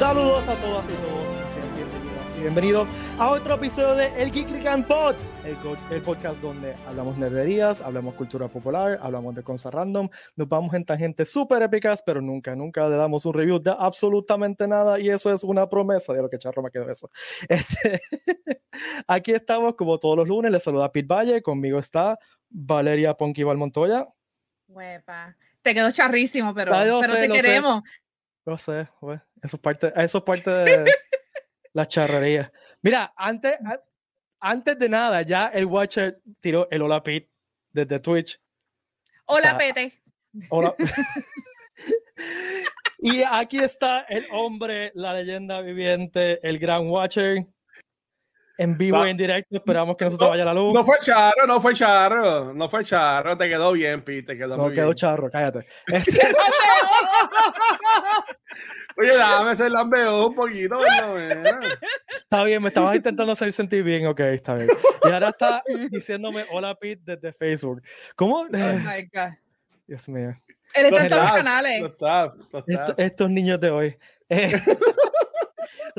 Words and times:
Saludos 0.00 0.48
a 0.48 0.56
todas 0.56 0.86
y 0.86 0.94
todos, 0.94 1.52
sean 1.52 1.74
bienvenidas 1.76 2.24
y 2.34 2.40
bienvenidos 2.40 2.88
a 3.18 3.32
otro 3.32 3.56
episodio 3.56 3.94
de 3.94 4.06
El 4.22 4.30
Geek 4.30 4.48
Rican 4.48 4.82
Pod, 4.82 5.14
el, 5.44 5.54
el 5.94 6.00
podcast 6.00 6.40
donde 6.40 6.74
hablamos 6.88 7.18
nerderías, 7.18 7.82
hablamos 7.82 8.14
cultura 8.14 8.48
popular, 8.48 8.98
hablamos 9.02 9.34
de 9.34 9.42
cosas 9.42 9.74
random, 9.74 10.08
nos 10.36 10.48
vamos 10.48 10.72
en 10.72 10.86
tangentes 10.86 11.30
súper 11.30 11.60
épicas, 11.60 12.02
pero 12.02 12.22
nunca, 12.22 12.56
nunca 12.56 12.88
le 12.88 12.96
damos 12.96 13.26
un 13.26 13.34
review 13.34 13.58
de 13.58 13.76
absolutamente 13.78 14.66
nada 14.66 14.98
y 14.98 15.10
eso 15.10 15.30
es 15.34 15.44
una 15.44 15.68
promesa 15.68 16.14
de 16.14 16.22
lo 16.22 16.30
que 16.30 16.38
charro 16.38 16.62
me 16.62 16.70
quedó 16.70 16.88
eso. 16.88 17.10
Este, 17.50 18.00
aquí 19.06 19.32
estamos 19.32 19.74
como 19.74 19.98
todos 19.98 20.16
los 20.16 20.26
lunes, 20.26 20.50
les 20.50 20.62
saluda 20.62 20.90
Pete 20.90 21.08
Valle, 21.08 21.42
conmigo 21.42 21.78
está 21.78 22.18
Valeria 22.48 23.12
Ponquival 23.12 23.58
Montoya. 23.58 24.08
Huepa. 24.66 25.36
Te 25.62 25.74
quedó 25.74 25.90
charrísimo, 25.90 26.54
pero, 26.54 26.74
Ah, 26.74 26.84
pero 26.84 27.14
sé, 27.14 27.20
te 27.20 27.28
lo 27.28 27.34
sé. 27.34 27.60
No 28.44 28.58
sé, 28.58 28.88
güey, 29.00 29.18
eso 29.42 29.56
es 29.56 29.62
parte, 29.62 29.92
eso 29.96 30.18
es 30.18 30.24
parte 30.24 30.50
de 30.50 30.84
la 31.72 31.86
charrería. 31.86 32.52
Mira, 32.82 33.12
antes, 33.16 33.58
antes 34.40 34.78
de 34.78 34.88
nada, 34.88 35.22
ya 35.22 35.48
el 35.48 35.66
Watcher 35.66 36.14
tiró 36.40 36.68
el 36.70 36.82
Hola 36.82 37.02
Pete 37.02 37.30
desde 37.70 38.00
Twitch. 38.00 38.40
Hola, 39.26 39.50
sea, 39.50 39.58
Pete. 39.58 40.02
Hola. 40.48 40.74
y 42.98 43.22
aquí 43.22 43.58
está 43.58 44.02
el 44.02 44.26
hombre, 44.32 44.92
la 44.94 45.14
leyenda 45.14 45.60
viviente, 45.60 46.40
el 46.46 46.58
gran 46.58 46.88
Watcher. 46.88 47.46
En 48.62 48.76
vivo 48.76 48.98
Va. 48.98 49.06
y 49.08 49.10
en 49.12 49.16
directo, 49.16 49.56
esperamos 49.56 49.96
que 49.96 50.04
no 50.04 50.10
se 50.10 50.18
te 50.18 50.24
vaya 50.26 50.44
la 50.44 50.52
luz. 50.52 50.74
No 50.74 50.84
fue 50.84 50.98
charro, 51.00 51.46
no 51.46 51.60
fue 51.62 51.72
charro, 51.74 52.52
no 52.52 52.68
fue 52.68 52.84
charro, 52.84 53.36
te 53.38 53.48
quedó 53.48 53.72
bien, 53.72 54.02
Pete, 54.02 54.22
te 54.34 54.36
quedó 54.36 54.54
No 54.56 54.64
muy 54.64 54.74
quedó 54.74 54.86
bien. 54.88 54.96
charro, 54.96 55.30
cállate. 55.30 55.66
Este, 55.86 56.20
Oye, 58.96 59.16
dame 59.16 59.52
ese 59.52 59.70
lambeo 59.70 60.26
un 60.26 60.34
poquito. 60.34 60.76
Está 62.18 62.44
bien, 62.44 62.62
me 62.62 62.68
estabas 62.68 62.96
intentando 62.96 63.32
hacer 63.32 63.50
sentir 63.52 63.82
bien, 63.82 64.06
ok, 64.06 64.20
está 64.20 64.54
bien. 64.54 64.68
Y 65.04 65.08
ahora 65.10 65.30
está 65.30 65.62
diciéndome 65.90 66.44
hola 66.52 66.74
Pete 66.74 67.16
desde 67.16 67.32
Facebook. 67.32 67.82
¿Cómo? 68.14 68.40
Oh 68.40 68.48
my 68.50 69.08
God. 69.12 69.32
Dios 69.86 70.08
mío. 70.08 70.36
Él 70.74 70.84
está 70.86 70.90
Los 70.90 71.00
en 71.02 71.08
todos 71.08 71.22
los 71.22 71.32
canales. 71.32 71.80
Los 71.80 71.96
tabs, 71.96 72.36
los 72.52 72.64
Esto- 72.68 72.84
tabs. 72.84 72.98
estos 72.98 73.30
niños 73.30 73.58
de 73.60 73.70
hoy. 73.70 73.96
Eh, 74.28 74.52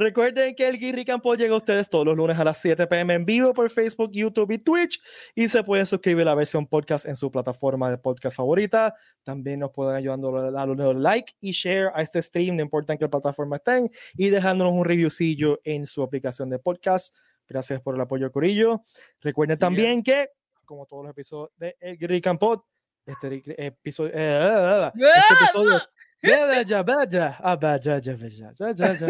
Recuerden 0.02 0.56
que 0.56 0.68
el 0.68 0.80
Guirri 0.80 1.06
Campo 1.06 1.36
llega 1.36 1.54
a 1.54 1.58
ustedes 1.58 1.88
todos 1.88 2.04
los 2.04 2.18
lunes 2.18 2.40
a 2.40 2.44
las 2.44 2.58
7 2.58 2.88
pm 2.88 3.14
en 3.14 3.24
vivo 3.24 3.54
por 3.54 3.70
Facebook, 3.70 4.10
YouTube 4.12 4.50
y 4.50 4.58
Twitch. 4.58 5.00
Y 5.36 5.48
se 5.48 5.64
pueden 5.64 5.86
suscribir 5.86 6.24
a 6.24 6.32
la 6.32 6.34
versión 6.34 6.66
podcast 6.66 7.06
en 7.06 7.16
su 7.16 7.30
plataforma 7.30 7.88
de 7.92 8.00
podcast 8.00 8.36
favorita. 8.36 8.96
También 9.22 9.60
nos 9.60 9.70
pueden 9.70 9.96
ayudando 9.96 10.36
a 10.36 10.50
darle 10.50 10.96
like 10.96 11.34
y 11.40 11.52
share 11.52 11.92
a 11.94 12.02
este 12.02 12.20
stream, 12.20 12.56
no 12.56 12.64
importa 12.64 12.94
en 12.94 12.98
qué 12.98 13.08
plataforma 13.08 13.58
estén. 13.58 13.92
Y 14.16 14.30
dejándonos 14.30 14.74
un 14.74 14.86
reviewcillo 14.86 15.62
en 15.64 15.86
su 15.86 16.02
aplicación 16.02 16.50
de 16.50 16.58
podcast. 16.58 17.14
Gracias 17.48 17.80
por 17.80 17.94
el 17.94 18.02
apoyo, 18.02 18.32
Corillo. 18.32 18.82
Recuerden 19.20 19.60
también 19.60 20.02
que, 20.02 20.30
como 20.66 20.88
todos 20.88 21.04
los 21.04 21.12
episodios 21.12 21.52
de 21.58 21.78
El 21.80 22.00
Guirri 22.00 22.22
Campo, 22.22 22.66
este 23.06 23.44
episodio, 23.68 24.12
eh, 24.16 24.92
este 24.96 25.34
episodio 25.44 25.80
Vaya, 26.24 26.84
vaya, 26.84 27.38
ah, 27.40 27.56
vaya, 27.56 27.98
ya, 28.00 28.14
vaya, 28.16 28.52
ya, 28.54 28.72
ya, 28.74 28.94
ya. 28.96 29.08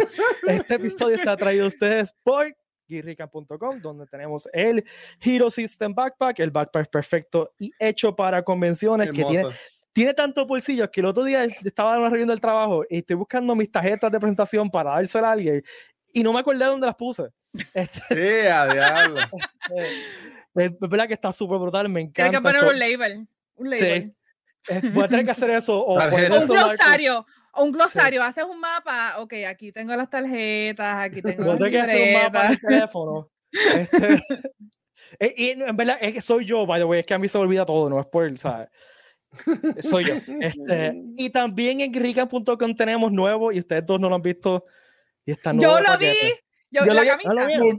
Este 0.48 0.76
episodio 0.76 1.16
está 1.16 1.36
traído 1.36 1.66
a 1.66 1.67
ustedes 1.67 2.14
por 2.23 2.48
guirrican.com, 2.88 3.81
donde 3.81 4.06
tenemos 4.08 4.48
el 4.54 4.84
Hero 5.20 5.52
System 5.52 5.94
Backpack, 5.94 6.39
el 6.39 6.52
backpack 6.52 6.89
perfecto 6.89 7.54
y 7.58 7.72
hecho 7.80 8.16
para 8.16 8.42
convenciones, 8.44 9.08
que 9.09 9.23
tiene, 9.23 9.38
Hermoso. 9.39 9.58
tiene 9.94 10.14
tantos 10.14 10.48
bolsillos 10.48 10.89
que 10.89 11.02
el 11.02 11.06
otro 11.08 11.23
día 11.23 11.44
estaba 11.44 11.98
reuniendo 12.09 12.33
el 12.33 12.39
trabajo 12.42 12.83
y 12.89 12.99
estoy 12.99 13.17
buscando 13.17 13.55
mis 13.55 13.72
tarjetas 13.72 14.11
de 14.11 14.20
presentación 14.20 14.70
para 14.70 14.92
dársela 14.92 15.30
a 15.30 15.32
alguien 15.33 15.61
y 16.14 16.23
no 16.23 16.32
me 16.33 16.39
acordé 16.39 16.66
dónde 16.66 16.86
las 16.88 16.95
puse. 16.95 17.23
Este, 17.73 18.02
Sí, 18.10 18.48
a 18.48 18.73
diablo. 18.73 19.20
es 20.55 20.80
verdad 20.80 21.08
que 21.08 21.14
está 21.14 21.32
súper 21.33 21.60
brutal, 21.60 21.89
me 21.89 22.05
Tienes 22.08 22.33
encanta. 22.33 22.38
que 22.38 22.42
poner 22.42 22.55
esto. 22.58 22.70
un 22.70 22.80
label. 22.80 23.28
Un 23.55 23.70
label. 23.70 23.83
Eh, 23.88 24.14
voy 24.94 25.04
a 25.04 25.08
tener 25.08 25.26
que 25.26 25.32
hacer 25.32 25.49
eso 25.52 25.80
o 25.83 25.95
un 25.95 26.48
glosario. 26.48 27.26
O 27.54 27.64
un 27.64 27.72
glosario. 27.72 28.23
Haces 28.23 28.44
un 28.44 28.60
mapa. 28.60 29.16
Ok, 29.20 29.33
aquí 29.48 29.72
tengo 29.72 29.95
las 29.95 30.10
tarjetas. 30.10 30.95
Aquí 31.05 31.22
tengo 31.22 31.44
Voy 31.44 31.55
a 31.55 31.58
tener 31.58 31.72
que 31.72 31.80
hacer 31.82 32.16
un 32.17 32.23
mapa 32.23 32.48
el 32.48 32.61
teléfono. 32.67 33.30
Este, 33.52 34.23
eh, 35.20 35.33
y 35.36 35.49
en 35.49 35.76
verdad 35.76 35.98
es 35.99 36.14
que 36.14 36.22
soy 36.22 36.45
yo, 36.45 36.66
by 36.66 36.80
the 36.80 36.86
way, 36.86 36.99
es 37.02 37.05
que 37.05 37.14
a 37.14 37.20
mí 37.20 37.27
se 37.27 37.38
me 37.38 37.44
olvida 37.44 37.66
todo, 37.66 37.89
no 37.89 37.99
es 37.99 38.05
por, 38.08 38.38
¿sabes? 38.38 38.70
Soy 39.80 40.05
yo. 40.05 40.16
Este, 40.39 40.93
y 41.17 41.30
también 41.30 41.82
en 41.82 41.93
rican.com 41.93 42.76
tenemos 42.76 43.11
nuevo 43.11 43.52
y 43.52 43.60
ustedes 43.60 43.86
dos 43.86 43.99
no 43.99 44.10
lo 44.10 44.16
han 44.16 44.22
visto. 44.22 44.66
Y 45.26 45.32
está 45.32 45.54
nuevo 45.54 45.73
Yo 45.73 45.78
de 45.78 45.83
lo 45.89 45.98
vi. 45.98 46.16
Yo, 46.72 46.86
Yo 46.86 46.93
la 46.93 47.02
vi- 47.02 47.08
camisa. 47.08 47.76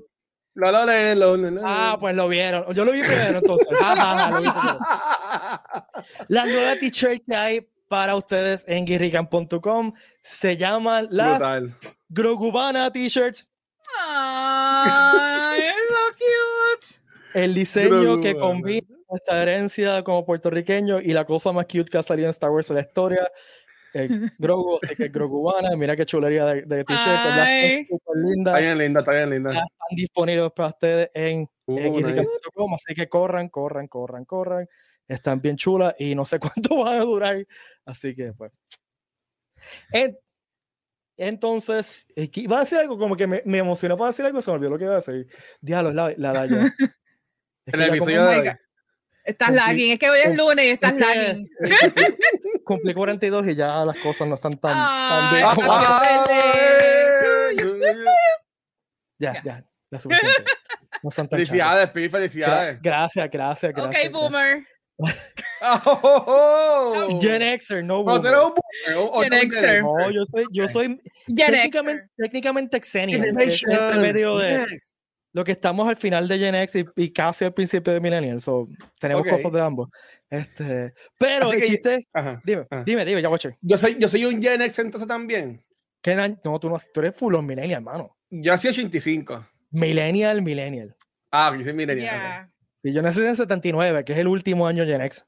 ¿No 0.54 0.70
lo 0.72 0.84
vieron? 0.86 1.18
Lo, 1.18 1.36
lo, 1.36 1.36
lo, 1.36 1.50
lo, 1.50 1.50
lo, 1.50 1.62
Ah, 1.64 1.96
pues 2.00 2.14
lo 2.14 2.28
vieron. 2.28 2.72
Yo 2.74 2.84
lo 2.84 2.92
vi 2.92 3.00
primero 3.02 3.38
entonces. 3.38 3.68
Ja, 3.78 3.96
ja, 3.96 4.16
ja, 4.18 4.30
lo 4.30 4.40
vi 4.40 4.48
primero. 4.50 4.78
Las 6.28 6.46
nuevas 6.46 6.78
t-shirts 6.78 7.22
que 7.28 7.34
hay 7.36 7.68
para 7.88 8.16
ustedes 8.16 8.64
en 8.68 8.84
guirrican.com 8.86 9.92
se 10.22 10.56
llaman 10.56 11.08
las 11.10 11.38
Brutal. 11.38 11.74
Grogubana 12.08 12.90
t-shirts. 12.92 13.48
Ay, 13.98 15.60
es 15.62 15.74
so 15.88 16.16
cute. 16.16 17.00
El 17.38 17.54
diseño 17.54 18.20
que 18.20 18.32
Grogubana. 18.32 18.40
combina 18.40 18.86
nuestra 19.10 19.42
herencia 19.42 20.02
como 20.02 20.24
puertorriqueño 20.24 21.00
y 21.00 21.12
la 21.12 21.24
cosa 21.26 21.52
más 21.52 21.66
cute 21.66 21.90
que 21.90 21.98
ha 21.98 22.02
salido 22.02 22.26
en 22.26 22.30
Star 22.30 22.50
Wars 22.50 22.70
en 22.70 22.76
la 22.76 22.82
historia. 22.82 23.30
El 23.94 24.30
Grogu, 24.38 24.78
así 24.82 24.96
que 24.96 25.08
Grogubana, 25.08 25.76
mira 25.76 25.94
qué 25.96 26.04
chulería 26.06 26.46
de, 26.46 26.62
de 26.62 26.84
t-shirts. 26.84 27.22
súper 27.22 27.86
Está 27.90 28.12
linda. 28.14 28.58
bien 28.58 28.78
linda, 28.78 29.00
está 29.00 29.12
bien 29.12 29.28
Ya 29.28 29.34
linda. 29.34 29.50
están 29.50 29.96
disponibles 29.96 30.52
para 30.54 30.68
ustedes 30.68 31.10
en 31.14 31.48
Uh, 31.66 31.78
en 31.78 31.92
nice. 31.92 32.26
así 32.74 32.94
que 32.94 33.08
corran, 33.08 33.48
corran, 33.48 33.86
corran, 33.86 34.24
corran. 34.24 34.68
Están 35.06 35.40
bien 35.40 35.56
chulas 35.56 35.94
y 35.98 36.14
no 36.16 36.24
sé 36.26 36.38
cuánto 36.40 36.82
van 36.82 36.94
a 37.00 37.04
durar. 37.04 37.46
Así 37.84 38.14
que, 38.14 38.32
pues. 38.32 38.50
En- 39.92 40.18
entonces, 41.16 42.06
eh, 42.16 42.28
que 42.30 42.40
iba 42.40 42.56
a 42.56 42.60
decir 42.60 42.78
algo 42.78 42.98
como 42.98 43.14
que 43.16 43.26
me, 43.28 43.42
me 43.44 43.58
emocionó 43.58 43.96
para 43.96 44.10
decir 44.10 44.24
algo, 44.24 44.42
se 44.42 44.50
me 44.50 44.56
olvidó 44.56 44.70
lo 44.70 44.78
que 44.78 44.84
iba 44.84 44.92
a 44.94 44.96
decir. 44.96 45.26
Diablo, 45.60 45.92
la, 45.92 46.12
la, 46.16 46.32
la 46.32 46.46
ya. 46.46 46.66
Es 46.66 46.74
El 47.66 47.72
que 47.72 47.72
como- 47.72 47.84
episodio 47.86 48.22
Oh 48.22 48.26
de. 48.28 48.56
Estás 49.24 49.52
lagging. 49.54 49.92
Es 49.92 49.98
que 50.00 50.10
hoy 50.10 50.18
es 50.24 50.36
lunes 50.36 50.64
y 50.66 50.68
estás 50.70 50.94
es 50.94 50.96
que, 50.96 51.04
lagging. 51.04 51.44
Cumplí 52.74 52.94
42 52.94 53.48
y 53.48 53.54
ya 53.54 53.84
las 53.84 53.98
cosas 53.98 54.26
no 54.28 54.34
están 54.34 54.56
tan, 54.58 54.74
tan 54.74 55.34
bien. 55.34 55.46
Ya, 59.18 59.40
ya. 59.44 59.64
ya, 59.90 59.98
suficiente. 59.98 60.44
No 61.02 61.10
son 61.10 61.28
tan 61.28 61.38
Felicidades, 61.38 61.90
Pi, 61.90 62.08
felicidades. 62.08 62.78
Gracias, 62.82 63.28
gracias, 63.30 63.72
gracias. 63.72 63.86
Ok, 63.86 63.92
gracias. 63.92 64.12
boomer. 64.12 64.64
Oh. 65.60 67.08
Gen 67.20 67.42
Xer, 67.60 67.84
no 67.84 67.98
No, 67.98 68.04
boomer. 68.04 68.32
eres 68.32 68.44
un 68.44 68.54
boomer, 68.54 68.96
o- 68.98 69.10
o 69.12 69.22
Gen 69.22 69.50
Xer. 69.50 69.82
No, 69.82 70.10
yo 70.10 70.22
soy, 70.30 70.44
yo 70.52 70.68
soy 70.68 71.00
Gen 71.26 71.36
técnicamente, 71.36 72.08
técnicamente 72.16 72.80
Xennial, 72.82 73.22
que 73.22 73.28
es 73.44 73.60
Generation. 73.60 73.72
entre 73.72 74.00
medio 74.12 74.38
de. 74.38 74.66
Lo 75.32 75.44
que 75.44 75.52
estamos 75.52 75.88
al 75.88 75.96
final 75.96 76.28
de 76.28 76.38
Gen 76.38 76.54
X 76.54 76.76
y, 76.76 76.86
y 77.04 77.12
casi 77.12 77.44
al 77.44 77.54
principio 77.54 77.92
de 77.92 78.00
Millennial. 78.00 78.40
So, 78.40 78.68
tenemos 79.00 79.26
cosas 79.26 79.50
de 79.52 79.60
ambos. 79.60 79.88
Este, 80.28 80.92
pero 81.18 81.46
Así 81.48 81.56
el 81.56 81.62
que- 81.62 81.68
chiste, 81.68 82.08
Ajá. 82.12 82.40
dime, 82.44 82.66
dime, 82.84 83.04
dime, 83.04 83.22
ya 83.22 83.28
Watcher. 83.28 83.56
Yo 83.60 83.78
soy, 83.78 83.96
yo 83.98 84.08
soy 84.08 84.24
un 84.26 84.42
Gen 84.42 84.60
X 84.62 84.78
entonces 84.80 85.08
también. 85.08 85.64
¿Qué 86.02 86.12
año- 86.12 86.38
No, 86.44 86.58
tú 86.60 86.68
no, 86.68 86.76
tú 86.92 87.00
eres 87.00 87.16
full 87.16 87.34
on 87.34 87.46
Millennial, 87.46 87.78
hermano. 87.80 88.16
Yo 88.30 88.52
hacía 88.52 88.70
85. 88.72 89.46
Millennial, 89.70 90.42
Millennial. 90.42 90.94
Ah, 91.30 91.54
yo 91.56 91.64
soy 91.64 91.72
millennial. 91.72 92.20
Yeah. 92.20 92.50
Y 92.82 92.92
yo 92.92 93.00
nací 93.00 93.20
en 93.20 93.28
el 93.28 93.36
79, 93.36 94.04
que 94.04 94.12
es 94.12 94.18
el 94.18 94.28
último 94.28 94.66
año 94.66 94.84
Gen 94.84 95.00
X. 95.02 95.24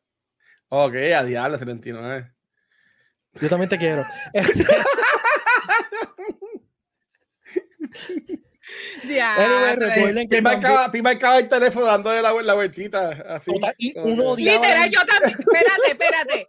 Ok, 0.69 0.95
a 1.17 1.25
diablo, 1.25 1.56
79. 1.56 2.31
Yo 3.41 3.49
también 3.49 3.71
te 3.71 3.79
quiero. 3.79 4.05
Este, 8.97 9.15
Ya, 9.15 9.35
anyway, 9.35 9.77
pues. 9.77 9.95
recuerden 9.97 10.29
que 10.29 10.37
Pi 10.39 10.43
también- 10.43 10.63
marcaba, 10.63 10.93
Pi 10.93 11.03
marcaba 11.03 11.39
el 11.39 11.49
teléfono 11.49 11.87
dándole 11.87 12.23
la, 12.23 12.33
la 12.43 12.55
vueltita. 12.55 13.11
Así. 13.29 13.51
Y 13.79 13.99
uno 13.99 14.35
Literal, 14.37 14.91
yo 14.91 15.01
también. 15.07 15.39
Espérate, 15.39 15.91
espérate. 15.91 16.49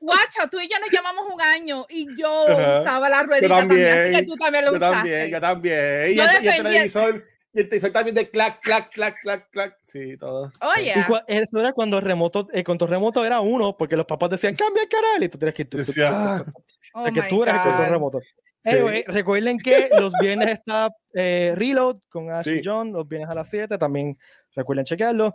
Guacho, 0.00 0.48
tú 0.50 0.58
y 0.60 0.68
yo 0.68 0.78
nos 0.80 0.90
llamamos 0.90 1.26
un 1.32 1.40
año 1.40 1.86
y 1.88 2.06
yo 2.16 2.48
Ajá. 2.48 2.80
usaba 2.82 3.08
la 3.08 3.22
ruedita 3.24 3.48
también. 3.48 3.86
Así 3.86 3.94
que 3.96 4.02
también, 4.02 4.26
tú 4.26 4.36
también 4.36 4.64
lo 4.64 4.70
Yo 4.72 4.76
usaste. 4.76 4.96
también, 4.96 5.30
yo 5.30 5.40
también. 5.40 6.10
Y, 6.10 6.14
Yo 6.16 6.22
el, 6.24 6.44
y 6.44 6.48
el 6.48 6.56
televisor, 6.62 7.24
y 7.54 7.58
el 7.60 7.68
televisor 7.68 7.90
también 7.92 8.14
de 8.14 8.30
clac, 8.30 8.60
clac, 8.60 8.90
clac, 8.92 9.16
clac, 9.20 9.50
clac. 9.50 9.76
Sí, 9.84 10.16
todo. 10.16 10.52
Oye, 10.76 10.92
Y 10.96 11.00
cua- 11.00 11.24
eso 11.26 11.58
era 11.60 11.72
cuando 11.72 11.98
el 11.98 12.04
remoto, 12.04 12.48
el 12.52 12.64
control 12.64 12.90
remoto 12.90 13.24
era 13.24 13.40
uno, 13.40 13.76
porque 13.76 13.96
los 13.96 14.06
papás 14.06 14.30
decían, 14.30 14.54
cambia 14.56 14.82
el 14.84 14.88
canal, 14.88 15.22
y 15.22 15.28
tú 15.28 15.38
tienes 15.38 15.54
que, 15.54 15.64
tú- 15.64 15.78
tú- 15.84 15.92
tú- 15.92 16.02
ah, 16.06 16.42
tú- 16.44 16.52
oh 16.94 17.04
que 17.12 17.22
tú 17.22 17.42
eras 17.42 17.56
el 17.56 17.62
control 17.62 17.98
God. 17.98 18.22
Remoto. 18.64 18.70
Sí. 18.70 18.70
Anyway, 18.70 19.04
recuerden 19.06 19.58
que 19.58 19.88
los 19.98 20.12
viernes 20.20 20.50
está 20.50 20.90
eh, 21.14 21.52
Reload 21.56 21.98
con 22.08 22.30
Ash 22.30 22.46
y 22.48 22.56
Sí. 22.56 22.60
John, 22.64 22.92
los 22.92 23.06
viernes 23.08 23.30
a 23.30 23.34
las 23.34 23.48
7, 23.50 23.76
también 23.78 24.16
recuerden 24.54 24.84
chequearlo. 24.84 25.34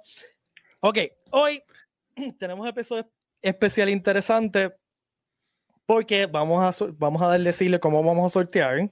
Ok, 0.82 0.98
hoy 1.32 1.62
tenemos 2.40 2.64
un 2.64 2.70
episodio 2.70 3.10
especial 3.42 3.90
interesante 3.90 4.74
porque 5.86 6.26
vamos 6.26 6.82
a, 6.82 6.86
vamos 6.98 7.22
a 7.22 7.38
decirle 7.38 7.80
cómo 7.80 8.04
vamos 8.04 8.32
a 8.32 8.34
sortear. 8.34 8.90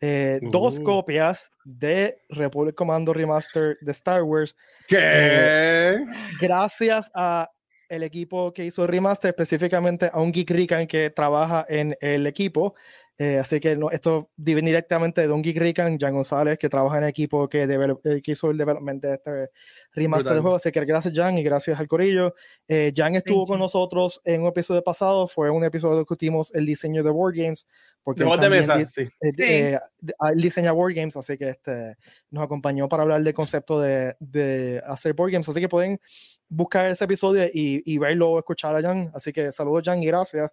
eh, 0.00 0.38
dos 0.42 0.78
Uh. 0.78 0.84
copias 0.84 1.50
de 1.64 2.22
Republic 2.28 2.74
Commando 2.76 3.12
Remaster 3.12 3.76
de 3.80 3.90
Star 3.92 4.22
Wars, 4.22 4.54
¿Qué? 4.86 5.98
gracias 6.40 7.10
a 7.14 7.50
el 7.88 8.02
equipo 8.04 8.52
que 8.52 8.64
hizo 8.66 8.82
el 8.84 8.88
remaster, 8.90 9.30
específicamente 9.30 10.10
a 10.12 10.20
un 10.20 10.30
Geek 10.30 10.50
Rican 10.50 10.86
que 10.86 11.10
trabaja 11.10 11.66
en 11.68 11.96
el 12.00 12.26
equipo. 12.28 12.74
Eh, 13.20 13.38
así 13.38 13.58
que 13.58 13.74
no, 13.76 13.90
esto 13.90 14.30
viene 14.36 14.70
directamente 14.70 15.20
de 15.20 15.26
Don 15.26 15.42
Geek 15.42 15.56
Rican, 15.58 15.98
Jan 15.98 16.14
González, 16.14 16.56
que 16.56 16.68
trabaja 16.68 16.98
en 16.98 17.02
el 17.02 17.08
equipo 17.10 17.48
que, 17.48 17.66
develop- 17.66 18.00
eh, 18.04 18.22
que 18.22 18.30
hizo 18.30 18.48
el 18.50 18.56
development 18.56 19.02
de 19.02 19.14
este 19.14 19.50
remaster 19.92 20.22
Brutal. 20.22 20.34
de 20.36 20.40
juego. 20.40 20.56
Así 20.56 20.70
que 20.70 20.84
gracias, 20.84 21.14
Jan, 21.16 21.36
y 21.36 21.42
gracias 21.42 21.80
al 21.80 21.88
Corillo. 21.88 22.34
Eh, 22.68 22.92
Jan 22.94 23.16
estuvo 23.16 23.38
Thank 23.40 23.48
con 23.48 23.56
you. 23.58 23.62
nosotros 23.64 24.20
en 24.24 24.42
un 24.42 24.48
episodio 24.48 24.84
pasado. 24.84 25.26
Fue 25.26 25.50
un 25.50 25.64
episodio 25.64 25.94
donde 25.96 26.02
discutimos 26.02 26.54
el 26.54 26.64
diseño 26.64 27.02
de 27.02 27.10
Board 27.10 27.34
Games. 27.36 27.66
Porque 28.04 28.20
De 28.20 28.24
él 28.24 28.28
juegos 28.28 28.42
de 28.44 28.56
mesa, 28.56 28.76
di- 28.76 28.86
sí. 28.86 29.02
eh, 29.02 29.32
Sí. 29.34 29.42
eh, 29.42 29.78
de- 30.00 30.14
ah, 30.20 30.30
él 30.32 30.40
diseña 30.40 30.72
board 30.72 30.94
games, 30.94 31.16
así 31.16 31.36
que 31.36 31.50
este, 31.50 31.96
nos 32.30 32.44
acompañó 32.44 32.88
para 32.88 33.02
hablar 33.02 33.22
del 33.22 33.34
concepto 33.34 33.80
de, 33.80 34.14
de 34.20 34.80
hacer 34.86 35.12
board 35.12 35.32
games. 35.32 35.48
Así 35.48 35.60
que 35.60 35.68
pueden 35.68 36.00
buscar 36.48 36.88
ese 36.90 37.04
episodio 37.04 37.44
y, 37.52 37.82
y 37.84 37.98
verlo 37.98 38.30
o 38.30 38.38
escuchar 38.38 38.74
a 38.76 38.80
Jan. 38.80 39.10
Así 39.12 39.32
que 39.32 39.50
saludos, 39.52 39.82
Jan, 39.84 40.02
y 40.02 40.06
gracias. 40.06 40.50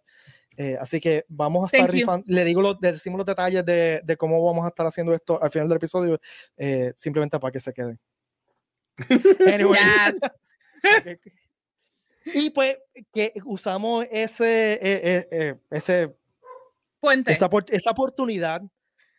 Eh, 0.57 0.77
así 0.79 0.99
que 0.99 1.25
vamos 1.27 1.63
a 1.63 1.75
estar 1.77 1.91
rifando. 1.91 2.25
Le 2.27 2.43
digo 2.45 2.61
los, 2.61 2.77
le 2.81 2.93
decimos 2.93 3.17
los 3.17 3.25
detalles 3.25 3.65
de, 3.65 4.01
de 4.03 4.17
cómo 4.17 4.43
vamos 4.43 4.65
a 4.65 4.69
estar 4.69 4.85
haciendo 4.85 5.13
esto 5.13 5.41
al 5.41 5.51
final 5.51 5.67
del 5.67 5.77
episodio, 5.77 6.19
eh, 6.57 6.93
simplemente 6.95 7.39
para 7.39 7.51
que 7.51 7.59
se 7.59 7.73
queden. 7.73 7.99
Anyway. 9.53 9.79
Yes. 9.79 10.19
y 12.25 12.49
pues 12.51 12.77
que 13.13 13.33
usamos 13.45 14.05
ese, 14.09 14.73
eh, 14.73 14.79
eh, 14.81 15.27
eh, 15.31 15.55
ese 15.71 16.15
Puente. 16.99 17.31
esa, 17.31 17.49
esa 17.67 17.91
oportunidad 17.91 18.61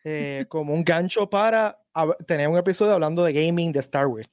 eh, 0.03 0.45
como 0.49 0.73
un 0.73 0.83
gancho 0.83 1.29
para 1.29 1.77
tener 2.25 2.47
un 2.47 2.57
episodio 2.57 2.93
hablando 2.93 3.23
de 3.23 3.33
gaming 3.33 3.71
de 3.71 3.79
Star 3.79 4.07
Wars. 4.07 4.29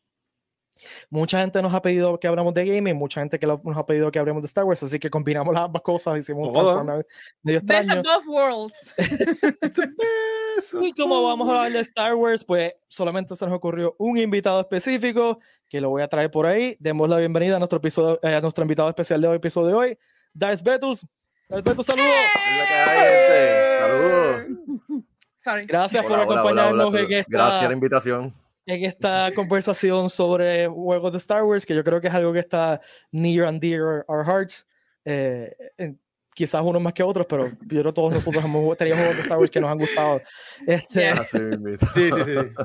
Mucha 1.10 1.40
gente 1.40 1.62
nos 1.62 1.72
ha 1.72 1.80
pedido 1.80 2.18
que 2.18 2.26
hablamos 2.26 2.52
de 2.54 2.66
gaming, 2.66 2.96
mucha 2.96 3.20
gente 3.20 3.38
que 3.38 3.46
lo- 3.46 3.60
nos 3.64 3.76
ha 3.76 3.86
pedido 3.86 4.10
que 4.10 4.18
hablemos 4.18 4.42
de 4.42 4.46
Star 4.46 4.64
Wars, 4.64 4.82
así 4.82 4.98
que 4.98 5.08
combinamos 5.08 5.54
las 5.54 5.64
ambas 5.64 5.82
cosas, 5.82 6.18
hicimos 6.18 6.48
un 6.48 6.52
Todo. 6.52 6.74
transforme 6.74 7.04
medio 7.42 7.60
Best 7.64 7.90
of 7.90 8.02
both 8.04 8.26
worlds. 8.26 8.92
Eso. 10.58 10.80
Y 10.82 10.92
como 10.92 11.22
vamos 11.22 11.48
a 11.48 11.54
hablar 11.56 11.72
de 11.72 11.80
Star 11.80 12.14
Wars, 12.14 12.44
pues 12.44 12.74
solamente 12.88 13.34
se 13.34 13.44
nos 13.44 13.54
ocurrió 13.54 13.94
un 13.98 14.18
invitado 14.18 14.60
específico 14.60 15.38
que 15.68 15.80
lo 15.80 15.90
voy 15.90 16.02
a 16.02 16.08
traer 16.08 16.30
por 16.30 16.46
ahí. 16.46 16.76
Demos 16.78 17.08
la 17.08 17.18
bienvenida 17.18 17.56
a 17.56 17.58
nuestro 17.58 17.78
episodio, 17.78 18.20
eh, 18.22 18.34
a 18.34 18.40
nuestro 18.40 18.62
invitado 18.62 18.88
especial 18.88 19.20
de 19.20 19.28
hoy, 19.28 19.36
episodio 19.36 19.68
de 19.68 19.74
hoy, 19.74 19.98
Darth 20.32 20.62
Betus. 20.62 21.06
Darth 21.48 21.64
Betus, 21.64 21.86
saludos. 21.86 22.08
Es 22.08 22.58
la 22.58 22.66
que 22.66 22.74
hay, 22.74 22.98
gente. 22.98 23.78
Saludos. 23.80 25.02
Sorry. 25.42 25.66
Gracias 25.66 26.02
por 26.02 26.12
Hola, 26.12 26.22
hola, 26.24 26.26
hola, 26.26 26.42
hola 26.42 26.50
acompañarnos 26.72 26.84
todos. 26.94 27.00
en 27.10 27.12
esta- 27.18 27.30
Gracias 27.30 27.64
la 27.68 27.72
invitación. 27.74 28.34
En 28.66 28.84
esta 28.84 29.30
conversación 29.34 30.08
sobre 30.08 30.66
juegos 30.68 31.12
de 31.12 31.18
Star 31.18 31.44
Wars, 31.44 31.66
que 31.66 31.74
yo 31.74 31.84
creo 31.84 32.00
que 32.00 32.08
es 32.08 32.14
algo 32.14 32.32
que 32.32 32.38
está 32.40 32.80
near 33.12 33.46
and 33.46 33.60
dear 33.60 34.04
our 34.08 34.24
hearts. 34.24 34.66
Eh, 35.04 35.54
en- 35.76 36.00
quizás 36.34 36.62
unos 36.64 36.82
más 36.82 36.92
que 36.92 37.02
otros, 37.04 37.26
pero 37.28 37.46
yo 37.46 37.56
creo 37.68 37.84
que 37.84 37.92
todos 37.92 38.12
nosotros 38.12 38.44
hemos 38.44 38.76
tenido 38.76 38.96
juegos 38.96 39.16
de 39.16 39.22
Star 39.22 39.38
Wars 39.38 39.50
que 39.50 39.60
nos 39.60 39.70
han 39.70 39.78
gustado. 39.78 40.20
Este, 40.66 41.12
mismito. 41.58 41.86
Sí, 41.94 42.10
sí, 42.10 42.22
sí. 42.24 42.64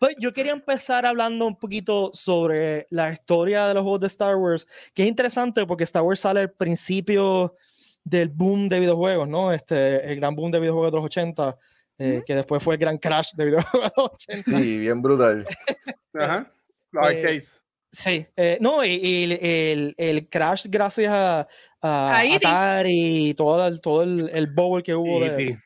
pues 0.00 0.16
yo 0.18 0.32
quería 0.32 0.50
empezar 0.52 1.06
hablando 1.06 1.46
un 1.46 1.56
poquito 1.56 2.10
sobre 2.12 2.86
la 2.90 3.12
historia 3.12 3.66
de 3.68 3.74
los 3.74 3.82
juegos 3.84 4.00
de 4.00 4.06
Star 4.08 4.34
Wars, 4.36 4.66
que 4.94 5.04
es 5.04 5.08
interesante 5.08 5.64
porque 5.64 5.84
Star 5.84 6.02
Wars 6.02 6.18
sale 6.20 6.40
al 6.40 6.50
principio 6.50 7.54
del 8.02 8.30
boom 8.30 8.68
de 8.68 8.80
videojuegos, 8.80 9.28
¿no? 9.28 9.52
Este, 9.52 10.10
el 10.10 10.16
gran 10.16 10.34
boom 10.34 10.50
de 10.50 10.58
videojuegos 10.60 10.90
de 10.90 10.96
los 10.96 11.04
80, 11.06 11.56
eh, 11.98 12.22
que 12.26 12.34
después 12.34 12.62
fue 12.62 12.74
el 12.74 12.80
gran 12.80 12.98
crash 12.98 13.32
de 13.34 13.44
videojuegos 13.44 13.90
de 13.96 14.02
los 14.02 14.10
80. 14.12 14.58
Sí, 14.60 14.78
bien 14.78 15.02
brutal. 15.02 15.46
Ajá. 16.14 16.50
Eh, 16.50 16.98
arcades. 16.98 17.62
Sí, 17.90 18.26
eh, 18.36 18.58
no, 18.60 18.84
y, 18.84 18.90
y 18.94 19.24
el, 19.24 19.32
el, 19.32 19.94
el 19.96 20.28
crash 20.28 20.66
gracias 20.68 21.10
a, 21.12 21.48
a 21.80 22.16
A 22.18 22.24
E.T.. 22.24 22.46
Atari 22.46 23.28
y 23.30 23.34
todo 23.34 23.66
el, 23.66 23.80
todo 23.80 24.02
el, 24.02 24.28
el 24.32 24.46
bowl 24.46 24.82
que 24.82 24.94
hubo, 24.94 25.26
Sí, 25.26 25.34
de- 25.34 25.46
sí. 25.46 25.56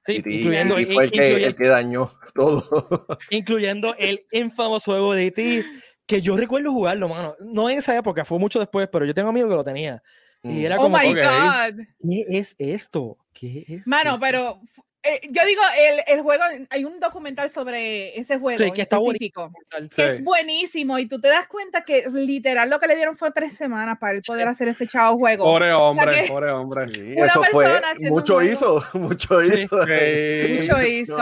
sí, 0.00 0.22
Y, 0.26 0.38
incluyendo, 0.40 0.78
y 0.78 0.84
fue 0.86 1.04
el 1.04 1.10
que, 1.10 1.44
el 1.46 1.54
que 1.56 1.68
dañó 1.68 2.10
todo. 2.34 2.62
incluyendo 3.30 3.94
el 3.98 4.26
infamoso 4.30 4.92
juego 4.92 5.14
de 5.14 5.26
E.T., 5.26 5.64
que 6.06 6.20
yo 6.20 6.36
recuerdo 6.36 6.70
jugarlo, 6.70 7.08
mano. 7.08 7.34
No 7.40 7.70
en 7.70 7.78
esa 7.78 7.96
época, 7.96 8.26
fue 8.26 8.38
mucho 8.38 8.58
después, 8.58 8.86
pero 8.92 9.06
yo 9.06 9.14
tengo 9.14 9.30
amigos 9.30 9.50
que 9.50 9.56
lo 9.56 9.64
tenía. 9.64 10.02
Y 10.42 10.60
Mm. 10.60 10.64
era 10.66 10.76
Oh 10.76 10.82
como, 10.82 10.98
my 10.98 11.06
ok. 11.06 11.16
God. 11.16 11.80
¿qué 12.06 12.24
es 12.38 12.54
esto? 12.58 13.16
¿Qué 13.32 13.64
es 13.66 13.86
Mano, 13.86 14.10
esto?" 14.16 14.20
pero 14.20 14.60
eh, 15.04 15.20
yo 15.30 15.44
digo, 15.44 15.62
el, 15.78 16.00
el 16.16 16.22
juego, 16.22 16.42
hay 16.70 16.84
un 16.84 16.98
documental 16.98 17.50
sobre 17.50 18.18
ese 18.18 18.38
juego 18.38 18.58
Sí, 18.58 18.70
que 18.72 18.82
está 18.82 18.96
específico, 18.96 19.52
Sí. 19.78 19.88
que 19.96 20.06
es 20.06 20.24
buenísimo 20.24 20.98
y 20.98 21.06
tú 21.06 21.20
te 21.20 21.28
das 21.28 21.46
cuenta 21.46 21.84
que 21.84 22.04
literal 22.10 22.70
lo 22.70 22.80
que 22.80 22.86
le 22.86 22.96
dieron 22.96 23.16
fue 23.16 23.30
tres 23.32 23.56
semanas 23.56 23.98
para 24.00 24.14
él 24.14 24.22
poder 24.26 24.48
hacer 24.48 24.68
ese 24.68 24.86
chavo 24.88 25.18
juego. 25.18 25.44
Pobre 25.44 25.72
hombre, 25.72 26.22
que- 26.22 26.28
pobre 26.28 26.50
hombre. 26.50 26.88
Sí, 26.94 27.14
eso 27.16 27.42
fue, 27.50 27.66
mucho 28.00 28.42
hizo, 28.42 28.82
mucho 28.94 29.40
Sí. 29.44 29.62
hizo. 29.62 29.84
Sí. 29.86 30.58
Mucho 30.60 30.82
hizo. 30.82 31.16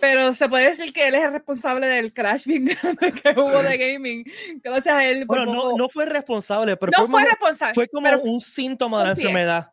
Pero 0.00 0.32
se 0.34 0.48
puede 0.48 0.70
decir 0.70 0.92
que 0.92 1.08
él 1.08 1.14
es 1.16 1.24
el 1.24 1.32
responsable 1.32 1.86
del 1.86 2.12
crash 2.12 2.44
bien 2.44 2.66
grande 2.82 3.12
que 3.12 3.30
hubo 3.40 3.62
de 3.62 3.76
gaming. 3.76 4.24
Gracias 4.62 4.94
a 4.94 5.04
él. 5.04 5.24
Bueno, 5.26 5.46
no, 5.46 5.76
no 5.76 5.88
fue 5.88 6.06
responsable, 6.06 6.76
pero 6.76 6.92
no 6.92 6.98
fue, 6.98 7.06
fue 7.06 7.20
como, 7.20 7.26
responsable. 7.30 7.74
fue 7.74 7.88
como 7.88 8.04
pero 8.04 8.20
un 8.22 8.40
síntoma 8.40 8.98
de 9.00 9.04
la 9.06 9.10
enfermedad. 9.12 9.72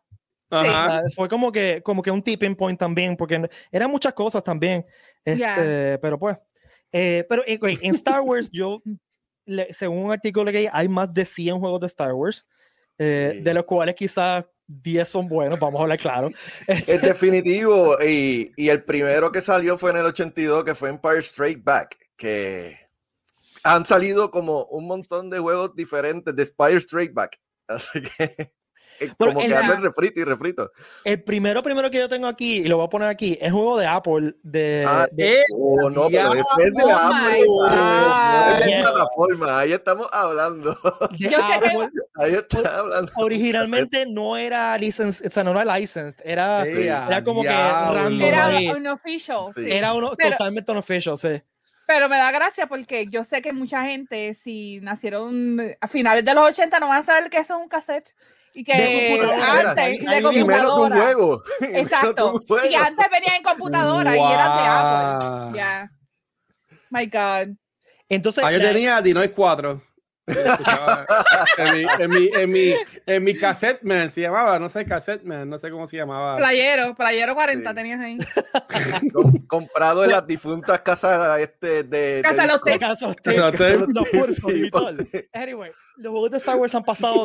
Ajá. 0.50 0.98
Ah, 0.98 1.02
fue 1.14 1.28
como 1.28 1.50
que, 1.50 1.82
como 1.82 2.02
que 2.02 2.10
un 2.10 2.22
tipping 2.22 2.54
point 2.54 2.78
también, 2.78 3.16
porque 3.16 3.48
eran 3.72 3.90
muchas 3.90 4.14
cosas 4.14 4.44
también. 4.44 4.86
Este, 5.24 5.98
Pero 5.98 6.18
pues. 6.18 6.36
eh, 6.92 7.24
pero 7.28 7.42
eh, 7.46 7.56
güey, 7.58 7.78
en 7.82 7.94
Star 7.96 8.20
Wars, 8.20 8.48
yo, 8.52 8.80
le- 9.44 9.72
según 9.72 10.04
un 10.04 10.12
artículo 10.12 10.50
que 10.52 10.58
hay, 10.58 10.68
hay 10.72 10.88
más 10.88 11.12
de 11.12 11.24
100 11.24 11.58
juegos 11.58 11.80
de 11.80 11.86
Star 11.88 12.12
Wars, 12.12 12.46
eh, 12.98 13.32
Sí. 13.34 13.40
de 13.42 13.54
los 13.54 13.64
cuales 13.64 13.94
quizás 13.96 14.44
10 14.68 15.08
son 15.08 15.28
buenos, 15.28 15.58
vamos 15.60 15.78
a 15.80 15.82
hablar 15.82 15.98
claro. 15.98 16.30
Este, 16.66 16.94
Es 16.94 17.02
definitivo. 17.02 17.96
Y, 18.02 18.52
y 18.56 18.68
el 18.68 18.84
primero 18.84 19.30
que 19.32 19.40
salió 19.40 19.76
fue 19.76 19.90
en 19.90 19.96
el 19.98 20.06
82, 20.06 20.64
que 20.64 20.74
fue 20.74 20.88
Empire 20.90 21.18
Straight 21.18 21.62
Back, 21.62 21.96
que 22.16 22.78
han 23.64 23.84
salido 23.84 24.30
como 24.30 24.64
un 24.66 24.86
montón 24.86 25.28
de 25.28 25.38
juegos 25.40 25.74
diferentes 25.74 26.34
de 26.34 26.42
Empire 26.44 26.78
Straight 26.78 27.12
Back. 27.12 27.38
Así 27.68 28.00
que 28.00 28.24
eh, 28.24 28.52
Bueno, 29.18 29.34
como 29.34 29.40
que 29.40 29.48
la- 29.48 29.60
hacen 29.60 29.82
refrito 29.82 30.20
y 30.20 30.24
refrito. 30.24 30.70
el 31.04 31.22
primero, 31.22 31.62
primero 31.62 31.90
que 31.90 31.98
yo 31.98 32.08
tengo 32.08 32.26
aquí, 32.26 32.58
y 32.58 32.64
lo 32.64 32.76
voy 32.78 32.86
a 32.86 32.90
poner 32.90 33.08
aquí, 33.08 33.36
es 33.40 33.52
un 33.52 33.58
juego 33.58 33.78
de 33.78 33.86
Apple. 33.86 34.34
De, 34.42 34.84
Ah, 34.86 35.06
de- 35.12 35.44
Oh, 35.54 35.90
no, 35.90 36.08
pero 36.08 36.32
es 36.34 36.74
de 36.74 36.82
Oh 36.84 36.92
Apple. 36.96 37.44
no 37.46 37.66
es 37.66 38.64
de 38.66 38.76
God. 38.76 38.82
plataforma, 38.82 39.58
ahí 39.60 39.72
estamos 39.72 40.06
hablando. 40.12 40.76
Yo 41.18 41.30
sé 41.30 41.60
que-. 41.60 41.88
Ahí 42.18 42.34
está 42.34 42.78
hablando. 42.78 43.12
Originalmente 43.16 44.06
no 44.06 44.36
era 44.36 44.76
licensed, 44.78 45.26
o 45.26 45.30
sea, 45.30 45.44
no 45.44 45.58
era 45.60 45.78
licensed, 45.78 46.20
era, 46.24 46.64
Sí, 46.64 46.70
era 46.86 47.22
como 47.22 47.42
que 47.42 47.48
random 47.48 48.20
Era 48.22 48.48
un 48.76 48.86
official. 48.86 49.46
Sí. 49.54 49.64
sí. 49.64 49.70
Era 49.72 49.92
uno 49.92 50.12
Pero- 50.16 50.30
totalmente 50.32 50.72
unofficial, 50.72 51.16
sí. 51.18 51.42
Pero 51.88 52.08
me 52.08 52.16
da 52.16 52.32
gracia 52.32 52.66
porque 52.66 53.06
yo 53.06 53.24
sé 53.24 53.40
que 53.42 53.52
mucha 53.52 53.84
gente, 53.84 54.34
si 54.34 54.80
nacieron 54.80 55.60
a 55.80 55.86
finales 55.86 56.24
de 56.24 56.34
los 56.34 56.44
80, 56.48 56.80
no 56.80 56.88
van 56.88 57.02
a 57.02 57.04
saber 57.04 57.30
que 57.30 57.38
eso 57.38 57.54
es 57.56 57.62
un 57.62 57.68
cassette. 57.68 58.12
Y 58.58 58.64
que 58.64 58.72
De 58.72 59.20
antes, 59.42 60.00
de 60.00 60.16
un 60.16 60.22
computadora. 60.22 60.96
juego. 60.96 61.42
Exacto. 61.60 62.32
un 62.32 62.38
juego. 62.40 62.66
Y 62.70 62.74
antes 62.74 63.06
venía 63.12 63.36
en 63.36 63.42
computadora 63.42 64.16
y 64.16 64.20
eran 64.20 64.56
de 64.56 64.64
Apple. 64.66 65.58
Ya. 65.58 65.90
My 66.88 67.04
God. 67.06 67.54
Entonces, 68.08 68.42
Ah, 68.42 68.50
yo 68.52 68.58
la- 68.58 68.72
tenía 68.72 69.02
Dinois 69.02 69.30
4. 69.36 69.82
Escuchaba 70.26 71.06
en, 71.58 71.74
mi, 71.74 71.84
en, 72.00 72.10
mi, 72.10 72.30
en, 72.34 72.50
mi, 72.50 72.74
en 73.06 73.24
mi 73.24 73.34
cassette 73.38 73.82
man 73.82 74.10
se 74.10 74.22
llamaba, 74.22 74.58
no 74.58 74.68
sé, 74.68 74.84
cassette 74.86 75.22
man, 75.22 75.48
no 75.48 75.58
sé 75.58 75.70
cómo 75.70 75.86
se 75.86 75.98
llamaba. 75.98 76.36
Playero, 76.38 76.94
playero 76.94 77.34
40 77.34 77.70
Sí. 77.70 77.74
tenías 77.76 78.00
ahí. 78.00 78.18
Com- 79.12 79.46
comprado 79.46 80.02
en 80.04 80.10
las 80.12 80.26
difuntas 80.26 80.80
casas 80.80 81.38
este, 81.40 81.84
de, 81.84 82.22
Casa 82.24 82.42
de 82.42 82.48
los. 82.48 82.60
Casa 82.60 83.06
los. 83.06 84.98
Anyway, 85.32 85.70
los 85.96 86.10
juegos 86.10 86.30
de 86.30 86.38
Star 86.38 86.56
Wars 86.56 86.74
han 86.74 86.82
pasado 86.84 87.24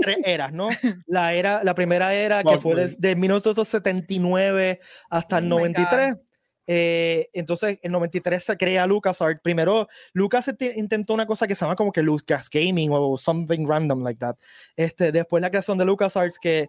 tres 0.00 0.18
eras, 0.24 0.52
¿no? 0.52 0.68
La 1.06 1.34
era, 1.34 1.62
la 1.64 1.74
primera 1.74 2.14
era 2.14 2.42
que 2.42 2.58
fue 2.58 2.74
desde 2.74 3.14
1979 3.16 4.78
hasta 5.10 5.38
el 5.38 5.52
Oh 5.52 5.56
my 5.56 5.62
93. 5.72 6.16
Eh, 6.70 7.30
entonces, 7.32 7.78
en 7.82 7.92
93 7.92 8.44
se 8.44 8.56
crea 8.58 8.86
LucasArts. 8.86 9.40
Primero, 9.42 9.88
Lucas 10.12 10.52
te- 10.58 10.78
intentó 10.78 11.14
una 11.14 11.24
cosa 11.26 11.46
que 11.46 11.54
se 11.54 11.64
llama 11.64 11.76
como 11.76 11.92
que 11.92 12.02
Lucas 12.02 12.50
Gaming 12.50 12.90
o 12.92 13.16
something 13.16 13.66
random 13.66 14.02
like 14.02 14.18
that. 14.20 14.36
Este, 14.76 15.10
después 15.10 15.40
la 15.40 15.48
creación 15.48 15.78
de 15.78 15.86
LucasArts, 15.86 16.38
que 16.38 16.68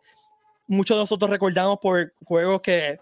muchos 0.68 0.96
de 0.96 1.02
nosotros 1.02 1.30
recordamos 1.30 1.80
por 1.82 2.14
juegos 2.24 2.62
que, 2.62 2.98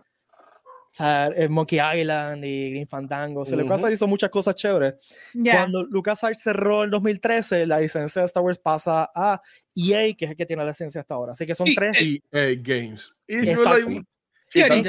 sea, 0.97 1.27
eh, 1.35 1.47
Monkey 1.47 1.79
Island 1.79 2.43
y 2.43 2.71
Green 2.71 2.87
Fandango. 2.87 3.41
O 3.41 3.45
sea, 3.45 3.55
Ujú. 3.57 3.63
LucasArts 3.65 3.93
hizo 3.95 4.07
muchas 4.07 4.29
cosas 4.29 4.55
chéveres. 4.55 4.95
Ya. 5.33 5.57
Cuando 5.57 5.83
LucasArts 5.85 6.41
cerró 6.41 6.83
en 6.83 6.89
2013, 6.91 7.65
la 7.67 7.79
licencia 7.79 8.21
de 8.21 8.25
Star 8.25 8.43
Wars 8.43 8.57
pasa 8.59 9.09
a 9.13 9.41
EA, 9.75 10.13
que 10.15 10.25
es 10.25 10.31
el 10.31 10.37
que 10.37 10.45
tiene 10.45 10.63
la 10.63 10.69
licencia 10.71 11.01
hasta 11.01 11.13
ahora. 11.15 11.31
Así 11.33 11.45
que 11.45 11.55
son 11.55 11.67
tres. 11.75 11.93
EA 12.31 12.55
Games. 12.61 13.15
Exacto. 13.27 14.03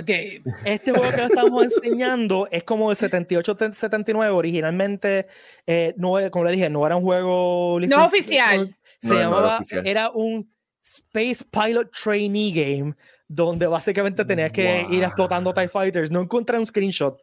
game. 0.07 0.43
Este 0.65 0.93
juego 0.93 1.11
que 1.15 1.25
estamos 1.25 1.65
enseñando 1.65 2.49
es 2.51 2.63
como 2.63 2.91
el 2.91 2.97
78-79. 2.97 4.31
Originalmente, 4.33 5.27
eh, 5.67 5.95
no, 5.97 6.19
era- 6.19 6.31
como 6.31 6.45
le 6.45 6.53
dije, 6.53 6.71
no 6.71 6.87
era 6.87 6.97
un 6.97 7.03
juego 7.03 7.79
licenciado. 7.81 8.07
oficial. 8.09 8.67
Se 9.01 9.09
No, 9.09 9.15
no 9.15 9.21
era 9.21 9.25
llamaba, 9.31 9.57
oficial. 9.57 9.87
era 9.87 10.11
un 10.11 10.49
Space 10.83 11.45
Pilot 11.51 11.91
Trainee 11.93 12.53
Game, 12.53 12.95
donde 13.29 13.67
básicamente 13.67 14.25
tenías 14.25 14.51
que 14.53 14.81
ir 14.91 14.99
Wow. 15.01 15.03
explotando 15.07 15.53
TIE 15.55 15.69
Fighters. 15.69 16.11
No 16.11 16.21
encontré 16.23 16.59
un 16.59 16.65
screenshot. 16.67 17.21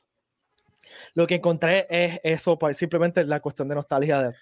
Lo 1.16 1.26
que 1.26 1.36
encontré 1.36 1.88
es 1.90 2.20
eso, 2.24 2.58
pues, 2.60 2.78
simplemente 2.78 3.26
la 3.26 3.40
cuestión 3.40 3.68
de 3.68 3.76
nostalgia 3.76 4.22
de- 4.22 4.36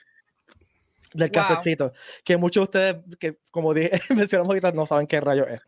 del 1.14 1.30
Wow. 1.30 1.42
casetcito. 1.42 1.94
Que 2.26 2.36
muchos 2.38 2.62
de 2.62 2.64
ustedes, 2.64 3.18
que 3.20 3.38
como 3.52 3.74
dije, 3.74 3.92
mencionamos 4.28 4.50
ahorita, 4.50 4.72
no 4.74 4.86
saben 4.86 5.08
qué 5.08 5.22
rayo 5.22 5.48
es. 5.48 5.62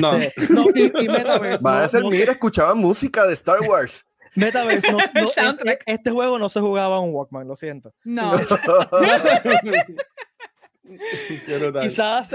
No. 0.00 0.16
Este, 0.16 0.48
no, 0.50 0.66
y, 0.74 0.92
y 1.04 1.08
Metaverse. 1.08 1.62
Va 1.64 1.78
no- 1.78 1.84
a 1.84 1.88
ser, 1.88 2.02
no- 2.02 2.10
mira, 2.10 2.32
escuchaban 2.32 2.78
música 2.78 3.26
de 3.26 3.34
Star 3.34 3.60
Wars. 3.62 4.06
Metaverse, 4.36 4.90
no, 4.90 4.98
no, 5.14 5.28
es- 5.28 5.34
soundtrack. 5.34 5.82
este 5.86 6.10
juego 6.10 6.38
no 6.38 6.48
se 6.48 6.60
jugaba 6.60 6.96
en 6.98 7.04
un 7.04 7.14
Walkman, 7.14 7.46
lo 7.46 7.54
siento. 7.56 7.92
No. 8.04 8.32
Quizás 11.80 12.30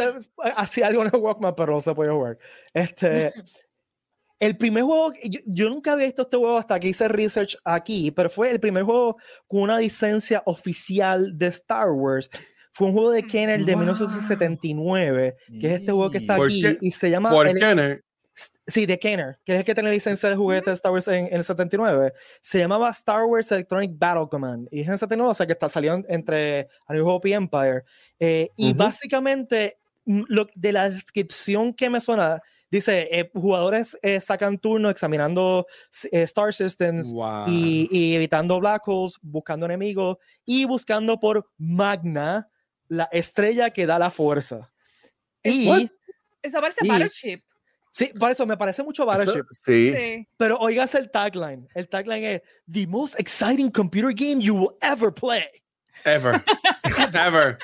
hacía 0.55 0.87
algo 0.87 1.03
en 1.03 1.11
el 1.13 1.19
Walkman, 1.19 1.53
pero 1.55 1.73
no 1.73 1.81
se 1.81 1.93
podía 1.93 2.11
jugar. 2.13 2.37
Este, 2.73 3.33
el 4.39 4.57
primer 4.57 4.83
juego, 4.83 5.13
yo, 5.23 5.39
yo 5.45 5.69
nunca 5.69 5.93
había 5.93 6.05
visto 6.05 6.23
este 6.23 6.37
juego 6.37 6.57
hasta 6.57 6.79
que 6.79 6.87
hice 6.89 7.07
research 7.07 7.57
aquí, 7.63 8.11
pero 8.11 8.29
fue 8.29 8.51
el 8.51 8.59
primer 8.59 8.83
juego 8.83 9.17
con 9.47 9.61
una 9.61 9.79
licencia 9.79 10.41
oficial 10.45 11.37
de 11.37 11.47
Star 11.47 11.91
Wars. 11.91 12.29
Fue 12.71 12.87
un 12.87 12.93
juego 12.93 13.11
de 13.11 13.23
Kenner 13.23 13.65
de 13.65 13.73
Wow. 13.73 13.79
1979, 13.83 15.35
que 15.59 15.67
es 15.67 15.79
este 15.81 15.91
juego 15.91 16.09
que 16.11 16.19
está 16.19 16.37
¿Por 16.37 16.45
aquí 16.47 16.61
qué? 16.61 16.77
y 16.81 16.91
se 16.91 17.09
llama 17.09 17.29
¿Por 17.31 17.47
el- 17.47 17.59
no? 17.59 17.97
Sí, 18.67 18.85
de 18.85 18.97
Kenner, 18.99 19.39
que 19.45 19.53
es 19.53 19.59
el 19.59 19.65
que 19.65 19.73
tiene 19.73 19.91
licencia 19.91 20.29
de 20.29 20.35
juguete 20.35 20.69
de 20.69 20.75
Star 20.75 20.91
Wars 20.91 21.07
en, 21.07 21.25
en 21.27 21.33
el 21.35 21.43
79. 21.43 22.13
Se 22.41 22.59
llamaba 22.59 22.89
Star 22.91 23.23
Wars 23.25 23.51
Electronic 23.51 23.91
Battle 23.97 24.27
Command. 24.29 24.67
Y 24.71 24.81
es 24.81 24.87
en 24.87 24.93
el 24.93 24.99
79, 24.99 25.31
o 25.31 25.33
sea 25.33 25.45
que 25.45 25.53
está, 25.53 25.67
salió 25.69 25.93
en- 25.95 26.05
entre 26.09 26.67
A 26.87 26.93
New 26.93 27.07
Hope 27.07 27.29
y 27.29 27.33
Empire. 27.33 27.83
Eh, 28.19 28.49
y 28.55 28.73
básicamente, 28.73 29.77
mm, 30.05 30.23
lo, 30.27 30.47
de 30.55 30.71
la 30.71 30.89
descripción 30.89 31.73
que 31.73 31.89
me 31.89 31.99
suena, 31.99 32.41
dice, 32.71 33.07
eh, 33.11 33.31
jugadores 33.33 33.97
eh, 34.03 34.21
sacan 34.21 34.57
turno 34.59 34.89
examinando 34.89 35.65
eh, 36.11 36.21
Star 36.23 36.53
Systems 36.53 37.11
Wow. 37.11 37.45
y, 37.47 37.87
y 37.91 38.15
evitando 38.15 38.59
black 38.59 38.87
holes, 38.87 39.15
buscando 39.21 39.65
enemigos 39.65 40.17
y 40.45 40.65
buscando 40.65 41.19
por 41.19 41.49
Magna, 41.57 42.47
la 42.87 43.09
estrella 43.11 43.71
que 43.71 43.85
da 43.85 43.99
la 43.99 44.11
fuerza. 44.11 44.71
Y... 45.43 45.67
What? 45.67 45.81
Eso 46.41 46.61
parece 46.61 46.79
Y- 46.85 46.87
Battleship. 46.87 47.41
Sí, 47.91 48.11
por 48.19 48.31
eso 48.31 48.45
me 48.45 48.55
parece 48.57 48.83
mucho 48.83 49.03
Eso- 49.03 49.07
Battleship. 49.07 49.45
sí. 49.51 49.93
Sí. 49.93 50.27
Pero 50.37 50.57
oigas 50.59 50.93
el 50.95 51.09
tagline. 51.09 51.67
El 51.73 51.89
tagline 51.89 52.35
es 52.35 52.41
The 52.71 52.85
most 52.87 53.19
exciting 53.19 53.71
computer 53.71 54.13
game 54.13 54.41
you 54.41 54.55
will 54.55 54.75
ever 54.81 55.11
play. 55.13 55.43
Ever. 56.05 56.41
Ever. 57.13 57.57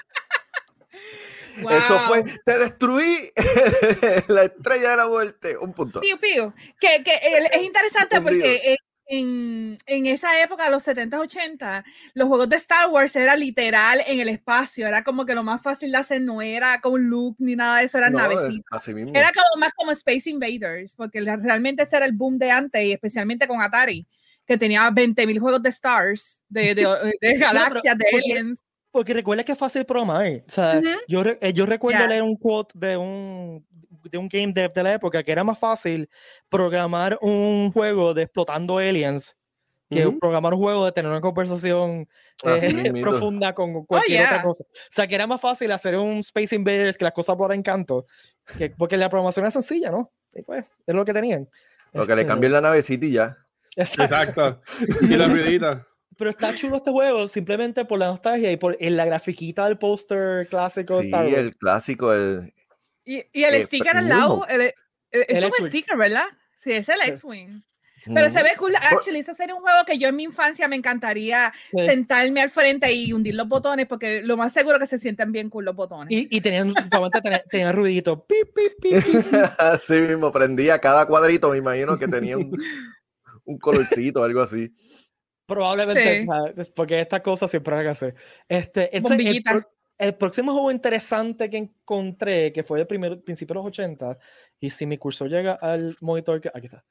Eso 1.69 1.93
Wow. 1.97 1.99
fue, 2.07 2.23
te 2.45 2.59
destruí 2.59 3.31
la 4.27 4.43
estrella 4.43 4.91
de 4.91 4.97
la 4.97 5.07
muerte. 5.07 5.57
Un 5.57 5.71
punto. 5.73 6.01
Pío, 6.01 6.19
pío. 6.19 6.53
Que, 6.79 7.01
que 7.01 7.15
el- 7.15 7.45
es 7.49 7.63
interesante 7.63 8.19
porque 8.19 8.55
eh, 8.73 8.77
en, 9.07 9.77
en 9.85 10.05
esa 10.07 10.41
época, 10.41 10.69
los 10.69 10.83
70, 10.83 11.19
80, 11.19 11.85
los 12.13 12.27
juegos 12.27 12.49
de 12.49 12.55
Star 12.57 12.89
Wars 12.89 13.15
era 13.15 13.35
literal 13.35 14.01
en 14.07 14.19
el 14.19 14.29
espacio. 14.29 14.87
Era 14.87 15.03
como 15.03 15.25
que 15.25 15.35
lo 15.35 15.43
más 15.43 15.61
fácil 15.61 15.91
de 15.91 15.97
hacer 15.97 16.21
no 16.21 16.41
era 16.41 16.81
con 16.81 17.03
Luke 17.03 17.37
ni 17.39 17.55
nada 17.55 17.79
de 17.79 17.85
eso, 17.85 17.97
eran 17.97 18.13
No, 18.13 18.19
navecitas. 18.19 18.87
Era 18.87 19.31
como 19.31 19.59
más 19.59 19.71
como 19.75 19.91
Space 19.91 20.29
Invaders, 20.29 20.95
porque 20.95 21.21
realmente 21.21 21.83
ese 21.83 21.97
era 21.97 22.05
el 22.05 22.13
boom 22.13 22.37
de 22.37 22.51
antes, 22.51 22.83
y 22.83 22.93
especialmente 22.93 23.47
con 23.47 23.61
Atari, 23.61 24.07
que 24.45 24.57
tenía 24.57 24.89
20.000 24.89 25.39
juegos 25.39 25.61
de 25.61 25.69
Stars, 25.69 26.41
de, 26.49 26.75
de, 26.75 26.83
de 27.21 27.37
galaxias, 27.37 27.97
de 27.97 28.05
aliens. 28.13 28.59
Porque 28.91 29.13
recuerda 29.13 29.43
que 29.43 29.51
es 29.51 29.57
fácil 29.57 29.85
programar. 29.85 30.43
O 30.47 30.49
sea, 30.49 30.81
yo, 31.07 31.21
eh, 31.21 31.51
yo 31.53 31.65
recuerdo 31.65 32.07
leer 32.07 32.23
un 32.23 32.37
quote 32.37 32.79
de 32.79 32.95
un, 32.95 33.65
de 34.15 34.19
un 34.19 34.27
game 34.29 34.53
dev 34.53 34.71
de 34.73 34.83
la 34.83 34.93
época 34.93 35.23
que 35.23 35.31
era 35.31 35.43
más 35.43 35.59
fácil 35.59 36.09
programar 36.49 37.17
un 37.21 37.71
juego 37.71 38.13
de 38.13 38.23
explotando 38.23 38.77
aliens 38.77 39.35
que 39.89 40.07
Ujú. 40.07 40.19
programar 40.19 40.53
un 40.53 40.59
juego 40.59 40.85
de 40.85 40.91
tener 40.91 41.11
una 41.11 41.21
conversación 41.21 42.07
eh, 42.43 42.91
profunda 43.01 43.53
con 43.53 43.85
cualquier 43.85 44.21
otra 44.23 44.37
yeah. 44.37 44.43
cosa. 44.43 44.63
O 44.63 44.91
sea, 44.91 45.07
que 45.07 45.13
era 45.15 45.27
más 45.27 45.39
fácil 45.39 45.71
hacer 45.71 45.95
un 45.97 46.19
Space 46.19 46.55
Invaders 46.55 46.97
que 46.97 47.05
las 47.05 47.13
cosas 47.13 47.35
por 47.35 47.53
encanto, 47.53 48.07
que, 48.57 48.71
porque 48.71 48.97
la 48.97 49.09
programación 49.09 49.45
es 49.45 49.53
sencilla, 49.53 49.91
¿no? 49.91 50.11
Y 50.33 50.41
pues, 50.41 50.65
es 50.87 50.95
lo 50.95 51.05
que 51.05 51.13
tenían. 51.13 51.47
Lo 51.93 52.07
que 52.07 52.15
le 52.15 52.21
Este, 52.21 52.31
cambian 52.31 52.53
la 52.53 52.61
navecita 52.61 53.05
y 53.05 53.11
ya. 53.11 53.37
Exacto. 53.75 54.15
Exacto. 54.47 54.61
Y 55.09 55.15
los 55.15 55.29
ruiditos. 55.29 55.77
Pero 56.17 56.29
está 56.29 56.55
chulo 56.55 56.77
este 56.77 56.91
juego 56.91 57.27
simplemente 57.27 57.85
por 57.85 57.99
la 57.99 58.07
nostalgia 58.07 58.51
y 58.51 58.57
por 58.57 58.77
en 58.79 58.97
la 58.97 59.05
grafiquita 59.05 59.65
del 59.65 59.77
póster 59.77 60.47
clásico 60.49 60.95
de 60.97 61.01
Sí, 61.03 61.07
Star 61.09 61.25
Wars. 61.25 61.37
el 61.37 61.55
clásico, 61.57 62.13
el. 62.13 62.53
Y, 63.05 63.23
y 63.31 63.43
el 63.43 63.53
Eh, 63.55 63.65
sticker 63.65 63.95
al 63.97 64.09
lado, 64.09 64.45
el, 64.49 64.61
el- 64.61 64.73
es 65.11 65.25
El 65.29 65.45
un 65.45 65.49
X-Wing. 65.51 65.69
sticker, 65.69 65.97
¿verdad? 65.97 66.25
Sí, 66.57 66.71
es 66.71 66.89
el 66.89 66.99
Sí. 67.03 67.11
X-Wing. 67.11 67.61
Pero 68.13 68.27
se 68.29 68.35
Ujú. 68.35 68.43
ve 68.43 68.51
cool. 68.59 68.73
Actually, 68.79 69.19
ese 69.19 69.33
sería 69.33 69.55
un 69.55 69.61
juego 69.61 69.83
que 69.83 69.97
yo 69.97 70.07
en 70.09 70.15
mi 70.15 70.21
infancia 70.23 70.67
me 70.67 70.75
encantaría 70.75 71.51
Sí. 71.71 71.87
sentarme 71.87 72.41
al 72.41 72.51
frente 72.51 72.91
y 72.93 73.11
hundir 73.13 73.33
los 73.33 73.47
botones, 73.47 73.87
porque 73.87 74.21
lo 74.21 74.37
más 74.37 74.53
seguro 74.53 74.77
que 74.77 74.85
se 74.85 74.99
sienten 74.99 75.31
bien 75.31 75.49
cool 75.49 75.65
los 75.65 75.75
botones. 75.75 76.11
Y, 76.11 76.27
y 76.29 76.39
tenían, 76.41 76.71
tenían, 76.73 77.41
tenían 77.49 77.75
ruidito. 77.75 78.23
Pip, 78.27 78.47
pip, 78.53 78.73
pip, 78.79 79.03
pip. 79.03 79.33
Así 79.57 79.93
mismo, 80.09 80.31
prendía 80.31 80.77
cada 80.79 81.07
cuadrito, 81.07 81.49
me 81.49 81.57
imagino 81.57 81.97
que 81.97 82.07
tenía 82.07 82.37
un, 82.37 82.55
un 83.43 83.57
colorcito, 83.57 84.23
algo 84.23 84.41
así. 84.41 84.71
Probablemente, 85.47 86.21
Sí. 86.21 86.27
es 86.57 86.69
porque 86.69 86.99
estas 86.99 87.21
cosas 87.21 87.49
siempre 87.49 87.75
hay 87.75 87.83
que 87.85 87.89
hacer. 87.89 88.15
Este, 88.47 88.95
entonces, 88.95 89.25
el, 89.25 89.43
el 89.97 90.15
próximo 90.15 90.51
juego 90.53 90.71
interesante 90.71 91.49
que 91.49 91.57
encontré, 91.57 92.51
que 92.51 92.63
fue 92.63 92.79
del 92.79 92.87
primer, 92.87 93.21
principio 93.21 93.53
de 93.53 93.59
los 93.59 93.67
80, 93.67 94.17
y 94.59 94.69
si 94.69 94.85
mi 94.85 94.97
cursor 94.97 95.29
llega 95.29 95.53
al 95.53 95.95
monitor, 96.01 96.41
que, 96.41 96.49
aquí 96.53 96.65
está. 96.65 96.83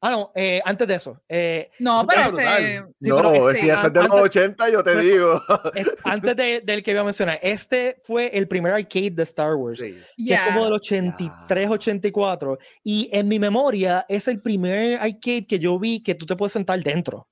Ah, 0.00 0.10
no, 0.12 0.30
eh, 0.36 0.60
antes 0.64 0.86
de 0.86 0.94
eso. 0.94 1.20
eh, 1.28 1.70
no, 1.80 2.06
pero 2.06 2.38
ese. 2.38 2.76
Sí, 3.00 3.08
no, 3.10 3.16
pero 3.32 3.50
si 3.52 3.68
es 3.68 3.82
de 3.82 3.90
los 4.00 4.04
antes- 4.04 4.20
80, 4.20 4.70
yo 4.70 4.84
te 4.84 4.92
pues, 4.92 5.04
digo. 5.06 5.40
es- 5.74 5.92
antes 6.04 6.36
de- 6.36 6.60
del 6.60 6.84
que 6.84 6.92
iba 6.92 7.00
a 7.00 7.04
mencionar, 7.04 7.40
este 7.42 8.00
fue 8.04 8.28
el 8.32 8.46
primer 8.46 8.74
arcade 8.74 9.10
de 9.10 9.22
Star 9.24 9.56
Wars. 9.56 9.78
Sí. 9.78 9.98
que 10.24 10.34
es 10.34 10.40
como 10.42 10.64
del 10.66 10.74
83, 10.74 11.68
84. 11.68 12.58
Y 12.84 13.08
en 13.12 13.26
mi 13.26 13.40
memoria 13.40 14.06
es 14.08 14.28
el 14.28 14.40
primer 14.40 15.00
arcade 15.00 15.46
que 15.48 15.58
yo 15.58 15.76
vi 15.80 16.00
que 16.00 16.14
tú 16.14 16.26
te 16.26 16.36
puedes 16.36 16.52
sentar 16.52 16.80
dentro. 16.80 17.26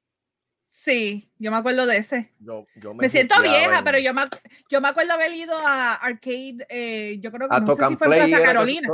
Sí, 0.86 1.28
yo 1.40 1.50
me 1.50 1.56
acuerdo 1.56 1.84
de 1.84 1.96
ese. 1.96 2.30
Yo, 2.38 2.64
yo 2.76 2.94
Me 2.94 3.08
siento 3.08 3.34
juqueaba 3.34 3.58
vieja, 3.58 3.78
en- 3.80 3.84
pero 3.84 3.98
yo 3.98 4.14
me, 4.14 4.22
yo 4.70 4.80
me 4.80 4.86
acuerdo 4.86 5.14
haber 5.14 5.32
ido 5.32 5.58
a 5.58 5.94
arcade, 5.94 6.64
eh, 6.68 7.18
yo 7.20 7.32
creo 7.32 7.48
que 7.48 7.56
A 7.56 7.58
no 7.58 7.74
sé 7.74 7.86
si 7.88 7.96
fue. 7.96 8.06
Plaza 8.06 8.24
que- 8.38 8.42
Carolina. 8.44 8.88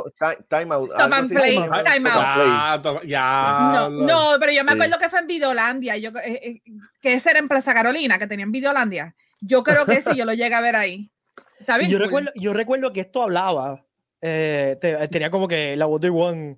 time 0.48 0.74
Out. 0.74 0.90
Stop 0.90 1.12
and. 1.12 1.28
Play, 1.30 1.54
Time 1.56 1.68
Out, 1.76 1.84
Time 1.84 2.08
Out. 2.10 2.22
Ya, 2.24 2.80
to- 2.82 3.02
ya. 3.02 3.70
No, 3.74 3.90
no, 3.90 4.36
pero 4.40 4.52
yo 4.52 4.64
me 4.64 4.70
Sí. 4.72 4.74
acuerdo 4.78 4.98
que 4.98 5.10
fue 5.10 5.18
en 5.18 5.26
Videolandia, 5.26 5.96
yo, 5.98 6.10
eh, 6.24 6.40
eh, 6.42 6.62
que 7.02 7.12
ese 7.12 7.28
era 7.28 7.38
en 7.40 7.48
Plaza 7.48 7.74
Carolina, 7.74 8.18
que 8.18 8.26
tenían 8.26 8.50
Videolandia. 8.52 9.14
Yo 9.42 9.62
creo 9.62 9.84
que 9.84 9.96
ese 9.96 10.16
yo 10.16 10.24
lo 10.24 10.32
llegué 10.32 10.54
a 10.54 10.62
ver 10.62 10.76
ahí. 10.76 11.10
Está 11.60 11.76
bien. 11.76 11.90
yo, 11.90 11.98
cool. 11.98 12.06
recuerdo, 12.06 12.30
yo 12.36 12.52
recuerdo 12.54 12.92
que 12.94 13.00
esto 13.00 13.22
hablaba. 13.22 13.84
eh, 14.24 14.78
te- 14.80 15.08
tenía 15.08 15.30
como 15.30 15.46
que 15.48 15.76
la 15.76 15.84
voz 15.86 16.00
de 16.00 16.08
One, 16.08 16.56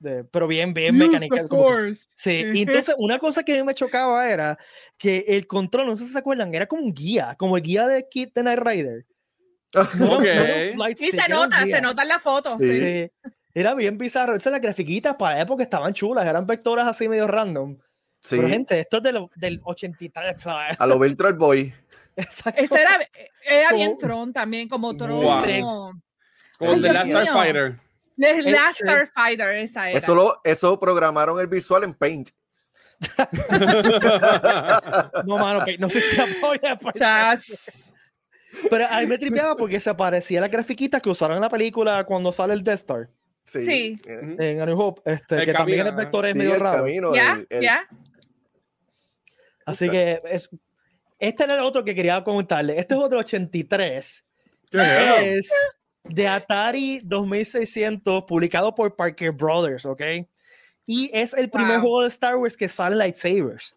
de- 0.00 0.24
pero 0.24 0.46
bien, 0.46 0.74
bien 0.74 0.94
Use 0.96 1.06
mecánica. 1.06 1.42
the 1.42 1.48
que- 1.48 1.94
sí, 2.14 2.44
y 2.54 2.62
entonces 2.62 2.94
una 2.98 3.18
cosa 3.18 3.42
que 3.42 3.54
a 3.54 3.56
mí 3.56 3.62
me 3.62 3.74
chocaba 3.74 4.28
era 4.28 4.58
que 4.96 5.24
el 5.28 5.46
control, 5.46 5.86
no 5.86 5.96
sé 5.96 6.04
si 6.06 6.12
se 6.12 6.18
acuerdan, 6.18 6.52
era 6.54 6.66
como 6.66 6.82
un 6.82 6.92
guía, 6.94 7.34
como 7.38 7.56
el 7.56 7.62
guía 7.62 7.86
de 7.86 8.06
Kid 8.08 8.30
de 8.34 8.42
Night 8.42 8.60
Rider. 8.60 9.06
No, 9.98 10.18
stick, 10.92 11.20
se 11.20 11.28
nota, 11.28 11.62
se 11.66 11.80
nota 11.80 12.02
en 12.02 12.08
la 12.08 12.18
foto. 12.18 12.56
Sí. 12.58 12.68
sí. 12.68 13.10
Sí. 13.24 13.30
Era 13.54 13.74
bien 13.74 13.98
bizarro. 13.98 14.36
Esas 14.36 14.52
las 14.52 14.60
grafiquitas 14.60 15.16
para 15.16 15.36
la 15.36 15.42
época 15.42 15.62
estaban 15.62 15.92
chulas, 15.92 16.26
eran 16.26 16.46
vectoras 16.46 16.86
así 16.86 17.08
medio 17.08 17.26
random. 17.26 17.76
Sí, 18.20 18.36
Pero 18.36 18.48
gente, 18.48 18.78
esto 18.80 18.96
es 18.98 19.02
de 19.02 19.12
lo- 19.12 19.30
del 19.36 19.60
83, 19.64 20.40
¿sabes? 20.42 20.76
a 20.80 20.86
lo 20.86 20.98
Virtual 20.98 21.34
Boy. 21.34 21.72
Exacto. 22.16 22.60
Ese 22.62 22.80
era, 22.80 22.98
era 23.44 23.72
bien 23.72 23.96
Tron 23.98 24.32
también, 24.32 24.68
como 24.68 24.96
Tron. 24.96 25.10
Wow. 25.10 25.40
Sí. 25.44 25.60
como- 25.60 25.92
Como 26.58 26.70
Ay, 26.70 26.76
el 26.76 26.82
de 26.82 26.88
Dios 26.90 26.94
Last 26.94 27.06
mío. 27.08 27.20
Starfighter. 27.22 27.80
The 28.18 28.30
Eh, 28.30 28.42
Last 28.42 28.78
sí. 28.80 28.84
Starfighter, 28.84 29.48
esa 29.56 29.90
era. 29.90 29.98
Eso, 29.98 30.14
lo, 30.14 30.40
eso 30.44 30.78
programaron 30.80 31.38
el 31.40 31.46
visual 31.46 31.84
en 31.84 31.94
Paint. 31.94 32.30
No, 35.24 35.36
mano, 35.38 35.64
que 35.64 35.78
no 35.78 35.88
polla, 36.40 36.76
pues. 36.76 36.94
Chach. 36.96 37.50
Pero 38.70 38.86
a 38.90 39.00
mí 39.00 39.06
me 39.06 39.18
tripeaba 39.18 39.56
porque 39.56 39.78
se 39.78 39.94
parecía 39.94 40.38
a 40.38 40.42
las 40.42 40.50
grafiquitas 40.50 41.00
que 41.02 41.10
usaron 41.10 41.36
en 41.36 41.42
la 41.42 41.48
película 41.48 42.04
cuando 42.04 42.32
sale 42.32 42.54
el 42.54 42.62
Death 42.64 42.78
Star 42.78 43.08
Sí. 43.44 43.64
Sí. 43.64 44.02
eh, 44.06 44.36
en 44.38 44.60
A 44.60 44.66
New 44.66 44.78
Hope, 44.80 45.00
este, 45.10 45.36
El 45.36 45.44
que 45.46 45.52
también 45.52 45.78
camino, 45.78 45.82
el 45.82 45.88
ajá. 45.88 45.96
vector 45.96 46.26
es 46.26 46.32
sí, 46.32 46.38
medio 46.38 46.54
el 46.54 46.60
raro. 46.60 46.78
camino, 46.78 47.14
Ya, 47.14 47.32
el- 47.34 47.46
el- 47.50 47.62
ya. 47.62 47.88
Así 49.64 49.88
que 49.90 50.20
es, 50.24 50.50
este 51.18 51.44
era 51.44 51.54
el 51.54 51.60
otro 51.60 51.84
que 51.84 51.94
quería 51.94 52.22
comentarle. 52.24 52.78
Este 52.78 52.94
es 52.94 53.00
otro 53.00 53.18
83. 53.20 54.24
¿Qué? 54.70 55.34
Es 55.38 55.50
de 56.08 56.26
Atari 56.28 57.00
2600, 57.04 58.24
publicado 58.24 58.74
por 58.74 58.94
Parker 58.96 59.32
Brothers, 59.32 59.84
¿ok? 59.86 60.02
Y 60.86 61.10
es 61.12 61.34
el 61.34 61.50
primer 61.50 61.74
Wow. 61.74 61.80
juego 61.82 62.02
de 62.02 62.08
Star 62.08 62.36
Wars 62.36 62.56
que 62.56 62.68
sale 62.68 62.96
lightsabers. 62.96 63.76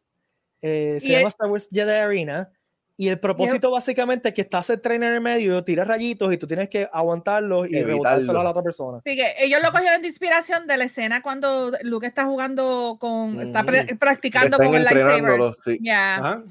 Eh, 0.62 1.00
se 1.02 1.08
Y 1.08 1.12
llama 1.12 1.22
el- 1.24 1.28
Star 1.28 1.50
Wars 1.50 1.68
Jedi 1.72 1.92
Arena. 1.92 2.50
Y 2.98 3.08
el 3.08 3.20
propósito 3.20 3.72
básicamente 3.72 4.30
es 4.30 4.36
que 4.36 4.42
estás 4.42 4.70
el 4.70 4.80
tren 4.80 5.02
en 5.02 5.14
el 5.14 5.22
medio, 5.22 5.64
tiras 5.64 5.88
rayitos 5.88 6.32
y 6.32 6.38
tú 6.38 6.46
tienes 6.46 6.70
que 6.70 6.88
aguantarlos 6.94 7.68
y 7.68 7.82
rebotárselo 7.84 8.40
a 8.40 8.44
la 8.44 8.52
otra 8.52 8.62
persona. 8.62 9.00
Así 9.04 9.16
que 9.16 9.34
ellos 9.40 9.60
lo 9.64 9.72
cogieron 9.72 10.04
de 10.04 10.08
inspiración 10.10 10.68
de 10.68 10.78
la 10.78 10.84
escena 10.84 11.24
cuando 11.24 11.72
Luke 11.82 12.06
está 12.06 12.26
jugando 12.26 12.98
con, 13.00 13.40
está 13.42 13.64
pre- 13.64 13.86
Ujú. 13.86 13.98
practicando 13.98 14.58
con 14.58 14.76
el 14.76 14.84
lightsaber. 14.84 15.52
sí. 15.56 15.80
Ya. 15.82 16.16
Ajá. 16.18 16.44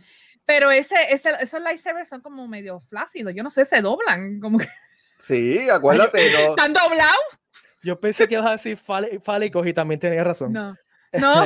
Pero 0.44 0.72
ese, 0.72 0.96
ese, 1.10 1.30
esos 1.40 1.62
lightsabers 1.62 2.08
son 2.08 2.20
como 2.20 2.48
medio 2.48 2.80
flácidos. 2.88 3.32
Yo 3.32 3.44
no 3.44 3.50
sé, 3.50 3.64
se 3.64 3.80
doblan. 3.80 4.40
Como 4.40 4.58
que 4.58 4.66
Sí, 5.22 5.68
acuérdate, 5.70 6.32
no. 6.32 6.50
están 6.50 6.72
doblados. 6.72 7.16
Yo 7.82 7.98
pensé 8.00 8.26
que 8.28 8.34
ibas 8.34 8.46
a 8.46 8.52
decir 8.52 8.78
fál- 8.78 9.20
fálicos 9.22 9.66
y 9.66 9.72
también 9.72 9.98
tenías 10.00 10.24
razón. 10.26 10.52
No. 10.52 10.74
No, 11.12 11.44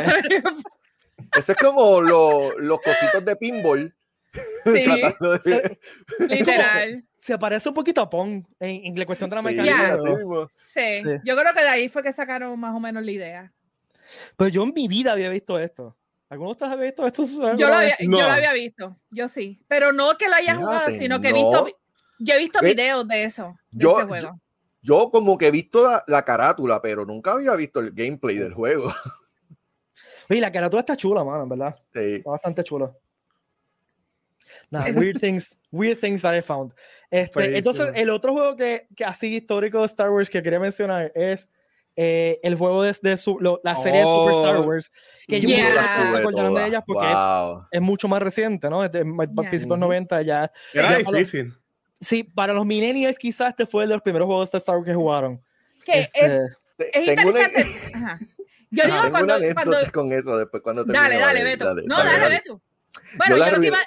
Eso 1.35 1.53
es 1.53 1.59
como 1.59 2.01
lo- 2.03 2.59
los 2.59 2.81
cositos 2.83 3.25
de 3.25 3.35
pinball. 3.37 3.95
sí, 4.65 4.85
literal. 6.29 7.05
Se 7.19 7.39
parece 7.39 7.69
un 7.71 7.75
poquito 7.75 8.01
a 8.03 8.11
Pong 8.11 8.45
en, 8.61 8.85
en 8.87 8.99
la 8.99 9.07
cuestión 9.07 9.31
de 9.31 9.37
la 9.37 9.43
Sí, 9.43 9.47
mecánica. 9.55 9.97
Mismo. 9.97 10.49
Sí. 10.55 11.03
Sí. 11.03 11.11
Yo 11.25 11.37
creo 11.37 11.55
que 11.55 11.63
de 11.63 11.69
ahí 11.69 11.89
fue 11.89 12.03
que 12.03 12.13
sacaron 12.13 12.59
más 12.61 12.75
o 12.75 12.81
menos 12.81 13.03
la 13.03 13.11
idea. 13.11 13.53
Pero 14.37 14.49
yo 14.49 14.63
en 14.65 14.73
mi 14.75 14.87
vida 14.89 15.13
había 15.13 15.31
visto 15.31 15.59
esto. 15.59 15.97
¿Alguno 16.29 16.51
de 16.51 16.53
ustedes 16.53 16.73
había 16.73 16.85
visto 16.87 17.07
esto? 17.07 17.25
Yo 17.57 17.69
lo 17.69 17.75
había, 17.75 17.97
No. 18.01 18.19
yo 18.19 18.27
lo 18.27 18.33
había 18.33 18.53
visto, 18.53 18.99
yo 19.11 19.29
sí. 19.29 19.63
Pero 19.69 19.93
no 19.93 20.19
que 20.19 20.29
lo 20.29 20.35
haya 20.35 20.57
Fíjate, 20.57 20.65
jugado, 20.65 20.91
sino 20.99 21.21
que 21.23 21.29
he 21.29 21.33
no. 21.33 21.37
visto, 21.37 21.65
vi- 21.65 21.75
yo 22.19 22.35
he 22.35 22.39
visto 22.39 22.59
Ve- 22.61 22.69
videos 22.71 23.07
de 23.09 23.25
eso, 23.25 23.55
de 23.71 23.83
Yo- 23.85 23.99
ese 23.99 24.09
juego. 24.09 24.41
Yo 24.87 25.11
como 25.11 25.39
que 25.39 25.47
he 25.47 25.51
visto 25.51 25.83
la, 25.83 26.05
la 26.07 26.25
carátula, 26.27 26.83
pero 26.83 27.07
nunca 27.07 27.33
había 27.33 27.55
visto 27.55 27.81
el 27.81 27.91
gameplay 27.93 28.37
del 28.37 28.53
juego. 28.53 28.85
Oye, 30.31 30.41
la 30.41 30.53
carátula 30.53 30.81
está 30.81 30.95
chula, 30.97 31.25
mano, 31.25 31.45
en 31.45 31.49
verdad. 31.49 31.75
Sí. 31.93 32.17
Está 32.17 32.31
bastante 32.31 32.63
chula. 32.65 32.93
Nah, 34.71 34.85
weird 34.95 35.19
things, 35.21 35.59
weird 35.71 35.99
things 36.01 36.21
that 36.23 36.35
I 36.37 36.43
found. 36.43 36.75
Este, 37.11 37.57
entonces, 37.57 37.89
el 37.95 38.11
otro 38.11 38.33
juego 38.33 38.57
que, 38.57 38.87
que 38.97 39.05
así 39.05 39.37
histórico 39.37 39.79
de 39.81 39.87
Star 39.87 40.11
Wars 40.11 40.29
que 40.29 40.43
quería 40.43 40.59
mencionar 40.61 41.13
es 41.15 41.49
eh, 41.97 42.41
el 42.43 42.57
juego 42.57 42.83
de, 42.83 42.95
de 43.03 43.17
su- 43.17 43.39
lo- 43.41 43.61
la 43.65 43.77
serie 43.77 44.01
de 44.01 44.07
Super 44.07 44.33
Star 44.33 44.57
Oh, 44.57 44.63
Wars. 44.63 44.91
Que 45.27 45.41
yo 45.41 45.49
yeah. 45.49 45.69
se 45.69 46.09
tuve 46.09 46.19
acordarán 46.19 46.55
de 46.55 46.67
ellas 46.67 46.83
porque 46.87 47.07
es, 47.07 47.15
Wow. 47.15 47.67
es 47.71 47.81
mucho 47.81 48.09
más 48.09 48.21
reciente, 48.23 48.69
¿no? 48.69 48.85
Es 48.85 48.91
de 48.93 49.03
Yeah. 49.05 49.17
principios 49.49 49.65
Ujú. 49.67 49.77
90 49.77 50.23
ya. 50.23 50.51
Era 50.73 50.91
Ya, 50.91 50.99
difícil. 50.99 51.55
Sí, 52.05 52.23
para 52.25 52.53
los 52.53 52.67
millennials 52.67 53.19
quizás 53.19 53.49
este 53.51 53.67
fue 53.67 53.85
el 53.85 53.89
de 53.91 53.97
los 53.97 54.03
primeros 54.03 54.27
juegos 54.27 54.51
de 54.53 54.59
Star 54.59 54.77
Wars 54.77 54.87
que 54.87 54.95
jugaron. 54.95 55.43
Que 55.85 56.01
es, 56.01 56.11
Este, 56.15 56.39
Te- 56.77 56.99
es 56.99 57.17
tengo 57.17 57.31
una, 57.31 57.43
interesante. 57.43 57.97
Ajá. 57.97 58.19
Yo 58.71 58.85
digo 58.85 58.97
tengo 58.97 59.11
cuando, 59.11 59.37
una 59.37 59.55
cuando 59.55 59.77
con 59.93 60.13
eso 60.13 60.39
después 60.39 60.63
cuando 60.63 60.85
dale, 60.85 61.17
termine, 61.17 61.21
dale, 61.21 61.45
Beto. 61.45 61.75
no, 61.87 61.97
dale, 61.97 62.19
dale. 62.19 62.35
Beto. 62.37 62.63
Bueno, 63.17 63.37
Yo 63.37 63.45
yo 63.45 63.51
lo 63.53 63.61
que 63.61 63.67
iba, 63.69 63.79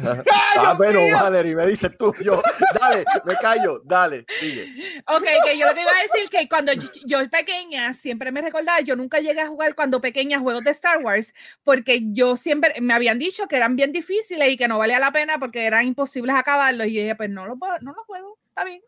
Ah, 0.56 0.74
bueno, 0.76 0.98
Valerie, 1.12 1.54
me 1.54 1.66
dices 1.66 1.90
tú, 1.96 2.12
yo, 2.22 2.42
dale, 2.80 3.04
me 3.24 3.34
callo, 3.36 3.80
dale, 3.84 4.26
sigue. 4.40 5.02
Ok, 5.06 5.24
que 5.44 5.56
yo 5.58 5.66
lo 5.66 5.74
que 5.74 5.82
iba 5.82 5.90
a 5.90 6.02
decir 6.02 6.28
que 6.28 6.48
cuando 6.48 6.72
yo, 6.72 6.88
yo 7.06 7.18
pequeña 7.30 7.94
siempre 7.94 8.30
me 8.32 8.42
recordaba, 8.42 8.80
yo 8.80 8.96
nunca 8.96 9.20
llegué 9.20 9.40
a 9.40 9.48
jugar 9.48 9.74
cuando 9.74 10.00
pequeña 10.00 10.38
juegos 10.40 10.64
de 10.64 10.72
Star 10.72 10.98
Wars 11.02 11.32
porque 11.62 12.00
yo 12.12 12.36
siempre 12.36 12.74
me 12.80 12.92
habían 12.94 13.18
dicho 13.18 13.46
que 13.46 13.56
eran 13.56 13.76
bien 13.76 13.92
difíciles 13.92 14.50
y 14.50 14.56
que 14.56 14.68
no 14.68 14.78
valía 14.78 14.98
la 14.98 15.12
pena 15.12 15.38
porque 15.38 15.64
eran 15.64 15.86
imposibles 15.86 16.34
acabarlos 16.34 16.86
y 16.88 16.94
yo 16.94 17.00
dije, 17.02 17.14
pues 17.16 17.30
no 17.30 17.46
los 17.46 17.58
puedo- 17.58 17.78
no 17.80 17.92
los 17.92 18.04
juego, 18.06 18.38
está 18.48 18.64
bien. 18.64 18.82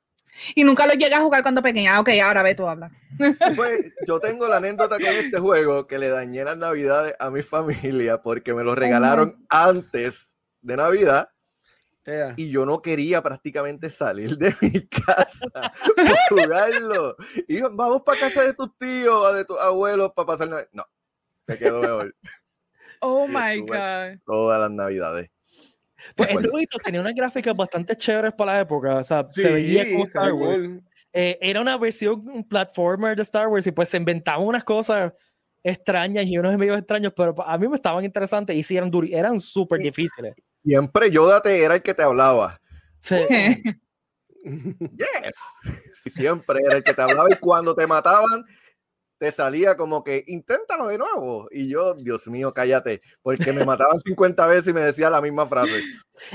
Y 0.55 0.65
nunca 0.65 0.87
los 0.87 0.97
llegué 0.97 1.15
a 1.15 1.21
jugar 1.21 1.43
cuando 1.43 1.61
pequeña. 1.63 2.01
Ok, 2.01 2.09
ahora 2.23 2.43
ve 2.43 2.55
tú 2.55 2.67
habla. 2.69 2.91
Pues 3.57 3.93
yo 4.07 4.19
tengo 4.19 4.49
la 4.49 4.57
anécdota 4.57 4.97
con 4.97 5.07
este 5.07 5.39
juego 5.39 5.87
que 5.87 5.99
le 5.99 6.09
dañé 6.09 6.43
las 6.45 6.57
navidades 6.57 7.15
a 7.19 7.31
mi 7.31 7.43
familia 7.43 8.21
porque 8.23 8.55
me 8.55 8.65
lo 8.65 8.75
regalaron 8.75 9.45
antes 9.51 10.32
de 10.63 10.77
Navidad 10.77 11.29
Yeah. 12.05 12.35
y 12.37 12.51
yo 12.51 12.67
no 12.67 12.83
quería 12.83 13.23
prácticamente 13.23 13.89
salir 13.89 14.37
de 14.37 14.53
mi 14.61 14.73
casa 14.89 15.47
para 15.95 16.15
jugarlo. 16.31 17.15
Y 17.47 17.61
yo, 17.61 17.71
vamos 17.77 18.03
para 18.05 18.19
casa 18.19 18.43
de 18.43 18.55
tus 18.55 18.77
tíos, 18.77 19.33
de 19.37 19.45
tus 19.45 19.57
abuelos 19.61 20.11
para 20.17 20.27
pasar 20.27 20.49
Navidad. 20.49 20.69
No, 20.73 20.85
se 21.47 21.59
quedó 21.59 21.81
mejor 21.81 22.17
Oh 22.99 23.29
my 23.29 23.61
God. 23.61 24.19
todas 24.27 24.61
las 24.61 24.71
navidades. 24.73 25.31
pues 26.17 26.31
este 26.31 26.49
jueguito 26.49 26.79
tenía 26.85 27.01
unas 27.01 27.15
gráficas 27.15 27.55
bastante 27.55 27.95
chéveres 27.97 28.33
para 28.35 28.55
la 28.55 28.61
época. 28.63 28.97
O 28.97 29.05
sea, 29.05 29.25
Sí, 29.31 29.43
se 29.43 29.53
veía 29.53 29.89
como 29.93 30.03
Star 30.05 30.33
Wars. 30.33 30.57
cool. 30.59 30.83
eh, 31.13 31.39
era 31.41 31.61
una 31.61 31.77
versión, 31.79 32.29
un 32.29 32.43
platformer 32.49 33.15
de 33.15 33.23
Star 33.23 33.47
Wars 33.47 33.65
y 33.69 33.71
pues 33.71 33.89
se 33.91 33.97
inventaban 33.99 34.43
unas 34.45 34.65
cosas 34.65 35.13
extrañas 35.63 36.27
y 36.27 36.37
unos 36.37 36.51
enemigos 36.51 36.79
extraños, 36.79 37.13
pero 37.17 37.33
a 37.47 37.57
mí 37.59 37.69
me 37.69 37.77
estaban 37.77 38.05
interesantes 38.05 38.57
y 38.57 38.65
sí 38.65 38.77
eran, 38.77 38.91
eran 39.13 39.39
súper 39.39 39.79
difíciles. 39.79 40.35
Siempre 40.65 41.11
Yodate 41.11 41.63
era 41.63 41.75
el 41.77 41.83
que 41.83 41.95
te 41.95 42.03
hablaba. 42.03 42.61
Sí. 43.01 43.17
Yes. 44.45 46.13
Siempre 46.15 46.61
era 46.67 46.77
el 46.79 46.85
que 46.85 46.95
te 46.95 47.03
hablaba 47.03 47.29
y 47.31 47.37
cuando 47.37 47.75
te 47.75 47.87
mataban 47.87 48.45
te 49.19 49.31
salía 49.31 49.77
como 49.77 50.03
que 50.03 50.25
inténtalo 50.27 50.89
de 50.89 50.99
nuevo. 50.99 51.47
Y 51.53 51.69
yo, 51.69 51.95
Dios 51.95 52.27
mío, 52.27 52.53
cállate, 52.53 53.01
porque 53.23 53.53
me 53.53 53.65
mataban 53.65 54.01
50 54.01 54.47
veces 54.49 54.69
y 54.69 54.73
me 54.75 54.81
decía 54.81 55.09
la 55.11 55.21
misma 55.21 55.47
frase. 55.47 55.81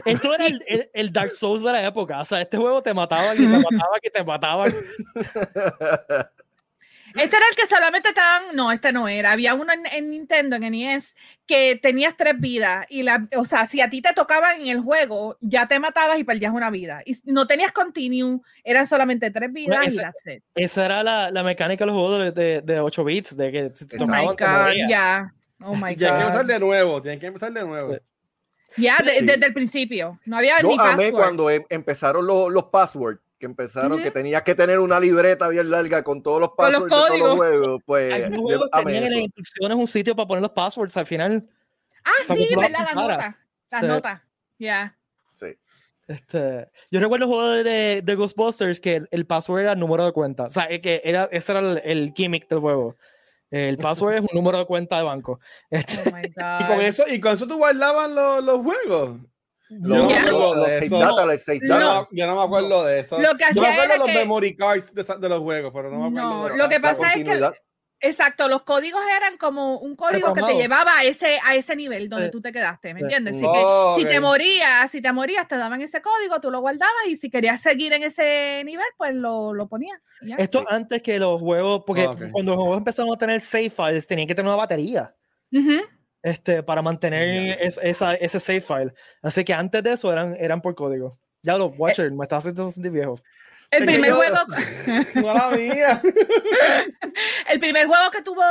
Esto 0.06 0.34
era 0.34 0.48
el, 0.48 0.64
el- 0.68 0.90
el 0.94 1.12
Dark 1.12 1.32
Souls 1.32 1.64
de 1.64 1.72
la 1.74 1.86
época. 1.86 2.22
O 2.22 2.26
sea, 2.26 2.42
este 2.42 2.56
juego 2.56 2.82
te 2.82 2.94
mataba 2.94 3.36
y 3.36 3.40
te 3.40 3.44
mataba 3.48 3.98
y 4.02 4.10
te 4.10 4.24
mataban. 4.24 4.74
Este 7.16 7.36
era 7.38 7.46
el 7.50 7.56
que 7.56 7.66
solamente 7.68 8.10
estaban, 8.10 8.56
no, 8.56 8.72
este 8.72 8.92
no 8.92 9.08
era. 9.08 9.32
Había 9.32 9.54
uno 9.54 9.72
en, 9.74 9.86
en 9.92 10.12
Nintendo, 10.12 10.56
en 10.58 10.64
NES, 10.72 11.16
que 11.46 11.80
tenías 11.82 12.16
tres 12.18 12.34
vidas. 12.40 12.86
Y 12.90 13.04
la, 13.04 13.28
o 13.38 13.46
sea, 13.46 13.66
si 13.66 13.82
a 13.82 13.90
ti 13.90 14.02
te 14.02 14.14
tocaba 14.14 14.56
en 14.56 14.68
el 14.68 14.82
juego, 14.82 15.38
ya 15.42 15.68
te 15.68 15.80
matabas 15.80 16.20
y 16.20 16.24
perdías 16.24 16.52
una 16.54 16.70
vida. 16.70 17.02
Y 17.06 17.18
no 17.24 17.48
tenías 17.48 17.72
continue, 17.72 18.40
eran 18.64 18.86
solamente 18.88 19.32
tres 19.32 19.52
vidas 19.52 19.80
y 19.86 19.88
ese- 19.88 20.02
that's 20.02 20.28
it. 20.28 20.44
Esa 20.56 20.86
era 20.86 21.04
la, 21.04 21.32
la 21.32 21.44
mecánica 21.44 21.86
de 21.86 21.92
los 21.92 21.96
juegos 21.96 22.34
de, 22.36 22.44
de, 22.44 22.62
de 22.62 22.80
8 22.80 23.04
bits, 23.04 23.38
de 23.38 23.52
que 23.52 23.70
te 23.70 24.04
Oh 24.04 24.08
my 24.08 24.26
tocaban, 24.28 24.74
God, 24.78 24.90
ya. 24.90 25.34
Oh 25.64 25.76
my 25.76 25.96
Tienen 25.96 25.98
que 25.98 26.06
empezar 26.22 26.46
God. 26.46 26.54
de 26.54 26.60
nuevo, 26.60 27.02
tienen 27.02 27.20
que 27.20 27.26
empezar 27.28 27.52
de 27.52 27.64
nuevo. 27.64 27.94
Sí. 27.96 28.00
Ya, 28.84 28.98
de- 29.04 29.20
Sí. 29.20 29.26
desde 29.26 29.46
el 29.48 29.54
principio. 29.54 30.20
No 30.26 30.38
había 30.38 30.60
Yo 30.62 30.68
ni 30.68 30.74
amé 30.78 30.88
password. 31.06 31.14
cuando 31.14 31.50
em- 31.50 31.66
empezaron 31.70 32.28
los, 32.28 32.52
los 32.52 32.66
passwords, 32.66 33.20
que 33.38 33.46
empezaron, 33.46 33.94
Ujú. 33.94 34.04
que 34.04 34.12
tenías 34.12 34.42
que 34.44 34.56
tener 34.56 34.80
una 34.80 35.00
libreta 35.00 35.48
bien 35.50 35.70
larga 35.70 36.04
con 36.04 36.22
todos 36.24 36.40
los 36.42 36.56
Con 36.56 36.72
los 36.72 36.82
passwords 36.84 37.12
de 37.14 37.20
todos 37.20 37.20
los 37.20 37.36
juegos. 37.38 37.82
Pues 37.86 38.14
Algunos 38.14 38.42
juegos 38.42 38.70
tenían 38.72 39.04
en 39.04 39.12
las 39.12 39.20
instrucciones 39.22 39.78
un 39.78 39.88
sitio 39.88 40.16
para 40.16 40.28
poner 40.28 40.42
los 40.42 40.52
passwords 40.52 40.98
al 40.98 41.06
final. 41.06 41.48
Ah, 42.04 42.12
sí, 42.36 42.48
¿verdad? 42.56 42.70
La 42.72 42.80
apuntaras. 42.82 42.96
nota. 42.96 43.38
La 43.72 43.80
Sí. 43.80 43.86
nota. 43.88 44.24
Ya. 44.60 44.98
Sí. 45.34 45.46
Este, 46.08 46.70
yo 46.90 47.00
recuerdo 47.02 47.26
el 47.26 47.32
juego 47.32 47.50
de, 47.50 48.02
de 48.04 48.16
Ghostbusters 48.16 48.80
que 48.80 48.96
el, 48.96 49.08
el 49.12 49.26
password 49.26 49.62
era 49.62 49.74
el 49.74 49.80
número 49.80 50.06
de 50.06 50.14
cuenta. 50.14 50.46
O 50.46 50.50
sea, 50.50 50.68
que 50.82 51.02
era, 51.04 51.28
ese 51.32 51.52
era 51.52 51.60
el, 51.60 51.82
el 51.84 52.14
gimmick 52.16 52.48
del 52.48 52.60
juego. 52.60 52.96
El 53.52 53.78
password 53.78 54.16
es 54.16 54.22
un 54.22 54.30
número 54.34 54.58
de 54.58 54.66
cuenta 54.66 54.98
de 54.98 55.04
banco. 55.04 55.40
Este, 55.70 56.10
Oh 56.10 56.18
Y 56.62 56.66
con 56.68 56.82
eso, 56.82 57.04
y 57.08 57.20
con 57.20 57.34
eso 57.34 57.48
tú 57.48 57.58
guardaban 57.58 58.16
los, 58.16 58.44
los 58.44 58.60
juegos. 58.60 59.20
Los, 59.70 60.10
Ya. 60.10 60.22
los- 60.26 60.56
los 60.58 60.68
de 60.68 60.80
seis 60.80 60.92
eso. 60.92 61.00
data, 61.00 61.26
los 61.26 61.42
seis 61.44 61.62
Yo 61.62 61.68
data. 61.70 61.84
no, 61.84 62.08
yo 62.12 62.28
no 62.28 62.36
me 62.36 62.42
acuerdo 62.44 62.86
de 62.86 63.00
eso. 63.02 63.20
Lo 63.20 63.36
que 63.38 63.46
yo 63.54 63.62
me 63.62 63.68
acuerdo 63.68 63.92
de 63.94 63.98
los 64.00 64.08
que- 64.08 64.14
memory 64.14 64.56
cards 64.56 64.94
de, 64.94 65.04
de 65.04 65.30
los 65.30 65.40
juegos, 65.42 65.72
pero 65.74 65.92
no 65.92 66.10
me 66.10 66.20
acuerdo. 66.22 66.48
No, 66.48 66.48
de 66.50 66.58
lo 66.58 66.70
que 66.70 66.80
pasa 66.80 67.14
es 67.14 67.24
que. 67.24 67.52
Exacto, 68.00 68.48
los 68.48 68.62
códigos 68.62 69.02
eran 69.18 69.38
como 69.38 69.80
un 69.80 69.96
código 69.96 70.32
que 70.36 70.44
te 70.44 70.54
llevaba 70.54 71.00
a 71.00 71.04
ese, 71.04 71.40
a 71.44 71.56
ese 71.56 71.76
nivel 71.76 72.10
donde 72.10 72.26
Sí. 72.28 72.32
tú 72.32 72.42
te 72.42 72.52
quedaste, 72.52 72.94
¿me 72.94 73.00
entiendes? 73.00 73.36
Así 73.36 73.44
Oh, 73.48 73.96
que 73.98 74.04
si 74.04 74.08
te 74.08 74.20
morías, 74.20 74.92
si 74.92 75.02
te 75.02 75.12
morías, 75.12 75.48
te 75.48 75.58
daban 75.58 75.82
ese 75.82 76.00
código, 76.00 76.40
tú 76.40 76.52
lo 76.52 76.60
guardabas 76.60 77.08
y 77.08 77.18
si 77.18 77.32
querías 77.32 77.60
seguir 77.60 77.94
en 77.94 78.04
ese 78.04 78.62
nivel, 78.66 78.86
pues 79.00 79.16
lo, 79.16 79.52
lo 79.56 79.68
ponías. 79.68 80.00
ya. 80.22 80.36
esto 80.36 80.60
Sí. 80.60 80.66
antes 80.70 81.02
que 81.02 81.18
los 81.18 81.42
juegos, 81.42 81.82
porque 81.88 82.04
Ah, 82.04 82.12
ok. 82.12 82.22
cuando 82.32 82.52
los 82.52 82.60
juegos 82.62 82.78
empezaron 82.78 83.12
a 83.16 83.18
tener 83.18 83.42
save 83.42 83.72
files, 83.72 84.06
tenían 84.06 84.28
que 84.28 84.36
tener 84.36 84.48
una 84.48 84.58
batería 84.58 85.16
Ujú. 85.52 85.82
Este, 86.24 86.64
para 86.64 86.82
mantener 86.82 87.58
es- 87.62 87.80
esa, 87.82 88.16
ese 88.16 88.40
save 88.40 88.62
file. 88.62 88.94
Así 89.22 89.44
que 89.44 89.54
antes 89.54 89.84
de 89.84 89.94
eso 89.94 90.12
eran, 90.12 90.36
eran 90.40 90.62
por 90.62 90.76
código. 90.76 91.18
Ya 91.44 91.58
los 91.58 91.72
Watcher, 91.78 92.12
me 92.12 92.24
estás 92.26 92.40
haciendo 92.40 92.70
sentir 92.72 92.92
viejo. 92.92 93.20
El 93.70 93.86
primer 93.86 94.10
yo- 94.12 94.16
juego, 94.16 94.38
el 97.50 97.60
primer 97.60 97.88
juego 97.88 98.12
que 98.12 98.22
tuvo, 98.22 98.42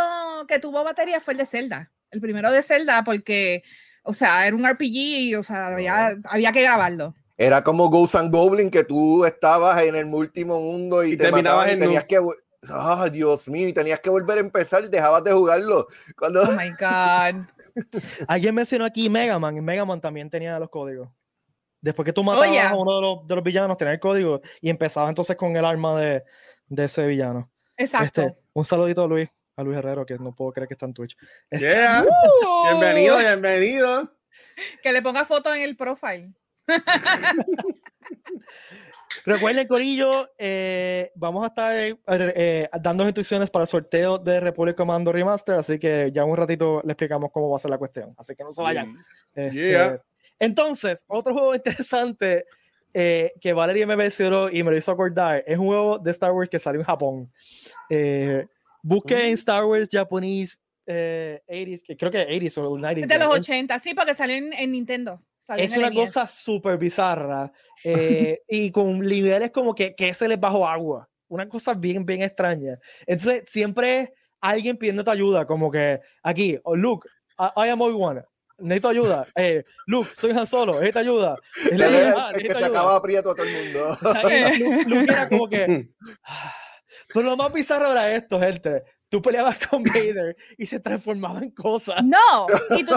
que 0.47 0.59
tuvo 0.59 0.85
batería 0.85 1.21
fue 1.21 1.35
el 1.35 1.39
de 1.39 1.47
Zelda. 1.47 1.91
El 2.11 2.21
primero 2.21 2.51
de 2.53 2.63
Zelda, 2.63 3.03
porque, 3.05 3.63
o 4.03 4.13
sea, 4.13 4.47
era 4.47 4.57
un 4.57 4.67
RPG 4.69 4.95
y, 4.95 5.35
o 5.35 5.43
sea, 5.43 5.69
había, 5.69 6.17
había 6.25 6.53
que 6.53 6.63
grabarlo. 6.63 7.15
Era 7.37 7.63
como 7.63 7.91
Ghosts 7.91 8.15
and 8.15 8.33
Goblin, 8.33 8.71
que 8.71 8.85
tú 8.85 9.25
estabas 9.27 9.83
en 9.83 9.97
el 9.97 10.07
último 10.07 10.59
mundo 10.61 11.05
y, 11.05 11.13
Y 11.13 11.17
te 11.17 11.25
terminabas 11.25 11.67
mataban 11.67 11.69
y 11.69 11.73
en 11.73 11.81
tenías 11.81 12.05
que. 12.07 12.19
Ah, 12.69 13.09
Dios 13.13 13.49
mío, 13.49 13.69
y 13.69 13.73
tenías 13.73 14.01
que 14.01 14.11
volver 14.11 14.39
a 14.39 14.41
empezar 14.41 14.83
y 14.85 14.89
dejabas 14.89 15.23
de 15.23 15.33
jugarlo. 15.33 15.87
Cuando... 16.19 16.43
Oh 16.43 16.53
my 16.53 16.71
God. 16.71 17.45
Alguien 18.29 18.55
mencionó 18.55 18.85
aquí 18.85 19.09
Mega 19.11 19.39
Man, 19.39 19.57
y 19.57 19.61
Mega 19.61 19.85
Man 19.85 20.01
también 20.01 20.31
tenía 20.31 20.59
los 20.59 20.71
códigos. 20.71 21.09
Después 21.81 22.05
que 22.05 22.13
tú 22.13 22.25
matabas 22.25 22.51
yeah. 22.51 22.71
a 22.71 22.77
uno 22.77 22.97
de 22.97 23.01
los, 23.01 23.27
de 23.27 23.35
los 23.35 23.45
villanos, 23.45 23.77
tenía 23.77 23.95
el 23.95 24.01
código 24.01 24.41
y 24.61 24.71
empezaba 24.71 25.09
entonces 25.09 25.37
con 25.37 25.57
el 25.57 25.65
arma 25.65 26.01
de, 26.01 26.25
de 26.67 26.85
ese 26.85 27.07
villano. 27.07 27.51
Exacto. 27.77 28.23
Este, 28.23 28.39
un 28.55 28.65
saludito 28.65 29.05
a 29.05 29.07
Luis, 29.07 29.29
a 29.57 29.63
Luis 29.63 29.77
Herrero, 29.77 30.05
que 30.05 30.19
no 30.19 30.35
puedo 30.35 30.53
creer 30.53 30.69
que 30.69 30.75
está 30.75 30.87
en 30.87 30.95
Twitch. 30.95 31.17
Este, 31.51 31.67
Yeah. 31.69 32.05
Uh, 32.47 32.69
Bienvenido, 32.71 33.19
bienvenido. 33.19 34.13
Que 34.83 34.93
le 34.93 35.03
ponga 35.03 35.25
foto 35.25 35.55
en 35.55 35.63
el 35.63 35.77
profile. 35.77 36.33
Recuerden, 39.25 39.67
Corillo, 39.67 40.29
eh, 40.39 41.11
vamos 41.15 41.45
a 41.45 41.47
estar 41.49 41.75
eh, 41.75 42.69
dando 42.81 43.05
instrucciones 43.05 43.51
para 43.51 43.63
el 43.65 43.69
sorteo 43.69 44.19
de 44.19 44.41
Republic 44.41 44.77
Commando 44.77 45.13
Remaster, 45.13 45.55
así 45.57 45.79
que 45.79 46.11
ya 46.13 46.23
en 46.23 46.31
un 46.31 46.37
ratito 46.37 46.83
le 46.85 46.93
explicamos 46.93 47.31
cómo 47.33 47.51
va 47.51 47.57
a 47.57 47.59
ser 47.59 47.71
la 47.71 47.79
cuestión. 47.79 48.15
Así 48.19 48.35
que 48.35 48.45
no 48.45 48.53
se 48.53 48.63
vayan. 48.63 48.97
Este, 49.35 49.57
Yeah. 49.71 50.03
Entonces, 50.39 51.05
otro 51.09 51.33
juego 51.33 51.55
interesante 51.55 52.45
eh, 52.93 53.33
que 53.41 53.53
Valerie 53.53 53.87
me 53.87 53.97
mencionó 53.97 54.49
y 54.51 54.63
me 54.63 54.71
lo 54.71 54.77
hizo 54.77 54.91
acordar 54.93 55.43
es 55.47 55.59
un 55.59 55.67
juego 55.67 55.99
de 55.99 56.11
Star 56.11 56.33
Wars 56.33 56.49
que 56.49 56.59
salió 56.59 56.81
en 56.81 56.87
Japón. 56.87 57.33
Eh, 57.91 58.47
busque 58.83 59.15
en 59.29 59.35
Star 59.35 59.65
Wars 59.65 59.89
Japanese 59.91 60.57
eh, 60.87 61.41
80s, 61.49 61.83
que 61.87 61.97
creo 61.97 62.11
que 62.11 62.27
80s 62.27 62.59
o 62.59 62.77
90s. 62.79 63.07
De 63.07 63.19
los 63.19 63.35
Es- 63.35 63.41
80, 63.41 63.79
sí, 63.81 63.95
porque 63.95 64.15
salió 64.15 64.37
en, 64.37 64.53
en 64.53 64.73
Nintendo. 64.73 65.21
Es 65.49 65.77
una 65.77 65.93
cosa 65.93 66.27
súper 66.27 66.77
bizarra 66.79 67.53
eh, 67.85 68.41
y 68.49 68.71
con 68.71 68.99
niveles 69.01 69.51
como 69.51 69.75
que, 69.75 69.95
que 69.95 70.13
se 70.15 70.27
les 70.29 70.41
bajo 70.41 70.67
agua. 70.67 71.09
Una 71.29 71.49
cosa 71.49 71.75
bien, 71.75 72.05
bien 72.05 72.23
extraña. 72.23 72.79
Entonces, 73.07 73.45
siempre 73.47 73.99
es 74.01 74.11
alguien 74.41 74.77
pidiéndote 74.77 75.11
ayuda, 75.11 75.45
como 75.47 75.71
que 75.71 76.01
aquí, 76.23 76.59
oh, 76.65 76.77
Luke, 76.77 77.09
I, 77.39 77.67
I 77.67 77.69
am 77.71 77.81
Obi-Wan. 77.81 78.25
Necesito 78.59 78.89
ayuda. 78.89 79.27
Eh, 79.35 79.65
Luke, 79.87 80.09
soy 80.15 80.31
Han 80.31 80.47
Solo. 80.47 80.75
Necesito 80.75 80.99
ayuda. 81.01 81.37
Es 81.65 81.73
Él 81.73 81.79
la- 81.81 81.89
era 82.01 82.29
ah, 82.29 82.33
que 82.33 82.47
se 82.47 82.53
ayuda. 82.55 82.67
acaba 82.69 82.97
aprieto 82.97 83.31
a 83.31 83.35
todo 83.35 83.47
el 83.47 83.53
mundo. 83.65 83.99
O 84.03 84.13
sea, 84.13 84.55
y 84.55 84.59
Luke, 84.59 84.85
Luke 84.87 85.13
era 85.13 85.29
como 85.29 85.49
que. 85.49 85.91
"Ah". 86.25 86.53
Pero 87.13 87.31
lo 87.31 87.37
más 87.37 87.53
bizarro 87.53 87.93
era 87.93 88.13
esto, 88.15 88.41
gente. 88.41 88.83
Tú 89.09 89.21
peleabas 89.23 89.65
con 89.67 89.83
Vader 89.85 90.35
y 90.59 90.67
se 90.67 90.81
transformaba 90.81 91.41
en 91.41 91.51
cosas. 91.51 92.03
No, 92.05 92.47
y 92.77 92.85
tú, 92.85 92.95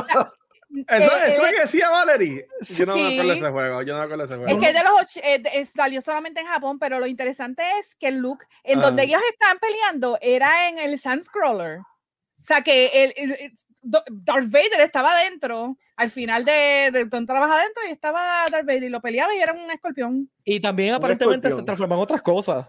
Eso, 0.87 1.11
eh, 1.17 1.33
eso 1.33 1.47
eh, 1.47 1.53
que 1.55 1.61
decía 1.61 1.89
Valerie. 1.89 2.47
Yo 2.61 2.85
no 2.85 2.95
me 2.95 3.01
acuerdo 3.07 3.23
de 3.29 3.33
Sí. 3.33 3.39
ese 3.39 3.49
juego. 3.49 3.81
Yo 3.81 3.93
no 3.93 3.99
me 3.99 4.05
acuerdo 4.05 4.27
de 4.27 4.33
ese 4.33 4.33
Es 4.35 4.39
juego. 4.51 4.59
que 4.61 4.67
es 4.67 4.73
de 4.73 4.83
los 4.83 4.91
och- 4.93 5.21
eh, 5.23 5.43
es- 5.53 5.69
salió 5.69 6.01
solamente 6.01 6.39
en 6.41 6.47
Japón, 6.47 6.77
pero 6.79 6.99
lo 6.99 7.07
interesante 7.07 7.63
es 7.79 7.95
que 7.95 8.07
el 8.09 8.17
look 8.19 8.39
en 8.63 8.79
Ah. 8.79 8.81
donde 8.83 9.03
ellos 9.03 9.21
están 9.31 9.57
peleando 9.59 10.17
era 10.21 10.69
en 10.69 10.77
el 10.79 10.99
Sunscroller. 10.99 11.79
O 11.79 12.43
sea 12.43 12.61
que 12.61 12.85
el, 12.93 13.13
el- 13.17 13.31
el- 13.39 13.53
Darth 13.81 14.51
Vader 14.51 14.81
estaba 14.81 15.11
adentro, 15.17 15.77
al 15.95 16.11
final 16.11 16.43
de, 16.45 16.89
de 16.91 17.05
donde 17.05 17.27
trabaja 17.33 17.61
adentro, 17.61 17.81
y 17.87 17.91
estaba 17.91 18.45
Darth 18.51 18.65
Vader 18.65 18.83
y 18.83 18.89
lo 18.89 19.01
peleaba 19.01 19.33
y 19.33 19.39
era 19.39 19.53
un 19.53 19.71
escorpión. 19.71 20.29
Y 20.43 20.59
también 20.59 20.89
Un 20.89 20.95
aparentemente 20.97 21.49
se 21.49 21.63
transformaban 21.63 21.99
en 21.99 22.03
otras 22.03 22.21
cosas. 22.21 22.67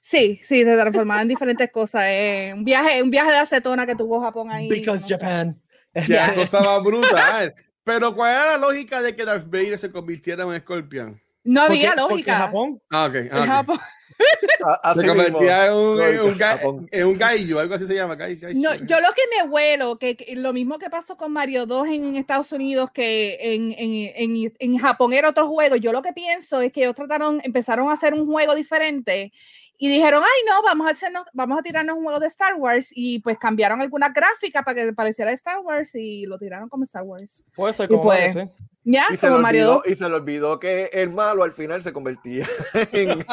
Sí, 0.00 0.40
sí, 0.42 0.64
se 0.64 0.76
transformaba 0.76 1.20
en 1.22 1.28
diferentes 1.28 1.70
cosas. 1.70 2.04
eh, 2.06 2.52
un 2.54 2.64
viaje, 2.64 3.02
un 3.02 3.10
viaje 3.10 3.30
de 3.30 3.36
acetona 3.38 3.86
que 3.86 3.94
tuvo 3.94 4.20
Japón 4.20 4.50
ahí. 4.50 4.68
Because 4.68 5.02
no 5.02 5.06
sé. 5.08 5.14
Japan. 5.14 5.62
Ya, 6.08 6.34
cosa 6.34 6.60
más 6.60 6.82
brutal. 6.82 7.54
Pero 7.84 8.14
¿cuál 8.14 8.32
era 8.32 8.46
la 8.52 8.58
lógica 8.58 9.00
de 9.00 9.14
que 9.14 9.24
Darth 9.24 9.46
Vader 9.46 9.78
se 9.78 9.90
convirtiera 9.92 10.42
en 10.42 10.48
un 10.48 10.54
escorpión? 10.54 11.20
No 11.44 11.66
porque- 11.66 11.86
había 11.86 11.90
porque 11.90 12.00
en 12.02 12.08
lógica. 12.10 12.38
Japón 12.38 12.82
Ah, 12.90 13.06
ok. 13.06 13.14
En 13.14 13.28
ah. 13.32 13.46
Japón- 13.46 13.78
Así 14.82 15.00
Se 15.00 15.06
convertía 15.06 15.66
en 15.66 15.72
un, 15.74 16.00
en 16.00 16.18
un, 16.20 16.26
Lógica, 16.26 16.54
ga- 16.54 16.58
Japón. 16.58 16.88
en 16.90 17.06
un 17.06 17.18
gaillo, 17.18 17.60
algo 17.60 17.74
así 17.74 17.86
se 17.86 17.94
llama. 17.94 18.16
No, 18.16 18.74
yo 18.74 19.00
lo 19.00 19.08
que 19.14 19.22
me 19.42 19.46
vuelo, 19.48 19.98
que, 19.98 20.16
que 20.16 20.34
lo 20.36 20.52
mismo 20.54 20.78
que 20.78 20.88
pasó 20.88 21.16
con 21.16 21.32
Mario 21.32 21.66
2 21.66 21.88
en 21.88 22.16
Estados 22.16 22.50
Unidos, 22.52 22.90
que 22.92 23.36
en, 23.40 23.72
en, 23.72 24.12
en, 24.46 24.52
en 24.58 24.78
Japón 24.78 25.12
era 25.12 25.28
otro 25.28 25.46
juego, 25.48 25.76
yo 25.76 25.92
lo 25.92 26.02
que 26.02 26.12
pienso 26.14 26.60
es 26.62 26.72
que 26.72 26.80
ellos 26.82 26.94
trataron, 26.94 27.40
empezaron 27.44 27.88
a 27.90 27.92
hacer 27.92 28.14
un 28.14 28.26
juego 28.26 28.54
diferente 28.54 29.32
y 29.78 29.88
dijeron, 29.88 30.22
ay 30.24 30.42
no, 30.46 30.62
vamos 30.62 30.86
a, 30.86 30.90
hacernos, 30.90 31.26
vamos 31.32 31.58
a 31.58 31.62
tirarnos 31.62 31.96
un 31.96 32.04
juego 32.04 32.20
de 32.20 32.28
Star 32.28 32.54
Wars 32.54 32.88
y 32.92 33.20
pues 33.20 33.38
cambiaron 33.38 33.80
algunas 33.80 34.12
gráficas 34.14 34.64
para 34.64 34.74
que 34.74 34.92
pareciera 34.92 35.32
Star 35.32 35.58
Wars 35.60 35.94
y 35.94 36.26
lo 36.26 36.38
tiraron 36.38 36.68
como 36.68 36.84
Star 36.84 37.02
Wars. 37.02 37.44
Puede 37.54 37.74
ser 37.74 37.88
como 37.88 38.02
pues, 38.02 38.32
sí. 38.32 38.40
Ya, 38.88 39.06
Y 39.10 39.16
se, 39.16 39.26
como 39.26 39.40
Mario 39.40 39.62
olvidó, 39.62 39.82
2. 39.84 39.88
y 39.88 39.94
se 39.96 40.08
le 40.08 40.14
olvidó 40.14 40.60
que 40.60 40.84
el 40.92 41.10
malo 41.10 41.42
al 41.42 41.50
final 41.52 41.82
se 41.82 41.92
convertía 41.92 42.46
en. 42.92 43.18
y, 43.18 43.24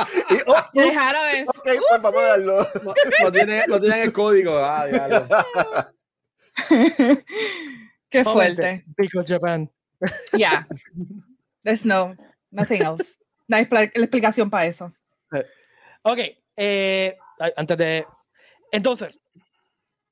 oh, 0.47 0.51
ups, 0.51 0.69
dejaron 0.73 1.27
eso. 1.36 1.51
ok, 1.51 1.63
pues 1.63 2.01
vamos 2.01 2.21
a 2.21 2.27
darlo. 2.27 2.67
No, 2.84 2.93
no 3.23 3.32
tiene, 3.32 3.63
no 3.67 3.79
tiene 3.79 4.01
el 4.01 4.12
código. 4.13 4.58
Ah, 4.58 4.88
diablo. 4.88 5.27
Qué 8.10 8.23
fuerte. 8.23 8.84
Because 8.97 9.32
Japan. 9.32 9.69
Ya. 10.34 10.67
There's 11.63 11.86
no, 11.86 12.15
nothing 12.51 12.82
else. 12.82 13.19
No 13.47 13.58
hay 13.58 13.65
expla- 13.65 13.91
explicación 13.93 14.49
para 14.49 14.65
eso. 14.65 14.91
Ok, 16.04 16.20
eh, 16.58 17.18
antes 17.56 17.78
de... 17.78 18.06
Entonces, 18.72 19.20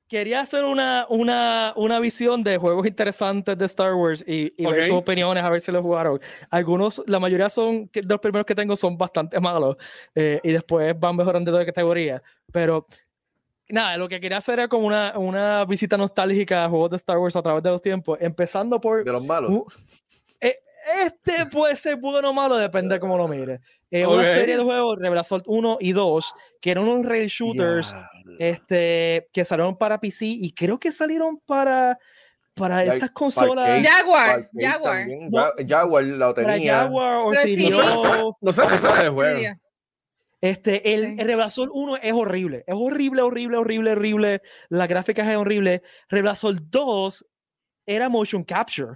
quería 0.08 0.42
hacer 0.42 0.66
una, 0.66 1.06
una, 1.10 1.74
una 1.76 2.00
visión 2.00 2.44
de 2.44 2.58
juegos 2.58 2.86
interesantes 2.86 3.58
de 3.58 3.66
Star 3.66 3.94
Wars 3.94 4.24
y, 4.28 4.54
y 4.58 4.66
ver 4.66 4.84
sus 4.84 4.98
opiniones, 4.98 5.42
a 5.42 5.50
ver 5.50 5.62
si 5.62 5.72
los 5.72 5.82
jugaron. 5.82 6.20
Algunos, 6.50 7.02
la 7.08 7.20
mayoría 7.20 7.50
son, 7.50 7.90
de 7.94 8.04
los 8.04 8.20
primeros 8.20 8.46
que 8.46 8.54
tengo 8.54 8.76
son 8.76 8.98
bastante 8.98 9.40
malos 9.40 9.78
eh, 10.14 10.40
y 10.44 10.52
después 10.52 11.00
van 11.00 11.16
mejorando 11.16 11.52
de 11.52 11.66
categoría, 11.66 12.22
pero... 12.52 12.88
Nada, 13.70 13.96
lo 13.96 14.10
que 14.10 14.20
quería 14.20 14.38
hacer 14.38 14.60
era 14.60 14.68
como 14.68 14.86
una, 14.86 15.18
una 15.18 15.64
visita 15.64 15.96
nostálgica 15.96 16.66
a 16.66 16.70
juegos 16.70 16.90
de 16.90 16.98
Star 16.98 17.18
Wars 17.18 17.38
a 17.38 17.42
través 17.42 17.64
de 17.64 17.70
los 17.70 17.82
tiempos, 17.82 18.18
empezando 18.20 18.82
por 18.82 19.06
De 19.06 19.14
los 19.14 19.26
malos. 19.26 19.64
Este 21.04 21.46
puede 21.48 21.76
ser 21.76 21.98
bueno 21.98 22.30
o 22.30 22.34
malo, 22.34 22.58
depende 22.58 22.96
de 22.96 23.00
cómo 23.00 23.17
lo 23.17 23.28
mire. 23.28 23.60
Eh, 23.89 24.06
Una 24.06 24.22
Ok. 24.22 24.26
serie 24.28 24.58
de 24.58 24.63
juegos, 24.63 24.98
Revelasol 25.00 25.44
1 25.46 25.78
y 25.82 25.91
2, 25.91 26.34
que 26.62 26.72
eran 26.72 26.86
unos 26.88 27.06
rail 27.06 27.28
shooters 27.28 27.91
Diablo. 27.91 28.36
este, 28.39 29.28
que 29.34 29.44
salieron 29.46 29.78
para 29.78 30.00
PC 30.00 30.26
y 30.26 30.54
creo 30.54 30.80
que 30.80 30.91
salieron 30.91 31.39
para, 31.46 31.98
para 32.54 32.84
estas 32.86 33.12
consolas. 33.12 33.86
Jaguar, 33.86 34.50
Jaguar. 34.58 35.08
No. 35.30 35.44
Jaguar 35.67 36.04
la 36.06 36.34
Para 36.34 36.54
tenía. 36.54 36.76
Jaguar 36.84 37.15
o 37.26 37.30
Pero 37.32 37.44
sí, 37.44 37.56
3DO. 37.70 38.38
No 38.39 38.54
sé, 38.54 38.62
no 38.62 38.78
sé 38.78 39.04
de 39.04 39.10
juego. 39.10 39.39
Este, 40.39 40.94
el, 40.94 41.20
el 41.20 41.28
Revelasol 41.28 41.70
1 41.72 41.98
es 41.98 42.13
horrible. 42.13 42.63
Es 42.65 42.74
horrible, 42.76 43.22
horrible, 43.22 43.58
horrible, 43.58 43.91
horrible. 43.91 44.41
Las 44.70 44.88
gráficas 44.88 45.28
es 45.28 45.36
horrible. 45.38 45.84
Revelasol 46.10 46.58
2 46.70 47.26
era 47.86 48.10
motion 48.10 48.44
capture. 48.44 48.94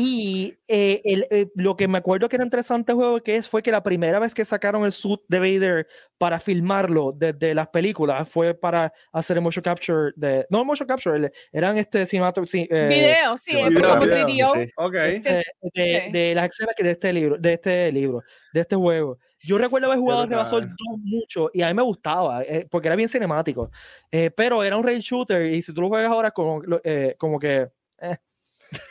Y 0.00 0.54
eh, 0.68 1.00
el- 1.04 1.26
eh, 1.28 1.48
lo 1.56 1.74
que 1.76 1.88
me 1.88 1.98
acuerdo 1.98 2.28
que 2.28 2.36
era 2.36 2.44
interesante 2.44 2.92
el 2.92 2.96
juego 2.96 3.20
que 3.20 3.34
es 3.34 3.48
fue 3.48 3.64
que 3.64 3.72
la 3.72 3.82
primera 3.82 4.20
vez 4.20 4.32
que 4.32 4.44
sacaron 4.44 4.84
el 4.84 4.92
suit 4.92 5.20
de 5.26 5.40
Vader 5.40 5.88
para 6.18 6.38
filmarlo 6.38 7.10
desde 7.16 7.52
las 7.52 7.66
películas 7.66 8.28
fue 8.28 8.54
para 8.54 8.92
hacer 9.12 9.38
el 9.38 9.42
motion 9.42 9.60
capture 9.64 10.12
de 10.14 10.46
no 10.50 10.64
motion 10.64 10.86
capture 10.86 11.16
el- 11.16 11.32
eran 11.50 11.76
este 11.78 12.04
cinematog- 12.04 12.44
ci- 12.46 12.68
eh, 12.70 12.86
Video, 12.88 13.36
sí, 13.38 13.56
video, 13.56 13.88
como 13.88 14.02
video, 14.02 14.52
3DO. 14.52 14.54
sí. 14.54 14.70
Ok. 14.76 14.94
este, 14.94 15.30
de, 15.74 16.02
Sí. 16.06 16.12
de 16.12 16.34
las 16.36 16.48
escenas 16.48 16.74
que 16.76 16.84
de 16.84 16.90
este 16.92 17.12
libro, 17.12 17.36
de 17.36 17.52
este 17.54 17.90
libro, 17.90 18.22
de 18.52 18.60
este 18.60 18.76
juego. 18.76 19.18
Yo 19.40 19.58
recuerdo 19.58 19.88
haber 19.88 19.98
jugado. 19.98 20.26
Rebasol 20.26 20.68
2 20.68 20.98
mucho 21.02 21.50
y 21.52 21.62
a 21.62 21.66
mí 21.68 21.74
me 21.74 21.82
gustaba 21.82 22.44
eh, 22.44 22.68
porque 22.70 22.86
era 22.86 22.94
bien 22.94 23.08
cinemático, 23.08 23.72
eh, 24.12 24.30
pero 24.30 24.62
era 24.62 24.76
un 24.76 24.84
rail 24.84 25.00
shooter 25.00 25.44
y 25.46 25.60
si 25.60 25.74
tú 25.74 25.80
lo 25.80 25.88
juegas 25.88 26.12
ahora 26.12 26.30
como, 26.30 26.62
eh, 26.84 27.16
como 27.18 27.40
que 27.40 27.66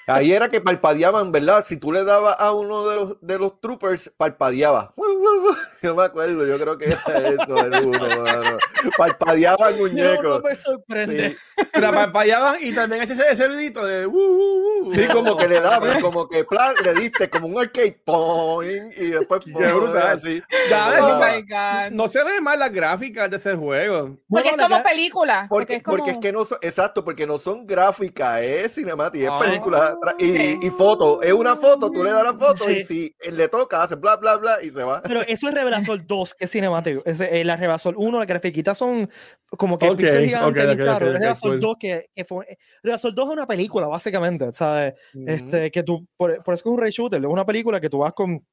Ahí 0.07 0.31
era 0.31 0.49
que 0.49 0.61
parpadeaban, 0.61 1.31
¿verdad? 1.31 1.63
Si 1.65 1.77
tú 1.77 1.91
le 1.91 2.03
dabas 2.03 2.35
a 2.39 2.51
uno 2.53 2.87
de 2.87 2.95
los, 2.95 3.21
de 3.21 3.37
los 3.37 3.59
troopers, 3.59 4.11
parpadeaba. 4.17 4.93
Yo 5.83 5.93
me 5.95 6.03
acuerdo, 6.05 6.43
yo 6.45 6.57
creo 6.57 6.77
que 6.77 6.85
era 6.85 7.27
eso, 7.29 7.59
el 7.59 7.85
uno, 7.85 7.99
mano. 8.23 8.57
Parpadeaba 8.97 9.69
el 9.69 9.75
no, 9.77 9.83
no 9.83 9.89
muñeco. 9.89 10.41
me 10.43 10.55
sorprende. 10.55 11.29
Sí, 11.29 11.37
Pero 11.71 11.91
parpadeaban 11.91 12.57
y 12.61 12.73
también 12.73 13.03
hacía 13.03 13.15
ese 13.15 13.35
saludito 13.35 13.85
de. 13.85 14.07
Uh, 14.07 14.11
uh, 14.11 14.87
uh. 14.87 14.91
sí, 14.91 15.05
como 15.13 15.37
que 15.37 15.47
le 15.47 15.61
dabas, 15.61 16.01
como 16.01 16.27
que 16.27 16.43
plan, 16.45 16.73
le 16.83 16.93
diste 16.95 17.29
como 17.29 17.47
un 17.47 17.59
arcade 17.59 18.01
point 18.03 18.91
y 18.97 19.11
después 19.11 19.41
Qué 19.45 19.51
¡pum! 19.51 19.61
brutal. 19.61 20.07
así. 20.17 20.41
Oh 20.71 21.19
my 21.19 21.41
God. 21.43 21.91
No 21.91 22.07
se 22.07 22.23
ven 22.23 22.43
mal 22.43 22.57
las 22.59 22.71
gráficas 22.71 23.29
de 23.29 23.37
ese 23.37 23.55
juego. 23.55 24.01
Porque 24.07 24.19
Bueno, 24.27 24.49
es 24.49 24.57
como 24.63 24.69
la- 24.77 24.83
película. 24.83 25.45
Porque, 25.49 25.73
es 25.75 25.83
porque, 25.83 25.99
como... 26.01 26.11
es 26.13 26.17
que 26.17 26.31
no 26.31 26.43
son, 26.45 26.57
exacto, 26.61 27.03
porque 27.05 27.27
no 27.27 27.37
son 27.37 27.67
gráficas, 27.67 28.39
es 28.41 28.73
cinemática, 28.73 29.25
es 29.25 29.31
Ah. 29.31 29.39
película 29.45 29.66
tra- 29.71 30.15
y, 30.19 30.55
Ok. 30.57 30.63
y 30.63 30.69
foto. 30.69 31.21
Es 31.21 31.33
una 31.33 31.55
foto, 31.55 31.91
tú 31.91 32.03
le 32.03 32.11
das 32.11 32.23
la 32.23 32.33
foto 32.33 32.63
Sí. 32.65 32.71
y 32.79 32.83
si 32.83 33.15
le 33.31 33.47
toca, 33.47 33.83
hace 33.83 33.95
bla, 33.95 34.15
bla, 34.15 34.37
bla 34.37 34.57
y 34.63 34.69
se 34.69 34.83
va. 34.83 35.01
Pero 35.03 35.21
eso 35.21 35.47
es 35.49 35.53
Revelasol 35.53 36.05
2, 36.07 36.35
que 36.35 36.45
es 36.45 36.51
cinemático. 36.51 37.01
Ese, 37.05 37.39
eh, 37.41 37.43
la 37.45 37.55
Revelasol 37.57 37.95
1, 37.97 38.17
las 38.19 38.27
grafiquitas 38.27 38.77
son 38.77 39.09
como 39.57 39.77
que 39.77 39.89
Ok, 39.89 39.97
píxeles 39.97 40.25
gigantes, 40.25 40.49
ok, 40.49 40.55
bien 40.67 40.69
ok, 40.79 40.83
claro. 40.83 41.05
Revelasol 41.13 41.51
cool. 41.51 41.59
2, 41.59 41.75
que, 41.79 42.09
que 42.15 42.25
fue. 42.25 42.45
eh, 42.51 42.57
Revelasol 42.83 43.15
2 43.15 43.25
es 43.27 43.33
una 43.33 43.47
película, 43.47 43.87
básicamente, 43.87 44.51
¿sabes? 44.53 44.93
Este, 45.25 45.71
que 45.71 45.83
tú, 45.83 46.07
por, 46.17 46.43
por 46.43 46.53
eso 46.53 46.61
es 46.69 46.73
un 46.73 46.79
ray 46.79 46.91
shooter, 46.91 47.19
es 47.19 47.25
una 47.27 47.45
película 47.45 47.79
que 47.79 47.89
tú 47.89 47.99
vas 47.99 48.13
con, 48.13 48.45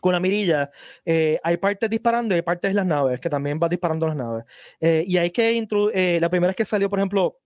con 0.00 0.12
la 0.12 0.20
mirilla, 0.20 0.70
eh, 1.04 1.40
hay 1.42 1.56
partes 1.56 1.90
disparando 1.90 2.34
y 2.34 2.36
hay 2.36 2.42
partes 2.42 2.70
en 2.70 2.76
las 2.76 2.86
naves, 2.86 3.18
que 3.20 3.28
también 3.28 3.58
vas 3.58 3.68
disparando 3.70 4.06
las 4.06 4.14
naves. 4.16 4.44
Eh, 4.80 5.02
y 5.06 5.16
hay 5.16 5.30
que 5.30 5.52
introducir, 5.52 6.20
la 6.20 6.28
primera 6.30 6.48
vez 6.50 6.56
que 6.56 6.64
salió, 6.64 6.88
por 6.88 6.98
ejemplo, 7.00 7.36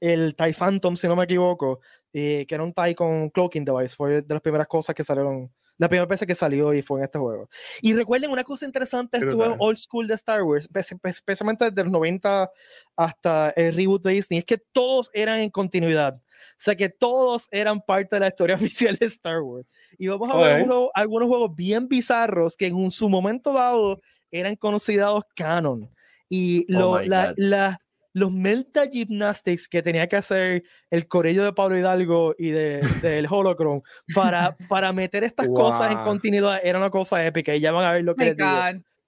el 0.00 0.34
TIE 0.36 0.52
Phantom, 0.54 0.96
si 0.96 1.06
no 1.08 1.16
me 1.16 1.24
equivoco, 1.24 1.80
eh, 2.12 2.44
que 2.48 2.54
era 2.54 2.64
un 2.64 2.72
TIE 2.72 2.94
con 2.94 3.30
cloaking 3.30 3.64
device, 3.64 3.94
fue 3.96 4.22
de 4.22 4.34
las 4.34 4.40
primeras 4.42 4.66
cosas 4.66 4.94
que 4.94 5.04
salieron, 5.04 5.52
la 5.76 5.88
primera 5.88 6.06
vez 6.06 6.24
que 6.26 6.34
salió 6.34 6.74
y 6.74 6.82
fue 6.82 6.98
en 7.00 7.04
este 7.04 7.18
juego. 7.18 7.48
Y 7.82 7.94
recuerden 7.94 8.30
una 8.30 8.42
cosa 8.44 8.66
interesante, 8.66 9.18
este 9.18 9.30
juego 9.32 9.56
old 9.60 9.78
school 9.78 10.08
de 10.08 10.14
Star 10.14 10.42
Wars, 10.42 10.68
espe- 10.68 10.80
espe- 10.98 11.10
especialmente 11.10 11.66
desde 11.66 11.84
los 11.84 11.92
90 11.92 12.50
hasta 12.96 13.50
el 13.50 13.74
reboot 13.74 14.02
de 14.02 14.12
Disney, 14.14 14.38
es 14.40 14.44
que 14.44 14.58
todos 14.72 15.10
eran 15.12 15.40
en 15.40 15.50
continuidad. 15.50 16.14
O 16.16 16.60
sea 16.60 16.74
que 16.74 16.88
todos 16.88 17.46
eran 17.52 17.80
parte 17.80 18.16
de 18.16 18.20
la 18.20 18.28
historia 18.28 18.56
oficial 18.92 18.96
de 18.96 19.06
Star 19.06 19.40
Wars. 19.42 19.66
Y 19.98 20.08
vamos 20.08 20.28
a 20.30 20.36
ver 20.38 20.46
Ok. 20.46 20.56
algunos, 20.56 20.88
algunos 20.94 21.28
juegos 21.28 21.54
bien 21.54 21.86
bizarros 21.88 22.56
que 22.56 22.66
en 22.66 22.90
su 22.90 23.08
momento 23.08 23.52
dado 23.52 24.00
eran 24.32 24.56
considerados 24.56 25.24
canon. 25.36 25.88
Y 26.28 26.66
Oh 26.74 26.78
lo- 26.96 26.98
my 27.00 27.06
la- 27.06 27.34
la- 27.36 27.80
los 28.14 28.32
Melta 28.32 28.86
Gymnastics 28.88 29.68
que 29.68 29.82
tenía 29.82 30.08
que 30.08 30.16
hacer 30.16 30.64
el 30.90 31.06
Corello 31.08 31.44
de 31.44 31.52
Pablo 31.52 31.78
Hidalgo 31.78 32.34
y 32.38 32.50
de, 32.50 32.80
del 33.02 33.26
Holocron 33.30 33.82
para, 34.14 34.56
para 34.68 34.92
meter 34.92 35.24
estas 35.24 35.46
cosas 35.48 35.90
en 35.92 35.98
Wow. 35.98 36.04
continuidad 36.06 36.60
era 36.62 36.78
una 36.78 36.90
cosa 36.90 37.24
épica. 37.24 37.54
Y 37.54 37.60
ya 37.60 37.70
van 37.72 37.84
a 37.84 37.92
ver 37.92 38.04
lo 38.04 38.14
que 38.14 38.24
les 38.26 38.36
digo 38.36 38.48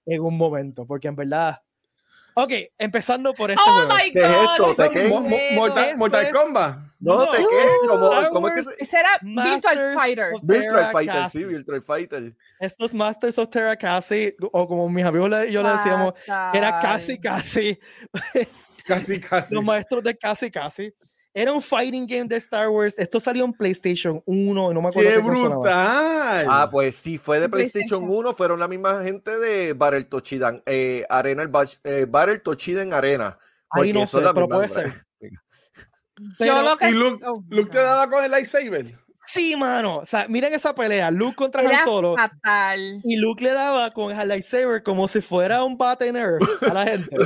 en 0.05 0.21
un 0.21 0.37
momento, 0.37 0.85
porque 0.85 1.07
en 1.07 1.15
verdad. 1.15 1.61
Ok, 2.33 2.51
empezando 2.77 3.33
por 3.33 3.51
este 3.51 3.61
Oh 3.67 3.73
juego. 3.73 3.89
my 3.93 4.11
¿Qué 4.13 4.19
es 4.19 4.27
God. 4.27 4.43
esto? 4.69 4.83
¿De 4.83 4.89
qué? 4.89 5.07
Mo- 5.09 5.21
juego. 5.21 5.55
Mortal, 5.55 5.83
Esto 5.85 5.97
Mortal 5.97 6.25
es- 6.25 6.33
Kombat. 6.33 6.77
No, 7.01 7.25
¿te 7.29 7.41
No, 7.41 7.47
qué? 7.49 7.55
¿Cómo, 7.89 8.11
cómo 8.31 8.47
es 8.47 8.53
que 8.53 8.63
se... 8.85 8.97
Masters 9.23 9.53
Virtual 9.63 9.93
Fighter. 9.95 10.31
Virtual 10.43 10.91
Fighter, 10.91 11.13
Casi. 11.15 11.37
sí, 11.39 11.43
Virtual 11.43 11.81
Fighter. 11.81 12.35
Estos 12.59 12.93
Masters 12.93 13.37
of 13.39 13.49
Terra 13.49 13.75
casi, 13.75 14.33
o 14.51 14.67
como 14.67 14.87
mis 14.87 15.03
amigos 15.03 15.29
yo 15.49 15.61
le 15.63 15.69
decíamos, 15.71 16.13
era 16.53 16.79
casi, 16.79 17.19
casi, 17.19 17.77
Casi, 18.85 19.19
casi. 19.19 19.53
los 19.53 19.63
maestros 19.63 20.03
de 20.03 20.17
casi, 20.17 20.49
casi. 20.49 20.93
Era 21.33 21.53
un 21.53 21.61
fighting 21.61 22.05
game 22.05 22.25
de 22.25 22.35
Star 22.37 22.67
Wars. 22.69 22.93
Esto 22.97 23.19
salió 23.19 23.45
en 23.45 23.53
PlayStation 23.53 24.21
1, 24.25 24.73
no 24.73 24.81
me 24.81 24.89
acuerdo 24.89 25.09
¡Qué 25.09 25.17
brutal! 25.19 26.45
Ah, 26.49 26.67
pues 26.69 26.97
sí, 26.97 27.17
fue 27.17 27.39
de 27.39 27.45
En 27.45 27.51
PlayStation 27.51 28.01
PlayStation. 28.01 28.25
1, 28.27 28.33
fueron 28.33 28.59
la 28.59 28.67
misma 28.67 29.01
gente 29.03 29.39
de 29.39 29.71
Battle 29.71 30.03
Tochidan, 30.03 30.61
eh, 30.65 31.05
Arena, 31.09 31.43
el 31.43 31.51
eh, 31.85 32.05
Battle 32.09 32.39
Tochiden 32.39 32.93
Arena. 32.93 33.37
Ahí 33.69 33.93
no 33.93 34.05
sé, 34.05 34.19
pero 34.33 34.49
puede 34.49 34.67
ser. 34.67 34.91
Yo 36.21 36.27
Pero- 36.37 36.61
lo 36.61 36.77
que 36.77 36.89
¿Y 36.89 36.91
Luke, 36.91 37.25
oh, 37.25 37.43
Luke 37.49 37.71
te 37.71 37.77
daba 37.79 38.09
con 38.09 38.23
el 38.23 38.29
lightsaber? 38.29 38.99
Sí, 39.33 39.55
mano. 39.55 39.99
O 39.99 40.05
sea, 40.05 40.27
miren 40.27 40.53
esa 40.53 40.75
pelea. 40.75 41.09
Luke 41.09 41.35
contra 41.35 41.61
Han 41.61 41.83
Solo. 41.85 42.15
fatal. 42.17 42.99
Y 43.03 43.15
Luke 43.15 43.41
le 43.43 43.53
daba 43.53 43.91
con 43.91 44.17
el 44.17 44.27
lightsaber 44.27 44.83
como 44.83 45.07
si 45.07 45.21
fuera 45.21 45.63
un 45.63 45.77
bate 45.77 46.11
nerf 46.11 46.41
a 46.63 46.73
la 46.73 46.85
gente. 46.85 47.15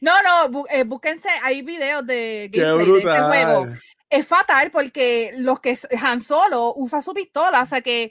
No, 0.00 0.12
no, 0.22 0.64
eh, 0.70 0.84
búsquense, 0.84 1.28
hay 1.42 1.62
videos 1.62 2.04
de 2.06 2.50
¡Qué 2.52 2.60
gameplay 2.60 2.92
de 2.92 2.98
este 2.98 3.22
juego. 3.22 3.68
Es 4.10 4.26
fatal 4.26 4.70
porque 4.70 5.32
los 5.38 5.60
que 5.60 5.78
Han 6.00 6.20
Solo 6.20 6.74
usa 6.76 7.00
su 7.02 7.14
pistola, 7.14 7.62
o 7.62 7.66
sea 7.66 7.80
que 7.80 8.10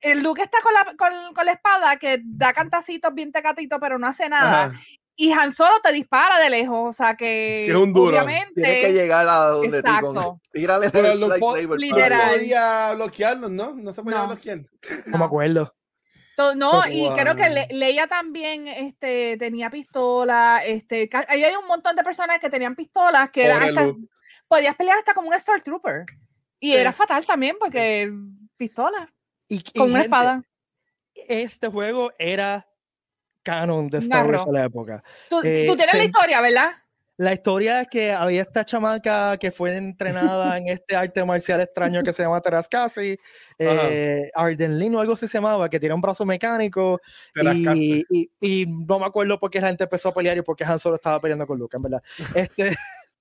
el 0.00 0.22
Luke 0.22 0.42
está 0.42 0.58
con 0.62 0.72
la, 0.72 0.84
con, 0.96 1.34
con 1.34 1.44
la 1.46 1.52
espada 1.52 1.96
que 1.96 2.20
da 2.22 2.52
cantacitos 2.52 3.12
bien 3.14 3.32
tecatito, 3.32 3.78
pero 3.80 3.98
no 3.98 4.06
hace 4.06 4.28
nada. 4.28 4.64
Ajá. 4.64 4.80
Y 5.14 5.30
Han 5.32 5.54
Solo 5.54 5.80
te 5.82 5.92
dispara 5.92 6.38
de 6.38 6.48
lejos, 6.50 6.88
o 6.88 6.92
sea 6.92 7.14
que, 7.16 7.64
Que 7.66 7.70
es 7.70 7.74
un 7.76 7.92
duro. 7.92 8.08
obviamente 8.16 8.52
Tiene 8.62 8.80
que 8.80 8.92
llegar 8.94 9.28
a 9.28 9.36
donde 9.48 9.78
Exacto. 9.78 10.40
tírale 10.52 10.86
el 10.92 11.20
lightsaber. 11.20 11.78
literal. 11.78 12.18
padre. 12.20 12.38
podía 12.38 12.94
bloquearlos, 12.94 13.50
¿no? 13.50 13.74
No 13.74 13.92
se 13.92 14.02
podía 14.02 14.18
No. 14.18 14.26
bloquear. 14.28 14.60
No 15.06 15.18
me 15.18 15.24
acuerdo. 15.24 15.74
No, 16.56 16.82
y 16.90 17.08
creo 17.10 17.36
que 17.36 17.42
wow. 17.44 17.52
Le- 17.52 17.68
Leia 17.70 18.06
también 18.08 18.66
este, 18.66 19.36
tenía 19.36 19.70
pistola. 19.70 20.62
Este, 20.64 21.08
ahí 21.28 21.44
hay 21.44 21.54
un 21.54 21.68
montón 21.68 21.94
de 21.94 22.02
personas 22.02 22.40
que 22.40 22.50
tenían 22.50 22.74
pistolas 22.74 23.30
que 23.30 23.44
era 23.44 23.58
hasta, 23.58 23.92
podías 24.48 24.74
pelear 24.74 24.98
hasta 24.98 25.14
como 25.14 25.28
un 25.28 25.34
Star 25.34 25.62
Trooper. 25.62 26.04
Y 26.58 26.72
Sí. 26.72 26.76
era 26.78 26.92
fatal 26.92 27.24
también 27.26 27.56
porque 27.60 28.10
pistola 28.56 29.12
Y, 29.46 29.56
y, 29.58 29.62
con 29.78 29.90
una 29.90 30.00
gente, 30.00 30.06
espada. 30.06 30.42
Este 31.14 31.68
juego 31.68 32.10
era 32.18 32.66
canon 33.42 33.88
de 33.88 33.98
Star 33.98 34.26
Wars 34.26 34.44
en 34.46 34.52
la 34.54 34.64
época. 34.64 35.02
Tú, 35.28 35.40
eh, 35.44 35.64
tú 35.66 35.76
tienes 35.76 35.94
la 35.94 36.00
se- 36.00 36.04
historia, 36.06 36.40
¿verdad? 36.40 36.70
La 37.18 37.34
historia 37.34 37.82
es 37.82 37.88
que 37.88 38.10
había 38.10 38.40
esta 38.42 38.64
chamaca 38.64 39.36
que 39.36 39.52
fue 39.52 39.76
entrenada 39.76 40.56
en 40.56 40.66
este 40.68 40.96
arte 40.96 41.22
marcial 41.24 41.60
extraño 41.60 42.02
que 42.02 42.12
se 42.12 42.22
llama 42.22 42.40
Terascasi, 42.40 43.16
eh, 43.58 44.30
Arden 44.34 44.78
Lin 44.78 44.94
o 44.96 45.00
algo 45.00 45.12
así 45.12 45.28
se 45.28 45.34
llamaba, 45.38 45.68
que 45.68 45.78
tiene 45.78 45.94
un 45.94 46.00
brazo 46.00 46.24
mecánico 46.24 47.00
y, 47.74 48.04
y, 48.10 48.30
y 48.40 48.66
no 48.66 48.98
me 48.98 49.06
acuerdo 49.06 49.38
por 49.38 49.50
qué 49.50 49.60
la 49.60 49.68
gente 49.68 49.84
empezó 49.84 50.08
a 50.08 50.14
pelear 50.14 50.38
y 50.38 50.42
por 50.42 50.56
qué 50.56 50.64
Han 50.64 50.78
Solo 50.78 50.96
estaba 50.96 51.20
peleando 51.20 51.46
con 51.46 51.58
Luke, 51.58 51.76
en 51.76 51.82
verdad. 51.82 52.02
Este, 52.34 52.74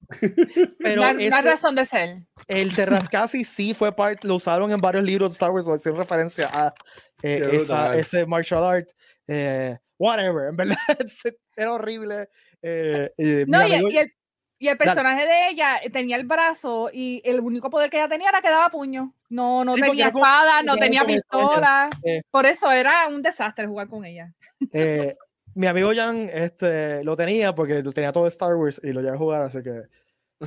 pero 0.79 1.03
hay 1.03 1.25
este- 1.25 1.41
razón 1.41 1.75
de 1.75 1.85
ser. 1.85 2.23
el 2.47 2.73
Terrascasi 2.73 3.43
sí 3.43 3.73
fue 3.73 3.95
parte, 3.95 4.27
lo 4.27 4.35
usaron 4.35 4.71
en 4.71 4.79
varios 4.79 5.03
libros 5.03 5.29
de 5.29 5.33
Star 5.33 5.51
Wars, 5.51 5.65
lo 5.65 5.73
hacían 5.73 5.95
referencia 5.95 6.49
a 6.51 6.73
eh, 7.21 7.41
esa- 7.51 7.95
ese 7.95 8.25
martial 8.25 8.63
art. 8.63 8.89
eh, 9.27 9.77
whatever, 10.01 10.49
en 10.49 10.55
verdad, 10.57 10.77
era 11.55 11.73
horrible. 11.73 12.29
eh, 12.61 13.11
eh, 13.17 13.45
No, 13.47 13.61
y, 13.61 13.65
el- 13.65 13.73
amigo- 13.73 13.89
y 13.91 13.97
el, 13.97 14.11
y 14.59 14.67
el 14.67 14.77
Dale. 14.77 14.91
personaje 14.91 15.25
de 15.25 15.49
ella 15.49 15.77
eh, 15.83 15.89
tenía 15.89 16.17
el 16.17 16.25
brazo 16.27 16.89
y 16.93 17.21
el 17.25 17.39
único 17.39 17.69
poder 17.69 17.89
que 17.89 17.97
ella 17.97 18.07
tenía 18.09 18.29
era 18.29 18.41
que 18.41 18.49
daba 18.49 18.69
puño. 18.69 19.15
No, 19.29 19.63
no 19.65 19.73
Sí, 19.75 19.81
tenía 19.81 20.07
espada, 20.09 20.61
no 20.63 20.77
tenía 20.77 21.05
pistola. 21.05 21.89
Eh. 22.03 22.21
Por 22.29 22.45
eso 22.45 22.71
era 22.71 23.07
un 23.07 23.21
desastre 23.21 23.65
jugar 23.67 23.87
con 23.87 24.05
ella. 24.05 24.33
eh, 24.71 25.15
mi 25.55 25.67
amigo 25.67 25.91
Jan 25.95 26.29
este, 26.33 27.03
lo 27.03 27.15
tenía 27.17 27.53
porque 27.55 27.81
lo 27.83 27.91
tenía 27.91 28.11
todo 28.11 28.23
de 28.25 28.29
Star 28.29 28.55
Wars 28.55 28.79
y 28.83 28.91
lo 28.93 29.01
llevé 29.01 29.15
a 29.15 29.17
jugar, 29.17 29.41
así 29.41 29.61
que 29.63 29.81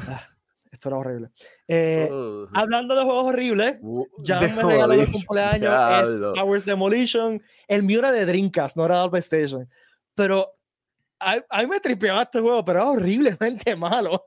ah, 0.09 0.29
esto 0.75 0.89
era 0.91 0.99
horrible. 0.99 1.31
Eh, 1.67 2.09
Uh, 2.11 2.47
hablando 2.53 2.95
de 2.95 3.03
juegos 3.03 3.25
horribles, 3.25 3.79
uh, 3.83 4.07
Jan 4.25 4.55
me 4.55 4.63
regaló 4.63 4.93
de 4.93 4.99
Demolition, 4.99 5.13
cumpleaños 5.13 6.35
es 6.37 6.43
Wars 6.45 6.65
Demolition. 6.65 7.43
El 7.69 7.83
mío 7.83 7.99
era 8.01 8.13
de 8.13 8.27
Dreamcast, 8.27 8.77
no 8.77 8.85
era 8.85 9.03
de 9.03 9.11
PlayStation. 9.11 9.69
Pero 10.15 10.53
a, 11.19 11.37
a 11.49 11.63
mí 11.63 11.67
me 11.69 11.81
tripeaba 11.81 12.23
este 12.23 12.41
juego, 12.41 12.65
pero 12.65 12.81
era 12.81 12.91
horriblemente 12.91 13.75
malo. 13.77 14.27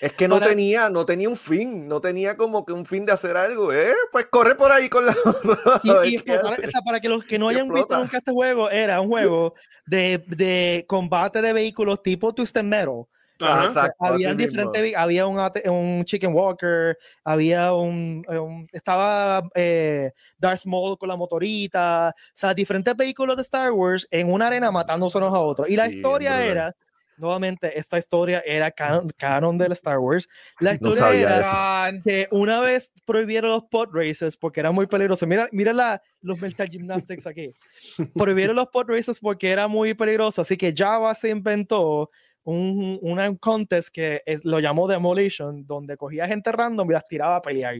Es 0.00 0.12
que 0.12 0.28
no 0.28 0.36
Para- 0.38 0.50
tenía, 0.50 0.88
no 0.90 1.04
tenía 1.04 1.28
un 1.28 1.36
fin, 1.36 1.88
no 1.88 2.00
tenía 2.00 2.36
como 2.36 2.64
que 2.64 2.72
un 2.72 2.86
fin 2.86 3.04
de 3.04 3.10
hacer 3.10 3.36
algo, 3.36 3.72
¿eh? 3.72 3.92
Pues 4.12 4.26
corre 4.26 4.54
por 4.54 4.70
ahí 4.70 4.88
con 4.88 5.04
la. 5.04 5.12
Y, 5.82 6.14
y 6.14 6.30
hace. 6.30 6.66
o 6.68 6.70
sea, 6.70 6.82
para 6.82 7.00
que 7.00 7.08
los 7.08 7.24
que 7.24 7.36
no 7.36 7.48
hayan 7.48 7.68
visto 7.68 7.98
nunca 7.98 8.18
este 8.18 8.30
juego, 8.30 8.70
era 8.70 9.00
un 9.00 9.08
juego 9.08 9.54
de, 9.86 10.22
de 10.28 10.84
combate 10.86 11.42
de 11.42 11.52
vehículos 11.52 12.00
tipo 12.00 12.32
Twisted 12.32 12.62
Metal. 12.62 13.06
Exacto, 13.46 13.96
había 14.04 14.34
diferentes, 14.34 14.94
había 14.96 15.26
un, 15.26 15.38
un 15.70 16.04
Chicken 16.04 16.32
Walker, 16.34 16.96
había 17.24 17.72
un, 17.72 18.24
un- 18.28 18.68
estaba 18.72 19.42
eh, 19.54 20.10
Darth 20.38 20.64
Maul 20.64 20.98
con 20.98 21.08
la 21.08 21.16
motorita, 21.16 22.14
o 22.16 22.30
sea, 22.34 22.54
diferentes 22.54 22.96
vehículos 22.96 23.36
de 23.36 23.42
Star 23.42 23.72
Wars 23.72 24.06
en 24.10 24.32
una 24.32 24.48
arena 24.48 24.70
matándose 24.70 25.18
unos 25.18 25.34
a 25.34 25.38
otros. 25.40 25.70
Y 25.70 25.76
la 25.76 25.88
Sí, 25.88 25.96
historia 25.96 26.30
brutal. 26.36 26.48
era, 26.50 26.76
nuevamente, 27.16 27.76
esta 27.78 27.98
historia 27.98 28.40
era 28.46 28.70
canon, 28.70 29.08
canon 29.16 29.58
del 29.58 29.72
Star 29.72 29.98
Wars. 29.98 30.28
La 30.60 30.70
No 30.70 30.74
historia 30.76 31.02
sabía 31.02 31.20
era 31.22 31.40
eso. 31.40 32.00
Que 32.04 32.28
una 32.30 32.60
vez 32.60 32.92
prohibieron 33.04 33.50
los 33.50 33.64
pod 33.64 33.88
races 33.92 34.36
porque 34.36 34.60
era 34.60 34.70
muy 34.70 34.86
peligroso. 34.86 35.26
Mira, 35.26 35.48
mira 35.50 35.72
la, 35.72 36.00
los 36.22 36.40
mental 36.40 36.68
gymnastics 36.68 37.26
aquí. 37.26 37.52
Prohibieron 38.14 38.54
los 38.56 38.68
pod 38.68 38.88
races 38.88 39.18
porque 39.20 39.50
era 39.50 39.66
muy 39.68 39.94
peligroso. 39.94 40.42
Así 40.42 40.56
que 40.56 40.72
Java 40.76 41.12
se 41.14 41.30
inventó 41.30 42.10
un, 42.50 42.98
una 43.02 43.34
contest 43.36 43.90
que 43.90 44.22
es- 44.24 44.44
lo 44.44 44.58
llamó 44.60 44.88
Demolition, 44.88 45.66
donde 45.66 45.96
cogía 45.96 46.26
gente 46.26 46.50
random 46.50 46.88
y 46.90 46.94
las 46.94 47.06
tiraba 47.06 47.36
a 47.36 47.42
pelear. 47.42 47.76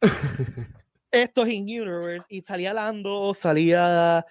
Esto 1.10 1.42
es 1.44 1.52
in 1.52 1.64
universe 1.64 2.26
y 2.28 2.40
salía 2.42 2.72
Lando, 2.72 3.34
salía. 3.34 4.24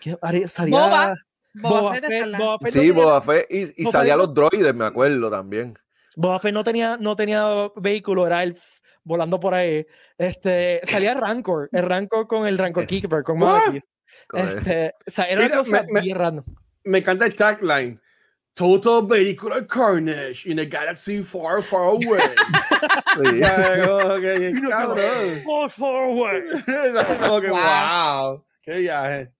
¿qué 0.00 0.16
haría? 0.20 0.46
salía 0.46 0.78
Boba. 0.78 1.14
Boba 1.54 1.80
Boba 1.80 1.94
Fett 1.96 2.36
Boba 2.36 2.58
Sí, 2.70 2.90
Boba 2.90 3.22
Fett, 3.22 3.46
y, 3.50 3.82
y 3.82 3.84
Boba 3.84 3.92
salía 3.92 4.14
Fett- 4.14 4.18
los 4.18 4.34
droides, 4.34 4.74
me 4.74 4.84
acuerdo 4.84 5.30
también. 5.30 5.74
Boba 6.16 6.38
Fett 6.38 6.52
no 6.52 6.62
tenía, 6.62 6.96
no 6.98 7.16
tenía 7.16 7.70
vehículo, 7.76 8.26
era 8.26 8.42
el 8.42 8.56
volando 9.02 9.40
por 9.40 9.54
ahí. 9.54 9.86
Este, 10.18 10.80
salía 10.84 11.14
Rancor, 11.14 11.68
el 11.72 11.88
Rancor 11.88 12.26
con 12.28 12.46
el 12.46 12.58
Rancor 12.58 12.86
Keeper, 12.86 13.22
con? 13.22 13.38
Malaki. 13.38 13.80
Este, 14.34 14.94
o 15.06 15.10
sea, 15.10 15.24
era 15.24 15.46
una 15.46 15.56
cosa 15.56 15.84
me- 15.90 16.14
random. 16.14 16.44
Me 16.84 16.98
encanta 16.98 17.24
el 17.26 17.34
tagline. 17.34 18.00
Total 18.58 19.06
vehicular 19.06 19.64
carnage 19.68 20.44
in 20.44 20.58
a 20.58 20.64
galaxy 20.64 21.22
far, 21.22 21.62
far 21.62 21.90
away. 21.90 22.18
sí. 23.14 23.28
O 23.28 23.34
sea, 23.36 23.86
como 23.86 24.20
que, 24.20 24.48
Y 24.48 24.52
no 24.54 24.68
cabrón. 24.68 25.44
Go 25.44 25.68
forward. 25.68 26.44
Como 27.20 27.40
que, 27.40 27.50
Wow. 27.50 27.60
wow. 27.60 28.44
Qué 28.62 28.78
viaje. 28.78 29.32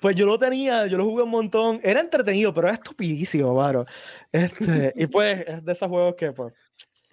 Pues 0.00 0.16
yo 0.16 0.26
lo 0.26 0.36
tenía, 0.36 0.86
yo 0.88 0.98
lo 0.98 1.04
jugué 1.04 1.22
un 1.22 1.30
montón. 1.30 1.80
Era 1.84 2.00
entretenido, 2.00 2.52
pero 2.52 2.66
era 2.66 2.74
estupidísimo, 2.74 3.54
mano. 3.54 3.84
Este, 4.32 4.94
y 4.96 5.06
pues 5.06 5.44
es 5.46 5.64
de 5.64 5.72
esos 5.72 5.88
juegos 5.88 6.16
que 6.16 6.32
pues, 6.32 6.52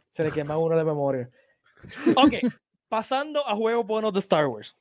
se 0.10 0.24
le 0.24 0.32
quema 0.32 0.58
uno 0.58 0.76
de 0.76 0.84
memoria. 0.86 1.30
Ok, 2.16 2.34
pasando 2.90 3.48
a 3.48 3.56
juegos 3.56 3.86
buenos 3.86 4.12
de 4.12 4.22
Star 4.22 4.48
Wars. 4.48 4.76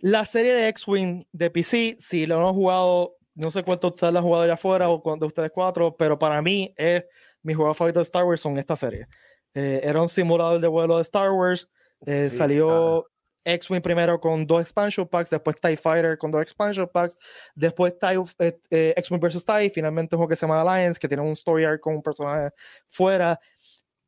La 0.00 0.26
serie 0.26 0.52
de 0.52 0.68
X-Wing 0.68 1.24
de 1.32 1.50
PC, 1.50 1.96
si 1.98 2.26
lo 2.26 2.46
han 2.46 2.54
jugado, 2.54 3.16
no 3.40 3.50
sé 3.50 3.62
cuánto 3.62 3.88
ustedes 3.88 4.12
la 4.12 4.20
han 4.20 4.24
jugado 4.24 4.44
allá 4.44 4.54
afuera 4.54 4.88
o 4.88 5.02
cuánto 5.02 5.26
ustedes 5.26 5.50
cuatro, 5.52 5.96
pero 5.96 6.18
para 6.18 6.40
mí 6.42 6.72
es 6.76 7.04
mi 7.42 7.54
juego 7.54 7.72
favorito 7.74 8.00
de 8.00 8.04
Star 8.04 8.24
Wars 8.24 8.40
son 8.40 8.58
esta 8.58 8.76
serie. 8.76 9.06
Eh, 9.54 9.80
era 9.82 10.00
un 10.00 10.08
simulador 10.08 10.60
de 10.60 10.68
vuelo 10.68 10.96
de 10.96 11.02
Star 11.02 11.32
Wars. 11.32 11.68
eh, 12.06 12.28
Sí, 12.30 12.36
salió 12.36 13.06
X-Wing 13.44 13.80
primero 13.80 14.20
con 14.20 14.46
dos 14.46 14.60
expansion 14.60 15.08
packs, 15.08 15.30
después 15.30 15.56
TIE 15.60 15.76
Fighter 15.76 16.18
con 16.18 16.30
dos 16.30 16.42
expansion 16.42 16.88
packs, 16.92 17.16
después 17.54 17.94
eh, 18.38 18.58
eh, 18.70 18.94
X-Wing 18.96 19.20
vs. 19.20 19.44
TIE, 19.44 19.70
finalmente 19.70 20.14
un 20.14 20.18
juego 20.18 20.28
que 20.28 20.36
se 20.36 20.46
llama 20.46 20.60
Alliance, 20.60 21.00
que 21.00 21.08
tiene 21.08 21.22
un 21.22 21.32
story 21.32 21.64
arc 21.64 21.80
con 21.80 21.94
un 21.94 22.02
personaje 22.02 22.50
fuera. 22.88 23.40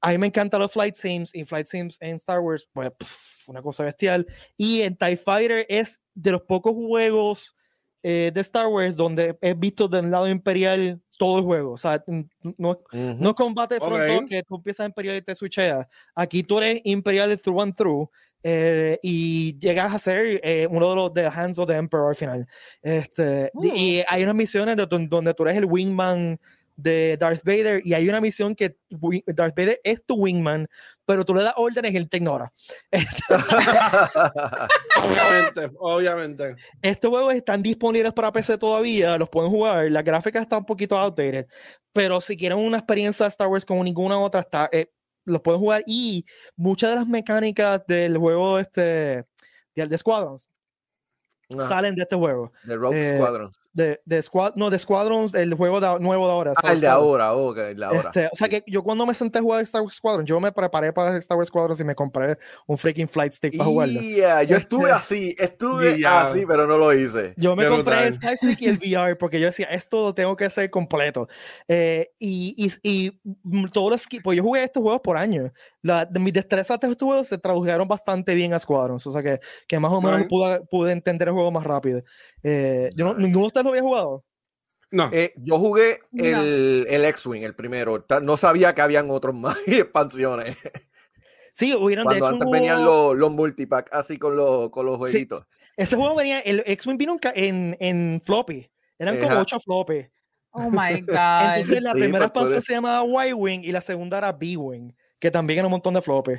A 0.00 0.10
mí 0.10 0.18
me 0.18 0.26
encantan 0.26 0.60
los 0.60 0.72
flight 0.72 0.96
sims 0.96 1.34
y 1.34 1.44
flight 1.44 1.66
sims 1.66 1.96
en 2.00 2.16
Star 2.16 2.40
Wars, 2.40 2.68
pues 2.72 2.90
pff, 2.98 3.48
una 3.48 3.62
cosa 3.62 3.84
bestial. 3.84 4.26
Y 4.56 4.82
en 4.82 4.96
TIE 4.96 5.16
Fighter 5.16 5.64
es 5.68 6.00
de 6.14 6.32
los 6.32 6.42
pocos 6.42 6.74
juegos 6.74 7.56
eh, 8.02 8.30
de 8.34 8.40
Star 8.40 8.66
Wars 8.66 8.96
donde 8.96 9.36
he 9.40 9.54
visto 9.54 9.86
del 9.88 10.10
lado 10.10 10.28
imperial 10.28 11.00
todo 11.18 11.38
el 11.38 11.44
juego. 11.44 11.72
O 11.72 11.76
sea, 11.76 12.02
no, 12.06 12.70
Ujú. 12.70 13.16
no 13.18 13.30
es 13.30 13.34
combate 13.36 13.78
frontal 13.78 14.24
que 14.28 14.42
tú 14.42 14.56
empiezas 14.56 14.86
imperial 14.86 15.16
y 15.16 15.22
te 15.22 15.34
switcheas. 15.34 15.86
Aquí 16.14 16.42
tú 16.42 16.58
eres 16.58 16.80
imperial 16.84 17.38
through 17.40 17.60
and 17.62 17.74
through. 17.76 18.08
eh, 18.44 18.98
y 19.04 19.56
llegas 19.60 19.94
a 19.94 19.98
ser 20.00 20.40
eh, 20.42 20.66
uno 20.68 20.90
de 20.90 20.96
los 20.96 21.14
de 21.14 21.26
Hands 21.26 21.56
of 21.60 21.68
the 21.68 21.74
Emperor 21.76 22.08
al 22.08 22.16
final. 22.16 22.44
Este, 22.82 23.52
di- 23.54 23.70
Y 24.00 24.04
hay 24.08 24.24
unas 24.24 24.34
misiones 24.34 24.76
de 24.76 24.84
don- 24.84 25.08
donde 25.08 25.32
tú 25.32 25.44
eres 25.44 25.56
el 25.58 25.64
wingman 25.66 26.40
de 26.76 27.16
Darth 27.18 27.44
Vader 27.44 27.80
y 27.84 27.94
hay 27.94 28.08
una 28.08 28.20
misión 28.20 28.54
que 28.54 28.76
Darth 29.26 29.56
Vader 29.56 29.80
es 29.84 30.04
tu 30.04 30.14
wingman, 30.16 30.66
pero 31.04 31.24
tú 31.24 31.34
le 31.34 31.42
das 31.42 31.54
órdenes 31.56 31.92
y 31.92 31.96
él 31.96 32.08
te 32.08 32.16
ignora. 32.18 32.52
Obviamente, 35.02 35.70
obviamente. 35.78 36.56
Estos 36.80 37.10
juegos 37.10 37.34
están 37.34 37.62
disponibles 37.62 38.12
para 38.12 38.32
PC 38.32 38.58
todavía, 38.58 39.18
los 39.18 39.28
pueden 39.28 39.50
jugar. 39.50 39.90
La 39.90 40.02
gráfica 40.02 40.40
está 40.40 40.58
un 40.58 40.66
poquito 40.66 40.96
outdated, 40.98 41.46
pero 41.92 42.20
si 42.20 42.36
quieren 42.36 42.58
una 42.58 42.78
experiencia 42.78 43.24
de 43.24 43.30
Star 43.30 43.48
Wars 43.48 43.64
como 43.64 43.82
ninguna 43.82 44.18
otra, 44.18 44.40
está, 44.40 44.68
eh, 44.72 44.90
los 45.24 45.40
pueden 45.40 45.60
jugar. 45.60 45.82
Y 45.86 46.24
muchas 46.56 46.90
de 46.90 46.96
las 46.96 47.06
mecánicas 47.08 47.86
del 47.86 48.16
juego 48.18 48.58
este, 48.58 48.80
de, 49.74 49.86
de 49.86 49.98
Squadrons 49.98 50.52
Ah, 51.58 51.68
salen 51.68 51.94
de 51.94 52.02
este 52.02 52.16
juego. 52.16 52.52
de 52.64 52.76
Rogue 52.76 53.08
eh, 53.10 53.14
Squadrons. 53.16 53.60
De, 53.74 54.00
de 54.04 54.20
Squad, 54.20 54.54
no, 54.54 54.68
de 54.68 54.78
Squadrons, 54.78 55.34
el 55.34 55.54
juego 55.54 55.80
de- 55.80 55.98
nuevo 55.98 56.26
de 56.26 56.32
ahora. 56.32 56.52
Ah, 56.56 56.72
el 56.72 56.80
de 56.80 56.88
ahora, 56.88 57.32
ok, 57.34 57.56
el 57.56 57.76
de 57.78 57.84
ahora. 57.86 58.00
Este, 58.00 58.26
o 58.30 58.36
sea 58.36 58.48
que 58.48 58.62
yo 58.66 58.82
cuando 58.82 59.06
me 59.06 59.14
senté 59.14 59.38
a 59.38 59.42
jugar 59.42 59.62
Star 59.62 59.80
Wars 59.80 59.94
Squadron, 59.96 60.26
yo 60.26 60.38
me 60.40 60.52
preparé 60.52 60.92
para 60.92 61.16
Star 61.16 61.38
Wars 61.38 61.48
Squadron 61.48 61.76
y 61.80 61.84
me 61.84 61.94
compré 61.94 62.36
un 62.66 62.76
freaking 62.76 63.08
flight 63.08 63.32
stick 63.32 63.56
para 63.56 63.70
jugarlo. 63.70 63.98
Yeah, 64.00 64.42
yo 64.42 64.56
estuve 64.58 64.84
Este- 64.90 64.92
así, 64.94 65.34
estuve 65.38 65.96
Yeah. 65.98 66.20
así, 66.20 66.44
pero 66.46 66.66
no 66.66 66.76
lo 66.76 66.92
hice. 66.92 67.32
Yo 67.38 67.56
me 67.56 67.62
Qué 67.64 67.70
compré 67.70 67.94
el 68.08 68.10
brutal. 68.12 68.36
Flight 68.38 68.54
Stick 68.56 68.60
y 68.62 68.68
el 68.68 68.76
VR 69.00 69.16
porque 69.16 69.40
yo 69.40 69.46
decía, 69.46 69.66
esto 69.70 70.02
lo 70.02 70.14
tengo 70.14 70.36
que 70.36 70.44
hacer 70.44 70.68
completo. 70.70 71.28
Eh, 71.66 72.10
y, 72.18 72.54
y, 72.58 72.72
y 72.82 73.68
todos 73.72 73.90
los 73.90 74.02
pues 74.22 74.36
yo 74.36 74.42
jugué 74.42 74.64
estos 74.64 74.82
juegos 74.82 75.00
por 75.02 75.16
años. 75.16 75.50
La, 75.80 76.04
de 76.04 76.20
mis 76.20 76.32
destrezas 76.34 76.78
de 76.78 76.88
estos 76.90 77.06
juegos 77.06 77.26
se 77.28 77.38
tradujeron 77.38 77.88
bastante 77.88 78.34
bien 78.34 78.52
a 78.54 78.58
Squadrons, 78.58 79.06
o 79.06 79.10
sea 79.10 79.22
que, 79.22 79.40
que 79.66 79.78
más 79.80 79.90
o 79.92 80.00
menos 80.00 80.20
Right. 80.20 80.28
pude, 80.28 80.60
pude 80.70 80.92
entender 80.92 81.28
el 81.28 81.34
juego 81.34 81.50
más 81.50 81.64
rápido. 81.64 82.02
Eh, 82.42 82.90
yo 82.94 83.04
no- 83.06 83.14
Nice. 83.14 83.22
ninguno 83.24 83.48
de 83.54 83.61
ustedes 83.62 83.64
lo 83.64 83.70
había 83.70 83.82
jugado. 83.82 84.24
No. 84.90 85.08
Eh, 85.12 85.32
yo 85.36 85.58
jugué 85.58 86.00
No. 86.10 86.24
el, 86.24 86.86
el 86.90 87.04
X-Wing, 87.06 87.42
el 87.44 87.54
primero. 87.54 88.04
No 88.22 88.36
sabía 88.36 88.74
que 88.74 88.82
habían 88.82 89.10
otros 89.10 89.34
más 89.36 89.56
expansiones. 89.66 90.56
Sí, 91.54 91.74
hubieron 91.74 92.06
de 92.06 92.18
Cuando 92.18 92.26
hecho 92.26 92.34
un 92.36 92.42
antes 92.42 92.50
venían 92.50 92.84
los, 92.84 93.16
los 93.16 93.30
multipack 93.30 93.94
así 93.94 94.16
con 94.18 94.36
los, 94.36 94.70
con 94.70 94.86
los 94.86 94.96
Sí. 94.96 95.00
jueguitos. 95.00 95.46
Ese 95.76 95.96
juego 95.96 96.14
venía, 96.14 96.40
el 96.40 96.62
X-Wing 96.66 96.96
vino 96.98 97.16
en, 97.22 97.32
en, 97.34 97.76
en 97.80 98.22
floppy. 98.24 98.70
Eran 98.98 99.16
como 99.18 99.30
Ajá. 99.32 99.40
ocho 99.40 99.60
floppy. 99.60 100.06
Oh 100.52 100.70
my 100.70 101.00
God. 101.06 101.56
Entonces 101.56 101.82
la 101.82 101.92
Sí, 101.92 101.98
primera 102.00 102.26
expansión 102.26 102.60
se 102.62 102.74
llamaba 102.74 103.26
Y-Wing 103.26 103.62
y 103.64 103.72
la 103.72 103.80
segunda 103.80 104.18
era 104.18 104.32
B-Wing, 104.32 104.92
que 105.18 105.30
también 105.30 105.60
era 105.60 105.66
un 105.68 105.72
montón 105.72 105.94
de 105.94 106.02
floppy. 106.02 106.32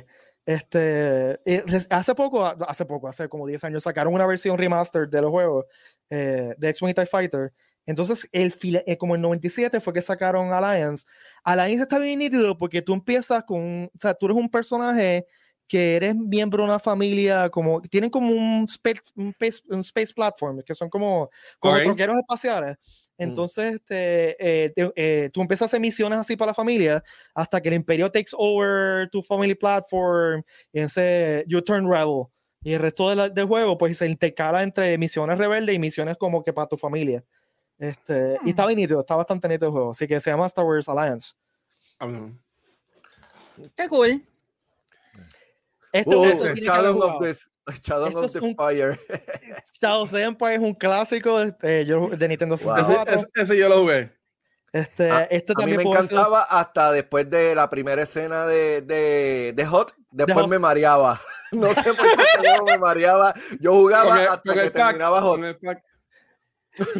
Este, 0.46 1.40
eh, 1.46 1.64
hace 1.90 2.14
poco, 2.14 2.44
hace 2.44 2.84
poco, 2.84 3.08
hace 3.08 3.28
como 3.28 3.46
10 3.46 3.64
años, 3.64 3.82
sacaron 3.82 4.12
una 4.14 4.26
versión 4.26 4.58
remaster 4.58 5.08
de 5.08 5.22
los 5.22 5.30
juegos 5.30 5.64
eh, 6.10 6.54
de 6.58 6.68
X-Wing 6.70 6.90
y 6.92 6.94
TIE 6.94 7.06
Fighter. 7.06 7.52
Entonces, 7.86 8.26
el, 8.32 8.54
eh, 8.86 8.96
como 8.96 9.14
el 9.14 9.20
97 9.20 9.80
fue 9.80 9.92
que 9.92 10.00
sacaron 10.02 10.52
Alliance. 10.52 11.04
Alliance 11.42 11.82
está 11.82 11.98
bien 11.98 12.18
nítido 12.20 12.56
porque 12.56 12.80
tú 12.82 12.94
empiezas 12.94 13.44
con, 13.44 13.84
o 13.84 13.98
sea, 14.00 14.14
tú 14.14 14.26
eres 14.26 14.38
un 14.38 14.48
personaje 14.50 15.26
que 15.66 15.96
eres 15.96 16.14
miembro 16.14 16.62
de 16.62 16.68
una 16.70 16.78
familia, 16.78 17.48
como, 17.50 17.80
tienen 17.82 18.10
como 18.10 18.30
un 18.32 18.64
space, 18.68 19.00
un 19.16 19.28
space, 19.28 19.62
un 19.68 19.80
space 19.80 20.12
platform, 20.14 20.62
que 20.62 20.74
son 20.74 20.88
como, 20.90 21.30
como 21.58 21.74
Ok. 21.76 21.84
troqueros 21.84 22.16
espaciales. 22.18 22.76
Entonces, 23.16 23.74
este, 23.76 24.36
eh, 24.64 24.70
te- 24.74 24.92
eh, 24.96 25.30
tú 25.32 25.40
empiezas 25.40 25.62
a 25.62 25.66
hacer 25.66 25.80
misiones 25.80 26.18
así 26.18 26.36
para 26.36 26.50
la 26.50 26.54
familia 26.54 27.02
hasta 27.34 27.60
que 27.60 27.68
el 27.68 27.74
imperio 27.76 28.10
takes 28.10 28.30
over 28.32 29.08
tu 29.10 29.22
family 29.22 29.54
platform 29.54 30.42
y 30.72 30.80
ese 30.80 31.44
you 31.46 31.60
turn 31.62 31.86
rebel. 31.90 32.24
Y 32.64 32.72
el 32.72 32.80
resto 32.80 33.10
de 33.10 33.16
la- 33.16 33.28
del 33.28 33.46
juego, 33.46 33.76
pues 33.78 33.96
se 33.98 34.08
intercala 34.08 34.62
entre 34.62 34.96
misiones 34.98 35.38
rebeldes 35.38 35.76
y 35.76 35.78
misiones 35.78 36.16
como 36.16 36.42
que 36.42 36.52
para 36.52 36.66
tu 36.66 36.76
familia. 36.76 37.22
Este, 37.78 38.38
Y 38.44 38.50
está 38.50 38.66
bien 38.66 38.78
nítido, 38.78 39.00
está 39.00 39.16
bastante 39.16 39.46
nítido 39.48 39.66
el 39.68 39.72
juego. 39.72 39.90
Así 39.90 40.06
que 40.06 40.18
se 40.20 40.30
llama 40.30 40.46
Star 40.46 40.64
Wars 40.64 40.88
Alliance. 40.88 41.34
Ah, 41.98 42.06
no. 42.06 42.36
Qué 43.76 43.88
cool. 43.88 44.24
Este 45.92 46.16
Uh, 46.16 46.24
haber 46.24 46.54
Shadow 46.58 46.98
of 47.02 47.22
the, 47.22 47.34
Shadow 47.82 48.06
Esto 48.08 48.18
of 48.20 48.24
es 48.26 48.32
the 48.32 48.40
un- 48.40 48.56
Fire. 48.56 48.98
Shadow 49.80 50.02
of 50.02 50.10
the 50.10 50.22
Empire 50.22 50.54
es 50.54 50.60
un 50.60 50.74
clásico 50.74 51.40
este, 51.40 51.84
yo- 51.86 52.08
de 52.08 52.28
Nintendo 52.28 52.56
Wow. 52.56 52.74
64. 52.74 53.14
Ese, 53.14 53.20
ese- 53.34 53.42
ese 53.42 53.56
yo 53.58 53.68
lo 53.68 53.80
jugué. 53.82 54.12
Este, 54.72 55.08
A- 55.10 55.22
este 55.24 55.52
a 55.52 55.54
mí 55.54 55.60
también 55.60 55.76
me 55.78 55.82
puedo 55.84 56.00
decir- 56.02 56.12
encantaba 56.16 56.42
hasta 56.44 56.90
después 56.90 57.30
de 57.30 57.54
la 57.54 57.70
primera 57.70 58.02
escena 58.02 58.46
de, 58.46 58.80
de, 58.82 59.52
de 59.54 59.66
Hot. 59.66 59.94
Después 60.14 60.46
me 60.48 60.58
mareaba. 60.58 61.20
No 61.52 61.72
sé 61.72 61.82
por 61.84 61.96
qué 62.42 62.62
me 62.64 62.78
mareaba. 62.78 63.32
Yo 63.60 63.72
jugaba 63.74 64.08
Con 64.10 64.18
el- 64.18 64.24
hasta 64.24 64.42
con 64.42 64.54
que 64.54 64.60
el 64.62 64.72
terminaba 64.72 65.20
Hot. 65.22 65.36
con 65.36 65.44
el 65.44 65.56
pack. 65.56 65.84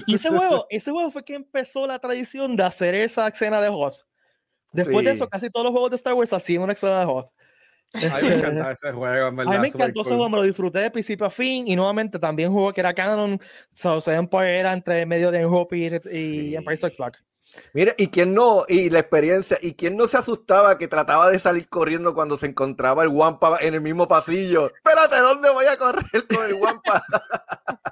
Y 0.06 0.14
ese 0.14 0.28
juego, 0.28 0.66
ese 0.70 0.90
juego 0.92 1.10
fue 1.10 1.24
que 1.24 1.34
empezó 1.34 1.86
la 1.88 1.98
tradición 1.98 2.54
de 2.54 2.62
hacer 2.62 2.94
esa 2.94 3.26
escena 3.26 3.60
de 3.60 3.68
Hot. 3.68 3.94
Después 4.72 5.04
de 5.04 5.10
eso, 5.12 5.28
casi 5.28 5.50
todos 5.50 5.64
los 5.64 5.72
juegos 5.72 5.90
de 5.90 5.96
Star 5.96 6.14
Wars 6.14 6.32
hacían 6.32 6.62
una 6.62 6.72
escena 6.74 7.00
de 7.00 7.06
Hot. 7.06 7.30
A 7.94 8.18
mí 8.20 8.28
me 8.28 8.34
encantaba 8.36 8.72
ese 8.72 8.92
juego, 8.92 9.26
en 9.28 9.40
A 9.40 9.44
mí 9.44 9.58
me 9.58 9.66
encantó 9.68 9.84
ese 10.02 10.10
cool. 10.10 10.18
juego, 10.18 10.28
me 10.28 10.36
lo 10.36 10.42
disfruté 10.44 10.78
de 10.80 10.90
principio 10.92 11.26
a 11.26 11.30
fin 11.30 11.66
y 11.66 11.74
nuevamente 11.74 12.18
también 12.20 12.52
juego 12.52 12.72
que 12.72 12.80
era 12.80 12.94
canon, 12.94 13.40
South 13.72 14.06
Empire 14.06 14.60
era 14.60 14.72
entre 14.72 15.04
medio 15.06 15.32
de 15.32 15.44
Hope 15.44 15.76
y, 15.76 15.86
y 15.86 16.00
Sí. 16.00 16.54
Empire 16.54 16.76
Strikes 16.76 16.96
Back. 16.98 17.24
Mire, 17.72 17.94
y 17.98 18.08
quién 18.08 18.34
no, 18.34 18.64
y 18.68 18.90
la 18.90 19.00
experiencia, 19.00 19.58
y 19.60 19.74
quién 19.74 19.96
no 19.96 20.06
se 20.06 20.16
asustaba 20.16 20.78
que 20.78 20.88
trataba 20.88 21.30
de 21.30 21.38
salir 21.38 21.68
corriendo 21.68 22.14
cuando 22.14 22.36
se 22.36 22.46
encontraba 22.46 23.02
el 23.02 23.08
Wampa 23.08 23.58
en 23.60 23.74
el 23.74 23.80
mismo 23.80 24.06
pasillo. 24.08 24.66
Espérate, 24.74 25.18
¿dónde 25.18 25.50
voy 25.50 25.66
a 25.66 25.76
correr 25.76 26.26
con 26.28 26.44
el 26.46 26.54
Wampa? 26.54 27.02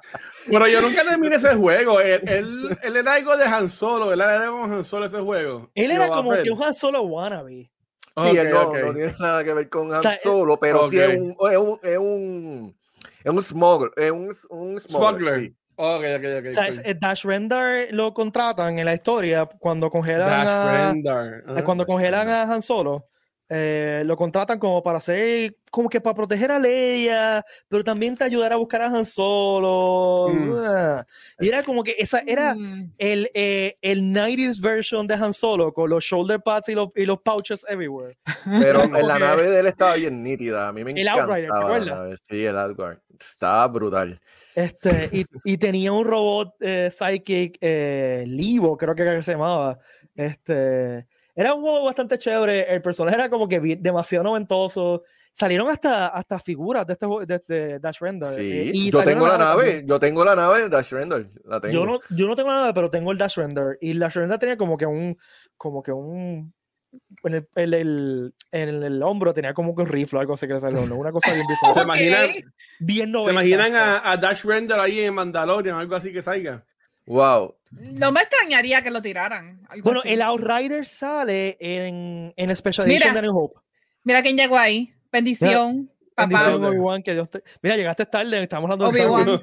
Bueno, 0.47 0.67
yo 0.67 0.81
nunca 0.81 1.05
terminé 1.05 1.37
ese 1.37 1.55
juego. 1.55 2.01
Él, 2.01 2.21
él, 2.27 2.77
él 2.83 2.97
era 2.97 3.13
algo 3.13 3.37
de 3.37 3.45
Han 3.45 3.69
Solo. 3.69 4.11
Él 4.11 4.19
era 4.19 4.47
como 4.47 4.65
Han 4.65 4.83
Solo 4.83 5.05
ese 5.05 5.19
juego. 5.21 5.71
Él 5.73 5.89
era 5.89 6.09
como 6.09 6.33
que 6.33 6.51
un 6.51 6.61
Han 6.61 6.73
Solo 6.73 7.01
wannabe. 7.03 7.51
Sí, 7.53 7.71
Ok, 8.15 8.35
él 8.35 8.49
no, 8.51 8.61
ok. 8.63 8.77
no 8.83 8.93
tiene 8.93 9.15
nada 9.19 9.43
que 9.43 9.53
ver 9.53 9.69
con 9.69 9.93
Han 9.93 10.01
sea, 10.01 10.13
eh, 10.15 10.19
Solo, 10.21 10.59
pero 10.59 10.89
sí 10.89 10.99
es 10.99 11.17
un, 11.17 11.31
es 11.49 11.57
un, 11.57 11.79
es 11.81 11.97
un, 11.97 12.77
es 13.23 13.31
un 13.31 13.41
smuggler, 13.41 13.91
es 13.95 14.11
un, 14.11 14.25
un 14.49 14.79
smuggler, 14.79 14.81
Smuggler. 14.81 15.39
sí. 15.39 15.55
Ok, 15.75 16.03
ok, 16.17 16.25
ok. 16.39 16.45
O 16.49 16.53
sea, 16.53 16.67
es- 16.67 16.99
Dash 16.99 17.23
Render 17.25 17.87
lo 17.93 18.13
contratan 18.13 18.77
en 18.79 18.85
la 18.85 18.93
historia 18.93 19.45
cuando 19.45 19.89
congelan 19.89 20.27
Dash 20.29 20.47
a, 20.47 20.91
Rendar. 20.91 21.25
eh, 21.27 21.43
Ajá. 21.47 21.63
cuando 21.63 21.83
Dash 21.83 21.87
congelan 21.93 22.27
Render. 22.27 22.37
a 22.49 22.53
Han 22.53 22.61
Solo. 22.61 23.09
Eh, 23.55 24.01
lo 24.05 24.15
contratan 24.15 24.57
como 24.57 24.81
para 24.81 24.97
hacer, 24.97 25.55
como 25.69 25.87
que 25.89 26.01
para 26.01 26.15
proteger 26.15 26.51
a 26.51 26.57
Leia, 26.59 27.45
pero 27.67 27.83
también 27.83 28.15
te 28.17 28.23
ayudar 28.23 28.51
a 28.51 28.55
buscar 28.55 28.81
a 28.81 28.85
Han 28.87 29.05
Solo. 29.05 30.29
Mm. 30.33 31.43
Y 31.43 31.47
era 31.49 31.61
como 31.63 31.83
que 31.83 31.95
esa 31.99 32.19
era 32.25 32.55
Mm. 32.55 32.93
el, 32.97 33.29
eh, 33.35 33.77
el 33.81 34.01
90s 34.11 34.59
version 34.59 35.05
de 35.07 35.13
Han 35.15 35.33
Solo 35.33 35.71
con 35.73 35.89
los 35.89 36.03
shoulder 36.03 36.41
pads 36.41 36.69
y 36.69 36.75
los, 36.75 36.89
y 36.95 37.05
los 37.05 37.19
pouches 37.21 37.65
everywhere. 37.69 38.17
Pero 38.71 38.83
en 38.83 39.07
la 39.07 39.19
nave 39.19 39.47
de 39.47 39.59
él 39.59 39.67
estaba 39.67 39.95
bien 39.95 40.23
nítida, 40.23 40.67
a 40.67 40.73
mí 40.73 40.83
me 40.83 40.91
El 40.91 40.99
encantaba. 40.99 41.35
Outrider, 41.35 41.49
¿te 41.51 41.57
la 41.59 41.65
acuerdas? 41.65 41.87
nave, 41.99 42.15
Sí, 42.27 42.45
el 42.45 42.57
Outrider. 42.57 43.01
Estaba 43.19 43.67
brutal. 43.67 44.19
Este, 44.55 45.09
y, 45.11 45.25
y 45.45 45.57
tenía 45.57 45.91
un 45.91 46.05
robot 46.05 46.55
eh, 46.59 46.89
psychic, 46.91 47.57
eh, 47.61 48.23
Livo, 48.27 48.75
creo 48.77 48.95
que 48.95 49.03
era 49.03 49.15
que 49.15 49.23
se 49.23 49.31
llamaba. 49.33 49.77
Este, 50.15 51.07
era 51.35 51.53
un 51.53 51.61
juego 51.61 51.83
bastante 51.85 52.17
chévere. 52.17 52.73
El 52.73 52.81
personaje 52.81 53.15
era 53.17 53.29
como 53.29 53.47
que 53.47 53.59
demasiado 53.79 54.23
noventoso. 54.23 55.03
Salieron 55.35 55.67
hasta, 55.69 56.09
hasta 56.09 56.37
figuras 56.39 56.85
de 56.85 56.93
este 56.93 57.07
juego, 57.07 57.25
de, 57.25 57.41
de 57.47 57.79
Dash 57.79 57.97
Render. 57.99 58.29
eh, 58.39 58.69
Sí, 58.71 58.71
y 58.71 58.91
yo 58.91 59.03
tengo 59.03 59.25
la 59.25 59.37
también. 59.37 59.47
nave, 59.67 59.83
yo 59.87 59.99
tengo 59.99 60.23
la 60.23 60.35
nave 60.35 60.61
de 60.61 60.69
Dash 60.69 60.91
Render, 60.91 61.27
la 61.45 61.59
tengo. 61.59 61.73
Yo 61.73 61.85
no, 61.85 61.99
yo 62.11 62.27
no 62.27 62.35
tengo 62.35 62.49
nada, 62.51 62.71
pero 62.71 62.91
tengo 62.91 63.11
el 63.11 63.17
Dash 63.17 63.37
Render. 63.37 63.77
Y 63.81 63.91
el 63.91 63.99
Dash 63.99 64.13
Render 64.13 64.37
tenía 64.37 64.57
como 64.57 64.77
que 64.77 64.85
un, 64.85 65.17
como 65.57 65.81
que 65.81 65.91
un, 65.91 66.53
en 67.23 67.33
el, 67.33 67.47
en 67.55 67.73
el, 67.73 68.33
en 68.51 68.83
el 68.83 69.01
hombro 69.01 69.33
tenía 69.33 69.55
como 69.55 69.73
que 69.75 69.81
un 69.81 69.87
rifle 69.87 70.19
o 70.19 70.21
algo 70.21 70.35
así 70.35 70.45
que 70.45 70.53
le 70.53 70.59
salió, 70.59 70.85
¿no? 70.85 70.97
Una 70.97 71.11
cosa 71.11 71.33
bien 71.33 71.47
¿Se 71.47 71.53
bizarra. 71.53 71.81
imaginan, 71.83 72.29
bien 72.79 73.07
¿se 73.07 73.11
90. 73.13 73.31
imaginan 73.31 73.75
a, 73.75 74.11
a 74.11 74.17
Dash 74.17 74.43
Render 74.45 74.79
ahí 74.79 74.99
en 74.99 75.15
Mandalorian, 75.15 75.77
algo 75.77 75.95
así 75.95 76.13
que 76.13 76.21
salga? 76.21 76.63
Wow. 77.05 77.55
No 77.99 78.11
me 78.11 78.21
extrañaría 78.21 78.81
que 78.83 78.91
lo 78.91 79.01
tiraran. 79.01 79.61
Bueno, 79.83 80.01
así. 80.01 80.09
el 80.13 80.21
Outrider 80.21 80.85
sale 80.85 81.57
en, 81.59 82.33
en 82.37 82.55
Special 82.55 82.87
Mira. 82.87 82.97
Edition 83.07 83.15
de 83.15 83.21
New 83.23 83.35
Hope. 83.37 83.59
Mira 84.03 84.21
quién 84.21 84.37
llegó 84.37 84.57
ahí. 84.57 84.93
Bendición, 85.11 85.91
papá. 86.15 86.27
Bendición. 86.27 86.63
Obi-Wan, 86.65 87.03
que 87.03 87.13
Dios 87.13 87.29
te- 87.29 87.43
Mira, 87.61 87.75
llegaste 87.77 88.05
tarde, 88.05 88.41
estamos 88.43 88.69
hablando 88.71 88.91
de 88.91 89.05
Obi-Wan. 89.05 89.29
Wars. 89.29 89.41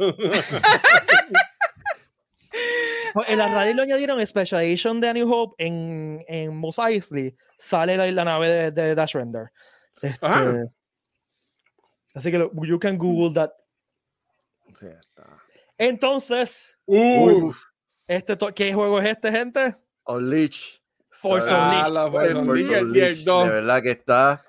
No, 3.15 3.25
El 3.25 3.41
Outrider 3.41 3.75
lo 3.77 3.83
añadieron 3.83 4.21
en 4.21 4.27
Special 4.27 4.63
Edition 4.63 5.01
de 5.01 5.15
New 5.15 5.33
Hope 5.33 5.55
en, 5.65 6.25
en 6.29 6.57
Mos 6.57 6.79
Eisley. 6.79 7.37
Sale 7.59 7.97
la, 7.97 8.11
la 8.11 8.25
nave 8.25 8.49
de, 8.49 8.71
de 8.71 8.95
Dash 8.95 9.15
Render. 9.15 9.51
Este, 10.01 10.25
Ajá. 10.25 10.63
así 12.15 12.31
que 12.31 12.39
lo- 12.39 12.51
you 12.65 12.79
can 12.79 12.97
Google 12.97 13.35
that. 13.35 13.51
Sí, 14.75 14.87
está. 14.87 15.27
Entonces, 15.77 16.79
Uh, 16.93 17.47
Uf, 17.47 17.65
este 18.09 18.37
¿qué 18.55 18.75
juego 18.75 18.99
es 19.01 19.09
este, 19.11 19.31
gente? 19.31 19.77
Unleash. 20.07 20.79
Force 21.09 21.53
Unleashed. 21.53 21.93
la 21.93 22.11
Force 22.11 22.33
Force 22.33 22.39
Unleashed, 22.41 22.73
el 22.77 22.85
Unleashed, 22.87 23.25
10-2. 23.27 23.45
De 23.45 23.51
verdad 23.51 23.83
que 23.83 23.91
está. 23.93 24.43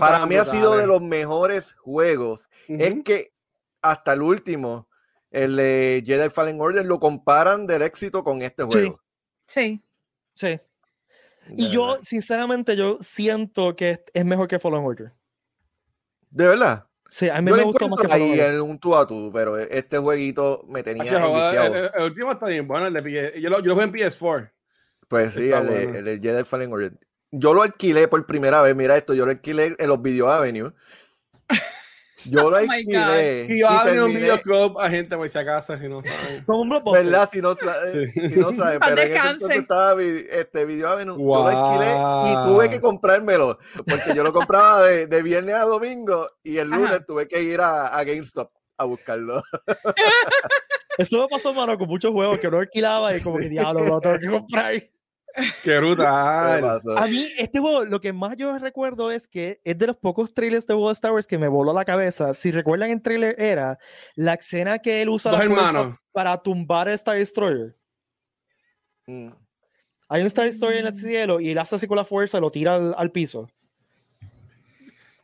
Para 0.00 0.26
mí 0.26 0.36
ha 0.36 0.44
sido 0.44 0.70
de 0.76 0.84
brutales. 0.84 0.86
los 0.86 1.02
mejores 1.02 1.74
juegos. 1.74 2.48
Es 2.68 2.94
que 3.04 3.32
hasta 3.82 4.12
el 4.14 4.22
último, 4.22 4.88
el 5.30 5.56
de 5.56 6.02
Jedi 6.06 6.30
Fallen 6.30 6.58
Order, 6.60 6.86
lo 6.86 6.98
comparan 6.98 7.66
del 7.66 7.82
éxito 7.82 8.24
con 8.24 8.40
este 8.42 8.62
juego. 8.62 9.00
Sí. 9.46 9.82
Sí. 10.34 10.58
De 11.46 11.54
Y 11.58 11.68
yo, 11.70 11.96
sinceramente, 12.02 12.76
yo 12.76 12.96
siento 13.02 13.76
que 13.76 13.90
es- 13.90 14.00
es 14.14 14.24
mejor 14.24 14.48
que 14.48 14.58
Fallen 14.58 14.84
Order. 14.84 15.12
De 16.30 16.48
verdad. 16.48 16.86
Sí, 17.16 17.28
a 17.28 17.40
mí 17.40 17.48
Yo 17.48 17.56
me 17.56 17.62
gustó 17.62 17.88
más 17.88 18.00
que 18.00 18.12
ahí 18.12 18.40
en 18.40 18.60
un 18.60 18.76
tú 18.76 18.96
a 18.96 19.06
tú, 19.06 19.30
pero 19.32 19.56
este 19.56 19.98
jueguito 19.98 20.64
me 20.68 20.82
tenía 20.82 21.04
Hacho, 21.04 21.18
el, 21.18 21.24
enviciado. 21.30 21.74
el- 21.76 21.90
el 21.94 22.02
último 22.06 22.32
está 22.32 22.46
bien 22.48 22.66
bueno. 22.66 22.88
el 22.88 22.92
de 22.92 23.02
PS 23.02 23.40
yo, 23.40 23.50
lo, 23.50 23.60
yo 23.60 23.66
lo 23.66 23.74
jugué 23.74 23.84
en 23.84 23.92
PS4. 23.92 24.50
Pues 25.06 25.32
sí, 25.34 25.44
está 25.44 25.60
el, 25.60 25.68
de- 25.68 25.84
bueno. 25.84 25.98
el 25.98 26.04
de 26.06 26.18
Jedi 26.20 26.42
Fallen 26.42 26.72
Order. 26.72 26.92
Yo 27.30 27.54
lo 27.54 27.62
alquilé 27.62 28.08
por 28.08 28.26
primera 28.26 28.62
vez, 28.62 28.74
mira 28.74 28.96
esto, 28.96 29.14
yo 29.14 29.26
lo 29.26 29.30
alquilé 29.30 29.76
en 29.78 29.88
los 29.88 30.02
Video 30.02 30.28
Avenue. 30.28 30.72
Yo 32.26 32.50
lo 32.50 32.56
Oh 32.56 32.60
alquilé. 32.70 33.46
Y 33.48 33.60
yo 33.60 33.68
abrí 33.68 33.98
un 33.98 34.10
terminé- 34.12 34.20
videoclub 34.20 34.78
a 34.80 34.90
gente 34.90 35.16
por 35.16 35.28
si 35.28 35.38
acaso, 35.38 35.76
si 35.76 35.88
no 35.88 36.00
saben. 36.02 36.44
Un. 36.46 36.82
¿Verdad? 36.92 37.28
Si 37.32 37.40
no, 37.40 37.54
sa- 37.54 37.88
Sí. 37.92 38.06
si 38.30 38.38
no 38.38 38.52
saben, 38.52 38.80
pero 38.80 38.92
en 38.92 38.98
ese 38.98 39.08
descanse. 39.08 39.32
entonces 39.34 39.58
estaba 39.58 40.02
este 40.02 40.64
Video 40.64 40.88
Avenue. 40.88 41.16
Yo 41.16 41.24
lo 41.24 41.46
alquilé 41.46 41.92
y 42.30 42.46
tuve 42.46 42.70
que 42.70 42.78
Wow. 42.78 42.90
comprármelo, 42.90 43.58
porque 43.86 44.14
yo 44.14 44.22
lo 44.22 44.32
compraba 44.32 44.82
de, 44.84 45.06
de 45.06 45.22
viernes 45.22 45.54
a 45.54 45.64
domingo 45.64 46.28
y 46.42 46.58
el 46.58 46.72
Ajá. 46.72 46.80
lunes 46.82 47.06
tuve 47.06 47.26
que 47.28 47.42
ir 47.42 47.60
a, 47.60 47.86
a 47.88 48.04
GameStop 48.04 48.50
a 48.76 48.84
buscarlo. 48.84 49.42
Eso 50.98 51.22
me 51.22 51.28
pasó, 51.28 51.52
mano, 51.52 51.76
con 51.76 51.88
muchos 51.88 52.12
juegos 52.12 52.38
que 52.38 52.50
no 52.50 52.58
alquilaba 52.58 53.16
y 53.16 53.20
como 53.20 53.38
que 53.38 53.48
diablo, 53.48 53.84
lo 53.84 54.00
tengo 54.00 54.18
que 54.18 54.28
comprar. 54.28 54.74
Qué 55.34 55.52
¿Qué 55.64 55.78
brutal. 55.78 56.80
A 56.96 57.06
mí, 57.06 57.26
este 57.38 57.58
juego, 57.58 57.84
lo 57.84 58.00
que 58.00 58.12
más 58.12 58.36
yo 58.36 58.56
recuerdo 58.58 59.10
es 59.10 59.26
que 59.26 59.60
es 59.64 59.76
de 59.76 59.88
los 59.88 59.96
pocos 59.96 60.32
trailers 60.32 60.66
de 60.66 60.74
juego 60.74 60.88
de 60.88 60.92
Star 60.92 61.12
Wars 61.12 61.26
que 61.26 61.38
me 61.38 61.48
voló 61.48 61.72
la 61.72 61.84
cabeza. 61.84 62.34
Si 62.34 62.52
recuerdan 62.52 62.90
el 62.90 63.02
trailer 63.02 63.34
era 63.40 63.78
la 64.14 64.34
escena 64.34 64.78
que 64.78 65.02
él 65.02 65.08
usa 65.08 65.32
la 65.32 65.38
para 66.12 66.40
tumbar 66.40 66.88
el 66.88 66.94
Star 66.94 67.16
Destroyer. 67.16 67.76
Mm. 69.06 69.30
Hay 70.08 70.20
un 70.20 70.26
Star 70.28 70.44
Destroyer 70.44 70.78
en 70.78 70.86
el 70.86 70.94
cielo 70.94 71.40
y 71.40 71.50
él 71.50 71.58
hace 71.58 71.74
así 71.74 71.88
con 71.88 71.96
la 71.96 72.04
fuerza 72.04 72.38
y 72.38 72.40
lo 72.40 72.50
tira 72.50 72.74
al, 72.74 72.94
al 72.96 73.10
piso. 73.10 73.48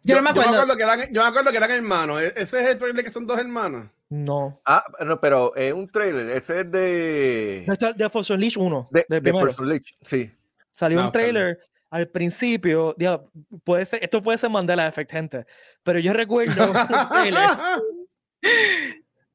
Yo 0.02 0.16
no 0.16 0.22
me 0.22 0.30
acuerdo. 0.30 0.76
que 0.76 0.82
eran, 0.82 1.12
yo 1.12 1.22
me 1.22 1.28
acuerdo 1.28 1.50
que 1.50 1.56
eran 1.58 1.70
hermanos. 1.70 2.20
E- 2.22 2.32
Ese 2.36 2.62
es 2.62 2.68
el 2.70 2.78
trailer 2.78 3.04
que 3.04 3.12
son 3.12 3.26
dos 3.26 3.38
hermanos. 3.38 3.88
No. 4.10 4.58
Ah, 4.66 4.84
no, 5.06 5.20
pero 5.20 5.54
es 5.54 5.72
un 5.72 5.88
trailer, 5.88 6.28
ese 6.30 6.60
es 6.60 6.70
de... 6.70 7.64
No, 7.66 7.72
está 7.74 7.92
de 7.92 8.10
Force 8.10 8.32
Unleashed 8.32 8.60
1. 8.60 8.88
De, 8.90 9.06
de 9.08 9.22
primero. 9.22 9.46
Force 9.46 9.62
Unleashed, 9.62 9.94
sí. 10.02 10.30
Salió 10.72 10.98
No, 10.98 11.06
un 11.06 11.12
trailer 11.12 11.60
al 11.90 12.08
principio. 12.08 12.94
diablo, 12.98 13.30
puede 13.64 13.86
ser, 13.86 14.02
esto 14.02 14.20
puede 14.22 14.36
ser 14.38 14.50
Mandela 14.50 14.86
Effect, 14.88 15.10
gente. 15.12 15.46
Pero 15.84 16.00
yo 16.00 16.12
recuerdo 16.12 16.64
un 16.66 16.72
trailer 17.10 17.40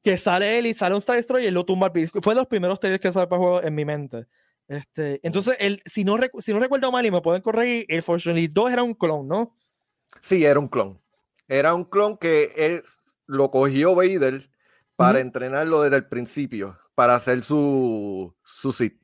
que 0.02 0.16
sale 0.18 0.58
él 0.58 0.66
y 0.66 0.74
sale 0.74 0.94
un 0.94 0.98
Star 0.98 1.16
Destroyer 1.16 1.48
y 1.48 1.52
lo 1.52 1.64
tumba 1.64 1.86
al 1.86 1.92
piso. 1.92 2.12
Fue 2.22 2.34
de 2.34 2.40
los 2.40 2.46
primeros 2.46 2.78
trailers 2.78 3.00
que 3.02 3.12
sale 3.12 3.26
para 3.26 3.40
el 3.40 3.46
juego 3.48 3.62
en 3.62 3.74
mi 3.74 3.84
mente. 3.84 4.26
Este, 4.68 5.20
entonces, 5.22 5.56
el, 5.60 5.80
si, 5.84 6.04
no 6.04 6.16
recu- 6.18 6.40
si 6.40 6.52
no 6.52 6.58
recuerdo 6.60 6.90
mal 6.92 7.04
y 7.06 7.10
me 7.10 7.20
pueden 7.22 7.40
corregir, 7.42 7.86
el 7.88 8.02
Force 8.02 8.28
Unleashed 8.28 8.52
2 8.52 8.72
era 8.72 8.82
un 8.82 8.94
clon, 8.94 9.26
¿no? 9.28 9.56
Sí, 10.20 10.44
era 10.44 10.58
un 10.60 10.68
clon. 10.68 11.00
Era 11.48 11.74
un 11.74 11.84
clon 11.84 12.16
que 12.18 12.52
es, 12.56 12.98
lo 13.26 13.50
cogió 13.50 13.94
Vader 13.94 14.48
para 14.96 15.20
entrenarlo 15.20 15.82
desde 15.82 15.96
el 15.96 16.06
principio, 16.06 16.78
para 16.94 17.14
hacer 17.14 17.42
su, 17.42 18.34
su 18.42 18.72
Sith. 18.72 19.00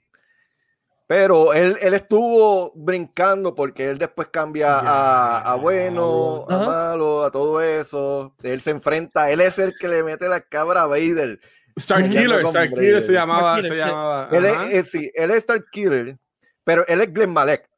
Pero 1.06 1.52
él, 1.52 1.76
él 1.82 1.92
estuvo 1.92 2.72
brincando 2.74 3.54
porque 3.54 3.90
él 3.90 3.98
después 3.98 4.28
cambia 4.28 4.78
a, 4.78 5.52
a 5.52 5.54
bueno, 5.56 6.46
a 6.48 6.56
malo, 6.58 7.22
a 7.24 7.30
todo 7.30 7.60
eso. 7.60 8.34
Él 8.42 8.62
se 8.62 8.70
enfrenta, 8.70 9.30
él 9.30 9.42
es 9.42 9.58
el 9.58 9.74
que 9.78 9.88
le 9.88 10.02
mete 10.02 10.26
la 10.28 10.40
cabra 10.40 10.82
a 10.82 10.86
Vader. 10.86 11.38
Star 11.76 12.00
Ujú. 12.00 12.10
Killer, 12.10 12.42
Con 12.42 12.46
Star 12.46 12.70
Vader. 12.70 12.84
Killer 12.84 13.02
se 13.02 13.12
llamaba. 13.12 13.56
Se 13.62 13.68
sí. 13.68 13.74
llamaba 13.74 14.28
Él 14.32 14.44
es, 14.46 14.58
eh, 14.72 14.82
sí, 14.84 15.10
él 15.14 15.30
es 15.32 15.38
Star 15.38 15.62
Killer, 15.70 16.16
pero 16.64 16.86
él 16.86 17.02
es 17.02 17.12
Glenn 17.12 17.32
Malek. 17.32 17.68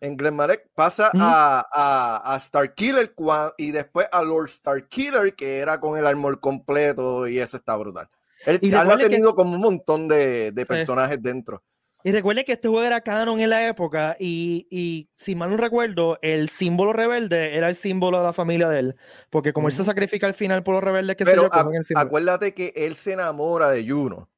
En 0.00 0.16
Glenn 0.16 0.34
Malek 0.34 0.68
pasa 0.74 1.10
Ujú. 1.12 1.22
a, 1.22 1.66
a, 1.72 2.34
a 2.34 2.36
Star 2.38 2.74
Killer 2.74 3.14
cua- 3.14 3.52
y 3.58 3.70
después 3.70 4.06
a 4.10 4.22
Lord 4.22 4.46
Star 4.48 4.88
Killer, 4.88 5.34
que 5.34 5.58
era 5.58 5.78
con 5.78 5.98
el 5.98 6.06
armor 6.06 6.40
completo 6.40 7.28
y 7.28 7.38
eso 7.38 7.56
está 7.58 7.76
brutal. 7.76 8.08
Él, 8.46 8.58
Y 8.62 8.72
ha 8.72 8.80
recuerde 8.82 9.04
que- 9.04 9.10
tenido 9.10 9.34
como 9.34 9.52
un 9.54 9.60
montón 9.60 10.08
de, 10.08 10.52
de 10.52 10.62
Sí. 10.62 10.68
personajes 10.68 11.22
dentro. 11.22 11.62
Y 12.02 12.12
recuerden 12.12 12.46
que 12.46 12.52
este 12.52 12.66
juego 12.66 12.82
era 12.82 13.02
canon 13.02 13.40
en 13.40 13.50
la 13.50 13.68
época 13.68 14.16
y, 14.18 14.66
y 14.70 15.10
si 15.16 15.34
mal 15.34 15.50
no 15.50 15.58
recuerdo, 15.58 16.18
el 16.22 16.48
símbolo 16.48 16.94
rebelde 16.94 17.54
era 17.54 17.68
el 17.68 17.74
símbolo 17.74 18.16
de 18.16 18.24
la 18.24 18.32
familia 18.32 18.70
de 18.70 18.78
él. 18.78 18.96
Porque 19.28 19.52
como 19.52 19.68
él 19.68 19.74
se 19.74 19.84
sacrifica 19.84 20.26
al 20.26 20.32
final 20.32 20.62
por 20.62 20.72
los 20.76 20.82
rebeldes 20.82 21.14
que 21.16 21.26
se 21.26 21.36
yo, 21.36 21.50
cogen 21.50 21.74
el 21.74 21.84
símbolo. 21.84 22.06
acuérdate 22.06 22.54
que 22.54 22.72
él 22.74 22.96
se 22.96 23.12
enamora 23.12 23.68
de 23.68 23.86
Juno. 23.86 24.30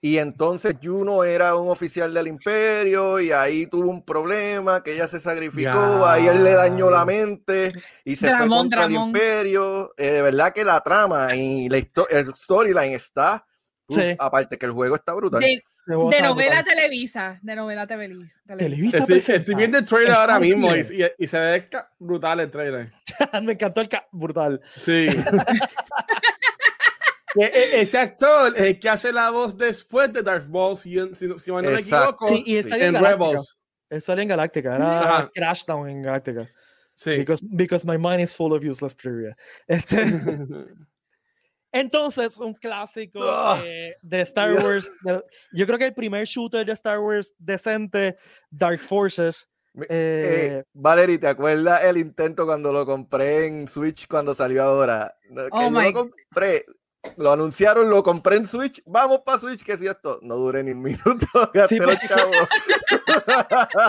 Y 0.00 0.18
entonces 0.18 0.76
Juno 0.80 1.24
era 1.24 1.56
un 1.56 1.70
oficial 1.70 2.14
del 2.14 2.28
imperio 2.28 3.18
y 3.18 3.32
ahí 3.32 3.66
tuvo 3.66 3.90
un 3.90 4.04
problema, 4.04 4.80
que 4.82 4.94
ella 4.94 5.08
se 5.08 5.18
sacrificó, 5.18 5.72
Ya. 6.00 6.12
ahí 6.12 6.28
él 6.28 6.44
le 6.44 6.52
dañó 6.52 6.88
la 6.88 7.04
mente 7.04 7.72
y 8.04 8.14
se 8.14 8.28
fue 8.28 8.36
Dramón, 8.36 8.58
contra 8.60 8.84
el 8.84 8.92
Dramón. 8.92 9.08
imperio. 9.08 9.90
Eh, 9.96 10.10
de 10.12 10.22
verdad 10.22 10.52
que 10.52 10.64
la 10.64 10.80
trama 10.82 11.34
y 11.34 11.68
la 11.68 11.78
histo- 11.78 12.06
el 12.10 12.32
storyline 12.32 12.92
está, 12.92 13.44
uf, 13.88 13.96
Sí. 13.96 14.14
aparte 14.20 14.56
que 14.56 14.66
el 14.66 14.72
juego 14.72 14.94
está 14.94 15.14
brutal. 15.14 15.40
De, 15.40 15.46
El 15.54 15.62
de 15.88 16.20
novela 16.22 16.30
brutal. 16.60 16.64
Televisa. 16.64 17.38
De 17.42 17.56
novela 17.56 17.86
Televisa. 17.86 18.36
Televisa 18.56 18.98
Estoy, 18.98 19.18
estoy 19.18 19.54
viendo 19.56 19.78
el 19.78 19.84
trailer 19.84 20.10
Star 20.10 20.30
ahora 20.30 20.38
mismo 20.38 20.76
y, 20.76 20.80
y- 20.80 21.24
y 21.24 21.26
se 21.26 21.40
ve 21.40 21.68
brutal 21.98 22.38
el 22.38 22.50
trailer. 22.52 22.92
Me 23.42 23.54
encantó 23.54 23.80
el 23.80 23.88
brutal. 24.12 24.60
Sí. 24.84 25.06
E- 27.40 27.52
e- 27.52 27.80
Ese 27.82 27.98
actor 27.98 28.52
es 28.56 28.62
el 28.62 28.80
que 28.80 28.88
hace 28.88 29.12
la 29.12 29.30
voz 29.30 29.56
después 29.56 30.12
de 30.12 30.22
Darth 30.22 30.48
Maul, 30.48 30.76
si, 30.76 30.94
si, 31.14 31.28
si 31.38 31.52
mal 31.52 31.62
no 31.64 31.70
me 31.70 31.76
Exacto. 31.78 32.26
equivoco, 32.26 32.28
Sí, 32.28 32.42
y 32.46 32.56
en. 32.82 32.94
Rebels. 32.94 33.56
Salió 34.00 34.22
en 34.22 34.28
Galáctica. 34.28 34.76
Era 34.76 35.00
Ajá. 35.00 35.30
Crashdown 35.34 35.88
en 35.88 36.02
Galáctica. 36.02 36.50
Sí. 36.94 37.16
Because, 37.18 37.42
because 37.48 37.86
my 37.86 37.96
mind 37.96 38.20
is 38.20 38.34
full 38.34 38.52
of 38.52 38.62
useless 38.64 38.94
trivia. 38.96 39.36
Este, 39.68 40.04
entonces, 41.72 42.38
un 42.38 42.54
clásico 42.54 43.20
Ah. 43.22 43.60
eh, 43.64 43.94
de 44.02 44.20
Star 44.22 44.54
Wars. 44.54 44.90
de- 45.02 45.22
yo 45.52 45.66
creo 45.66 45.78
que 45.78 45.86
el 45.86 45.94
primer 45.94 46.24
shooter 46.26 46.64
de 46.64 46.72
Star 46.72 46.98
Wars 47.00 47.32
decente, 47.38 48.16
Dark 48.50 48.80
Forces. 48.80 49.48
Eh, 49.82 49.84
Eh, 49.88 50.64
Valerie, 50.72 51.18
¿te 51.18 51.28
acuerdas 51.28 51.84
el 51.84 51.98
intento 51.98 52.44
cuando 52.46 52.72
lo 52.72 52.84
compré 52.84 53.46
en 53.46 53.68
Switch 53.68 54.08
cuando 54.08 54.34
salió 54.34 54.62
ahora? 54.64 55.14
No, 55.30 55.42
que 55.44 55.48
Oh 55.52 55.62
yo 55.62 55.70
my- 55.70 55.92
lo 55.92 55.92
compré, 55.92 56.64
lo 57.16 57.32
anunciaron, 57.32 57.88
lo 57.90 58.02
compré 58.02 58.36
en 58.36 58.46
Switch, 58.46 58.82
vamos 58.84 59.20
para 59.24 59.38
Switch, 59.38 59.64
que 59.64 59.76
si 59.76 59.86
esto, 59.86 60.18
no 60.22 60.34
duré 60.36 60.62
ni 60.64 60.72
un 60.72 60.82
minuto, 60.82 61.26
Sí, 61.68 61.78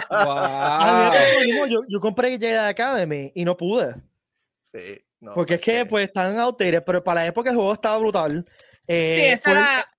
Wow. 0.10 1.12
lo 1.34 1.40
mismo, 1.46 1.68
yo, 1.68 1.82
yo 1.88 2.00
compré 2.00 2.32
Jedi 2.38 2.56
Academy 2.56 3.32
y 3.36 3.46
no 3.46 3.56
pude. 3.58 3.96
Sí, 4.62 5.00
no, 5.20 5.34
Porque 5.34 5.56
es 5.56 5.62
que 5.62 5.80
sé. 5.80 5.86
pues 5.86 6.08
están 6.08 6.38
outdated, 6.40 6.84
pero 6.86 7.04
para 7.04 7.22
la 7.22 7.28
época 7.28 7.50
el 7.50 7.56
juego 7.56 7.74
estaba 7.74 7.98
brutal. 7.98 8.46
Sí, 8.48 8.84
Eh, 8.88 9.34
esa 9.34 9.42
fue 9.44 9.52
el- 9.54 9.58
era 9.60 9.90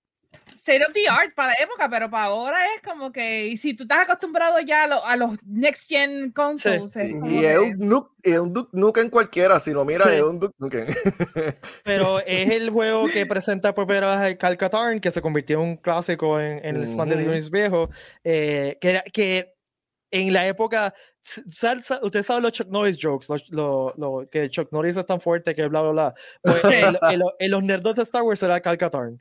state 0.60 0.84
of 0.86 0.92
the 0.92 1.08
art 1.08 1.34
para 1.34 1.48
la 1.48 1.54
época, 1.64 1.88
pero 1.88 2.10
para 2.10 2.24
ahora 2.24 2.58
es 2.76 2.82
como 2.82 3.10
que 3.10 3.46
y 3.46 3.56
si 3.56 3.74
tú 3.74 3.84
estás 3.84 4.00
acostumbrado 4.00 4.60
ya 4.60 4.84
a, 4.84 4.86
lo- 4.86 5.04
a 5.04 5.16
los 5.16 5.38
next 5.44 5.88
gen 5.88 6.30
consoles. 6.32 6.84
es 6.84 6.92
sí. 6.92 7.12
como 7.12 7.30
Y 7.30 7.44
es 7.44 7.58
un 7.58 7.88
Duke, 7.88 8.10
es 8.22 8.38
un 8.38 8.52
Duke 8.52 8.70
Nukem 8.72 9.10
cualquiera, 9.10 9.58
si 9.58 9.72
lo 9.72 9.84
miras, 9.84 10.08
Sí. 10.08 10.16
es 10.16 10.22
un 10.22 10.38
Duke 10.38 10.54
Nukem. 10.58 10.86
pero 11.84 12.20
es 12.20 12.50
el 12.50 12.70
juego 12.70 13.06
que 13.08 13.26
presenta 13.26 13.74
por 13.74 13.86
primera 13.86 14.20
vez 14.20 14.36
Cal 14.38 14.56
Katarn, 14.56 15.00
que 15.00 15.10
se 15.10 15.22
convirtió 15.22 15.60
en 15.60 15.68
un 15.68 15.76
clásico 15.76 16.38
en, 16.38 16.64
en 16.64 16.76
el 16.76 16.84
Expanded 16.84 17.16
Ujú. 17.16 17.24
Universe 17.24 17.50
viejo, 17.50 17.90
eh, 18.24 18.76
que, 18.80 18.90
era- 18.90 19.02
que 19.02 19.54
en 20.12 20.32
la 20.32 20.46
época, 20.46 20.92
usted 21.46 22.22
sabe 22.22 22.40
los 22.42 22.52
Chuck 22.52 22.68
Norris 22.68 22.98
jokes, 23.00 23.26
los- 23.28 23.48
lo, 23.50 23.94
lo- 23.96 24.28
que 24.30 24.50
Chuck 24.50 24.72
Norris 24.72 24.96
es 24.96 25.06
tan 25.06 25.20
fuerte 25.20 25.54
que 25.54 25.66
bla, 25.68 25.82
bla, 25.82 25.90
bla. 25.92 26.14
Pues, 26.42 26.60
Sí. 26.62 26.68
en, 26.74 26.98
en 27.14 27.22
en 27.38 27.50
los 27.50 27.62
nerdos 27.62 27.94
de 27.96 28.02
Star 28.02 28.22
Wars 28.22 28.42
era 28.42 28.60
Cal 28.60 28.76
Katarn. 28.76 29.20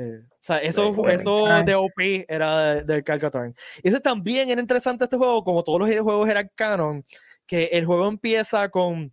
Eh, 0.00 0.22
o 0.24 0.38
sea, 0.40 0.58
eso, 0.58 0.94
eso 1.08 1.62
de 1.64 1.74
OP 1.74 2.24
era 2.26 2.74
de, 2.76 2.84
de 2.84 3.04
Calcatarn. 3.04 3.54
Y 3.82 3.88
eso 3.88 4.00
también 4.00 4.48
era 4.48 4.60
interesante 4.60 5.04
este 5.04 5.18
juego, 5.18 5.44
como 5.44 5.62
todos 5.62 5.78
los 5.78 5.90
juegos 6.00 6.28
eran 6.28 6.50
canon, 6.54 7.04
que 7.46 7.64
el 7.64 7.84
juego 7.84 8.08
empieza 8.08 8.70
con 8.70 9.12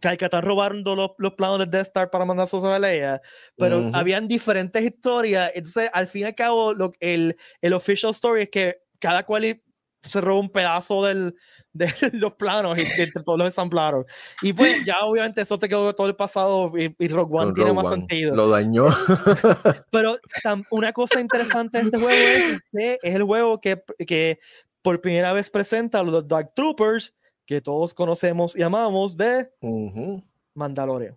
Calcatán 0.00 0.42
robando 0.42 0.94
los, 0.94 1.10
los 1.18 1.34
planos 1.34 1.58
de 1.58 1.66
Death 1.66 1.88
Star 1.88 2.10
para 2.10 2.24
mandar 2.24 2.46
a 2.52 2.78
Leia, 2.78 3.20
pero 3.56 3.78
Ujú. 3.78 3.90
habían 3.94 4.28
diferentes 4.28 4.82
historias. 4.82 5.50
Entonces, 5.54 5.90
al 5.92 6.06
fin 6.06 6.22
y 6.22 6.24
al 6.26 6.34
cabo, 6.34 6.72
lo, 6.72 6.92
el, 7.00 7.36
el 7.60 7.72
official 7.72 8.12
story 8.12 8.42
es 8.42 8.50
que 8.50 8.76
cada 9.00 9.24
cual 9.24 9.60
se 10.08 10.20
roba 10.20 10.40
un 10.40 10.50
pedazo 10.50 11.04
del, 11.04 11.34
de 11.72 11.92
los 12.12 12.34
planos 12.34 12.78
y 12.78 12.82
de, 12.84 13.10
todos 13.24 13.38
los 13.38 13.48
ensamblaron. 13.48 14.04
Y 14.42 14.52
pues, 14.52 14.84
ya 14.84 14.94
obviamente, 15.04 15.40
eso 15.42 15.58
te 15.58 15.68
quedó 15.68 15.94
todo 15.94 16.06
el 16.06 16.16
pasado 16.16 16.72
y, 16.76 16.94
y 16.98 17.08
Rogue 17.08 17.36
One 17.38 17.52
tiene 17.52 17.70
Rogue 17.70 17.82
más 17.82 17.86
One. 17.92 17.96
sentido. 17.96 18.34
Lo 18.34 18.48
dañó. 18.48 18.86
Pero 19.90 20.16
tam- 20.42 20.64
una 20.70 20.92
cosa 20.92 21.20
interesante 21.20 21.78
de 21.78 21.84
este 21.84 21.98
juego 21.98 22.12
es 22.12 22.60
que 22.72 22.98
es 23.02 23.14
el 23.14 23.22
juego 23.24 23.60
que, 23.60 23.82
que 24.06 24.38
por 24.82 25.00
primera 25.00 25.32
vez 25.32 25.50
presenta 25.50 26.00
a 26.00 26.02
los 26.02 26.26
Dark 26.26 26.52
Troopers 26.54 27.14
que 27.44 27.60
todos 27.60 27.94
conocemos 27.94 28.56
y 28.56 28.62
amamos 28.62 29.16
de 29.16 29.48
Ujú. 29.60 30.22
Mandalorian. 30.54 31.16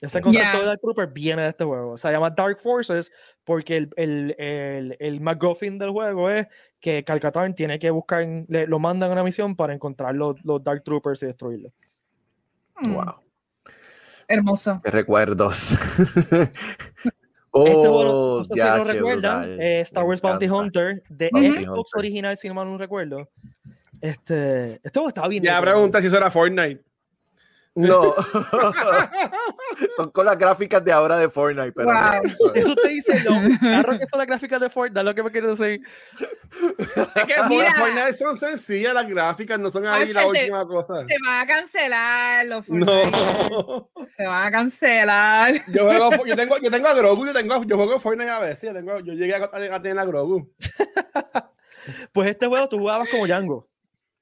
Ese 0.00 0.20
concepto 0.20 0.60
de 0.60 0.64
Dark 0.66 0.80
Trooper 0.80 1.08
viene 1.08 1.42
de 1.42 1.48
este 1.48 1.64
juego. 1.64 1.96
Se 1.96 2.10
llama 2.12 2.30
Dark 2.30 2.58
Forces 2.58 3.10
porque 3.44 3.76
el, 3.78 3.90
el, 3.96 4.34
el, 4.38 4.96
el 5.00 5.20
MacGuffin 5.20 5.76
del 5.78 5.90
juego 5.90 6.30
es 6.30 6.46
que 6.78 7.02
Calcatarn 7.02 7.54
tiene 7.54 7.78
que 7.80 7.90
buscar, 7.90 8.24
le- 8.48 8.66
lo 8.68 8.78
mandan 8.78 9.10
a 9.10 9.14
una 9.14 9.24
misión 9.24 9.56
para 9.56 9.74
encontrar 9.74 10.14
los, 10.14 10.36
los 10.44 10.62
Dark 10.62 10.84
Troopers 10.84 11.22
y 11.22 11.26
destruirlos. 11.26 11.72
Mm, 12.86 12.94
Wow. 12.94 13.14
Hermoso. 14.28 14.80
Qué 14.84 14.90
recuerdos. 14.90 15.74
Este 17.50 17.74
juego, 17.74 18.34
oh, 18.34 18.38
no 18.38 18.44
sé 18.44 18.52
si 18.52 18.58
ya, 18.58 18.76
lo 18.76 18.84
recuerdan, 18.84 19.60
eh, 19.60 19.80
Star 19.80 20.04
Wars 20.04 20.20
Bounty. 20.20 20.46
Hunter 20.48 21.02
de. 21.08 21.28
Xbox 21.28 21.62
Hunter. 21.66 21.84
original, 21.96 22.36
si 22.36 22.46
no 22.46 22.54
mal 22.54 22.66
no 22.66 22.76
recuerdo. 22.78 23.30
Este, 24.00 24.74
este 24.74 24.90
juego 24.92 25.08
estaba 25.08 25.28
bien. 25.28 25.42
Ya 25.42 25.60
pregunta 25.60 26.00
si 26.00 26.06
eso 26.06 26.18
era 26.18 26.30
Fortnite. 26.30 26.84
No. 27.78 28.14
Son 29.96 30.10
con 30.10 30.26
las 30.26 30.36
gráficas 30.36 30.84
de 30.84 30.90
ahora 30.92 31.16
de 31.16 31.28
Fortnite, 31.28 31.72
pero 31.72 31.92
no. 31.92 32.00
Wow. 32.00 32.52
Eso 32.54 32.74
te 32.74 32.88
dice, 32.88 33.22
no, 33.22 33.40
claro 33.60 33.98
que 33.98 34.06
son 34.06 34.18
las 34.18 34.26
gráficas 34.26 34.60
de 34.60 34.68
Fortnite, 34.68 35.02
lo 35.04 35.14
que 35.14 35.22
me 35.22 35.30
quiero 35.30 35.54
decir. 35.54 35.80
Es 37.14 37.24
que 37.24 37.34
Mira. 37.48 37.72
Fortnite 37.74 38.14
son 38.14 38.36
sencillas 38.36 38.92
las 38.94 39.06
gráficas, 39.06 39.58
no 39.60 39.70
son 39.70 39.86
ahí 39.86 40.12
la 40.12 40.26
última 40.26 40.66
cosa. 40.66 41.06
Te 41.06 41.14
van 41.24 41.40
a 41.42 41.46
cancelar 41.46 42.46
los 42.46 42.66
Fortnite. 42.66 43.10
No. 43.50 43.90
Te 44.16 44.26
van 44.26 44.46
a 44.46 44.50
cancelar. 44.50 45.54
Yo, 45.68 45.84
juego, 45.86 46.26
yo, 46.26 46.34
tengo, 46.36 46.58
yo 46.58 46.70
tengo 46.70 46.88
a 46.88 46.94
Grogu, 46.94 47.26
yo, 47.26 47.32
tengo, 47.32 47.62
yo 47.64 47.76
juego 47.76 48.00
Fortnite 48.00 48.30
a 48.30 48.40
veces. 48.40 48.70
Yo, 48.70 48.74
tengo, 48.74 48.98
yo 49.00 49.12
llegué 49.12 49.34
a, 49.36 49.38
a- 49.44 49.76
a 49.76 49.82
tener 49.82 49.98
a 49.98 50.04
Grogu. 50.04 50.50
Pues 52.12 52.28
este 52.28 52.46
juego 52.46 52.68
tú 52.68 52.78
jugabas 52.78 53.08
como 53.08 53.26
Django. 53.26 53.68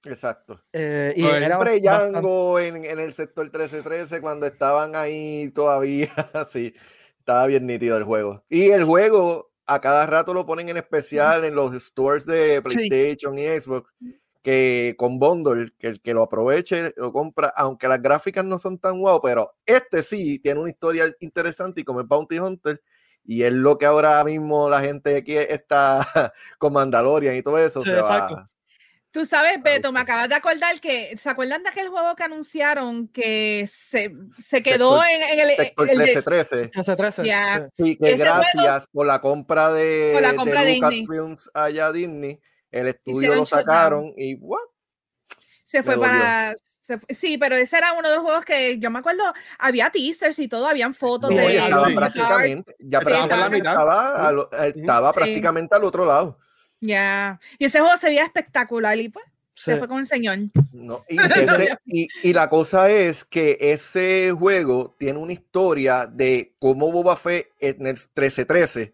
Exacto. 0.06 0.62
eh, 0.72 1.12
y 1.16 1.24
era 1.24 1.58
Django 1.58 2.58
en, 2.60 2.84
en 2.84 2.98
el 2.98 3.12
sector 3.12 3.44
1313 3.44 4.20
cuando 4.20 4.46
estaban 4.46 4.94
ahí 4.96 5.50
todavía, 5.54 6.08
sí, 6.50 6.74
estaba 7.18 7.46
bien 7.46 7.66
nítido 7.66 7.96
el 7.96 8.04
juego. 8.04 8.44
Y 8.48 8.70
el 8.70 8.84
juego 8.84 9.50
a 9.66 9.80
cada 9.80 10.06
rato 10.06 10.32
lo 10.32 10.46
ponen 10.46 10.68
en 10.68 10.76
especial 10.76 11.44
en 11.44 11.54
los 11.54 11.72
stores 11.82 12.24
de 12.26 12.62
Sí. 12.68 12.88
PlayStation 12.88 13.38
y 13.38 13.46
Xbox, 13.60 13.94
que 14.42 14.94
con 14.96 15.18
bundle, 15.18 15.70
que 15.78 15.88
el 15.88 16.00
que 16.00 16.14
lo 16.14 16.22
aproveche 16.22 16.92
lo 16.96 17.12
compra, 17.12 17.52
aunque 17.56 17.88
las 17.88 18.00
gráficas 18.00 18.44
no 18.44 18.58
son 18.60 18.78
tan 18.78 19.00
guau, 19.00 19.20
pero 19.20 19.50
este 19.66 20.02
sí 20.04 20.38
tiene 20.38 20.60
una 20.60 20.70
historia 20.70 21.04
interesante 21.18 21.80
y 21.80 21.84
como 21.84 22.00
es 22.00 22.06
Bounty 22.06 22.38
Hunter. 22.38 22.80
Y 23.28 23.42
es 23.42 23.52
lo 23.52 23.76
que 23.76 23.86
ahora 23.86 24.22
mismo 24.22 24.70
la 24.70 24.80
gente 24.80 25.16
aquí 25.16 25.36
está 25.36 26.06
con 26.58 26.72
Mandalorian 26.72 27.34
y 27.34 27.42
todo 27.42 27.58
eso. 27.58 27.80
Sí, 27.80 27.88
se 27.88 27.96
va-. 27.96 28.46
Tú 29.16 29.24
sabes, 29.24 29.62
Beto, 29.62 29.92
me 29.92 30.00
acabas 30.00 30.28
de 30.28 30.34
acordar 30.34 30.78
que, 30.78 31.16
¿se 31.16 31.30
acuerdan 31.30 31.62
de 31.62 31.70
aquel 31.70 31.88
juego 31.88 32.14
que 32.14 32.22
anunciaron 32.22 33.08
que 33.08 33.66
se, 33.72 34.12
se 34.30 34.62
quedó 34.62 35.00
Sector- 35.00 35.08
en, 35.10 35.38
en 35.40 35.48
el, 35.48 35.56
Sector 35.56 35.88
el 35.90 35.98
de- 35.98 36.04
1313. 36.04 36.70
13-13. 36.70 37.24
Ya. 37.24 37.66
sí. 37.78 37.96
Que 37.96 38.08
Ese 38.12 38.18
juego- 38.26 38.42
gracias 38.52 38.86
por 38.92 39.06
la 39.06 39.18
compra 39.22 39.72
de, 39.72 40.10
Por 40.12 40.20
la 40.20 40.36
compra 40.36 40.60
de 40.64 40.72
Disney. 40.72 41.00
Lucasfilms 41.06 41.50
allá 41.54 41.86
a 41.86 41.92
Disney, 41.92 42.38
el 42.70 42.88
estudio 42.88 43.34
lo 43.36 43.46
sacaron 43.46 44.12
y 44.18 44.36
¡guau! 44.36 44.60
se 45.64 45.82
fue 45.82 45.98
para... 45.98 46.54
se 46.86 47.00
sí, 47.14 47.38
pero 47.38 47.56
ese 47.56 47.78
era 47.78 47.94
uno 47.94 48.10
de 48.10 48.16
los 48.16 48.22
juegos 48.22 48.44
que 48.44 48.78
yo 48.78 48.90
me 48.90 48.98
acuerdo, 48.98 49.24
había 49.58 49.88
teasters 49.88 50.38
y 50.40 50.46
todo, 50.46 50.66
habían 50.66 50.92
fotos 50.94 51.30
No, 51.30 51.36
de... 51.38 51.54
ya 51.54 51.64
estaba 51.64 51.88
sí. 51.88 51.94
prácticamente, 51.94 52.76
ya 52.80 52.98
Estaba 52.98 53.16
prácticamente 53.26 53.56
estaba, 53.68 54.32
estaba 54.74 55.08
Sí. 55.12 55.14
prácticamente 55.18 55.74
al 55.74 55.84
otro 55.84 56.04
lado. 56.04 56.38
Ya. 56.80 57.40
Y 57.58 57.66
ese 57.66 57.80
juego 57.80 57.96
se 57.98 58.08
veía 58.08 58.24
espectacular 58.24 58.98
y 58.98 59.08
pues 59.08 59.24
se 59.54 59.76
fue 59.78 59.88
con 59.88 60.00
el 60.00 60.06
señor. 60.06 60.38
¿no? 60.72 61.02
Y, 61.08 61.18
ese- 61.18 61.46
y- 61.86 62.08
y 62.22 62.32
la 62.34 62.48
cosa 62.50 62.90
es 62.90 63.24
que 63.24 63.56
ese 63.60 64.30
juego 64.32 64.94
tiene 64.98 65.18
una 65.18 65.32
historia 65.32 66.06
de 66.06 66.54
cómo 66.58 66.92
Boba 66.92 67.16
Fett 67.16 67.48
en 67.60 67.86
el 67.86 67.94
1313 67.94 68.92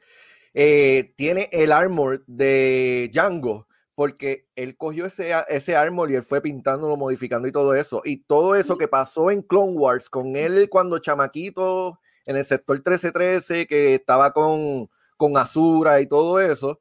eh, 0.55 1.13
tiene 1.17 1.49
el 1.51 1.73
armor 1.73 2.23
de 2.27 3.11
Django, 3.13 3.67
porque 3.95 4.47
él 4.55 4.77
cogió 4.77 5.07
ese, 5.07 5.33
ese 5.49 5.75
armor 5.77 6.11
y 6.11 6.15
él 6.15 6.23
fue 6.23 6.41
pintándolo, 6.41 6.97
modificando 6.97 7.49
y 7.49 7.53
todo 7.53 7.75
eso. 7.75 8.03
Y 8.05 8.19
todo 8.19 8.55
eso 8.55 8.77
que 8.79 8.87
pasó 8.89 9.31
en 9.31 9.43
Clone 9.43 9.73
Wars 9.73 10.09
con 10.11 10.37
él 10.37 10.69
cuando 10.71 10.99
chamaquito 10.99 11.99
en 12.27 12.37
el 12.37 12.45
sector 12.45 12.77
1313, 12.77 13.67
que 13.67 13.95
estaba 13.95 14.33
con, 14.33 14.89
con 15.17 15.37
Azura 15.37 16.01
y 16.01 16.07
todo 16.07 16.39
eso, 16.41 16.81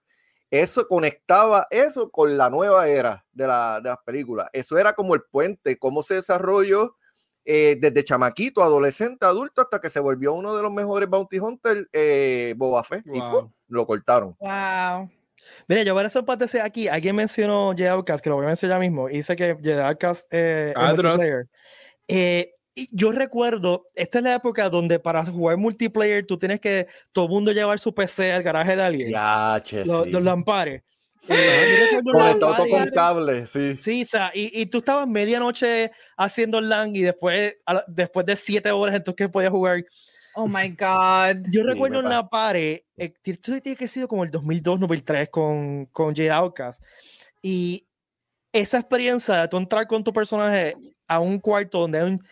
eso 0.51 0.87
conectaba 0.87 1.65
eso 1.71 2.11
con 2.11 2.37
la 2.37 2.49
nueva 2.49 2.87
era 2.87 3.25
de, 3.31 3.47
la, 3.47 3.79
de 3.81 3.89
las 3.89 3.97
películas. 4.05 4.49
Eso 4.53 4.77
era 4.77 4.93
como 4.93 5.15
el 5.15 5.21
puente, 5.23 5.79
cómo 5.79 6.03
se 6.03 6.15
desarrolló 6.15 6.97
eh, 7.45 7.77
desde 7.79 8.03
chamaquito, 8.03 8.61
adolescente, 8.61 9.25
adulto, 9.25 9.61
hasta 9.61 9.79
que 9.79 9.89
se 9.89 9.99
volvió 9.99 10.33
uno 10.33 10.55
de 10.55 10.61
los 10.61 10.71
mejores 10.71 11.09
Bounty 11.09 11.39
Hunter, 11.39 11.87
eh, 11.91 12.53
Boba 12.57 12.83
Fett. 12.83 13.03
Y 13.07 13.19
Wow. 13.19 13.29
¡fu! 13.29 13.51
lo 13.69 13.87
cortaron. 13.87 14.35
Wow. 14.39 15.09
Mira, 15.67 15.81
yo 15.83 15.93
voy 15.95 16.03
a 16.03 16.07
hacer 16.07 16.23
parte 16.23 16.45
de 16.45 16.61
aquí. 16.61 16.87
Alguien 16.87 17.15
mencionó 17.15 17.71
Jedi 17.75 17.87
Outcast, 17.87 18.23
que 18.23 18.29
lo 18.29 18.35
voy 18.35 18.45
a 18.45 18.49
mencionar 18.49 18.75
ya 18.77 18.79
mismo. 18.79 19.09
y 19.09 19.13
Dice 19.13 19.35
que 19.35 19.57
Jedi 19.61 19.81
Outcast 19.81 20.27
eh, 20.31 20.73
Ah, 20.75 20.93
multiplayer. 20.93 21.47
Eh, 22.07 22.53
y 22.75 22.87
yo 22.91 23.11
recuerdo, 23.11 23.87
esta 23.95 24.19
es 24.19 24.23
la 24.23 24.35
época 24.35 24.69
donde 24.69 24.99
para 24.99 25.25
jugar 25.25 25.57
multiplayer 25.57 26.25
tú 26.25 26.37
tienes 26.37 26.59
que 26.61 26.87
todo 27.11 27.25
el 27.25 27.31
mundo 27.31 27.51
llevar 27.51 27.79
su 27.79 27.93
PC 27.93 28.31
al 28.31 28.43
garaje 28.43 28.75
de 28.75 28.81
alguien. 28.83 29.09
Ya, 29.11 29.59
che, 29.63 29.83
Los, 29.85 30.05
sí. 30.05 30.11
los 30.11 30.21
lampares. 30.23 30.81
Eh, 31.27 31.77
Conectado 32.03 32.55
todo 32.55 32.67
con 32.67 32.89
cable, 32.89 33.45
sí. 33.45 33.77
Sí, 33.79 34.01
o 34.01 34.05
sea, 34.07 34.31
y, 34.33 34.59
y 34.59 34.65
tú 34.65 34.79
estabas 34.79 35.07
medianoche 35.07 35.91
haciendo 36.17 36.59
LAN 36.59 36.95
y 36.95 37.01
después, 37.03 37.57
la- 37.67 37.85
después 37.87 38.25
de 38.25 38.35
siete 38.35 38.71
horas 38.71 38.95
entonces 38.95 39.17
que 39.27 39.29
podías 39.29 39.51
jugar. 39.51 39.85
Oh 40.33 40.47
my 40.47 40.69
God. 40.69 41.43
Yo 41.51 41.61
Sí, 41.61 41.67
recuerdo 41.67 41.99
en 41.99 42.09
la 42.09 42.27
pared, 42.27 42.79
eh, 42.97 43.13
esto 43.23 43.51
tiene 43.61 43.75
que 43.77 43.87
sido 43.87 44.07
como 44.07 44.23
el 44.23 44.31
2002, 44.31 44.79
2003 44.79 45.29
con, 45.29 45.85
con 45.91 46.15
Jade 46.15 46.31
Outcast. 46.31 46.83
Y 47.41 47.85
esa 48.51 48.79
experiencia 48.79 49.41
de 49.41 49.47
tú 49.47 49.57
entrar 49.57 49.85
con 49.87 50.03
tu 50.03 50.11
personaje 50.11 50.75
a 51.07 51.19
un 51.19 51.39
cuarto 51.39 51.81
donde 51.81 51.99
hay 51.99 52.05
un 52.09 52.23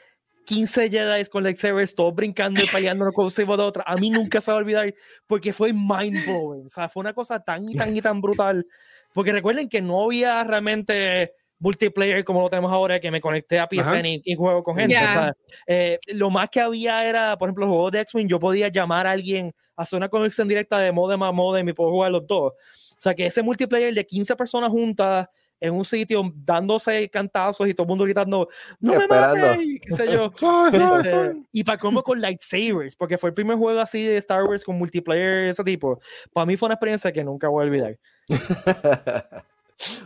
15 0.45 0.89
Jedi 0.89 1.25
con 1.25 1.43
lightsabers, 1.43 1.95
todos 1.95 2.15
brincando 2.15 2.61
y 2.61 2.67
peleando 2.67 3.11
con 3.11 3.25
encima 3.25 3.55
de 3.55 3.63
otra, 3.63 3.83
a 3.85 3.95
mí 3.95 4.09
nunca 4.09 4.41
se 4.41 4.51
va 4.51 4.57
a 4.57 4.61
olvidar 4.61 4.93
porque 5.27 5.53
fue 5.53 5.73
mind 5.73 6.25
blowing. 6.25 6.65
O 6.65 6.69
sea, 6.69 6.89
fue 6.89 7.01
una 7.01 7.13
cosa 7.13 7.39
tan 7.39 7.69
y 7.69 7.75
tan 7.75 7.95
y 7.95 8.01
tan 8.01 8.21
brutal. 8.21 8.65
Porque 9.13 9.31
recuerden 9.31 9.69
que 9.69 9.81
no 9.81 10.03
había 10.03 10.43
realmente 10.43 11.33
multiplayer 11.59 12.23
como 12.23 12.41
lo 12.41 12.49
tenemos 12.49 12.71
ahora, 12.71 12.99
que 12.99 13.11
me 13.11 13.21
conecté 13.21 13.59
a 13.59 13.67
PSN 13.69 14.05
y, 14.05 14.21
y 14.23 14.35
juego 14.35 14.63
con 14.63 14.77
gente. 14.77 14.97
O 14.97 14.99
sea, 14.99 15.33
eh, 15.67 15.99
lo 16.07 16.29
más 16.29 16.49
que 16.49 16.61
había 16.61 17.07
era, 17.07 17.37
por 17.37 17.49
ejemplo, 17.49 17.65
los 17.65 17.73
juegos 17.73 17.91
de 17.91 18.01
X-Wing, 18.01 18.27
yo 18.27 18.39
podía 18.39 18.69
llamar 18.69 19.05
a 19.07 19.11
alguien, 19.11 19.53
hacer 19.75 19.97
una 19.97 20.09
conexión 20.09 20.47
directa 20.47 20.79
de 20.79 20.91
modem 20.91 21.21
a 21.23 21.31
modem 21.31 21.67
y 21.67 21.73
puedo 21.73 21.91
jugar 21.91 22.11
los 22.11 22.25
dos. 22.25 22.53
O 22.53 23.01
sea, 23.01 23.13
que 23.13 23.25
ese 23.25 23.43
multiplayer 23.43 23.93
de 23.93 24.05
15 24.05 24.35
personas 24.35 24.69
juntas 24.69 25.27
en 25.61 25.73
un 25.73 25.83
sitio 25.85 26.21
dándose 26.35 27.09
cantazos 27.09 27.67
y 27.67 27.73
todo 27.73 27.83
el 27.85 27.89
mundo 27.89 28.03
gritando, 28.05 28.47
no 28.79 28.93
me 28.93 28.99
Esperando. 29.03 29.47
mates", 29.47 29.67
qué 29.81 29.95
sé 29.95 30.11
yo. 30.11 30.31
Soy. 31.03 31.43
y 31.51 31.63
para 31.63 31.77
cómo 31.77 32.01
con 32.03 32.19
lightsabers, 32.21 32.95
porque 32.95 33.17
fue 33.17 33.29
el 33.29 33.33
primer 33.33 33.57
juego 33.57 33.79
así 33.79 34.05
de 34.05 34.17
Star 34.17 34.43
Wars 34.43 34.63
con 34.63 34.77
multiplayer 34.77 35.43
de 35.45 35.49
ese 35.49 35.63
tipo. 35.63 35.99
Para 36.33 36.45
mí 36.45 36.55
fue 36.57 36.67
una 36.67 36.75
experiencia 36.75 37.11
que 37.11 37.23
nunca 37.23 37.47
voy 37.49 37.63
a 37.63 37.67
olvidar. 37.67 37.97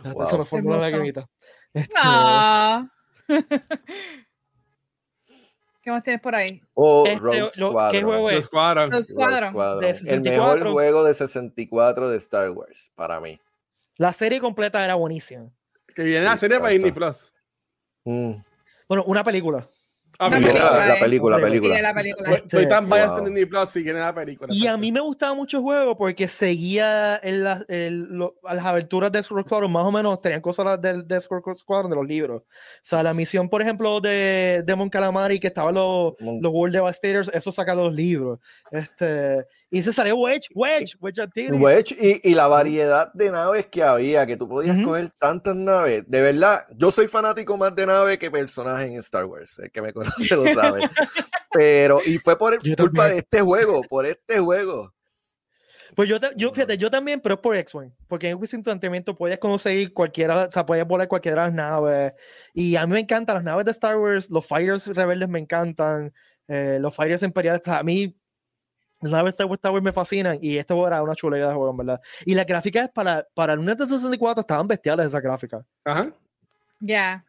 Wow. 0.04 0.26
Se 0.26 0.38
me 0.38 0.44
fue 0.44 0.60
una 0.60 0.76
lagrimita. 0.76 1.28
Este, 1.72 1.92
Ah. 1.98 2.86
¿Qué 5.82 5.90
más 5.90 6.02
tienes 6.02 6.22
por 6.22 6.34
ahí? 6.34 6.62
O 6.74 7.04
Este, 7.06 7.18
Rogue 7.18 7.50
lo- 7.56 7.72
El 9.90 10.20
mejor 10.22 10.58
64. 10.58 10.72
juego 10.72 11.04
de 11.04 11.12
64 11.14 12.08
de 12.08 12.16
Star 12.18 12.50
Wars, 12.50 12.90
para 12.94 13.20
mí. 13.20 13.38
La 13.96 14.12
serie 14.12 14.40
completa 14.40 14.84
era 14.84 14.94
buenísima. 14.96 15.50
Que 15.94 16.02
viene 16.02 16.20
Sí, 16.20 16.24
la 16.24 16.36
serie 16.36 16.58
para. 16.58 16.72
Disney 16.72 16.92
Plus. 16.92 17.32
Mm. 18.04 18.32
Bueno, 18.88 19.04
una 19.06 19.22
película. 19.24 19.66
Ah, 20.18 20.30
película, 20.30 20.76
la 20.86 20.94
eh. 20.96 21.00
película, 21.00 21.36
Sí, 21.36 21.42
película. 21.42 21.74
Y 21.74 21.76
de 21.76 21.82
la 21.82 21.94
película. 21.94 22.30
Este, 22.30 22.44
Estoy 22.46 22.68
tan 22.68 22.88
biased 22.88 23.06
wow. 23.08 23.16
con 23.16 23.24
Disney 23.26 23.44
Plus 23.46 23.70
quieren 23.72 23.96
la 24.00 24.14
película. 24.14 24.48
Y 24.54 24.66
a 24.66 24.76
mí 24.76 24.92
me 24.92 25.00
gustaba 25.00 25.34
mucho 25.34 25.56
el 25.58 25.62
juego 25.62 25.96
porque 25.96 26.28
seguía 26.28 27.16
en 27.22 27.44
la- 27.44 27.64
el- 27.68 28.02
lo- 28.04 28.36
a 28.44 28.54
las 28.54 28.64
aventuras 28.64 29.10
de 29.10 29.18
Escort 29.18 29.46
Squadron, 29.46 29.72
más 29.72 29.84
o 29.84 29.90
menos 29.92 30.20
tenían 30.22 30.40
cosas 30.40 30.80
del 30.80 31.06
de 31.06 31.20
Squadron 31.20 31.90
de 31.90 31.96
los 31.96 32.06
libros. 32.06 32.42
O 32.42 32.46
sea, 32.82 33.02
la 33.02 33.12
misión, 33.14 33.48
por 33.48 33.60
ejemplo, 33.62 34.00
de 34.00 34.62
Demon 34.66 34.88
Calamari, 34.88 35.40
que 35.40 35.48
estaban 35.48 35.74
los, 35.74 36.14
Mon- 36.20 36.40
los 36.42 36.52
World 36.52 36.74
Devastators, 36.74 37.30
eso 37.34 37.50
saca 37.50 37.74
de 37.74 37.82
los 37.82 37.94
libros. 37.94 38.38
Este, 38.70 39.46
y 39.70 39.82
se 39.82 39.92
salió 39.92 40.16
Wedge, 40.16 40.48
Wedge, 40.54 40.96
Wedge 41.00 41.20
Antilles. 41.20 41.52
Wedge 41.60 41.96
y, 41.98 42.30
y 42.30 42.34
la 42.34 42.46
variedad 42.46 43.12
de 43.12 43.30
naves 43.30 43.66
que 43.66 43.82
había, 43.82 44.24
que 44.26 44.36
tú 44.36 44.48
podías 44.48 44.76
Ujú. 44.76 44.84
coger 44.86 45.10
tantas 45.18 45.56
naves. 45.56 46.04
De 46.06 46.20
verdad, 46.22 46.64
yo 46.76 46.90
soy 46.92 47.08
fanático 47.08 47.56
más 47.56 47.74
de 47.74 47.86
naves 47.86 48.18
que 48.18 48.30
personaje 48.30 48.84
en 48.86 48.98
Star 49.00 49.24
Wars. 49.24 49.58
El 49.58 49.70
que 49.72 49.82
me 49.82 49.92
conoce 50.04 50.36
lo 50.36 50.54
sabe. 50.54 50.88
Pero, 51.52 52.00
y 52.04 52.18
fue 52.18 52.38
por 52.38 52.62
Yo 52.62 52.76
culpa 52.76 53.02
también. 53.02 53.10
de 53.12 53.18
este 53.18 53.40
juego, 53.40 53.82
por 53.82 54.06
este 54.06 54.38
juego. 54.38 54.92
Pues 55.94 56.08
yo, 56.08 56.18
yo, 56.36 56.52
fíjate, 56.52 56.76
yo 56.76 56.90
también, 56.90 57.20
pero 57.20 57.36
es 57.36 57.40
por 57.40 57.54
X-Wing, 57.56 57.90
porque 58.08 58.28
en 58.28 58.38
X-Wing 58.38 58.64
Planteamiento 58.64 59.16
puedes 59.16 59.38
conseguir 59.38 59.92
cualquiera, 59.92 60.44
o 60.44 60.50
sea, 60.50 60.66
puedes 60.66 60.84
volar 60.86 61.06
cualquiera 61.06 61.42
de 61.42 61.48
las 61.48 61.54
naves. 61.54 62.12
Y 62.52 62.74
a 62.74 62.86
mí 62.86 62.94
me 62.94 63.00
encantan 63.00 63.36
las 63.36 63.44
naves 63.44 63.64
de 63.64 63.70
Star 63.70 63.96
Wars, 63.96 64.28
los 64.28 64.44
Fighters 64.44 64.88
rebeldes 64.88 65.28
me 65.28 65.38
encantan, 65.38 66.12
eh, 66.48 66.78
los 66.80 66.94
Fighters 66.94 67.22
imperiales, 67.22 67.60
o 67.60 67.64
sea, 67.64 67.78
a 67.78 67.82
mí 67.84 68.16
las 69.02 69.12
naves 69.12 69.24
de 69.24 69.30
Star 69.30 69.46
Wars, 69.46 69.58
Star 69.58 69.72
Wars 69.72 69.84
me 69.84 69.92
fascinan 69.92 70.38
y 70.40 70.56
este 70.56 70.74
juego 70.74 70.88
era 70.88 71.02
una 71.02 71.14
chulería 71.14 71.48
de 71.48 71.54
juego, 71.54 71.70
en 71.70 71.76
verdad. 71.76 72.00
Y 72.24 72.34
las 72.34 72.46
gráficas 72.46 72.90
para, 72.90 73.24
para 73.34 73.52
el 73.52 73.60
Nintendo 73.60 73.86
64 73.86 74.40
estaban 74.40 74.66
bestiales 74.66 75.06
esas 75.06 75.22
gráficas. 75.22 75.64
Ajá. 75.84 76.12
Ya. 76.80 77.24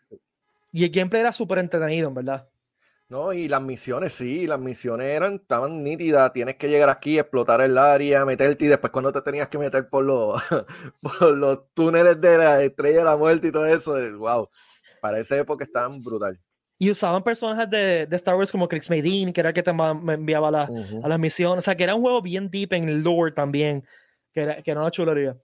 Y 0.72 0.84
el 0.84 0.90
gameplay 0.90 1.22
era 1.22 1.32
súper 1.34 1.60
entretenido, 1.60 2.08
en 2.08 2.16
verdad. 2.16 2.48
No, 3.08 3.34
y 3.34 3.48
las 3.48 3.62
misiones, 3.62 4.14
sí, 4.14 4.48
las 4.48 4.60
misiones 4.60 5.08
eran 5.16 5.38
tan 5.40 5.84
nítidas. 5.84 6.34
Tienes 6.34 6.56
que 6.56 6.68
llegar 6.68 6.90
aquí, 6.90 7.20
explotar 7.20 7.62
el 7.62 7.78
área, 7.78 8.26
meterte 8.26 8.66
y 8.66 8.68
después 8.68 8.92
cuando 8.92 9.12
te 9.12 9.22
tenías 9.22 9.48
que 9.48 9.60
meter 9.60 9.88
por 9.90 10.04
los, 10.04 10.42
por 11.02 11.38
los 11.38 11.72
túneles 11.76 12.20
de 12.20 12.38
la 12.38 12.64
estrella 12.64 13.00
de 13.00 13.04
la 13.04 13.16
muerte 13.16 13.48
y 13.50 13.52
todo 13.52 13.68
eso, 13.68 13.96
wow. 14.18 14.50
Para 15.02 15.20
esa 15.20 15.38
época 15.38 15.66
estaban 15.66 16.04
brutal. 16.04 16.40
Y 16.80 16.90
usaban 16.90 17.24
personajes 17.24 17.70
de, 17.70 18.08
de 18.08 18.16
Star 18.16 18.36
Wars 18.36 18.52
como 18.52 18.68
Chris 18.68 18.90
Medine, 18.90 19.32
que 19.32 19.40
era 19.40 19.50
el 19.50 19.56
que 19.56 19.64
te 19.64 19.70
enviaba 19.72 20.50
la, 20.50 20.70
a 21.04 21.08
las 21.08 21.20
misiones. 21.20 21.60
O 21.60 21.66
sea, 21.66 21.76
que 21.76 21.84
era 21.84 21.94
un 21.94 22.02
juego 22.02 22.24
bien 22.24 22.50
deep 22.50 22.74
en 22.74 22.90
el 22.90 23.02
lore 23.02 23.32
también, 23.32 23.86
que 24.34 24.42
era, 24.42 24.62
que 24.64 24.72
era 24.72 24.82
una 24.82 24.92
chulería. 24.92 25.38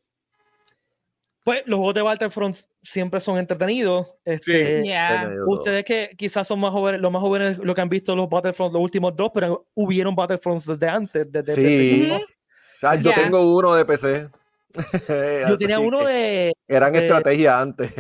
Pues 1.44 1.64
los 1.66 1.78
juegos 1.78 1.96
de 1.96 2.02
Battlefront 2.04 2.56
siempre 2.84 3.20
son 3.20 3.40
entretenidos. 3.40 4.14
Este, 4.24 4.84
todo. 4.84 5.50
Ustedes 5.50 5.84
que 5.84 6.12
quizás 6.16 6.48
son 6.48 6.60
más 6.60 6.72
jóvenes, 6.72 7.02
los 7.02 7.12
más 7.12 7.22
jóvenes, 7.22 7.58
lo 7.58 7.74
que 7.74 7.82
han 7.82 7.90
visto 7.90 8.16
los 8.16 8.30
Battlefront, 8.30 8.74
los 8.74 8.82
últimos 8.82 9.16
dos, 9.16 9.32
pero 9.34 9.66
hubieron 9.74 10.16
Battlefronts 10.16 10.68
desde 10.68 10.88
antes. 10.88 11.32
Desde 11.32 11.56
Sí. 11.56 11.62
PC. 11.62 12.14
O 12.16 12.20
sea, 12.60 12.96
yo 12.96 13.12
tengo 13.14 13.56
uno 13.58 13.74
de 13.76 13.86
PC. 13.86 14.30
Yo 15.50 15.58
tenía 15.58 15.80
uno 15.80 16.06
de, 16.06 16.54
Eran 16.68 16.94
de- 16.94 17.00
estrategia 17.00 17.60
antes. 17.60 17.92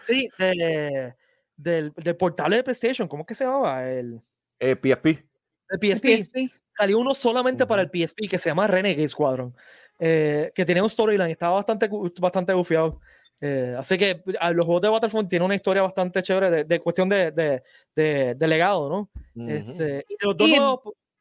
sí, 0.00 0.28
de- 0.38 1.14
del, 1.56 1.92
del 1.96 2.16
portal 2.16 2.50
de 2.50 2.64
PlayStation, 2.64 3.06
¿cómo 3.08 3.24
que 3.24 3.34
se 3.34 3.44
llamaba? 3.44 3.88
El, 3.88 4.20
Eh, 4.58 4.74
PSP. 4.74 5.06
el 5.68 5.78
PSP. 5.80 6.06
PSP. 6.22 6.50
Salió 6.76 6.98
uno 6.98 7.14
solamente 7.14 7.64
para 7.66 7.82
el 7.82 7.88
PSP 7.90 8.28
que 8.28 8.38
se 8.38 8.48
llama 8.50 8.66
Renegade 8.66 9.08
Squadron, 9.08 9.54
eh, 9.98 10.52
que 10.54 10.64
tenía 10.64 10.82
un 10.82 10.90
storyline, 10.90 11.30
estaba 11.30 11.54
bastante, 11.56 11.88
bastante 12.20 12.52
bufiado. 12.54 13.00
Eh, 13.40 13.74
así 13.78 13.98
que 13.98 14.22
a 14.40 14.50
los 14.50 14.64
juegos 14.64 14.82
de 14.82 14.88
Battlefront 14.88 15.28
tienen 15.28 15.44
una 15.44 15.54
historia 15.54 15.82
bastante 15.82 16.22
chévere 16.22 16.50
de, 16.50 16.64
de 16.64 16.80
cuestión 16.80 17.08
de, 17.08 17.30
de, 17.32 17.62
de- 17.94 18.34
de 18.34 18.48
legado, 18.48 18.88
¿no? 18.88 19.10
Ujú. 19.34 19.50
Este, 19.50 20.04
y 20.08 20.14
de 20.14 20.26
los 20.26 20.36
dos 20.36 20.48
Y- 20.48 20.54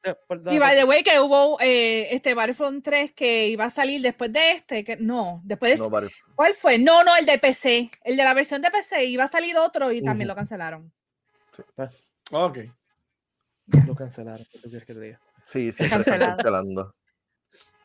eh, 0.07 0.15
perdón, 0.27 0.53
Y 0.53 0.59
by 0.59 0.75
the 0.77 0.83
way, 0.85 1.03
que 1.03 1.19
hubo 1.19 1.59
eh, 1.59 2.07
este 2.13 2.33
Battlefront 2.35 2.83
3 2.85 3.11
que 3.13 3.47
iba 3.47 3.65
a 3.65 3.69
salir 3.71 4.01
después 4.01 4.31
de 4.31 4.51
este, 4.51 4.83
que 4.83 4.97
no, 4.97 5.41
después 5.43 5.71
de 5.71 5.77
No. 5.89 5.89
¿Cuál 6.35 6.53
fue? 6.53 6.77
No, 6.77 7.03
no, 7.03 7.15
el 7.17 7.25
de 7.25 7.39
PC. 7.39 7.89
El 8.03 8.15
de 8.15 8.23
la 8.23 8.33
versión 8.35 8.61
de 8.61 8.69
PC 8.71 9.05
iba 9.05 9.23
a 9.23 9.27
salir 9.27 9.57
otro 9.57 9.91
y 9.91 10.01
también 10.03 10.29
Ujú. 10.29 10.33
lo 10.33 10.35
cancelaron. 10.35 10.93
Ok. 12.31 12.57
lo 13.87 13.95
cancelaron. 13.95 14.45
¿qué 14.51 14.69
que 14.85 14.93
te 14.93 14.99
diga? 14.99 15.19
Sí, 15.47 15.71
sí, 15.71 15.77
se 15.79 15.83
están 15.85 16.03
Cancelado. 16.03 16.35
cancelando. 16.37 16.95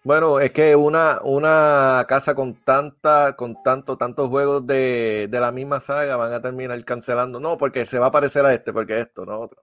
Bueno, 0.03 0.40
es 0.40 0.51
que 0.53 0.74
una, 0.76 1.18
una 1.22 2.07
casa 2.09 2.34
con 2.34 2.55
tanta, 2.55 3.36
con 3.36 3.62
tanto, 3.62 3.98
tantos 3.98 4.30
juegos 4.30 4.66
de, 4.66 5.28
de 5.30 5.40
la 5.40 5.53
misma 5.53 5.78
saga 5.78 6.16
van 6.16 6.32
a 6.32 6.40
terminar 6.40 6.82
cancelando. 6.84 7.38
No, 7.38 7.59
porque 7.59 7.84
se 7.84 7.98
va 7.98 8.07
a 8.07 8.11
parecer 8.11 8.44
a 8.46 8.55
este, 8.55 8.72
porque 8.72 9.01
esto, 9.01 9.26
no 9.26 9.38
otro. 9.38 9.62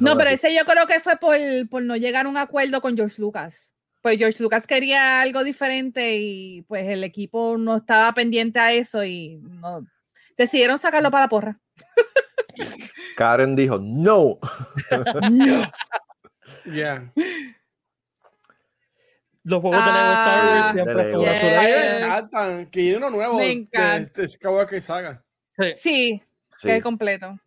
No, 0.00 0.16
pero 0.16 0.28
así. 0.28 0.34
ese 0.34 0.54
yo 0.54 0.64
creo 0.64 0.86
que 0.86 1.00
fue 1.00 1.16
por, 1.16 1.36
por 1.68 1.82
no 1.82 1.96
llegar 1.96 2.26
a 2.26 2.28
un 2.28 2.36
acuerdo 2.36 2.80
con 2.80 2.96
George 2.96 3.20
Lucas. 3.20 3.72
Pues 4.02 4.18
George 4.18 4.42
Lucas 4.42 4.66
quería 4.66 5.22
algo 5.22 5.42
diferente 5.42 6.16
y 6.16 6.62
pues 6.62 6.88
el 6.88 7.02
equipo 7.04 7.56
no 7.58 7.78
estaba 7.78 8.12
pendiente 8.12 8.60
a 8.60 8.72
eso 8.72 9.02
y 9.04 9.40
no 9.42 9.84
decidieron 10.36 10.78
sacarlo 10.78 11.10
para 11.10 11.24
la 11.24 11.28
porra. 11.28 11.60
Karen 13.16 13.56
dijo, 13.56 13.78
no. 13.80 14.38
Yeah. 16.66 17.12
Los 19.44 19.60
juegos 19.60 19.84
de 19.84 19.92
Lego 19.92 20.12
Star 20.12 20.46
Wars 20.46 20.66
Ah, 20.66 20.72
siempre 20.74 21.04
son 21.06 21.20
Yeah. 21.20 21.30
A 21.60 21.62
me 21.62 22.06
encantan. 22.06 22.66
Que 22.70 22.80
hay 22.80 22.94
uno 22.94 23.10
nuevo. 23.10 23.36
Me 23.36 23.44
de- 23.44 23.52
encanta. 23.52 24.20
De 24.20 24.28
Skywalker 24.28 24.82
Saga. 24.82 25.22
Sí. 25.58 25.72
Sí, 25.76 26.22
Sí. 26.58 26.68
que 26.68 26.76
es 26.76 26.82
completo. 26.82 27.38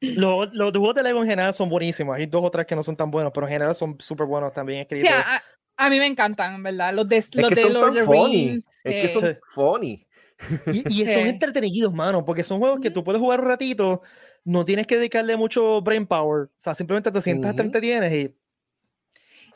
Los, 0.00 0.52
los 0.52 0.70
juegos 0.72 0.94
de 0.94 1.02
Lego 1.04 1.22
en 1.22 1.28
general 1.30 1.54
son 1.54 1.68
buenísimos. 1.68 2.16
Hay 2.16 2.26
dos 2.26 2.44
o 2.44 2.50
tres 2.50 2.66
que 2.66 2.74
no 2.76 2.82
son 2.82 2.96
tan 2.96 3.10
buenos, 3.10 3.32
pero 3.34 3.46
en 3.46 3.52
general 3.52 3.74
son 3.74 3.96
súper 3.98 4.26
buenos 4.26 4.52
también 4.52 4.86
Sí, 4.90 4.96
escritos. 4.96 5.16
a, 5.18 5.36
a- 5.36 5.42
a 5.86 5.90
mí 5.90 5.98
me 5.98 6.06
encantan, 6.06 6.54
en 6.56 6.62
verdad. 6.62 6.92
Los 6.94 7.08
de, 7.08 7.16
Es 7.18 7.34
los 7.34 7.48
que 7.48 7.54
de 7.54 7.60
son 7.62 7.72
Lord 7.74 7.88
of 7.90 7.94
tan 7.94 8.00
the 8.00 8.04
funny. 8.04 8.48
Rings. 8.50 8.64
Es 8.84 8.92
que 8.92 9.04
eh, 9.04 9.08
son 9.12 9.22
Sí. 9.34 9.38
funny. 9.50 10.06
Y, 10.72 10.78
y 11.02 11.04
son 11.14 11.22
Sí. 11.24 11.28
entretenidos, 11.28 11.92
mano, 11.94 12.24
porque 12.24 12.44
son 12.44 12.58
juegos 12.58 12.80
que 12.80 12.90
tú 12.90 13.04
puedes 13.04 13.20
jugar 13.20 13.40
un 13.40 13.46
ratito, 13.46 14.02
no 14.44 14.64
tienes 14.64 14.86
que 14.86 14.96
dedicarle 14.96 15.36
mucho 15.36 15.80
brain 15.82 16.06
power, 16.06 16.44
o 16.48 16.50
sea, 16.58 16.74
simplemente 16.74 17.10
te 17.10 17.20
sientas, 17.22 17.54
te 17.54 17.62
Ujú. 17.62 17.66
entretienes 17.66 18.12
y 18.12 18.34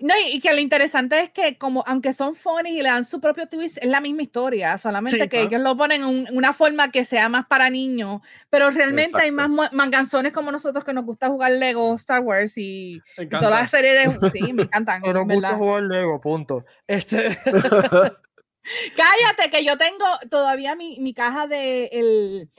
No, 0.01 0.15
y, 0.27 0.37
y 0.37 0.41
que 0.41 0.53
lo 0.53 0.61
interesante 0.61 1.21
es 1.21 1.31
que 1.31 1.59
como 1.59 1.85
aunque 1.87 2.13
son 2.13 2.35
funny 2.35 2.71
y 2.71 2.83
le 2.83 2.89
dan 2.89 3.05
su 3.05 3.21
propio 3.21 3.47
twist, 3.49 3.79
es 3.81 3.89
la 3.89 4.01
misma 4.01 4.23
historia, 4.23 4.79
solamente 4.79 5.23
Sí, 5.23 5.29
que 5.29 5.43
ellos 5.43 5.61
lo 5.61 5.77
ponen 5.77 6.03
en 6.03 6.37
una 6.37 6.53
forma 6.53 6.91
que 6.91 7.05
sea 7.05 7.29
más 7.29 7.47
para 7.47 7.71
niños, 7.71 8.21
pero 8.49 8.71
realmente 8.71 9.21
hay 9.21 9.31
más 9.31 9.51
manganzones 9.73 10.33
como 10.33 10.51
nosotros 10.51 10.85
que 10.85 10.93
nos 10.93 11.05
gusta 11.05 11.29
jugar 11.29 11.53
Lego, 11.53 11.95
Star 11.95 12.21
Wars 12.21 12.57
y, 12.57 13.01
y 13.19 13.27
toda 13.29 13.51
la 13.51 13.67
serie 13.67 13.93
de... 13.93 14.11
Sí, 14.33 14.53
me 14.53 14.63
encantan, 14.63 15.03
no 15.03 15.13
nos 15.13 15.27
gusta 15.27 15.57
jugar 15.57 15.83
Lego, 15.83 16.21
punto. 16.21 16.65
Este, 16.87 17.37
Cállate, 18.97 19.51
que 19.51 19.65
yo 19.65 19.77
tengo 19.77 20.05
todavía 20.31 20.75
mi, 20.75 20.99
mi 21.01 21.15
caja 21.15 21.47
de 21.47 21.87
el, 21.87 22.51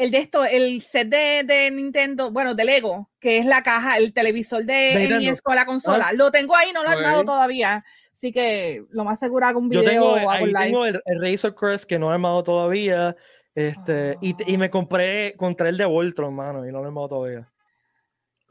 el 0.00 0.10
de 0.10 0.18
esto, 0.18 0.44
el 0.44 0.82
set 0.82 1.08
de, 1.08 1.44
de 1.44 1.70
Nintendo, 1.70 2.30
bueno, 2.30 2.54
de 2.54 2.64
Lego, 2.64 3.10
que 3.20 3.36
es 3.36 3.44
la 3.44 3.62
caja, 3.62 3.98
el 3.98 4.14
televisor 4.14 4.64
de, 4.64 5.08
NES 5.20 5.42
con 5.42 5.54
la 5.54 5.66
consola. 5.66 6.12
Lo 6.14 6.30
tengo 6.30 6.56
ahí, 6.56 6.72
no 6.72 6.82
lo 6.82 6.88
he 6.88 6.92
armado 6.92 7.24
todavía. 7.24 7.84
Así 8.14 8.32
que 8.32 8.82
lo 8.90 9.04
más 9.04 9.20
seguro 9.20 9.46
hago 9.46 9.60
un 9.60 9.70
yo 9.70 9.80
video 9.80 9.92
tengo, 9.92 10.12
o 10.12 10.30
hago 10.30 10.46
live. 10.46 10.58
tengo 10.58 10.86
el, 10.86 11.02
el 11.04 11.22
Razor 11.22 11.54
Crest 11.54 11.84
que 11.84 11.98
no 11.98 12.10
he 12.10 12.14
armado 12.14 12.42
todavía, 12.42 13.14
este, 13.54 14.16
y, 14.22 14.34
y 14.50 14.56
me 14.56 14.70
compré, 14.70 15.34
compré 15.36 15.68
el 15.68 15.76
de 15.76 15.84
Voltron, 15.84 16.34
mano, 16.34 16.66
y 16.66 16.72
no 16.72 16.78
lo 16.78 16.84
he 16.84 16.88
armado 16.88 17.08
todavía. 17.08 17.50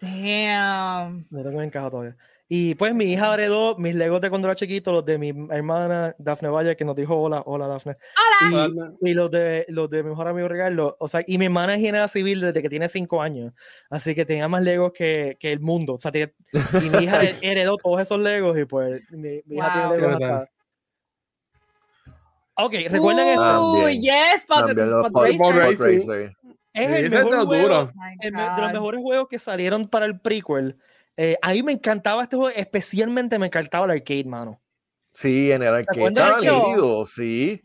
Damn. 0.02 1.26
No 1.30 1.44
tengo 1.44 1.62
en 1.62 1.70
caja 1.72 1.90
todavía. 1.90 2.16
Y 2.52 2.74
pues 2.74 2.96
mi 2.96 3.06
hija 3.06 3.32
heredó 3.32 3.78
mis 3.78 3.94
Legos 3.94 4.22
de 4.22 4.30
cuando 4.32 4.48
era 4.48 4.56
chiquito, 4.56 4.92
los 4.92 5.06
de 5.06 5.20
mi 5.20 5.30
hermana 5.52 6.16
Dafne 6.18 6.50
Valle, 6.50 6.76
que 6.76 6.84
nos 6.84 6.96
dijo 6.96 7.16
hola, 7.16 7.44
hola 7.46 7.68
Dafne. 7.68 7.96
Hola. 8.42 8.92
Y, 9.02 9.12
y 9.12 9.14
los 9.14 9.30
de 9.30 9.66
los 9.70 9.88
de 9.88 10.02
mi 10.02 10.10
mejor 10.10 10.28
amigo 10.28 10.48
Ricardo, 10.48 10.98
o 11.00 11.08
sea, 11.08 11.22
y 11.28 11.38
mi 11.38 11.46
hermana 11.46 11.74
es 11.76 11.80
ingeniera 11.82 12.08
civil 12.08 12.42
desde 12.42 12.60
que 12.64 12.70
tiene 12.70 12.90
cinco 12.90 13.22
años, 13.22 13.54
así 13.92 14.16
que 14.16 14.26
tenía 14.26 14.48
más 14.48 14.64
Legos 14.64 14.94
que, 14.94 15.38
que 15.40 15.52
el 15.52 15.60
mundo. 15.60 15.94
O 15.94 16.00
sea, 16.02 16.12
tiene- 16.12 16.34
y 16.84 16.90
mi 16.90 17.04
hija 17.04 17.20
heredó 17.44 17.78
todos 17.78 18.02
esos 18.02 18.20
Legos 18.20 18.58
y 18.58 18.66
pues 18.66 19.00
mi, 19.12 19.42
mi 19.46 19.58
hija 19.58 19.86
Wow. 19.88 19.94
tiene 19.94 20.08
Legos 20.08 20.22
hasta... 20.24 20.50
Ok, 22.62 22.74
recuerden 22.90 23.28
esto. 23.28 23.72
Uy, 23.74 24.02
yes, 24.02 24.46
pod-. 24.48 24.70
Es 26.74 26.90
el 26.90 27.10
mejor 27.10 27.46
juego, 27.46 27.92
el 28.22 28.32
de 28.34 28.62
los 28.62 28.72
mejores 28.74 29.02
juegos 29.02 29.28
que 29.28 29.40
salieron 29.40 29.88
para 29.88 30.06
el 30.08 30.20
prequel. 30.20 30.78
Eh, 31.22 31.38
a 31.42 31.52
mí 31.52 31.64
me 31.64 31.74
encantaba 31.74 32.24
este 32.24 32.38
juego, 32.38 32.56
especialmente 32.56 33.38
me 33.38 33.48
encantaba 33.48 33.84
el 33.84 33.92
arcade, 33.92 34.24
mano. 34.24 34.62
Sí, 35.12 35.52
en 35.52 35.62
el 35.64 35.76
arcade 35.76 36.06
estaba 36.08 36.40
nítido, 36.40 37.06
sí. 37.06 37.62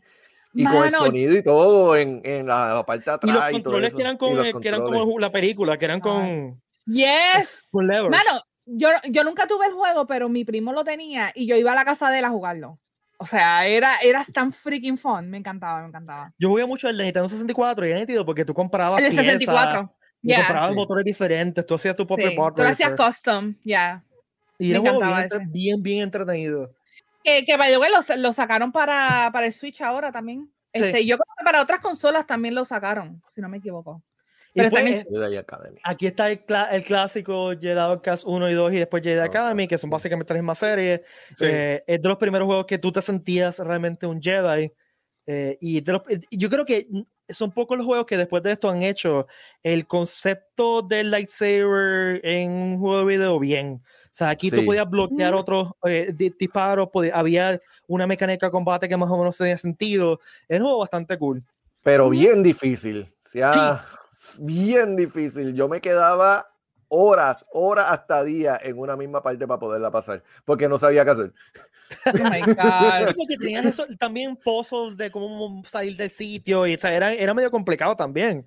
Y 0.53 0.65
con 0.65 0.73
el 0.73 0.79
Mano, 0.91 0.97
sonido 0.97 1.37
y 1.37 1.41
todo 1.43 1.95
en, 1.95 2.21
en 2.25 2.47
la, 2.47 2.83
parte 2.85 3.09
de 3.09 3.11
Y 3.11 3.15
atrás. 3.15 3.33
los 3.33 3.35
y 3.35 3.37
todo 3.37 3.51
controles 3.53 3.87
eso. 3.89 3.97
que 3.97 4.03
eran 4.03 4.15
Y 4.15 4.17
con, 4.17 4.35
los 4.35 4.45
eh, 4.45 4.53
que 4.61 4.67
eran 4.67 4.81
como 4.81 5.19
la 5.19 5.31
película, 5.31 5.77
que 5.77 5.85
eran 5.85 6.01
con, 6.01 6.61
Yes. 6.85 7.67
con. 7.71 7.87
Mano, 7.87 8.41
yo, 8.65 8.89
yo 9.09 9.23
nunca 9.23 9.47
tuve 9.47 9.67
el 9.67 9.73
juego, 9.73 10.05
pero 10.05 10.27
mi 10.27 10.43
primo 10.43 10.73
lo 10.73 10.83
tenía 10.83 11.31
y 11.33 11.47
yo 11.47 11.55
iba 11.55 11.71
a 11.71 11.75
la 11.75 11.85
casa 11.85 12.09
de 12.09 12.19
él 12.19 12.25
a 12.25 12.29
jugarlo. 12.31 12.77
O 13.19 13.25
sea, 13.25 13.65
era, 13.67 13.95
era 14.03 14.25
tan 14.33 14.51
freaking 14.51 14.97
fun. 14.97 15.29
Me 15.29 15.37
encantaba, 15.37 15.79
me 15.81 15.87
encantaba. 15.87 16.33
Yo 16.37 16.49
jugué 16.49 16.65
mucho 16.65 16.89
el 16.89 16.97
de 16.97 17.05
Nintendo 17.05 17.29
64 17.29 17.87
y 17.87 17.91
era 17.91 17.99
nítido 17.99 18.25
porque 18.25 18.43
tú 18.43 18.53
comprabas 18.53 19.01
El 19.01 19.15
de 19.15 19.37
piezas 19.37 19.87
64. 20.25 20.27
Y 20.27 20.29
Ya. 20.31 20.37
comprabas 20.37 20.69
Sí. 20.69 20.75
motores 20.75 21.05
diferentes, 21.05 21.65
tú 21.65 21.75
hacías 21.75 21.95
tu 21.95 22.05
propio 22.07 22.29
Sí, 22.29 22.35
Tú 22.35 22.61
hacías 22.63 22.91
custom, 22.95 23.55
ya. 23.63 24.03
Y 24.57 24.65
me 24.67 24.71
era 24.71 24.79
un 24.81 24.87
juego 24.87 25.01
bien, 25.29 25.51
bien, 25.51 25.83
bien 25.83 26.03
entretenido. 26.03 26.73
Que, 27.23 27.43
que 27.45 27.57
by 27.57 27.71
the 27.71 27.77
way, 27.77 27.91
lo, 27.91 28.15
lo 28.17 28.33
sacaron 28.33 28.71
para, 28.71 29.29
para 29.33 29.45
el 29.45 29.53
Switch 29.53 29.81
ahora 29.81 30.11
también. 30.11 30.49
Sí. 30.73 30.83
Este, 30.83 31.05
Yo 31.05 31.17
creo 31.17 31.33
que 31.37 31.43
para 31.43 31.61
otras 31.61 31.79
consolas 31.79 32.25
también 32.27 32.53
lo 32.55 32.65
sacaron, 32.65 33.21
si 33.33 33.41
no 33.41 33.49
me 33.49 33.57
equivoco. 33.57 34.01
Y 34.53 34.59
Pero 34.59 34.69
pues, 34.69 34.83
también- 34.83 35.01
eh, 35.01 35.09
Jedi 35.27 35.37
Academy. 35.37 35.79
aquí 35.83 36.07
está 36.07 36.29
el, 36.31 36.45
cla- 36.45 36.69
el 36.71 36.83
clásico 36.83 37.49
Jedi 37.59 37.77
Outcast 37.77 38.23
1 38.25 38.49
y 38.49 38.53
2 38.53 38.71
y 38.73 38.77
después 38.77 39.03
Jedi 39.03 39.19
Academy, 39.19 39.67
que 39.67 39.77
son 39.77 39.89
sí. 39.89 39.91
básicamente 39.91 40.33
la 40.33 40.39
misma 40.39 40.55
serie. 40.55 41.01
Sí. 41.37 41.45
Eh, 41.45 41.83
es 41.85 42.01
de 42.01 42.07
los 42.07 42.17
primeros 42.17 42.45
juegos 42.45 42.65
que 42.65 42.77
tú 42.77 42.89
te 42.91 43.01
sentías 43.01 43.59
realmente 43.59 44.07
un 44.07 44.21
Jedi. 44.21 44.71
eh, 45.27 45.57
y 45.59 45.81
de 45.81 45.91
los- 45.91 46.03
eh, 46.07 46.19
yo 46.31 46.49
creo 46.51 46.65
que 46.65 46.85
son 47.29 47.51
pocos 47.51 47.77
los 47.77 47.85
juegos 47.85 48.05
que 48.05 48.17
después 48.17 48.43
de 48.43 48.51
esto 48.51 48.69
han 48.69 48.81
hecho 48.83 49.27
el 49.63 49.87
concepto 49.87 50.81
del 50.81 51.11
lightsaber 51.11 52.21
en 52.23 52.51
un 52.51 52.79
juego 52.79 52.99
de 52.99 53.05
video 53.05 53.39
bien. 53.39 53.81
O 53.83 54.07
sea, 54.17 54.29
aquí 54.29 54.49
tú 54.49 54.57
Sí. 54.57 54.61
podías 54.65 54.89
bloquear 54.89 55.33
Ujú. 55.33 55.41
otros 55.41 55.71
eh, 55.85 56.13
di- 56.15 56.33
disparos, 56.39 56.89
podía- 56.89 57.15
había 57.15 57.59
una 57.87 58.07
mecánica 58.07 58.45
de 58.47 58.51
combate 58.51 58.87
que 58.87 58.95
más 58.97 59.09
o 59.11 59.17
menos 59.17 59.37
tenía 59.37 59.57
sentido. 59.57 60.19
Era 60.47 60.59
un 60.63 60.67
juego 60.67 60.79
bastante 60.79 61.17
cool. 61.17 61.43
Pero 61.83 62.09
bien 62.09 62.41
difícil. 62.41 63.03
O 63.03 63.13
sea, 63.19 63.83
bien 64.39 64.95
difícil. 64.95 65.53
Yo 65.53 65.67
me 65.67 65.81
quedaba 65.81 66.47
horas, 66.89 67.45
horas 67.51 67.87
hasta 67.89 68.23
días 68.23 68.59
en 68.63 68.77
una 68.77 68.95
misma 68.95 69.21
parte 69.23 69.47
para 69.47 69.59
poderla 69.59 69.91
pasar, 69.91 70.23
porque 70.45 70.67
no 70.69 70.77
sabía 70.77 71.03
qué 71.05 71.11
hacer. 71.11 71.33
Oh 72.05 72.29
my 72.29 72.41
God. 72.53 73.15
Porque 73.15 73.37
eso, 73.67 73.85
también 73.99 74.35
pozos 74.37 74.97
de 74.97 75.11
cómo 75.11 75.63
salir 75.65 75.95
del 75.97 76.09
sitio, 76.09 76.65
y 76.67 76.75
o 76.75 76.77
sea, 76.77 76.93
era, 76.95 77.13
era 77.13 77.33
medio 77.33 77.51
complicado 77.51 77.95
también. 77.95 78.45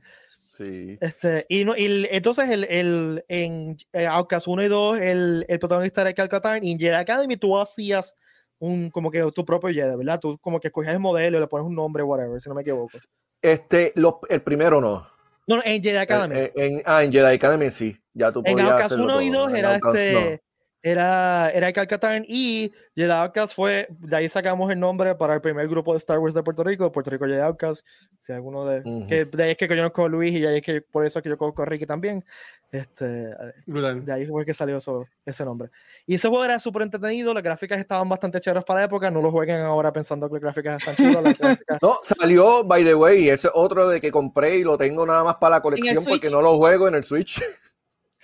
Sí. 0.51 0.99
Este, 1.01 1.47
y, 1.49 1.65
no, 1.65 1.77
y 1.77 2.09
entonces 2.11 2.49
el, 2.51 2.65
el, 2.65 3.25
en 3.29 3.77
eh, 3.93 4.07
Outcast 4.07 4.49
1 4.49 4.63
y 4.65 4.69
2, 4.69 4.99
el, 5.01 5.47
el 5.49 5.59
protagonista 5.61 6.01
era 6.01 6.13
Calcatán, 6.13 6.65
y 6.65 6.73
en 6.73 6.79
Jedi 6.79 6.95
Academy 6.95 7.37
tú 7.37 7.57
hacías 7.57 8.17
un, 8.59 8.91
como 8.91 9.09
que 9.11 9.23
tu 9.33 9.45
propio 9.45 9.71
Jedi, 9.71 9.97
¿verdad? 9.97 10.19
Tú 10.19 10.37
como 10.39 10.59
que 10.59 10.67
escogías 10.69 10.95
el 10.95 10.99
modelo, 11.01 11.39
le 11.39 11.47
pones 11.47 11.65
un 11.67 11.77
nombre, 11.77 12.03
whatever, 12.03 12.41
si 12.41 12.49
no 12.49 12.57
me 12.57 12.63
equivoco. 12.63 12.99
Este, 13.41 13.93
los- 13.95 14.15
el 14.29 14.43
primero 14.43 14.81
no. 14.81 15.07
No, 15.47 15.57
no, 15.57 15.63
en 15.65 15.81
Jedi 15.81 15.97
Academy. 15.97 16.35
En, 16.37 16.51
en- 16.57 16.83
ah, 16.85 17.05
en 17.05 17.13
Jedi 17.13 17.35
Academy 17.37 17.71
sí. 17.71 17.97
Ya 18.19 18.33
tú 18.33 18.43
en 18.45 18.53
podías 18.53 18.69
Outcast 18.71 18.93
hacerlo 18.93 19.05
1 19.05 19.23
y 19.23 19.31
todo. 19.31 19.41
2 19.43 19.51
En 19.51 19.57
era 19.57 19.75
Outcast 19.75 19.95
no. 19.95 20.01
este... 20.01 20.43
Era, 20.81 21.51
era 21.51 21.73
Calcatán 21.73 22.25
y 22.29 22.73
Jedi 22.95 23.11
Outcast 23.11 23.53
fue, 23.55 23.89
de 23.91 24.17
ahí 24.17 24.29
sacamos 24.29 24.71
el 24.71 24.79
nombre 24.79 25.17
para 25.17 25.35
el 25.35 25.41
primer 25.41 25.67
grupo 25.67 25.91
de 25.93 25.99
Star 25.99 26.21
Wars 26.21 26.35
de 26.35 26.43
Puerto 26.45 26.63
Rico, 26.63 26.91
Puerto 26.93 27.11
Rico 27.11 27.27
Jedi 27.27 27.41
Outcast, 27.41 27.85
si 28.21 28.33
alguno 28.33 28.65
de, 28.65 28.81
Ujú. 28.89 29.07
que 29.09 29.25
de 29.25 29.43
ahí 29.43 29.51
es 29.51 29.57
que 29.59 29.67
yo 29.67 29.75
conozco 29.77 30.05
a 30.05 30.09
Luis 30.09 30.33
y 30.37 30.41
de 30.41 30.49
ahí 30.49 30.57
es 30.59 30.63
que 30.63 30.81
por 30.81 31.05
eso 31.05 31.19
es 31.19 31.23
que 31.25 31.31
yo 31.31 31.37
conozco 31.37 31.63
a 31.63 31.65
Ricky 31.67 31.85
también, 31.85 32.25
este, 32.71 33.29
Brutal. 33.67 34.05
de 34.05 34.13
ahí 34.13 34.27
fue 34.27 34.45
que 34.47 34.55
salió 34.55 34.77
eso, 34.77 35.05
ese 35.27 35.45
nombre. 35.45 35.69
Y 36.07 36.15
ese 36.15 36.29
juego 36.29 36.45
era 36.45 36.61
súper 36.61 36.83
entretenido, 36.83 37.35
las 37.35 37.43
gráficas 37.43 37.81
estaban 37.81 38.09
bastante 38.09 38.39
chéveres 38.39 38.65
para 38.65 38.79
la 38.81 38.87
época, 38.87 39.11
no 39.11 39.21
lo 39.21 39.33
jueguen 39.33 39.63
ahora 39.63 39.93
pensando 39.93 40.29
que 40.29 40.35
las 40.35 40.43
gráficas 40.55 40.79
están 40.81 40.95
chulas, 40.95 41.23
las 41.25 41.39
gráficas- 41.67 41.79
No, 41.83 41.99
salió, 42.03 42.63
by 42.63 42.85
the 42.85 42.95
way, 42.95 43.29
ese 43.31 43.49
es 43.49 43.53
otro 43.53 43.89
de 43.89 44.01
que 44.01 44.13
compré 44.13 44.59
y 44.59 44.63
lo 44.63 44.79
tengo 44.79 45.05
nada 45.05 45.25
más 45.25 45.35
para 45.37 45.57
la 45.57 45.61
colección 45.61 46.05
porque 46.05 46.31
no 46.31 46.41
lo 46.41 46.57
juego 46.57 46.87
en 46.87 46.95
el 46.95 47.03
Switch. 47.03 47.43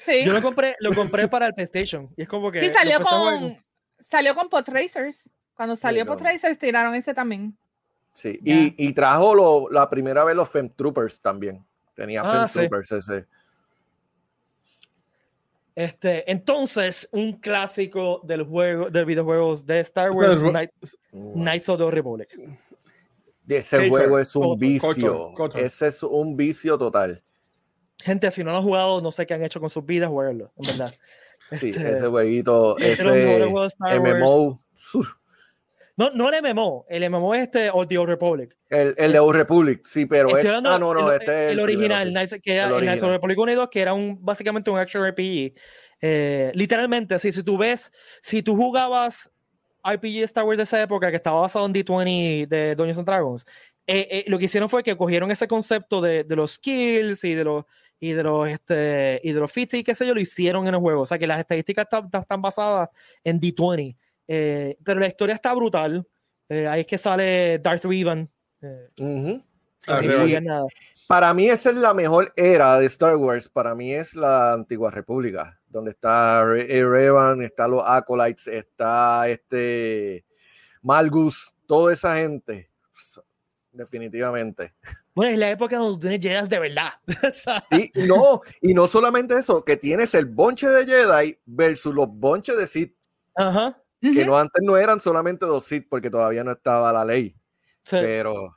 Sí, 0.05 0.25
Yo 0.25 0.33
lo 0.33 0.43
compré, 0.43 0.75
lo 0.81 0.93
compré 0.95 1.29
para 1.29 1.47
el 1.47 1.55
PlayStation 1.55 2.11
y 2.17 2.23
es 2.23 2.29
como 2.29 2.51
que... 2.51 2.61
sí 2.61 2.71
salió 2.71 3.01
con, 3.01 3.57
salió 4.11 4.35
con 4.35 4.49
Pod 4.49 4.69
Racers. 4.69 5.31
Cuando 5.55 5.77
salió 5.77 6.05
no. 6.05 6.13
Pod 6.13 6.23
Racers 6.23 6.59
tiraron 6.59 6.95
ese 6.95 7.15
también. 7.15 7.57
Sí, 8.13 8.39
y, 8.45 8.75
y 8.89 8.93
trajo 8.93 9.35
lo- 9.35 9.69
la 9.71 9.89
primera 9.89 10.25
vez 10.25 10.37
los 10.37 10.49
Fem 10.49 10.69
Troopers 10.69 11.21
también. 11.21 11.65
Tenía 11.95 12.23
Ah, 12.25 12.47
Fem 12.47 12.49
sí. 12.49 12.59
Troopers 12.69 12.93
ese. 12.93 13.27
Este, 15.75 16.31
entonces, 16.31 17.09
un 17.11 17.33
clásico 17.41 18.21
del 18.23 18.45
juego, 18.45 18.91
del 18.91 19.05
videojuegos 19.07 19.67
de 19.67 19.81
Star 19.81 20.11
Este 20.11 20.21
Wars, 20.21 20.97
Knights 21.13 21.69
of 21.69 21.79
the 21.79 21.91
Republic. 21.91 22.29
Ese 23.49 23.89
juego 23.89 24.19
es 24.19 24.35
un 24.37 24.57
vicio. 24.59 25.31
Ese 25.55 25.89
es 25.89 26.03
un 26.05 26.37
vicio 26.37 26.79
total. 26.79 27.23
Gente, 28.05 28.31
si 28.31 28.45
no 28.45 28.51
lo 28.51 28.59
han 28.59 28.63
jugado, 28.63 29.01
no 29.01 29.11
sé 29.11 29.27
qué 29.27 29.33
han 29.35 29.43
hecho 29.43 29.61
con 29.61 29.71
sus 29.71 29.85
vidas, 29.85 30.11
jueguenlo, 30.11 30.53
en 30.57 30.67
verdad. 30.67 30.95
Sí, 31.53 31.69
Este, 31.69 31.93
ese 31.93 32.07
jueguito, 32.07 32.77
ese. 32.81 33.47
MMO. 33.47 34.63
uf, 34.95 35.13
No, 35.97 36.11
no 36.11 36.31
el 36.31 36.43
MMO, 36.43 36.87
el 36.89 37.09
MMO 37.11 37.35
es 37.35 37.43
este 37.43 37.71
Old 37.71 37.89
The 37.89 37.99
Old 37.99 38.09
Republic. 38.09 38.57
El, 38.71 38.95
el 38.97 39.13
de 39.13 39.19
Old 39.19 39.37
Republic, 39.37 39.85
sí, 39.85 40.07
pero 40.07 40.37
es, 40.37 40.45
hablando 40.45 40.71
ah, 40.71 40.79
no, 40.79 40.95
no, 40.95 41.13
el, 41.13 41.21
este 41.21 41.47
es 41.47 41.53
el 41.53 41.59
el 41.59 41.65
original, 41.65 42.13
primero, 42.13 42.37
que 42.43 42.53
era 42.53 42.65
El 42.65 42.71
el 42.71 42.89
original. 42.89 43.11
Republic 43.11 43.39
1 43.39 43.53
y 43.53 43.55
2, 43.55 43.69
que 43.71 43.81
era 43.81 43.93
un, 43.95 44.19
básicamente 44.25 44.71
un 44.71 44.79
action 44.79 45.07
RPG. 45.07 45.55
Eh, 46.01 46.51
literalmente, 46.55 47.19
si, 47.19 47.33
si 47.33 47.43
tú 47.43 47.57
ves, 47.59 47.93
si 48.21 48.43
tú 48.43 48.57
jugabas 48.57 49.31
RPG 49.87 50.23
Star 50.25 50.45
Wars 50.45 50.57
de 50.57 50.65
esa 50.65 50.83
época, 50.83 51.11
que 51.11 51.17
estaba 51.17 51.41
basado 51.43 51.67
en 51.67 51.75
D20 51.75 52.49
de 52.49 52.75
Dungeons 52.75 52.99
and 52.99 53.07
Dragons, 53.07 53.47
eh, 53.87 54.09
eh, 54.11 54.25
lo 54.29 54.39
que 54.39 54.45
hicieron 54.47 54.69
fue 54.69 54.83
que 54.83 54.97
cogieron 54.97 55.31
ese 55.31 55.47
concepto 55.49 56.01
de, 56.01 56.25
de 56.25 56.37
los 56.37 56.53
skills 56.53 57.23
y 57.25 57.35
de 57.35 57.45
los 57.45 57.65
y 58.01 58.13
de 58.13 58.23
los 58.23 58.49
este 58.49 59.21
y 59.23 59.33
de 59.33 59.41
los 59.41 59.51
feats 59.53 59.75
y 59.75 59.85
qué 59.85 59.95
sé 59.95 60.07
yo 60.07 60.15
lo 60.15 60.21
hicieron 60.21 60.67
en 60.67 60.75
el 60.75 60.81
juego 60.81 61.03
o 61.03 61.07
sea 61.07 61.19
que 61.19 61.27
las 61.27 61.39
estadísticas 61.41 61.85
están, 61.91 62.11
están- 62.21 62.43
basadas 62.43 62.89
en 63.23 63.41
D20 63.41 63.97
eh, 64.29 64.77
pero 64.85 65.01
la 65.01 65.07
historia 65.07 65.35
está 65.35 65.55
brutal 65.55 66.07
Eh, 66.49 66.67
ahí 66.69 66.81
es 66.83 66.87
que 66.87 66.99
sale 66.99 67.59
Darth 67.59 67.85
Revan 67.85 68.29
eh, 68.61 68.87
Ujú. 69.01 69.43
sin 69.79 70.51
Ah. 70.51 70.63
Para 71.07 71.33
mí 71.35 71.49
esa 71.49 71.71
es 71.71 71.77
la 71.77 71.93
mejor 71.95 72.33
era 72.37 72.79
de 72.79 72.87
Star 72.87 73.17
Wars. 73.17 73.49
Para 73.49 73.75
mí 73.75 73.93
es 73.93 74.15
la 74.15 74.53
antigua 74.55 74.91
república, 74.91 75.59
donde 75.69 75.91
está 75.91 76.43
Re- 76.45 76.67
eh, 76.79 76.83
Revan, 76.85 77.43
está 77.43 77.69
los 77.69 77.83
Acolytes, 77.87 78.47
está 78.47 79.29
este 79.29 80.25
Malgus, 80.83 81.55
toda 81.67 81.93
esa 81.93 82.17
gente. 82.17 82.71
Definitivamente. 83.75 84.73
Bueno, 85.15 85.33
es 85.33 85.39
la 85.39 85.51
época 85.51 85.77
donde 85.79 85.95
tú 85.95 86.01
tienes 86.01 86.21
Jedi 86.21 86.49
de 86.49 86.59
verdad. 86.61 86.93
Sí, 87.71 87.91
no, 88.07 88.41
y 88.63 88.73
no 88.73 88.87
solamente 88.89 89.37
eso, 89.37 89.65
que 89.65 89.77
tienes 89.77 90.15
el 90.15 90.27
bonche 90.27 90.69
de 90.69 90.87
Jedi 90.87 91.39
versus 91.45 91.95
los 91.95 92.09
bonches 92.09 92.57
de 92.57 92.67
Sith, 92.69 92.95
Ajá. 93.35 93.77
que 94.01 94.09
Ujú. 94.11 94.27
no 94.27 94.39
antes 94.39 94.63
no 94.65 94.77
eran 94.77 95.01
solamente 95.01 95.45
dos 95.45 95.65
Sith 95.65 95.87
porque 95.91 96.09
todavía 96.09 96.45
no 96.45 96.53
estaba 96.53 96.93
la 96.93 97.05
ley, 97.05 97.35
Sí. 97.85 97.97
pero 98.01 98.57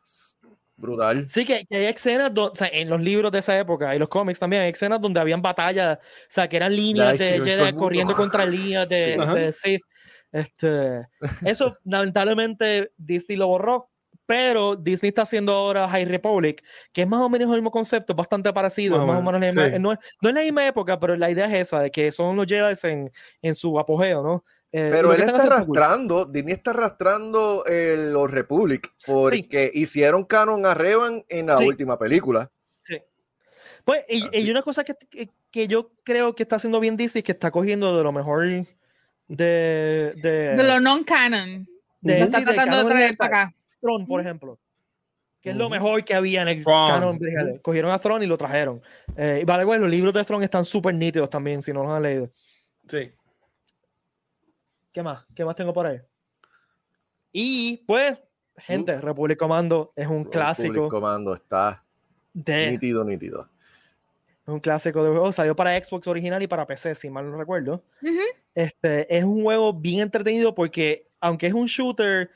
brutal. 0.75 1.27
Sí, 1.27 1.45
que, 1.45 1.65
que 1.65 1.77
hay 1.77 1.85
escenas 1.85 2.31
do- 2.31 2.51
o 2.51 2.55
sea, 2.55 2.67
en 2.71 2.87
los 2.89 3.01
libros 3.01 3.31
de 3.31 3.39
esa 3.39 3.57
época 3.57 3.95
y 3.95 3.99
los 3.99 4.09
cómics 4.09 4.37
también, 4.37 4.61
hay 4.61 4.69
escenas 4.69 5.01
donde 5.01 5.19
habían 5.19 5.41
batallas, 5.41 5.97
o 5.97 6.01
sea, 6.29 6.47
que 6.47 6.57
eran 6.57 6.75
líneas 6.75 7.17
de 7.17 7.41
Jedi 7.43 7.73
corriendo 7.75 8.15
contra 8.15 8.45
líneas 8.45 8.87
de, 8.87 9.15
Sí. 9.15 9.33
De 9.33 9.51
Sith. 9.53 9.81
Este, 10.31 11.07
eso, 11.45 11.75
lamentablemente, 11.85 12.91
Disney 12.97 13.37
lo 13.37 13.47
borró, 13.47 13.89
pero 14.27 14.75
Disney 14.75 15.07
está 15.09 15.23
haciendo 15.23 15.53
ahora 15.53 15.87
High 15.89 16.05
Republic, 16.05 16.63
que 16.93 17.01
es 17.01 17.07
más 17.07 17.21
o 17.21 17.29
menos 17.29 17.47
el 17.49 17.55
mismo 17.55 17.71
concepto, 17.71 18.13
bastante 18.13 18.53
parecido, 18.53 18.97
Más 18.97 18.99
o 18.99 19.03
es 19.19 19.23
más 19.23 19.33
o 19.33 19.39
menos 19.39 19.55
misma- 19.55 19.71
sí. 19.71 19.79
no, 19.79 19.91
es, 19.93 19.99
no 20.21 20.29
es 20.29 20.35
la 20.35 20.41
misma 20.41 20.67
época, 20.67 20.99
pero 20.99 21.15
la 21.15 21.31
idea 21.31 21.45
es 21.47 21.53
esa, 21.67 21.81
de 21.81 21.89
que 21.89 22.11
son 22.11 22.35
los 22.35 22.45
Jedi 22.45 22.75
en, 22.83 23.11
en 23.41 23.55
su 23.55 23.79
apogeo, 23.79 24.21
¿no? 24.21 24.45
Eh, 24.73 24.89
Pero 24.91 25.13
él 25.13 25.21
está 25.21 25.31
cool. 25.31 25.41
arrastrando, 25.53 26.25
Disney 26.25 26.53
está 26.55 26.71
arrastrando 26.71 27.63
eh, 27.67 28.09
los 28.11 28.29
Republic 28.29 28.93
porque 29.05 29.71
hicieron 29.73 30.25
canon 30.25 30.65
a 30.65 30.73
Revan 30.73 31.23
en 31.29 31.45
la 31.47 31.57
Sí. 31.57 31.65
última 31.65 31.97
película. 31.97 32.51
Pues, 33.85 34.03
y, 34.09 34.39
y 34.39 34.51
una 34.51 34.61
cosa 34.61 34.83
que, 34.83 34.95
que, 35.49 35.67
yo 35.69 35.91
creo 36.03 36.35
que 36.35 36.43
está 36.43 36.57
haciendo 36.57 36.81
bien 36.81 36.97
Disney 36.97 37.21
es 37.21 37.23
que 37.23 37.31
está 37.31 37.51
cogiendo 37.51 37.95
de 37.97 38.03
lo 38.03 38.11
mejor 38.11 38.43
de. 38.45 38.67
De, 39.29 40.13
De 40.57 40.63
lo 40.63 40.81
non-canon. 40.81 41.65
de- 42.01 42.21
está 42.23 42.39
sí, 42.39 42.43
tratando 42.45 42.77
de 42.77 42.83
canon 42.83 42.87
traer 42.91 43.15
para 43.17 43.41
acá. 43.43 43.55
Thrawn, 43.81 44.05
por 44.05 44.21
ejemplo. 44.21 44.59
Que 45.41 45.51
es 45.51 45.55
lo 45.55 45.69
mejor 45.69 46.03
que 46.03 46.13
había 46.13 46.41
en 46.41 46.47
el 46.47 46.63
Thrawn. 46.63 47.19
canon. 47.19 47.59
Cogieron 47.61 47.91
a 47.91 47.99
Thrawn 47.99 48.23
y 48.23 48.25
lo 48.25 48.37
trajeron. 48.37 48.81
Eh, 49.15 49.39
y 49.41 49.45
vale, 49.45 49.63
bueno, 49.63 49.83
los 49.83 49.91
libros 49.91 50.13
de 50.13 50.23
Thrawn 50.23 50.43
están 50.43 50.65
súper 50.65 50.95
nítidos 50.95 51.29
también, 51.29 51.61
si 51.61 51.71
no 51.71 51.83
los 51.83 51.93
han 51.93 52.03
leído. 52.03 52.29
Sí. 52.89 53.11
¿Qué 54.91 55.03
más? 55.03 55.25
¿Qué 55.35 55.45
más 55.45 55.55
tengo 55.55 55.73
por 55.73 55.85
ahí? 55.85 56.01
Y 57.31 57.83
pues, 57.85 58.17
gente, 58.57 58.99
Republic 58.99 59.37
Commando 59.37 59.93
es 59.95 60.07
un 60.07 60.23
Republic 60.23 60.31
clásico 60.31 60.89
Commando 60.89 61.33
está 61.35 61.83
de. 62.33 62.71
nítido, 62.71 63.03
nítido. 63.03 63.47
Es 64.47 64.53
un 64.53 64.59
clásico 64.59 65.03
de 65.03 65.11
juego. 65.11 65.31
Salió 65.31 65.55
para 65.55 65.77
Xbox 65.77 66.07
original 66.07 66.41
y 66.41 66.47
para 66.47 66.65
PC, 66.65 66.95
si 66.95 67.09
mal 67.09 67.29
no 67.29 67.37
recuerdo. 67.37 67.83
Ujú. 68.01 68.21
Este, 68.55 69.15
es 69.15 69.23
un 69.23 69.43
juego 69.43 69.71
bien 69.71 69.99
entretenido 69.99 70.55
porque, 70.55 71.07
aunque 71.19 71.47
es 71.47 71.53
un 71.53 71.67
shooter, 71.67 72.31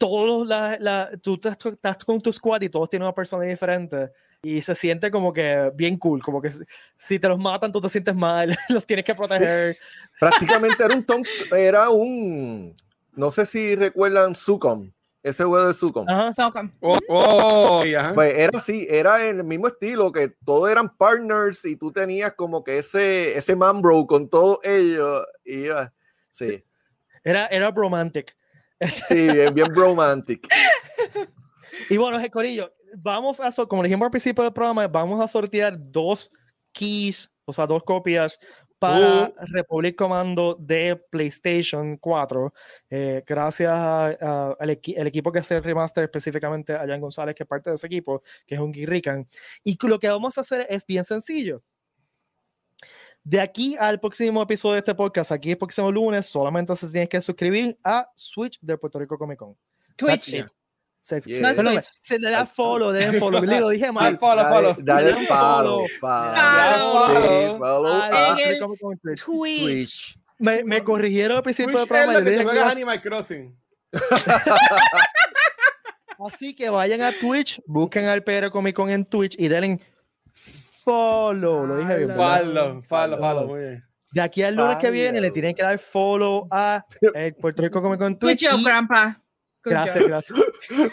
todos 0.00 0.46
la, 0.48 0.76
la- 0.80 1.10
tú 1.22 1.34
estás, 1.34 1.56
estás 1.64 2.04
con 2.04 2.20
tu 2.20 2.32
squad 2.32 2.62
y 2.62 2.68
todos 2.70 2.88
tienen 2.88 3.04
una 3.06 3.14
persona 3.14 3.44
diferente. 3.44 4.10
Y 4.42 4.62
se 4.62 4.74
siente 4.74 5.10
como 5.10 5.34
que 5.34 5.70
bien 5.74 5.98
cool, 5.98 6.22
como 6.22 6.40
que 6.40 6.48
si, 6.48 6.64
si 6.96 7.18
te 7.18 7.28
los 7.28 7.38
matan, 7.38 7.70
tú 7.70 7.78
te 7.80 7.90
sientes 7.90 8.14
mal, 8.14 8.56
los 8.70 8.86
tienes 8.86 9.04
que 9.04 9.14
proteger. 9.14 9.76
Prácticamente 10.18 10.82
era 10.82 10.94
un 10.94 11.04
tom- 11.04 11.22
era 11.52 11.90
un 11.90 12.74
no 13.14 13.30
sé 13.30 13.44
si 13.44 13.74
recuerdan 13.76 14.34
Sucom, 14.34 14.90
ese 15.22 15.44
juego 15.44 15.66
de 15.66 15.74
Sucom. 15.74 16.06
Ajá. 16.08 16.32
Socom. 16.32 16.70
Oh, 16.80 16.96
oh, 17.08 17.84
y 17.84 17.94
ajá. 17.94 18.14
Pues 18.14 18.32
era 18.34 18.56
así, 18.58 18.86
era 18.88 19.22
el 19.28 19.44
mismo 19.44 19.66
estilo, 19.68 20.10
que 20.10 20.28
todos 20.44 20.70
eran 20.70 20.96
partners 20.96 21.62
y 21.66 21.76
tú 21.76 21.92
tenías 21.92 22.32
como 22.32 22.64
que 22.64 22.78
ese, 22.78 23.36
ese 23.36 23.54
man 23.54 23.82
bro 23.82 24.06
con 24.06 24.30
todos 24.30 24.58
ellos. 24.64 25.26
Y 25.44 25.64
iba- 25.66 25.92
sí, 26.30 26.64
Era, 27.22 27.46
era 27.48 27.70
romantic. 27.72 28.34
Sí, 29.08 29.28
bien, 29.32 29.54
bien 29.54 29.74
romantic. 29.74 30.46
Y 31.88 31.96
bueno, 31.96 32.18
Corillo, 32.30 32.72
vamos 32.96 33.40
a, 33.40 33.50
como 33.66 33.82
dijimos 33.82 34.06
al 34.06 34.10
principio 34.10 34.44
del 34.44 34.52
programa, 34.52 34.86
vamos 34.88 35.20
a 35.22 35.28
sortear 35.28 35.76
dos 35.78 36.30
keys, 36.72 37.30
o 37.44 37.52
sea, 37.52 37.66
dos 37.66 37.82
copias 37.82 38.38
para 38.78 39.26
Uh. 39.28 39.32
Republic 39.52 39.94
Commando 39.94 40.56
de 40.58 40.96
PlayStation 41.10 41.98
4. 41.98 42.54
Eh, 42.88 43.22
gracias 43.26 43.70
al 43.78 44.70
equi- 44.70 44.94
el 44.96 45.06
equipo 45.06 45.30
que 45.30 45.40
hace 45.40 45.56
el 45.56 45.62
remaster, 45.64 46.04
específicamente 46.04 46.72
a 46.72 46.86
Jan 46.86 47.00
González, 47.00 47.34
que 47.34 47.42
es 47.42 47.48
parte 47.48 47.68
de 47.68 47.76
ese 47.76 47.86
equipo, 47.86 48.22
que 48.46 48.54
es 48.54 48.60
un 48.60 48.72
Guirrican. 48.72 49.28
Y 49.62 49.76
lo 49.86 49.98
que 49.98 50.08
vamos 50.08 50.38
a 50.38 50.40
hacer 50.40 50.66
es 50.70 50.86
bien 50.86 51.04
sencillo. 51.04 51.62
De 53.22 53.40
aquí 53.40 53.76
al 53.78 54.00
próximo 54.00 54.42
episodio 54.42 54.74
de 54.74 54.78
este 54.80 54.94
podcast, 54.94 55.30
aquí 55.32 55.50
el 55.50 55.58
próximo 55.58 55.92
lunes, 55.92 56.26
solamente 56.26 56.74
se 56.74 56.88
tiene 56.90 57.08
que 57.08 57.20
suscribir 57.20 57.78
a 57.84 58.08
Switch 58.16 58.58
de 58.60 58.78
Puerto 58.78 58.98
Rico 58.98 59.18
Comic 59.18 59.38
Con. 59.38 59.56
Twitch. 59.96 60.28
it. 60.28 60.46
Se, 61.02 61.20
Yeah. 61.24 61.52
no, 61.54 61.70
se 61.80 62.18
le 62.18 62.30
da 62.30 62.44
follow, 62.44 62.92
den 62.92 63.18
follow. 63.18 63.42
Lo 63.42 63.68
dije 63.70 63.90
mal. 63.90 64.18
follow, 64.18 64.44
follow. 64.48 64.76
Dale, 64.80 65.12
dale 65.12 65.26
follow, 65.26 65.86
follow. 65.98 66.34
follow. 66.34 67.08
Follow. 67.08 67.52
Sí, 67.52 67.58
follow 67.58 67.86
a 67.86 68.04
en 68.04 68.10
Puerto 68.10 68.42
el 68.42 68.54
Rico 68.54 68.66
Comic 68.66 68.80
Con 68.80 68.92
en 68.92 68.98
Twitch. 68.98 69.24
Twitch. 69.24 70.18
Me, 70.38 70.64
me 70.64 70.82
corrigieron 70.84 71.36
al 71.38 71.42
principio 71.42 71.78
del 71.78 71.86
Twitch 71.88 71.98
es 72.00 72.04
programa. 72.06 72.12
lo 72.18 72.24
que 72.24 72.30
te 72.36 72.44
juegas 72.44 72.72
Animal 72.72 73.00
Crossing. 73.02 73.56
Así 76.18 76.54
que 76.54 76.68
vayan 76.68 77.00
a 77.00 77.12
Twitch, 77.12 77.62
busquen 77.66 78.04
al 78.06 78.22
PR 78.22 78.50
Comic 78.50 78.76
Con 78.76 78.90
en 78.90 79.04
Twitch 79.06 79.36
y 79.38 79.48
denle 79.48 79.80
follow. 80.84 81.66
Lo 81.66 81.76
dije 81.78 81.96
bien. 81.96 82.14
Follow, 82.16 82.82
follow, 82.82 83.18
follow. 83.18 83.46
Muy 83.48 83.60
bien. 83.60 83.84
De 84.12 84.20
aquí 84.20 84.42
al 84.42 84.56
lunes 84.56 84.76
que 84.78 84.90
viene 84.90 85.20
le 85.20 85.30
tienen 85.30 85.54
que 85.54 85.62
dar 85.62 85.78
follow 85.78 86.46
a 86.50 86.84
eh, 87.14 87.32
Puerto 87.40 87.62
Rico 87.62 87.80
Comic 87.80 87.98
Con 88.00 88.08
en 88.08 88.12
Good 88.14 88.18
Twitch. 88.20 88.48
job, 88.50 88.60
grandpa. 88.64 89.20
Good 89.64 89.72
Gracias, 89.72 89.98
job. 89.98 90.08
gracias. 90.08 90.38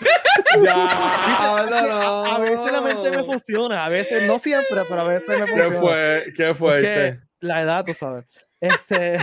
Ya, 0.63 0.87
A, 0.87 1.65
no, 1.69 2.25
a 2.25 2.39
veces 2.39 2.71
la 2.71 2.81
mente 2.81 3.11
me 3.11 3.23
funciona, 3.23 3.85
a 3.85 3.89
veces 3.89 4.23
no 4.23 4.39
siempre, 4.39 4.81
pero 4.87 5.01
a 5.01 5.03
veces 5.03 5.27
me 5.27 5.45
¿Qué 5.45 5.51
funciona. 5.51 5.79
fue? 5.79 6.33
¿Qué 6.35 6.49
Es 6.51 6.57
fuerte? 6.57 6.87
que 6.87 7.19
la 7.45 7.61
edad, 7.63 7.83
tú 7.85 7.93
sabes. 7.93 8.25
Este, 8.59 9.17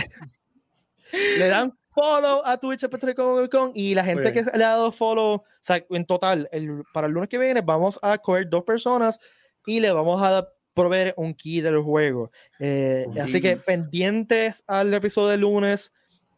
le 1.37 1.47
dan 1.47 1.73
follow 1.89 2.41
a 2.45 2.57
Twitch 2.57 2.81
de 2.81 2.89
Puerto 2.89 3.07
Rico 3.07 3.33
Comic 3.33 3.51
Con 3.51 3.71
y 3.73 3.95
la 3.95 4.03
gente 4.03 4.31
que 4.33 4.43
le 4.43 4.63
ha 4.63 4.69
dado 4.69 4.91
follow, 4.91 5.35
o 5.35 5.43
sea, 5.61 5.83
en 5.89 6.05
total, 6.05 6.47
el, 6.51 6.83
para 6.93 7.07
el 7.07 7.13
lunes 7.13 7.29
que 7.29 7.37
viene 7.37 7.61
vamos 7.61 7.97
a 8.01 8.17
coger 8.17 8.49
dos 8.49 8.63
personas 8.63 9.19
y 9.65 9.79
le 9.79 9.91
vamos 9.91 10.21
a 10.21 10.47
proveer 10.73 11.13
un 11.17 11.33
key 11.33 11.61
del 11.61 11.79
juego. 11.79 12.31
Eh, 12.59 13.05
así 13.21 13.41
que 13.41 13.57
pendientes 13.57 14.63
al 14.67 14.93
episodio 14.93 15.29
del 15.29 15.41
lunes 15.41 15.93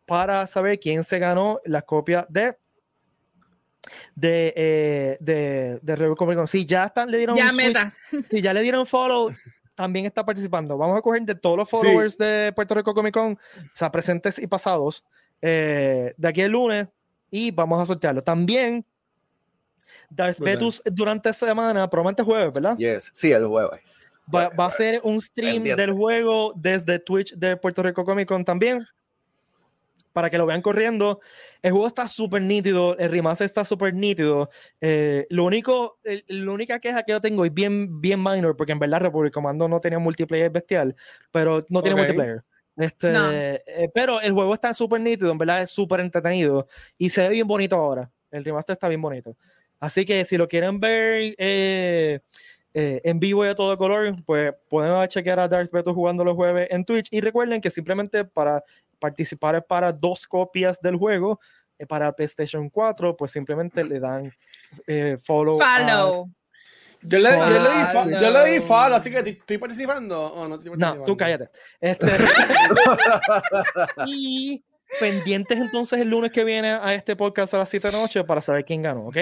para 0.06 0.48
saber 0.48 0.80
quién 0.80 1.04
se 1.04 1.20
ganó 1.20 1.60
las 1.66 1.84
copias 1.84 2.26
de 2.30 2.58
de 4.16 4.54
eh, 4.56 5.18
de, 5.20 5.80
de 5.82 5.96
Rebel 5.96 6.16
Comic 6.16 6.38
Con. 6.38 6.48
Si 6.48 6.66
ya 6.66 6.86
están, 6.86 7.10
le 7.10 7.18
dieron 7.18 7.36
Ya 7.36 7.52
meta. 7.52 7.94
si 8.32 8.42
ya 8.42 8.54
le 8.54 8.62
dieron 8.62 8.86
follow, 8.86 9.34
también 9.76 10.06
está 10.06 10.26
participando. 10.26 10.78
Vamos 10.78 10.98
a 10.98 11.02
coger 11.02 11.24
de 11.24 11.36
todos 11.36 11.58
los 11.58 11.70
followers 11.70 12.18
de 12.18 12.52
Puerto 12.56 12.76
Rico 12.76 12.94
Comic 12.94 13.14
Con, 13.14 13.34
o 13.34 13.38
sea, 13.74 13.92
presentes 13.92 14.40
y 14.40 14.48
pasados, 14.48 15.04
eh, 15.42 16.14
de 16.18 16.28
aquí 16.28 16.42
el 16.42 16.52
lunes, 16.52 16.88
y 17.30 17.52
vamos 17.52 17.82
a 17.82 17.86
sortearlo. 17.86 18.24
También, 18.24 18.86
Darth. 20.10 20.39
Vetus 20.39 20.82
durante 20.86 21.30
esta 21.30 21.45
semana, 21.47 21.89
probablemente 21.89 22.24
jueves, 22.24 22.51
¿verdad? 22.53 22.78
Yes, 22.78 23.12
sí, 23.14 23.32
el 23.32 23.45
jueves. 23.47 24.18
Va, 24.34 24.49
va 24.49 24.66
a 24.66 24.72
ser 24.72 24.99
un 25.03 25.22
stream 25.22 25.55
Pendiente. 25.55 25.82
del 25.82 25.91
juego 25.93 26.53
desde 26.55 26.99
Twitch 26.99 27.34
de 27.36 27.55
Puerto 27.58 27.82
Rico 27.84 28.03
Comic 28.03 28.28
Con 28.28 28.43
también. 28.43 28.86
Para 30.14 30.30
que 30.32 30.38
lo 30.39 30.47
vean 30.47 30.62
corriendo. 30.64 31.20
El 31.62 31.72
juego 31.74 31.86
está 31.88 32.08
súper 32.08 32.41
nítido. 32.41 32.97
El 32.97 33.12
remaster 33.12 33.45
está 33.45 33.64
súper 33.64 33.93
nítido. 33.93 34.49
Eh, 34.82 35.28
lo 35.30 35.43
único, 35.43 35.99
el- 36.03 36.26
la 36.28 36.51
única 36.51 36.80
queja 36.80 37.03
que 37.03 37.12
yo 37.12 37.22
tengo 37.22 37.45
es 37.45 37.53
bien, 37.53 38.01
bien 38.01 38.22
minor, 38.24 38.58
porque 38.58 38.72
en 38.72 38.80
verdad 38.80 39.01
Republic 39.01 39.32
Commando 39.32 39.68
no 39.68 39.80
tenía 39.80 39.99
multiplayer 39.99 40.49
bestial, 40.49 40.95
pero 41.32 41.64
no 41.70 41.82
tiene 41.84 41.97
multiplayer. 41.97 42.43
Este, 42.78 43.12
No. 43.12 43.32
eh, 43.32 43.64
pero 43.93 44.20
el 44.20 44.34
juego 44.34 44.53
está 44.55 44.74
súper 44.74 45.01
nítido, 45.01 45.32
en 45.32 45.38
verdad 45.38 45.62
es 45.62 45.70
súper 45.72 45.99
entretenido 45.99 46.68
y 46.97 47.10
se 47.10 47.22
ve 47.28 47.30
bien 47.36 47.47
bonito 47.47 47.76
ahora. 47.76 48.10
El 48.32 48.43
remaster 48.43 48.74
está 48.74 48.88
bien 48.88 49.01
bonito. 49.01 49.36
Así 49.80 50.06
que 50.06 50.26
si 50.26 50.38
lo 50.38 50.48
quieren 50.48 50.80
ver 50.80 51.36
eh, 51.38 52.20
eh, 52.74 53.02
en 53.04 53.20
vivo 53.20 53.46
y 53.46 53.50
a 53.50 53.56
todo 53.56 53.78
color, 53.78 54.16
pues 54.26 54.56
pueden 54.70 55.08
chequear 55.08 55.40
a 55.40 55.48
Darth 55.48 55.72
Veto 55.72 55.94
jugando 55.94 56.24
los 56.24 56.36
jueves 56.36 56.68
en 56.72 56.84
Twitch. 56.86 57.08
Y 57.12 57.22
recuerden 57.22 57.62
que 57.62 57.70
simplemente 57.70 58.26
para 58.26 58.64
participar 59.00 59.56
es 59.56 59.64
para 59.64 59.92
dos 59.92 60.28
copias 60.28 60.80
del 60.82 60.96
juego. 60.96 61.40
eh, 61.80 61.86
para 61.86 62.12
PlayStation 62.12 62.72
4, 62.72 63.16
pues 63.16 63.30
simplemente 63.32 63.84
le 63.84 64.00
dan 64.00 64.34
eh, 64.88 65.16
follow. 65.24 65.62
a- 65.62 65.78
Follow. 65.78 66.32
Yo 67.04 67.20
le, 67.20 67.30
yo, 67.30 67.50
le 67.50 67.60
di 67.60 67.86
Follow. 67.94 68.20
yo 68.20 68.32
le 68.32 68.52
di 68.52 68.60
follow, 68.60 68.98
así 68.98 69.12
que 69.12 69.20
estoy- 69.20 69.58
participando 69.60 70.20
o 70.34 70.48
no 70.48 70.56
estoy 70.56 70.72
No, 70.72 70.78
participando. 70.80 71.06
tú 71.06 71.16
cállate. 71.16 71.50
Este, 71.80 72.08
y 74.08 74.64
pendientes 75.00 75.58
entonces 75.60 76.00
el 76.00 76.10
lunes 76.10 76.32
que 76.32 76.43
viene 76.43 76.70
a 76.70 76.93
este 76.93 77.16
podcast 77.16 77.54
a 77.54 77.60
las 77.60 77.70
7 77.70 77.88
de 77.88 77.93
la 77.93 78.00
noche 78.02 78.24
para 78.24 78.41
saber 78.41 78.66
quién 78.66 78.82
ganó, 78.82 79.08
¿ok? 79.08 79.16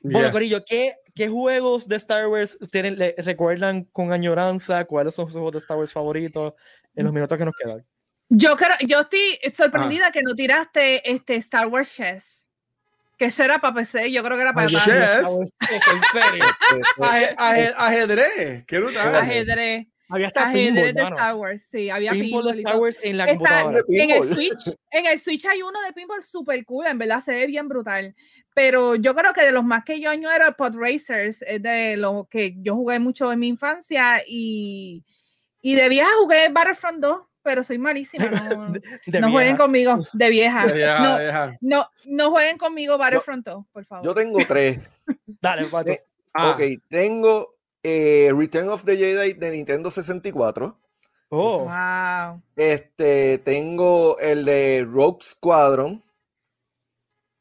Bueno, 0.00 0.20
Yeah. 0.20 0.30
Corillo, 0.32 0.64
¿qué, 0.64 0.96
¿qué 1.14 1.28
juegos 1.28 1.86
de 1.88 1.96
Star 1.96 2.26
Wars 2.26 2.58
tienen, 2.72 2.98
le- 2.98 3.14
recuerdan 3.18 3.84
con 3.84 4.12
añoranza? 4.12 4.84
¿Cuáles 4.84 5.14
son 5.14 5.26
sus 5.26 5.34
juegos 5.34 5.52
de 5.52 5.58
Star 5.58 5.76
Wars 5.78 5.92
favoritos 5.92 6.54
en 6.96 7.04
los 7.04 7.12
minutos 7.12 7.38
que 7.38 7.44
nos 7.44 7.54
quedan? 7.62 7.84
Yo 8.28 8.56
creo, 8.56 8.70
yo 8.86 9.00
estoy 9.02 9.38
sorprendida 9.54 10.10
que 10.10 10.22
no 10.22 10.34
tiraste 10.34 11.08
este 11.10 11.36
Star 11.36 11.66
Wars 11.68 11.92
Chess. 11.94 12.38
Que 13.18 13.30
será 13.30 13.60
para 13.60 13.74
PC, 13.74 14.10
yo 14.10 14.24
creo 14.24 14.36
que 14.36 14.42
era 14.42 14.52
para 14.54 14.66
Ay, 14.66 14.74
en 14.74 14.80
serio. 16.12 16.44
Aje- 17.00 17.34
aje- 17.38 17.74
ajedrez, 17.76 18.64
qué 18.66 18.78
brutal. 18.80 19.14
ajedrez. 19.14 19.86
Había 20.08 20.26
hasta 20.26 20.48
Ajedrez 20.48 20.92
pinball, 20.92 20.94
de. 20.94 21.02
Star 21.02 21.34
Wars, 21.36 21.62
sí, 21.70 21.90
había 21.90 22.10
Pinball 22.12 22.26
pinball. 22.42 22.44
de 22.54 22.60
Star. 22.60 22.76
Wars 22.78 22.98
en 23.02 23.16
la 23.16 23.24
Está 23.24 23.38
computadora. 23.38 23.80
en 23.88 24.10
el. 24.10 24.34
Switch, 24.34 24.76
en 24.90 25.06
el 25.06 25.20
Switch 25.20 25.46
hay 25.46 25.62
uno 25.62 25.80
de 25.82 25.92
pinball 25.92 26.22
super 26.22 26.64
cool, 26.66 26.86
en 26.86 26.98
verdad 26.98 27.22
se 27.24 27.32
ve 27.32 27.46
bien 27.46 27.68
brutal. 27.68 28.14
Pero 28.54 28.96
yo 28.96 29.14
creo 29.14 29.32
que 29.32 29.42
de 29.42 29.52
los 29.52 29.64
más 29.64 29.84
que 29.84 29.98
yo 30.00 30.10
añoro 30.10 30.54
Pod 30.56 30.74
Racers 30.76 31.40
es 31.42 31.62
de 31.62 31.96
los 31.96 32.28
que 32.28 32.54
yo 32.58 32.74
jugué 32.74 32.98
mucho 32.98 33.32
en 33.32 33.38
mi 33.38 33.48
infancia 33.48 34.22
y, 34.26 35.02
y 35.62 35.74
de 35.74 35.88
vieja 35.88 36.08
jugué 36.20 36.48
Battlefront 36.50 36.98
2, 37.00 37.20
pero 37.42 37.64
soy 37.64 37.78
malísima. 37.78 38.26
No, 38.26 38.72
de 39.06 39.20
no 39.20 39.30
jueguen 39.30 39.54
vieja. 39.54 39.56
conmigo, 39.56 40.06
de 40.12 40.28
vieja. 40.28 40.74
Ya, 40.76 40.98
No, 41.00 41.16
deja. 41.16 41.56
no, 41.62 41.88
no 42.04 42.30
jueguen 42.30 42.58
conmigo 42.58 42.98
Battlefront 42.98 43.46
2, 43.46 43.64
por 43.72 43.86
favor. 43.86 44.04
Yo 44.04 44.12
tengo 44.14 44.38
tres. 44.46 44.78
Dale, 45.40 45.64
Patos. 45.66 46.04
Ah, 46.34 46.50
Ok, 46.50 46.62
tengo 46.88 47.54
eh, 47.82 48.30
Return 48.36 48.68
of 48.68 48.84
the 48.84 48.96
Jedi 48.96 49.34
de 49.34 49.50
Nintendo 49.50 49.90
64. 49.90 50.78
Oh, 51.34 51.60
Wow. 51.64 52.42
Este, 52.56 53.38
tengo 53.38 54.18
el 54.18 54.44
de 54.44 54.86
Rogue 54.88 55.20
Squadron. 55.22 56.02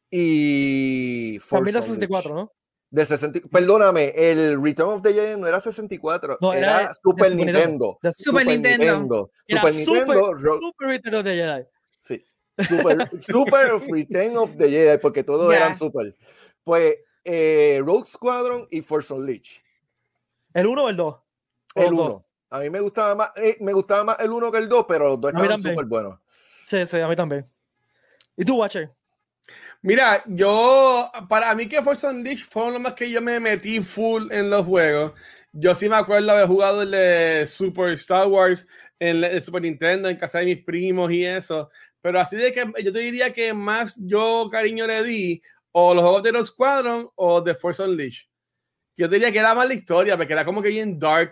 Y. 0.09 1.39
también 1.49 1.73
Force 1.73 1.73
de 1.73 1.81
64, 1.81 2.31
Unleashed. 2.31 2.35
¿no? 2.45 2.51
De 2.89 3.05
60, 3.05 3.39
perdóname, 3.49 4.13
el 4.17 4.61
Return 4.61 4.89
of 4.89 5.01
the 5.01 5.13
Jedi 5.13 5.39
no 5.39 5.47
era 5.47 5.61
64, 5.61 6.37
No, 6.41 6.51
era 6.53 6.81
era, 6.81 6.89
de- 6.89 6.95
Super 7.01 7.29
de 7.29 7.29
Super 7.29 7.35
Nintendo. 7.37 7.59
Nintendo. 7.61 7.99
De 8.01 8.11
Super 8.11 8.45
Nintendo. 8.45 9.31
Era 9.47 9.61
Super 9.61 9.73
Super- 9.73 9.93
Nintendo, 10.07 10.33
Ro- 10.33 10.59
Super 10.59 10.87
Return 10.87 11.15
of 11.15 11.23
the 11.23 11.35
Jedi. 11.35 11.65
sí. 12.01 12.25
Super, 12.67 13.09
Return 13.89 14.37
of 14.37 14.57
the 14.57 14.69
Jedi, 14.69 14.97
porque 14.97 15.23
todos 15.23 15.51
Ya. 15.53 15.57
eran 15.57 15.75
super. 15.77 16.13
Pues 16.65 16.95
eh, 17.23 17.81
Rogue 17.85 18.05
Squadron 18.05 18.67
y 18.69 18.81
Force 18.81 19.13
Unleashed. 19.13 19.61
¿El 20.54 20.68
1 20.68 20.84
o 20.84 20.89
el 20.89 20.95
2? 20.95 21.16
El 21.76 21.93
1. 21.93 22.26
A 22.49 22.60
mí 22.60 22.70
me 22.70 22.82
gustaba 22.82 23.16
más, 23.16 23.32
eh, 23.38 23.58
me 23.62 23.72
gustaba 23.74 24.04
más 24.04 24.20
el 24.20 24.32
1 24.32 24.52
que 24.52 24.58
el 24.58 24.68
2, 24.68 24.86
pero 24.88 25.08
los 25.08 25.22
dos 25.22 25.34
A 25.34 25.38
mí 25.38 25.43
estaban 25.43 25.64
súper 25.64 25.86
buenos. 25.86 26.20
Sí, 26.68 26.86
sí, 26.86 26.99
a 26.99 27.08
mí 27.08 27.16
también. 27.16 27.47
¿Y 28.36 28.43
tú, 28.43 28.58
Watcher? 28.58 28.91
Mira, 29.84 30.22
yo, 30.28 31.12
para 31.28 31.56
mí 31.56 31.68
que 31.68 31.82
Force 31.82 32.06
Unleashed 32.06 32.45
fueron 32.45 32.74
los 32.74 32.82
más 32.82 32.93
que 32.93 33.10
yo 33.10 33.22
me 33.22 33.39
metí 33.39 33.82
full 33.82 34.32
en 34.32 34.49
los 34.49 34.66
juegos. 34.66 35.14
Yo 35.54 35.74
sí 35.74 35.89
me 35.89 35.95
acuerdo 35.95 36.32
haber 36.32 36.47
jugado 36.47 36.84
el 36.84 36.91
de 36.91 37.45
Super 37.47 37.89
Star 37.93 38.28
Wars 38.28 38.68
en 38.99 39.24
el 39.24 39.41
Super 39.41 39.64
Nintendo, 39.64 40.08
en 40.08 40.18
casa 40.18 40.39
de 40.39 40.45
mis 40.45 40.64
primos 40.64 41.12
y 41.12 41.26
eso. 41.26 41.70
Pero 42.02 42.20
así 42.20 42.36
de 42.36 42.52
que 42.52 42.72
yo 42.84 42.91
te 42.91 42.99
diría 42.99 43.34
que 43.34 43.54
más 43.54 43.95
yo 43.97 44.47
cariño 44.52 44.86
le 44.86 45.04
di 45.04 45.41
o 45.72 45.93
los 45.95 46.04
juegos 46.04 46.24
de 46.24 46.32
los 46.32 46.47
Squadron 46.47 47.10
o 47.16 47.41
de 47.41 47.56
Force 47.56 47.82
Unleashed. 47.82 48.30
Yo 49.02 49.08
diría 49.08 49.32
que 49.32 49.39
era 49.39 49.56
más 49.56 49.68
la 49.68 49.74
historia, 49.74 50.16
porque 50.16 50.34
era 50.34 50.45
como 50.45 50.62
que 50.62 50.70
bien 50.70 50.99
dark 50.99 51.32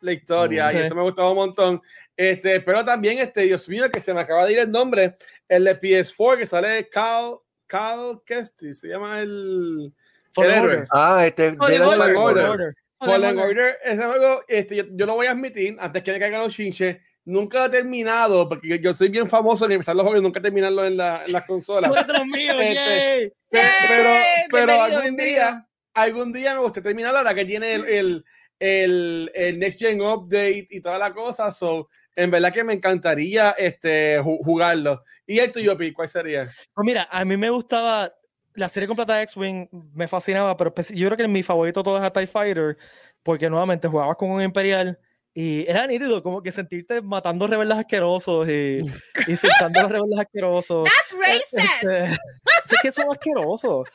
la 0.00 0.12
historia 0.12 0.70
y 0.72 0.76
Ok. 0.76 0.82
eso 0.84 0.94
me 0.94 1.02
gustaba 1.02 1.30
un 1.30 1.36
montón. 1.36 1.82
Este, 2.14 2.60
pero 2.60 2.84
también, 2.84 3.18
este, 3.18 3.42
Dios 3.42 3.66
mío, 3.70 3.90
que 3.90 4.00
se 4.02 4.12
me 4.12 4.20
acaba 4.20 4.44
de 4.44 4.52
ir 4.52 4.58
el 4.58 4.70
nombre, 4.70 5.16
el 5.48 5.64
de 5.64 5.80
PS4 5.80 6.38
que 6.38 6.46
sale 6.46 6.88
Cal, 6.90 7.36
Cal 7.66 8.20
Kestis, 8.26 8.80
se 8.80 8.88
llama 8.88 9.20
el. 9.20 9.92
El 10.36 10.50
héroe. 10.50 10.84
Ah, 10.92 11.24
este 11.26 11.48
es 11.48 11.56
Fallen 11.56 11.82
Order. 11.82 12.14
Fallen 12.14 12.74
Fallen 13.00 13.38
Order. 13.38 13.78
Ese 13.82 14.04
juego, 14.04 14.44
este, 14.46 14.76
yo, 14.76 14.84
yo 14.90 15.06
lo 15.06 15.14
voy 15.14 15.26
a 15.26 15.30
admitir 15.30 15.74
antes 15.80 16.02
que 16.02 16.12
le 16.12 16.18
caigan 16.20 16.42
los 16.42 16.54
chinches. 16.54 16.98
Nunca 17.24 17.58
lo 17.58 17.64
he 17.64 17.70
terminado, 17.70 18.48
porque 18.48 18.68
yo, 18.68 18.76
yo 18.76 18.94
soy 18.96 19.08
bien 19.08 19.28
famoso 19.28 19.64
en 19.64 19.72
empezar 19.72 19.96
los 19.96 20.04
juegos 20.04 20.20
y 20.20 20.22
nunca 20.22 20.40
terminarlo 20.40 20.84
en, 20.84 20.96
la, 20.98 21.24
en 21.26 21.32
las 21.32 21.44
consolas. 21.46 21.90
Míos, 22.26 22.54
Este, 22.60 22.74
yay. 22.74 23.32
pero 23.50 24.10
¡Yay! 24.10 24.24
pero 24.50 24.82
algún 24.82 25.16
día, 25.16 25.66
algún 25.96 26.32
día 26.32 26.54
me 26.54 26.60
gustaría 26.60 26.84
terminar 26.90 27.16
ahora 27.16 27.34
que 27.34 27.44
tiene 27.44 27.74
el, 27.74 27.84
el, 27.86 28.24
el, 28.60 29.32
el 29.34 29.58
Next 29.58 29.80
Gen 29.80 30.00
Update 30.00 30.68
y 30.70 30.80
toda 30.80 30.98
la 30.98 31.12
cosa. 31.12 31.50
So, 31.50 31.88
en 32.14 32.30
verdad 32.30 32.52
que 32.52 32.64
me 32.64 32.72
encantaría 32.74 33.50
este, 33.58 34.20
ju- 34.20 34.38
jugarlo. 34.44 35.02
¿Y 35.26 35.38
el 35.38 35.50
tuyo, 35.52 35.76
Pi? 35.76 35.92
¿Cuál 35.92 36.08
sería? 36.08 36.44
Pues 36.72 36.84
mira, 36.86 37.08
a 37.10 37.24
mí 37.24 37.36
me 37.36 37.50
gustaba 37.50 38.12
la 38.54 38.68
serie 38.68 38.86
completa 38.86 39.16
de 39.16 39.24
X-Wing, 39.24 39.68
me 39.94 40.08
fascinaba, 40.08 40.56
pero 40.56 40.74
espe- 40.74 40.94
yo 40.94 41.08
creo 41.08 41.16
que 41.18 41.28
mi 41.28 41.42
favorito 41.42 41.82
todo 41.82 41.98
es 41.98 42.02
a 42.02 42.10
TIE 42.12 42.26
Fighter, 42.26 42.78
porque 43.22 43.50
nuevamente 43.50 43.88
jugabas 43.88 44.16
con 44.16 44.30
un 44.30 44.40
Imperial 44.42 44.98
y 45.34 45.68
era 45.68 45.86
nítido, 45.86 46.22
como 46.22 46.42
que 46.42 46.50
sentirte 46.50 47.02
matando 47.02 47.46
rebeldes 47.46 47.76
asquerosos 47.76 48.48
y 48.48 48.78
insultando 49.28 49.80
a 49.80 49.82
los 49.82 49.92
rebeldes 49.92 50.18
asquerosos. 50.20 50.88
That's 50.88 51.12
racist. 51.20 51.84
Este, 51.84 52.06
sí, 52.64 52.74
es 52.76 52.80
que 52.80 52.92
son 52.92 53.10
asquerosos. 53.12 53.86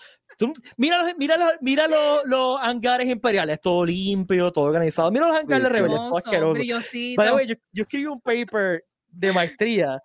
Tú- 0.41 0.53
mira 0.75 1.03
los, 1.03 1.15
mira 1.17 1.37
los, 1.37 1.51
mira 1.61 1.87
los, 1.87 2.21
los 2.25 2.59
hangares 2.59 3.07
imperiales, 3.07 3.61
todo 3.61 3.85
limpio, 3.85 4.51
todo 4.51 4.65
organizado. 4.65 5.11
Mira 5.11 5.27
los 5.27 5.37
hangares 5.37 5.67
sí. 5.67 5.73
rebeldes, 5.73 5.99
todo 5.99 6.17
way, 7.35 7.47
yo, 7.47 7.55
yo 7.71 7.83
escribí 7.83 8.05
un 8.07 8.19
paper 8.21 8.83
de 9.07 9.31
maestría 9.31 10.01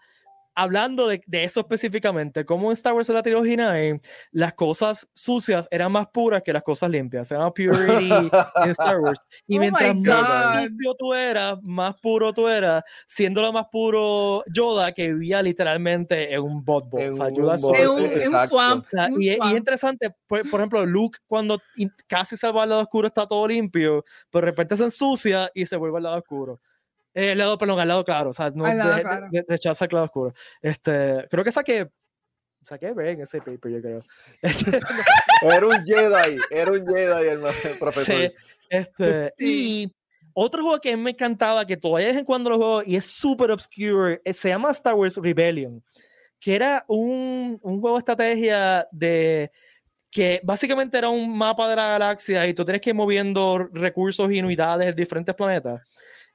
hablando 0.56 1.06
de, 1.06 1.22
de 1.26 1.44
eso 1.44 1.60
específicamente, 1.60 2.44
cómo 2.44 2.70
en 2.70 2.72
Star 2.72 2.94
Wars 2.94 3.08
la 3.10 3.22
trilogía 3.22 3.36
original 3.68 4.00
las 4.32 4.54
cosas 4.54 5.06
sucias 5.12 5.68
eran 5.70 5.92
más 5.92 6.06
puras 6.08 6.42
que 6.42 6.52
las 6.52 6.62
cosas 6.62 6.90
limpias, 6.90 7.28
se 7.28 7.34
llama 7.34 7.52
purity 7.52 8.10
en 8.10 8.30
Star 8.70 8.98
Wars. 8.98 9.20
Y 9.46 9.58
Oh 9.58 9.60
mientras 9.60 9.94
más 10.28 10.68
sucio 10.68 10.94
tú 10.98 11.12
eras, 11.14 11.58
más 11.62 11.94
puro 12.00 12.32
tú 12.32 12.48
eras, 12.48 12.82
siendo 13.06 13.42
lo 13.42 13.52
más 13.52 13.66
puro 13.70 14.42
Yoda 14.52 14.92
que 14.92 15.12
vivía 15.12 15.42
literalmente 15.42 16.32
en 16.34 16.40
un 16.40 16.64
botbo. 16.64 16.98
En 16.98 17.10
o 17.10 17.16
sea, 17.16 17.26
un 17.26 17.34
Yoda 17.34 17.56
un, 17.90 18.00
un 18.26 18.48
swamp. 18.48 18.86
O 18.86 18.90
sea, 18.90 19.08
y, 19.18 19.28
es- 19.28 19.38
y 19.44 19.52
es 19.52 19.58
interesante, 19.58 20.10
por, 20.26 20.48
por 20.50 20.60
ejemplo, 20.60 20.86
Luke 20.86 21.18
cuando 21.26 21.60
casi 22.06 22.36
salva 22.36 22.62
al 22.62 22.70
lado 22.70 22.80
oscuro 22.82 23.08
está 23.08 23.26
todo 23.26 23.46
limpio, 23.46 24.04
pero 24.30 24.46
de 24.46 24.50
repente 24.52 24.76
se 24.76 24.84
ensucia 24.84 25.50
y 25.54 25.66
se 25.66 25.76
vuelve 25.76 25.98
al 25.98 26.04
lado 26.04 26.16
oscuro. 26.16 26.60
Eh, 27.16 27.32
el 27.32 27.38
lado, 27.38 27.56
perdón, 27.56 27.80
al 27.80 27.88
lado 27.88 28.04
claro, 28.04 28.30
o 28.30 28.32
sea, 28.34 28.50
no 28.50 28.66
Al 28.66 28.76
lado 28.76 28.90
de- 28.90 28.96
de- 28.96 29.02
claro. 29.02 29.26
de- 29.30 29.44
rechaza 29.48 29.84
el 29.86 29.90
lado 29.92 30.04
oscuro. 30.04 30.34
Este, 30.60 31.26
creo 31.30 31.42
que 31.42 31.50
saqué, 31.50 31.88
saqué 32.62 32.92
B 32.92 33.10
en 33.12 33.22
ese 33.22 33.38
paper, 33.38 33.72
yo 33.72 33.80
creo. 33.80 34.00
Este, 34.42 34.80
Era 35.42 35.66
un 35.66 35.84
Jedi, 35.84 36.38
era 36.50 36.72
un 36.72 36.86
Jedi 36.86 37.28
el, 37.28 37.78
profesor. 37.78 38.14
sí, 38.14 38.32
este, 38.68 39.32
y 39.38 39.90
otro 40.34 40.62
juego 40.62 40.78
que 40.80 40.94
me 40.96 41.10
encantaba, 41.12 41.64
que 41.66 41.78
todavía 41.78 42.08
de 42.08 42.12
vez 42.12 42.20
en 42.20 42.26
cuando 42.26 42.50
lo 42.50 42.56
juego 42.58 42.82
y 42.84 42.96
es 42.96 43.06
súper 43.06 43.50
obscure, 43.50 44.20
eh, 44.22 44.34
se 44.34 44.50
llama 44.50 44.70
Star 44.72 44.92
Wars 44.94 45.16
Rebellion, 45.16 45.82
que 46.38 46.54
era 46.54 46.84
un, 46.88 47.58
un 47.62 47.80
juego 47.80 47.96
de 47.96 48.00
estrategia 48.00 48.86
de 48.92 49.50
que 50.10 50.40
básicamente 50.44 50.98
era 50.98 51.08
un 51.08 51.36
mapa 51.36 51.66
de 51.68 51.76
la 51.76 51.88
galaxia 51.88 52.46
y 52.46 52.52
tú 52.54 52.64
tienes 52.64 52.82
que 52.82 52.90
ir 52.90 52.96
moviendo 52.96 53.58
recursos 53.72 54.30
y 54.30 54.40
unidades 54.40 54.86
de 54.94 55.02
diferentes 55.02 55.34
planetas. 55.34 55.80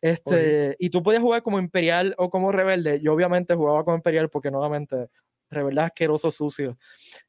Este, 0.01 0.75
y 0.79 0.89
tú 0.89 1.03
podías 1.03 1.21
jugar 1.21 1.43
como 1.43 1.59
imperial 1.59 2.15
o 2.17 2.29
como 2.29 2.51
rebelde. 2.51 2.99
Yo 3.01 3.13
obviamente 3.13 3.53
jugaba 3.55 3.83
como 3.83 3.95
imperial 3.97 4.29
porque 4.29 4.49
nuevamente 4.51 5.09
rebelde 5.49 5.81
asqueroso 5.81 6.31
sucio. 6.31 6.77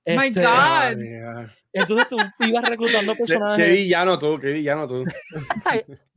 My 0.07 0.29
Este, 0.29 0.43
God. 0.43 0.49
Ay, 0.53 0.97
mira. 0.97 1.55
Entonces 1.73 2.09
tú 2.09 2.17
ibas 2.41 2.65
reclutando 2.65 3.13
Qué, 3.13 3.19
qué 3.19 3.25
personajes. 3.25 3.69
villano 3.73 4.19
tú, 4.19 4.39
qué 4.41 4.49
villano 4.49 4.89
tú. 4.89 5.05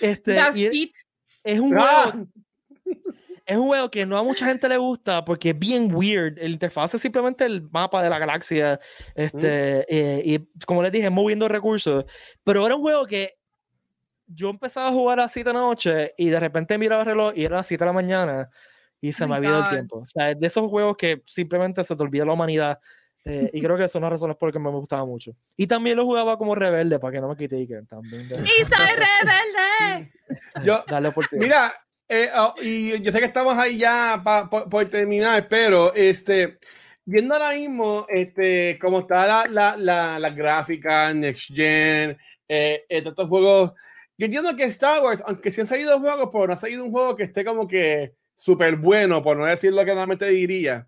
Este, 0.00 0.36
y 0.54 0.92
es 1.44 1.60
un 1.60 1.78
Ah, 1.78 2.10
juego 2.12 2.26
es 3.46 3.56
un 3.56 3.66
juego 3.68 3.90
que 3.90 4.04
no 4.04 4.18
a 4.18 4.24
mucha 4.24 4.44
gente 4.46 4.68
le 4.68 4.76
gusta 4.76 5.24
porque 5.24 5.50
es 5.50 5.58
bien 5.58 5.94
weird. 5.94 6.36
El 6.38 6.52
interfaz 6.52 6.94
es 6.94 7.00
simplemente 7.02 7.44
el 7.44 7.62
mapa 7.70 8.02
de 8.02 8.10
la 8.10 8.18
galaxia. 8.18 8.80
Este, 9.14 9.86
eh, 9.88 10.20
y 10.24 10.64
como 10.66 10.82
les 10.82 10.90
dije, 10.90 11.08
moviendo 11.10 11.46
recursos. 11.48 12.04
Pero 12.42 12.66
era 12.66 12.74
un 12.74 12.82
juego 12.82 13.04
que 13.06 13.34
yo 14.26 14.50
empezaba 14.50 14.88
a 14.88 14.92
jugar 14.92 15.18
a 15.20 15.22
las 15.24 15.32
7 15.32 15.50
de 15.50 15.54
la 15.54 15.60
noche 15.60 16.14
y 16.16 16.28
de 16.30 16.40
repente 16.40 16.78
miraba 16.78 17.02
el 17.02 17.08
reloj 17.08 17.32
y 17.36 17.44
era 17.44 17.56
las 17.56 17.66
7 17.66 17.84
de 17.84 17.86
la 17.86 17.92
mañana 17.92 18.50
y 19.00 19.12
se 19.12 19.24
Oh 19.24 19.28
me 19.28 19.36
había 19.36 19.50
ido 19.50 19.60
el 19.60 19.68
tiempo. 19.68 19.98
O 19.98 20.04
sea, 20.04 20.30
es 20.30 20.40
de 20.40 20.46
esos 20.46 20.68
juegos 20.70 20.96
que 20.96 21.22
simplemente 21.26 21.82
se 21.84 21.94
te 21.96 22.02
olvida 22.02 22.24
la 22.24 22.32
humanidad. 22.32 22.78
eh, 23.24 23.50
y 23.52 23.60
creo 23.60 23.76
que 23.76 23.88
son 23.88 24.02
las 24.02 24.10
razones 24.12 24.36
por 24.36 24.48
las 24.48 24.52
que 24.52 24.58
me 24.60 24.70
gustaba 24.70 25.04
mucho. 25.04 25.32
Y 25.56 25.66
también 25.66 25.96
lo 25.96 26.04
jugaba 26.04 26.38
como 26.38 26.54
rebelde, 26.54 26.98
para 27.00 27.12
que 27.12 27.20
no 27.20 27.28
me 27.28 27.34
critiquen. 27.36 27.84
También. 27.86 28.28
de- 28.28 28.36
Y 28.36 28.64
soy 28.64 28.86
rebelde. 28.86 30.12
yo, 30.64 30.84
oportunidad. 31.08 31.44
Mira, 31.44 31.74
eh, 32.08 32.30
oh, 32.36 32.54
y 32.62 33.00
yo 33.02 33.10
sé 33.10 33.18
que 33.18 33.24
estamos 33.26 33.58
ahí 33.58 33.78
ya 33.78 34.20
pa- 34.24 34.48
por, 34.48 34.68
por 34.68 34.84
terminar, 34.88 35.48
pero 35.48 35.92
este, 35.92 36.58
viendo 37.04 37.34
ahora 37.34 37.50
mismo 37.52 38.06
este, 38.08 38.78
cómo 38.80 39.00
está 39.00 39.26
la, 39.26 39.46
la, 39.50 39.76
la, 39.76 40.18
la 40.20 40.30
gráfica, 40.30 41.12
Next 41.12 41.50
Gen, 41.52 42.16
eh, 42.48 42.84
eh, 42.88 43.00
todos 43.02 43.12
estos 43.12 43.28
juegos, 43.28 43.72
yo 44.18 44.24
entiendo 44.26 44.54
que 44.56 44.64
Star 44.64 45.02
Wars, 45.02 45.22
aunque 45.26 45.50
sí 45.50 45.60
han 45.60 45.66
salido 45.66 45.98
juegos, 46.00 46.28
pero 46.32 46.46
no 46.46 46.52
ha 46.52 46.56
salido 46.56 46.84
un 46.84 46.90
juego 46.90 47.16
que 47.16 47.24
esté 47.24 47.44
como 47.44 47.66
que 47.68 48.14
súper 48.34 48.76
bueno, 48.76 49.22
por 49.22 49.36
no 49.36 49.46
decir 49.46 49.72
lo 49.72 49.80
que 49.84 49.90
normalmente 49.92 50.28
diría. 50.28 50.86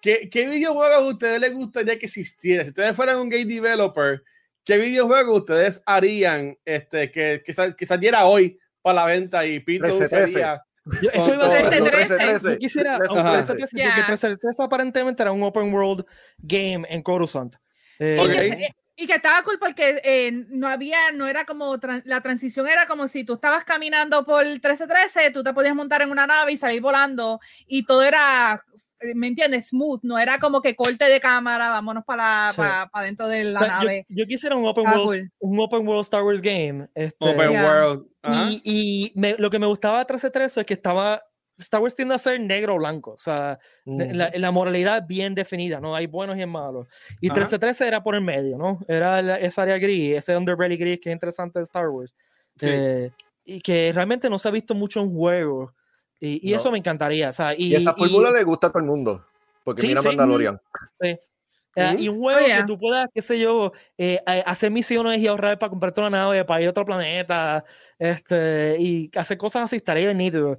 ¿Qué, 0.00 0.28
¿Qué 0.30 0.46
videojuegos 0.46 0.96
a 0.96 1.00
ustedes 1.00 1.40
les 1.40 1.52
gustaría 1.54 1.98
que 1.98 2.06
existiera? 2.06 2.64
Si 2.64 2.70
ustedes 2.70 2.96
fueran 2.96 3.18
un 3.18 3.28
game 3.28 3.44
developer, 3.44 4.22
¿qué 4.64 4.78
videojuegos 4.78 5.40
ustedes 5.40 5.82
harían 5.84 6.56
este, 6.64 7.10
que, 7.10 7.42
que, 7.44 7.52
sal- 7.52 7.76
que 7.76 7.84
saliera 7.86 8.24
hoy 8.26 8.58
para 8.80 8.94
la 8.94 9.04
venta 9.06 9.44
y 9.44 9.60
Pito 9.60 9.84
13-13. 9.86 10.06
usaría? 10.06 10.62
Yo- 11.02 11.10
eso 11.12 11.34
iba 11.34 11.44
a 11.46 11.48
decir. 11.50 11.68
Trece, 11.68 12.08
yo- 12.08 12.16
trece. 12.16 12.50
Yo 12.52 12.58
quisiera, 12.58 12.96
Trece, 12.98 13.12
aunque 13.14 13.30
trece. 13.32 13.52
ese 13.52 13.54
trece, 13.58 13.76
Ya. 13.76 13.84
porque 13.94 14.02
trece, 14.06 14.36
trece 14.38 14.62
aparentemente 14.62 15.22
era 15.22 15.32
un 15.32 15.42
open 15.42 15.72
world 15.74 16.06
game 16.38 16.86
en 16.88 17.02
Coruscant. 17.02 17.54
Eh, 17.98 18.16
Y, 18.18 18.20
Ok. 18.26 18.32
que, 18.32 18.50
se- 18.50 18.74
y 19.02 19.06
que 19.06 19.14
estaba 19.14 19.42
cool 19.42 19.58
porque 19.58 20.00
eh, 20.04 20.30
no 20.50 20.68
había, 20.68 21.10
no 21.14 21.26
era 21.26 21.44
como, 21.44 21.76
la 22.04 22.20
transición 22.20 22.68
era 22.68 22.86
como 22.86 23.08
si 23.08 23.24
tú 23.24 23.34
estabas 23.34 23.64
caminando 23.64 24.24
por 24.24 24.42
el 24.44 24.52
1313, 24.60 25.30
tú 25.30 25.42
te 25.42 25.52
podías 25.54 25.74
montar 25.74 26.02
en 26.02 26.10
una 26.10 26.26
nave 26.26 26.52
y 26.52 26.56
salir 26.56 26.80
volando 26.82 27.40
y 27.66 27.84
todo 27.84 28.02
era, 28.02 28.62
eh, 29.00 29.14
¿me 29.14 29.28
entiendes? 29.28 29.68
Smooth, 29.68 30.00
no 30.02 30.18
era 30.18 30.38
como 30.38 30.60
que 30.60 30.76
corte 30.76 31.06
de 31.06 31.20
cámara, 31.20 31.70
vámonos 31.70 32.04
para 32.04 32.50
Sí. 32.52 32.58
para 32.92 33.04
dentro 33.06 33.26
de 33.28 33.44
la 33.44 33.60
o 33.60 33.64
sea, 33.64 33.72
yo, 33.80 33.84
nave. 33.86 34.06
yo 34.08 34.26
quisiera 34.26 34.54
un 34.56 34.66
open, 34.66 34.86
world, 34.86 35.04
cool. 35.06 35.30
un 35.40 35.60
open 35.60 35.86
world 35.88 36.02
Star 36.02 36.22
Wars 36.22 36.42
game. 36.42 36.88
Este, 36.94 37.16
Open 37.26 37.52
Ya. 37.52 37.64
World. 37.64 38.06
Ajá. 38.22 38.48
y 38.50 38.60
y 38.64 39.12
me- 39.18 39.36
lo 39.38 39.48
que 39.48 39.58
me 39.58 39.66
gustaba 39.66 39.96
de 39.98 40.04
1313 40.04 40.60
es 40.60 40.66
que 40.66 40.74
estaba. 40.74 41.22
Star 41.62 41.80
Wars 41.80 41.94
tiende 41.94 42.14
a 42.14 42.18
ser 42.18 42.40
negro 42.40 42.74
o 42.74 42.78
blanco. 42.78 43.12
O 43.12 43.18
sea, 43.18 43.58
de- 43.84 44.14
la, 44.14 44.30
la 44.34 44.50
moralidad 44.50 45.04
bien 45.06 45.34
definida, 45.34 45.80
¿no? 45.80 45.94
Hay 45.94 46.06
buenos 46.06 46.36
y 46.36 46.40
hay 46.40 46.46
malos. 46.46 46.86
Y 47.20 47.28
Ajá. 47.28 47.34
1313 47.34 47.86
era 47.88 48.02
por 48.02 48.14
el 48.14 48.20
medio, 48.22 48.56
¿no? 48.58 48.80
Era 48.88 49.20
la- 49.22 49.38
esa 49.38 49.62
área 49.62 49.78
gris, 49.78 50.16
ese 50.16 50.36
underbelly 50.36 50.76
gris 50.76 51.00
que 51.00 51.10
es 51.10 51.14
interesante 51.14 51.58
de 51.58 51.64
Star 51.64 51.88
Wars. 51.88 52.14
Sí. 52.58 52.66
Eh, 52.70 53.10
y 53.44 53.60
que 53.60 53.90
realmente 53.92 54.28
no 54.30 54.38
se 54.38 54.48
ha 54.48 54.50
visto 54.52 54.74
mucho 54.74 55.00
en 55.00 55.12
juegos. 55.14 55.72
Y, 56.20 56.48
y 56.48 56.52
No. 56.52 56.58
eso 56.58 56.70
me 56.70 56.78
encantaría. 56.78 57.30
O 57.30 57.32
sea, 57.32 57.54
y, 57.54 57.68
Y 57.68 57.74
esa 57.76 57.94
y- 57.96 58.00
fórmula 58.00 58.30
le 58.30 58.44
gusta 58.44 58.66
a 58.66 58.70
todo 58.70 58.80
el 58.80 58.86
mundo. 58.88 59.24
Porque 59.64 59.82
Sí, 59.82 59.88
mira 59.88 60.02
sí. 60.02 60.08
Mandalorian. 60.08 60.60
sí. 61.00 61.16
Eh, 61.76 61.90
Ujú. 61.94 61.98
Y 62.02 62.08
un 62.08 62.18
juego 62.18 62.40
Oh, 62.42 62.46
yeah. 62.46 62.56
que 62.58 62.64
tú 62.64 62.78
puedas, 62.78 63.08
qué 63.14 63.22
sé 63.22 63.38
yo, 63.38 63.72
eh, 63.96 64.20
hacer 64.26 64.72
misiones 64.72 65.18
y 65.20 65.28
ahorrar 65.28 65.56
para 65.56 65.70
comprarte 65.70 66.00
una 66.00 66.10
nave, 66.10 66.44
para 66.44 66.60
ir 66.62 66.66
a 66.66 66.70
otro 66.70 66.84
planeta, 66.84 67.64
este, 67.96 68.76
y 68.80 69.08
hacer 69.16 69.38
cosas 69.38 69.62
así, 69.62 69.76
estaría 69.76 70.06
bien 70.06 70.18
nítido. 70.18 70.58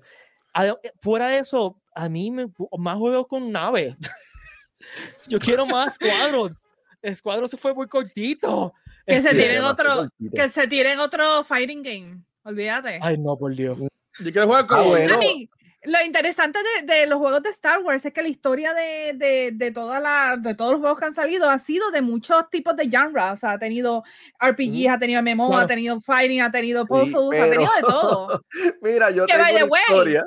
Eh, 0.56 0.74
Fuera 1.02 1.28
de 1.30 1.39
eso, 1.39 1.80
a 1.95 2.10
mí 2.10 2.32
me, 2.32 2.47
más 2.78 2.97
juegos 2.97 3.28
con 3.28 3.52
naves. 3.52 3.95
Yo 5.28 5.39
quiero 5.39 5.66
más 5.66 5.97
cuadros. 5.97 6.66
Escuadro 7.02 7.47
se 7.47 7.58
fue 7.58 7.74
muy 7.74 7.88
cortito. 7.88 8.74
Que 9.06 9.22
se 9.22 9.30
Este, 9.30 9.41
tiren 9.41 9.64
otro, 9.64 10.10
que 10.36 10.49
se 10.49 10.68
tiren 10.68 10.99
otro 10.99 11.43
fighting 11.43 11.82
game, 11.82 12.24
olvídate. 12.43 12.99
Ay, 13.02 13.18
no, 13.18 13.36
por 13.36 13.56
Dios. 13.56 13.78
Yo 13.80 14.32
quiero 14.32 14.45
jugar 14.45 14.66
Ah, 14.66 14.68
como 14.68 14.89
bueno. 14.89 15.16
A 15.16 15.18
mí, 15.18 15.49
lo 15.84 15.97
interesante 16.05 16.59
de, 16.84 16.93
de 16.93 17.07
los 17.07 17.17
juegos 17.19 17.41
de 17.43 17.49
Star 17.49 17.79
Wars 17.79 18.05
es 18.05 18.13
que 18.13 18.21
la 18.21 18.27
historia 18.27 18.73
de, 18.73 19.13
de, 19.15 19.51
de, 19.53 19.71
toda 19.71 19.99
la, 19.99 20.38
de 20.38 20.53
todos 20.55 20.71
los 20.73 20.79
juegos 20.82 20.99
que 20.99 21.05
han 21.05 21.13
salido 21.15 21.49
ha 21.49 21.57
sido 21.59 21.89
de 21.91 22.01
muchos 22.01 22.49
tipos 22.49 22.75
de 22.75 22.89
genres. 22.89 23.23
O 23.34 23.36
sea, 23.38 23.51
ha 23.53 23.59
tenido 23.59 24.03
RPGs, 24.39 24.88
ha 24.89 24.99
tenido 24.99 25.21
MMO, 25.23 25.47
Claro. 25.49 25.63
ha 25.63 25.67
tenido 25.67 25.99
fighting, 26.01 26.41
ha 26.41 26.51
tenido 26.51 26.86
puzzles, 26.86 27.41
ha 27.41 27.45
pero- 27.45 27.51
tenido 27.51 27.71
de 27.75 27.82
todo. 27.82 28.41
Mira, 28.82 29.09
yo 29.11 29.25
Que, 29.25 29.34
tengo 29.34 29.43
by 29.43 29.55
the 29.55 29.63
una 29.63 29.71
way, 29.71 29.82
historia. 29.89 30.25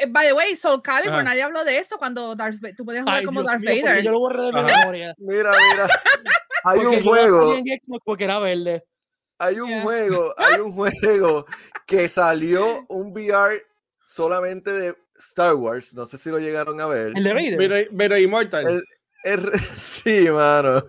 Eh, 0.00 0.06
By 0.08 0.26
the 0.28 0.32
way, 0.32 0.54
Soul 0.54 0.80
Calibur, 0.80 1.14
Ajá. 1.16 1.22
nadie 1.24 1.42
habló 1.42 1.64
de 1.64 1.76
eso 1.78 1.98
cuando 1.98 2.36
Darth, 2.36 2.60
tú 2.76 2.84
podías 2.84 3.02
jugar 3.02 3.18
Ay, 3.18 3.24
como 3.24 3.40
Dios 3.42 3.52
Darth 3.52 3.64
mío, 3.64 3.82
Vader. 3.84 4.02
yo 4.04 4.10
lo 4.12 4.18
borré 4.20 4.42
de 4.44 4.52
mi 4.52 4.62
memoria. 4.62 5.14
Mira, 5.18 5.52
mira. 5.72 5.88
Hay 6.64 6.80
Porque 6.80 6.96
un 6.98 7.02
juego, 7.04 7.54
porque 8.04 8.24
era 8.24 8.38
verde. 8.40 8.84
hay 9.38 9.60
un 9.60 9.68
Yeah. 9.68 9.82
juego, 9.82 10.34
hay 10.36 10.60
un 10.60 10.72
juego 10.72 11.46
que 11.86 12.08
salió 12.08 12.84
un 12.88 13.12
VR 13.12 13.62
solamente 14.08 14.72
de 14.72 14.96
Star 15.18 15.54
Wars. 15.54 15.94
No 15.94 16.06
sé 16.06 16.16
si 16.16 16.30
lo 16.30 16.38
llegaron 16.38 16.80
a 16.80 16.86
ver. 16.86 17.12
El 17.14 17.22
de 17.24 17.34
Vader. 17.34 17.56
Pero, 17.58 17.90
pero 17.96 18.16
Immortal. 18.18 18.66
El- 18.68 18.84
Er- 19.24 19.58
sí, 19.74 20.30
mano. 20.30 20.82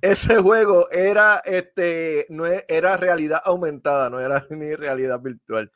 Ese 0.00 0.36
juego 0.38 0.88
era, 0.92 1.42
este, 1.44 2.26
no 2.30 2.46
e- 2.46 2.64
era 2.68 2.96
realidad 2.96 3.40
aumentada, 3.44 4.08
no 4.08 4.20
era 4.20 4.46
ni 4.50 4.74
realidad 4.76 5.20
virtual. 5.20 5.70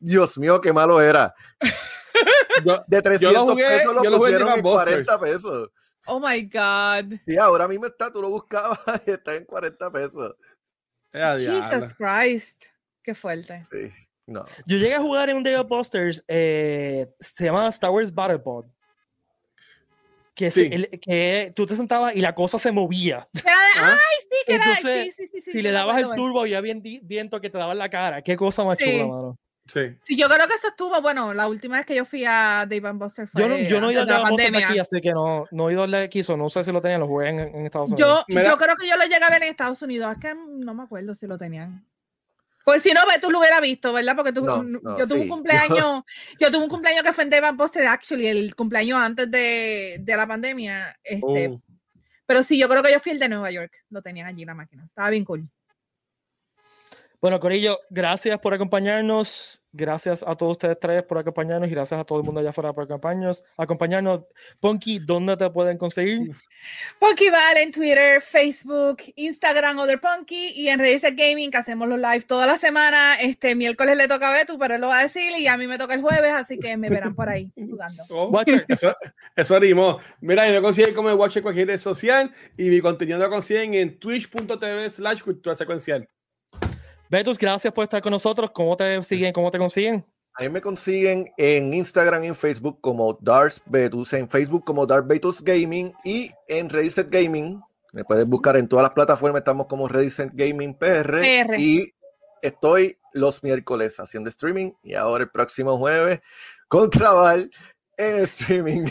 Dios 0.00 0.36
mío, 0.36 0.60
qué 0.60 0.72
malo 0.72 1.00
era. 1.00 1.32
Yo, 2.64 2.84
De 2.88 3.00
300 3.00 3.42
jugué- 3.44 3.66
pesos 3.68 3.94
lo 3.94 4.02
yo 4.04 4.10
lo 4.10 4.16
jugué 4.18 4.30
en 4.30 4.36
pusieron 4.38 4.48
en 4.48 4.62
Divan 4.62 4.72
40 4.74 5.16
Busters. 5.16 5.32
pesos. 5.32 5.70
Oh 6.06 6.20
my 6.20 6.42
God. 6.42 7.18
Sí, 7.26 7.36
ahora 7.38 7.66
mismo 7.68 7.86
está, 7.86 8.12
tú 8.12 8.20
lo 8.20 8.30
buscabas 8.30 8.78
y 9.06 9.10
está 9.12 9.34
en 9.36 9.44
40 9.44 9.90
pesos. 9.92 10.34
eh. 11.12 11.36
Jesus 11.38 11.94
Christ. 11.94 12.62
Qué 13.02 13.14
fuerte. 13.14 13.62
Sí, 13.70 13.90
no. 14.26 14.44
Yo 14.66 14.76
llegué 14.78 14.94
a 14.94 15.00
jugar 15.00 15.28
en 15.30 15.36
un 15.38 15.42
Day 15.42 15.54
of 15.54 15.68
Busters, 15.68 16.24
eh, 16.28 17.06
se 17.20 17.44
llama 17.44 17.68
Star 17.68 17.90
Wars 17.90 18.12
Battle 18.14 18.38
Pod. 18.38 18.66
Que, 20.34 20.50
se- 20.50 20.62
Sí. 20.62 20.68
el- 20.72 21.00
que 21.00 21.52
tú 21.54 21.64
te 21.64 21.76
sentabas 21.76 22.16
y 22.16 22.20
la 22.20 22.34
cosa 22.34 22.58
se 22.58 22.72
movía. 22.72 23.28
Era 23.34 23.52
de- 23.52 23.52
¿Ah? 23.78 23.96
Ay, 23.98 24.16
sí, 24.22 24.36
que 24.46 24.54
era. 24.54 24.64
Entonces, 24.64 25.04
sí, 25.04 25.12
sí, 25.12 25.26
sí, 25.28 25.40
sí, 25.40 25.42
si 25.42 25.52
sí, 25.58 25.62
le 25.62 25.70
dabas 25.70 25.98
el 26.02 26.08
turbo, 26.16 26.40
había 26.40 26.60
bien 26.60 26.82
viento 27.02 27.40
que 27.40 27.50
te 27.50 27.58
daba 27.58 27.72
en 27.72 27.78
la 27.78 27.88
cara. 27.88 28.20
Qué 28.22 28.36
cosa 28.36 28.64
más 28.64 28.78
Sí. 28.78 28.84
chula, 28.84 29.06
mano. 29.06 29.38
Sí. 29.66 29.80
Sí, 30.02 30.16
yo 30.18 30.28
creo 30.28 30.46
que 30.46 30.54
eso 30.54 30.68
estuvo, 30.68 31.00
bueno, 31.00 31.32
la 31.32 31.46
última 31.48 31.76
vez 31.78 31.86
que 31.86 31.94
yo 31.94 32.04
fui 32.04 32.22
a 32.26 32.66
Dave 32.68 32.82
and 32.86 32.98
Buster 33.00 33.26
fue 33.26 33.40
Yo 33.40 33.48
no, 33.48 33.56
yo 33.56 33.80
no 33.80 33.88
he 33.88 33.92
ido 33.92 34.02
Busters 34.02 34.18
de 34.18 34.22
pandemia. 34.24 34.68
aquí, 34.68 34.78
así 34.78 35.00
que 35.00 35.12
no, 35.12 35.46
no 35.52 35.70
he 35.70 35.72
ido 35.72 35.86
de 35.86 36.02
aquí, 36.02 36.22
so 36.22 36.36
no 36.36 36.50
sé 36.50 36.64
si 36.64 36.70
lo 36.72 36.82
tenían, 36.82 37.00
lo 37.00 37.06
jugué 37.06 37.28
en, 37.30 37.38
en 37.40 37.64
Estados 37.64 37.90
Unidos. 37.92 38.24
Yo, 38.28 38.42
yo 38.42 38.58
creo 38.58 38.76
que 38.76 38.86
yo 38.88 38.96
lo 38.96 39.04
llegué 39.04 39.24
a 39.24 39.30
ver 39.30 39.42
en 39.44 39.48
Estados 39.50 39.80
Unidos. 39.80 40.12
Es 40.12 40.18
que 40.20 40.34
no 40.34 40.74
me 40.74 40.82
acuerdo 40.82 41.14
si 41.14 41.26
lo 41.26 41.38
tenían. 41.38 41.82
Pues 42.64 42.82
si 42.82 42.92
no, 42.92 43.00
tú 43.20 43.30
lo 43.30 43.40
hubieras 43.40 43.60
visto, 43.60 43.92
¿verdad? 43.92 44.16
Porque 44.16 44.32
tú, 44.32 44.42
No, 44.42 44.62
no, 44.62 44.98
yo 44.98 45.06
tuve 45.06 45.18
sí, 45.18 45.22
un 45.24 45.28
cumpleaños, 45.28 46.02
yo 46.40 46.50
tuve 46.50 46.64
un 46.64 46.70
cumpleaños 46.70 47.02
que 47.02 47.12
fue 47.12 47.24
en 47.24 47.30
Dave 47.30 47.46
and 47.48 47.58
Buster, 47.58 47.86
actually, 47.86 48.26
el 48.26 48.54
cumpleaños 48.56 48.98
antes 48.98 49.30
de, 49.30 49.98
de 50.00 50.16
la 50.16 50.26
pandemia. 50.26 50.96
Este, 51.02 51.48
Oh. 51.48 51.60
Pero 52.26 52.42
sí, 52.42 52.58
yo 52.58 52.68
creo 52.68 52.82
que 52.82 52.92
yo 52.92 53.00
fui 53.00 53.12
el 53.12 53.18
de 53.18 53.28
Nueva 53.28 53.50
York. 53.50 53.72
Lo 53.90 54.00
tenían 54.00 54.26
allí 54.26 54.44
la 54.44 54.54
máquina. 54.54 54.84
Estaba 54.84 55.10
bien 55.10 55.24
cool. 55.24 55.48
Bueno, 57.24 57.40
Corillo, 57.40 57.80
gracias 57.88 58.38
por 58.38 58.52
acompañarnos. 58.52 59.62
Gracias 59.72 60.22
a 60.22 60.36
todos 60.36 60.52
ustedes 60.52 60.78
tres 60.78 61.04
por 61.04 61.16
acompañarnos 61.16 61.70
y 61.70 61.72
gracias 61.72 61.98
a 61.98 62.04
todo 62.04 62.18
el 62.18 62.24
mundo 62.26 62.40
allá 62.40 62.50
afuera 62.50 62.74
por 62.74 62.84
acompañarnos. 62.84 63.42
acompañarnos. 63.56 64.24
Ponky, 64.60 64.98
¿dónde 64.98 65.34
te 65.38 65.48
pueden 65.48 65.78
conseguir? 65.78 66.36
Punky 67.00 67.30
Val 67.30 67.56
en 67.56 67.72
Twitter, 67.72 68.20
Facebook, 68.20 68.98
Instagram, 69.16 69.78
Other 69.78 69.98
Punky 69.98 70.52
y 70.54 70.68
en 70.68 70.78
Reddit 70.78 71.16
Gaming 71.16 71.50
que 71.50 71.56
hacemos 71.56 71.88
los 71.88 71.98
live 71.98 72.26
toda 72.26 72.46
la 72.46 72.58
semana. 72.58 73.14
Este 73.14 73.54
miércoles 73.54 73.96
le 73.96 74.06
toca 74.06 74.28
a 74.28 74.36
Betu, 74.36 74.58
pero 74.58 74.74
él 74.74 74.82
lo 74.82 74.88
va 74.88 74.98
a 74.98 75.04
decir 75.04 75.32
y 75.38 75.46
a 75.46 75.56
mí 75.56 75.66
me 75.66 75.78
toca 75.78 75.94
el 75.94 76.02
jueves, 76.02 76.34
así 76.34 76.58
que 76.58 76.76
me 76.76 76.90
verán 76.90 77.14
por 77.14 77.30
ahí 77.30 77.50
jugando. 77.56 78.02
Oh, 78.10 78.28
Watcher. 78.28 78.66
Eso, 78.68 78.94
eso 79.34 79.58
rimó. 79.58 79.98
Mira, 80.20 80.46
y 80.46 80.52
me 80.52 80.60
consiguen 80.60 80.94
como 80.94 81.10
Watcher 81.14 81.38
en 81.38 81.42
cualquier 81.44 81.68
red 81.68 81.78
social 81.78 82.30
y 82.58 82.68
mi 82.68 82.82
contenido 82.82 83.18
lo 83.18 83.30
consiguen 83.30 83.72
en 83.72 83.98
twitch.tv 83.98 84.90
slash 84.90 85.22
cultura 85.22 85.54
secuencial. 85.54 86.06
Betus, 87.14 87.38
gracias 87.38 87.72
por 87.72 87.84
estar 87.84 88.02
con 88.02 88.10
nosotros. 88.10 88.50
¿Cómo 88.50 88.76
te 88.76 89.00
siguen? 89.04 89.32
¿Cómo 89.32 89.48
te 89.48 89.56
consiguen? 89.56 90.04
Ahí 90.34 90.48
me 90.48 90.60
consiguen 90.60 91.32
en 91.36 91.72
Instagram 91.72 92.24
y 92.24 92.26
en 92.26 92.34
Facebook 92.34 92.80
como 92.80 93.16
Darth 93.22 93.58
Betus, 93.66 94.14
en 94.14 94.28
Facebook 94.28 94.64
como 94.64 94.84
Darth 94.84 95.06
Betus 95.06 95.40
Gaming 95.40 95.92
y 96.02 96.32
en 96.48 96.68
Reddit 96.68 97.08
Gaming. 97.08 97.62
Me 97.92 98.04
puedes 98.04 98.26
buscar 98.26 98.56
en 98.56 98.66
todas 98.66 98.82
las 98.82 98.90
plataformas, 98.90 99.38
estamos 99.42 99.66
como 99.66 99.86
Reddit 99.86 100.32
Gaming 100.32 100.74
PR, 100.74 101.20
PR. 101.20 101.56
y 101.56 101.94
estoy 102.42 102.98
los 103.12 103.44
miércoles 103.44 104.00
haciendo 104.00 104.28
streaming 104.28 104.72
y 104.82 104.94
ahora 104.94 105.22
el 105.22 105.30
próximo 105.30 105.78
jueves 105.78 106.18
contra 106.66 107.12
Val 107.12 107.48
en 107.96 108.16
streaming. 108.24 108.86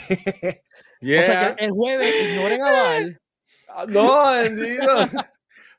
Yeah. 1.02 1.20
O 1.20 1.24
sea 1.26 1.56
que 1.58 1.66
el 1.66 1.72
jueves 1.72 2.16
ignoren 2.32 2.62
a 2.62 2.72
Val. 2.72 3.22
Ah, 3.68 3.86
No, 3.86 4.32
bendito. 4.32 5.10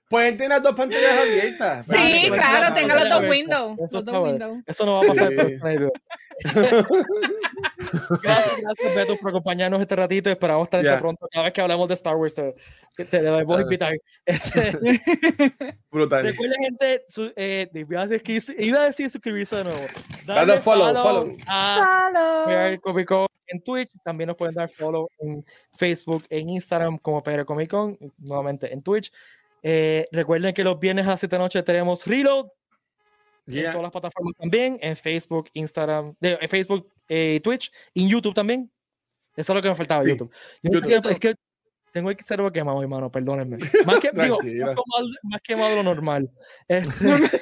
Pueden 0.08 0.36
tener 0.36 0.60
dos 0.62 0.74
pantallas 0.74 1.18
abiertas. 1.20 1.86
Sí, 1.86 2.30
claro, 2.30 2.68
vale, 2.70 2.80
tenga 2.80 2.94
los 3.04 3.08
dos 3.08 3.30
windows. 3.30 3.78
Eso 3.78 3.96
Los 3.96 4.04
dos 4.04 4.28
windows. 4.28 4.62
Eso 4.66 4.86
no 4.86 4.92
va 4.94 5.00
a 5.00 5.06
pasar. 5.06 5.32
Gracias, 8.22 8.60
gracias, 8.60 8.94
Betus, 8.94 9.18
por 9.18 9.30
acompañarnos 9.30 9.80
este 9.80 9.94
ratito. 9.96 10.30
Esperamos 10.30 10.68
tenerte 10.68 10.90
Ya. 10.90 10.98
pronto. 10.98 11.28
Cada 11.30 11.44
vez 11.44 11.52
que 11.52 11.60
hablamos 11.60 11.88
de 11.88 11.94
Star 11.94 12.16
Wars, 12.16 12.34
te, 12.34 12.54
te 13.04 13.22
debemos 13.22 13.56
Ah. 13.58 13.62
invitar. 13.62 13.92
Este, 14.26 14.72
Brutal. 15.90 16.24
Recuerden, 16.24 16.62
gente, 16.62 17.04
su, 17.08 17.32
eh, 17.36 17.68
iba, 17.74 18.02
a 18.02 18.06
decir, 18.06 18.42
iba 18.58 18.80
a 18.80 18.84
decir 18.86 19.10
suscribirse 19.10 19.56
de 19.56 19.64
nuevo. 19.64 19.78
Dale 20.26 20.58
follow, 20.58 20.92
follow. 21.02 21.36
a 21.46 22.08
Hello. 22.10 22.44
PR 22.46 22.80
Comic 22.80 23.06
Con 23.08 23.26
en 23.46 23.62
Twitch. 23.62 23.90
También 24.02 24.28
nos 24.28 24.36
pueden 24.36 24.54
dar 24.54 24.70
follow 24.70 25.08
en 25.20 25.44
Facebook, 25.76 26.24
en 26.30 26.48
Instagram 26.48 26.98
como 26.98 27.22
PR 27.22 27.44
Comic 27.44 27.70
Con, 27.70 27.98
nuevamente 28.18 28.72
en 28.72 28.82
Twitch. 28.82 29.12
Eh, 29.66 30.06
recuerden 30.12 30.52
que 30.52 30.62
los 30.62 30.78
viernes 30.78 31.06
a 31.06 31.10
las 31.10 31.20
7 31.20 31.36
de 31.36 31.40
noche 31.42 31.62
tenemos 31.62 32.06
Reload 32.06 32.48
en 33.46 33.54
Yeah. 33.54 33.72
todas 33.72 33.82
las 33.82 33.92
plataformas 33.92 34.34
también, 34.38 34.78
en 34.80 34.96
Facebook, 34.96 35.50
Instagram, 35.54 36.14
en 36.20 36.48
Facebook, 36.48 36.90
eh, 37.08 37.40
Twitch 37.42 37.70
y 37.92 38.04
en 38.04 38.08
YouTube 38.10 38.34
también. 38.34 38.70
Eso 39.36 39.52
es 39.52 39.56
lo 39.56 39.62
que 39.62 39.68
me 39.68 39.74
faltaba, 39.74 40.02
Sí, 40.02 40.10
YouTube. 40.10 40.32
YouTube. 40.62 41.10
es 41.10 41.18
que 41.18 41.34
tengo 41.92 42.10
el 42.10 42.16
cerebro 42.24 42.52
quemado, 42.52 42.80
hermano, 42.82 43.10
perdónenme. 43.10 43.56
Más 43.86 44.00
que, 44.00 44.10
digo, 44.12 44.38
más 44.42 45.06
más 45.22 45.40
quemado 45.42 45.76
lo 45.76 45.82
normal. 45.82 46.30
Este, 46.68 47.40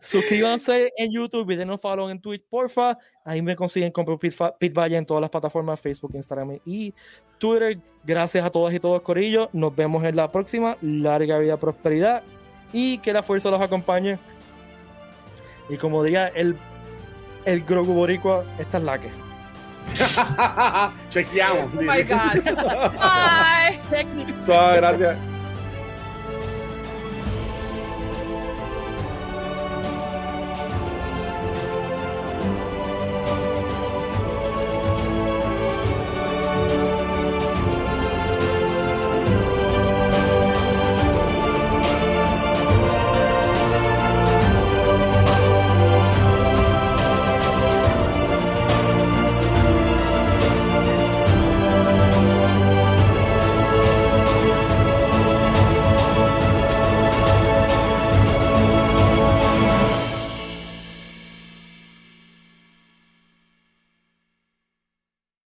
suscríbanse 0.00 0.92
en 0.96 1.12
YouTube 1.12 1.50
y 1.50 1.56
denos 1.56 1.80
follow 1.80 2.08
en 2.08 2.20
Twitch, 2.20 2.44
porfa. 2.48 2.98
Ahí 3.24 3.42
me 3.42 3.56
consiguen 3.56 3.92
como 3.92 4.18
Pit, 4.18 4.34
Valle 4.72 4.96
en 4.96 5.06
todas 5.06 5.20
las 5.20 5.30
plataformas, 5.30 5.80
Facebook, 5.80 6.12
Instagram 6.14 6.58
y 6.64 6.94
Twitter. 7.38 7.78
Gracias 8.04 8.44
a 8.44 8.50
todas 8.50 8.74
y 8.74 8.80
todos, 8.80 9.02
Corillo. 9.02 9.48
Nos 9.52 9.74
vemos 9.74 10.04
en 10.04 10.16
la 10.16 10.30
próxima. 10.30 10.76
Larga 10.80 11.38
vida, 11.38 11.56
prosperidad 11.56 12.22
y 12.72 12.98
que 12.98 13.12
la 13.12 13.22
fuerza 13.22 13.50
los 13.50 13.60
acompañe. 13.60 14.18
Y 15.68 15.76
como 15.76 16.02
diga 16.02 16.28
el, 16.28 16.56
el 17.44 17.64
Grogu 17.64 17.94
Boricua, 17.94 18.44
esta 18.58 18.78
es 18.78 18.84
la 18.84 18.98
que. 18.98 19.10
Chequeamos. 21.08 21.72
Oh 21.76 21.82
my 21.82 22.02
God. 22.02 22.42
Bye. 23.90 24.44
Suave, 24.44 24.76
gracias. 24.76 25.31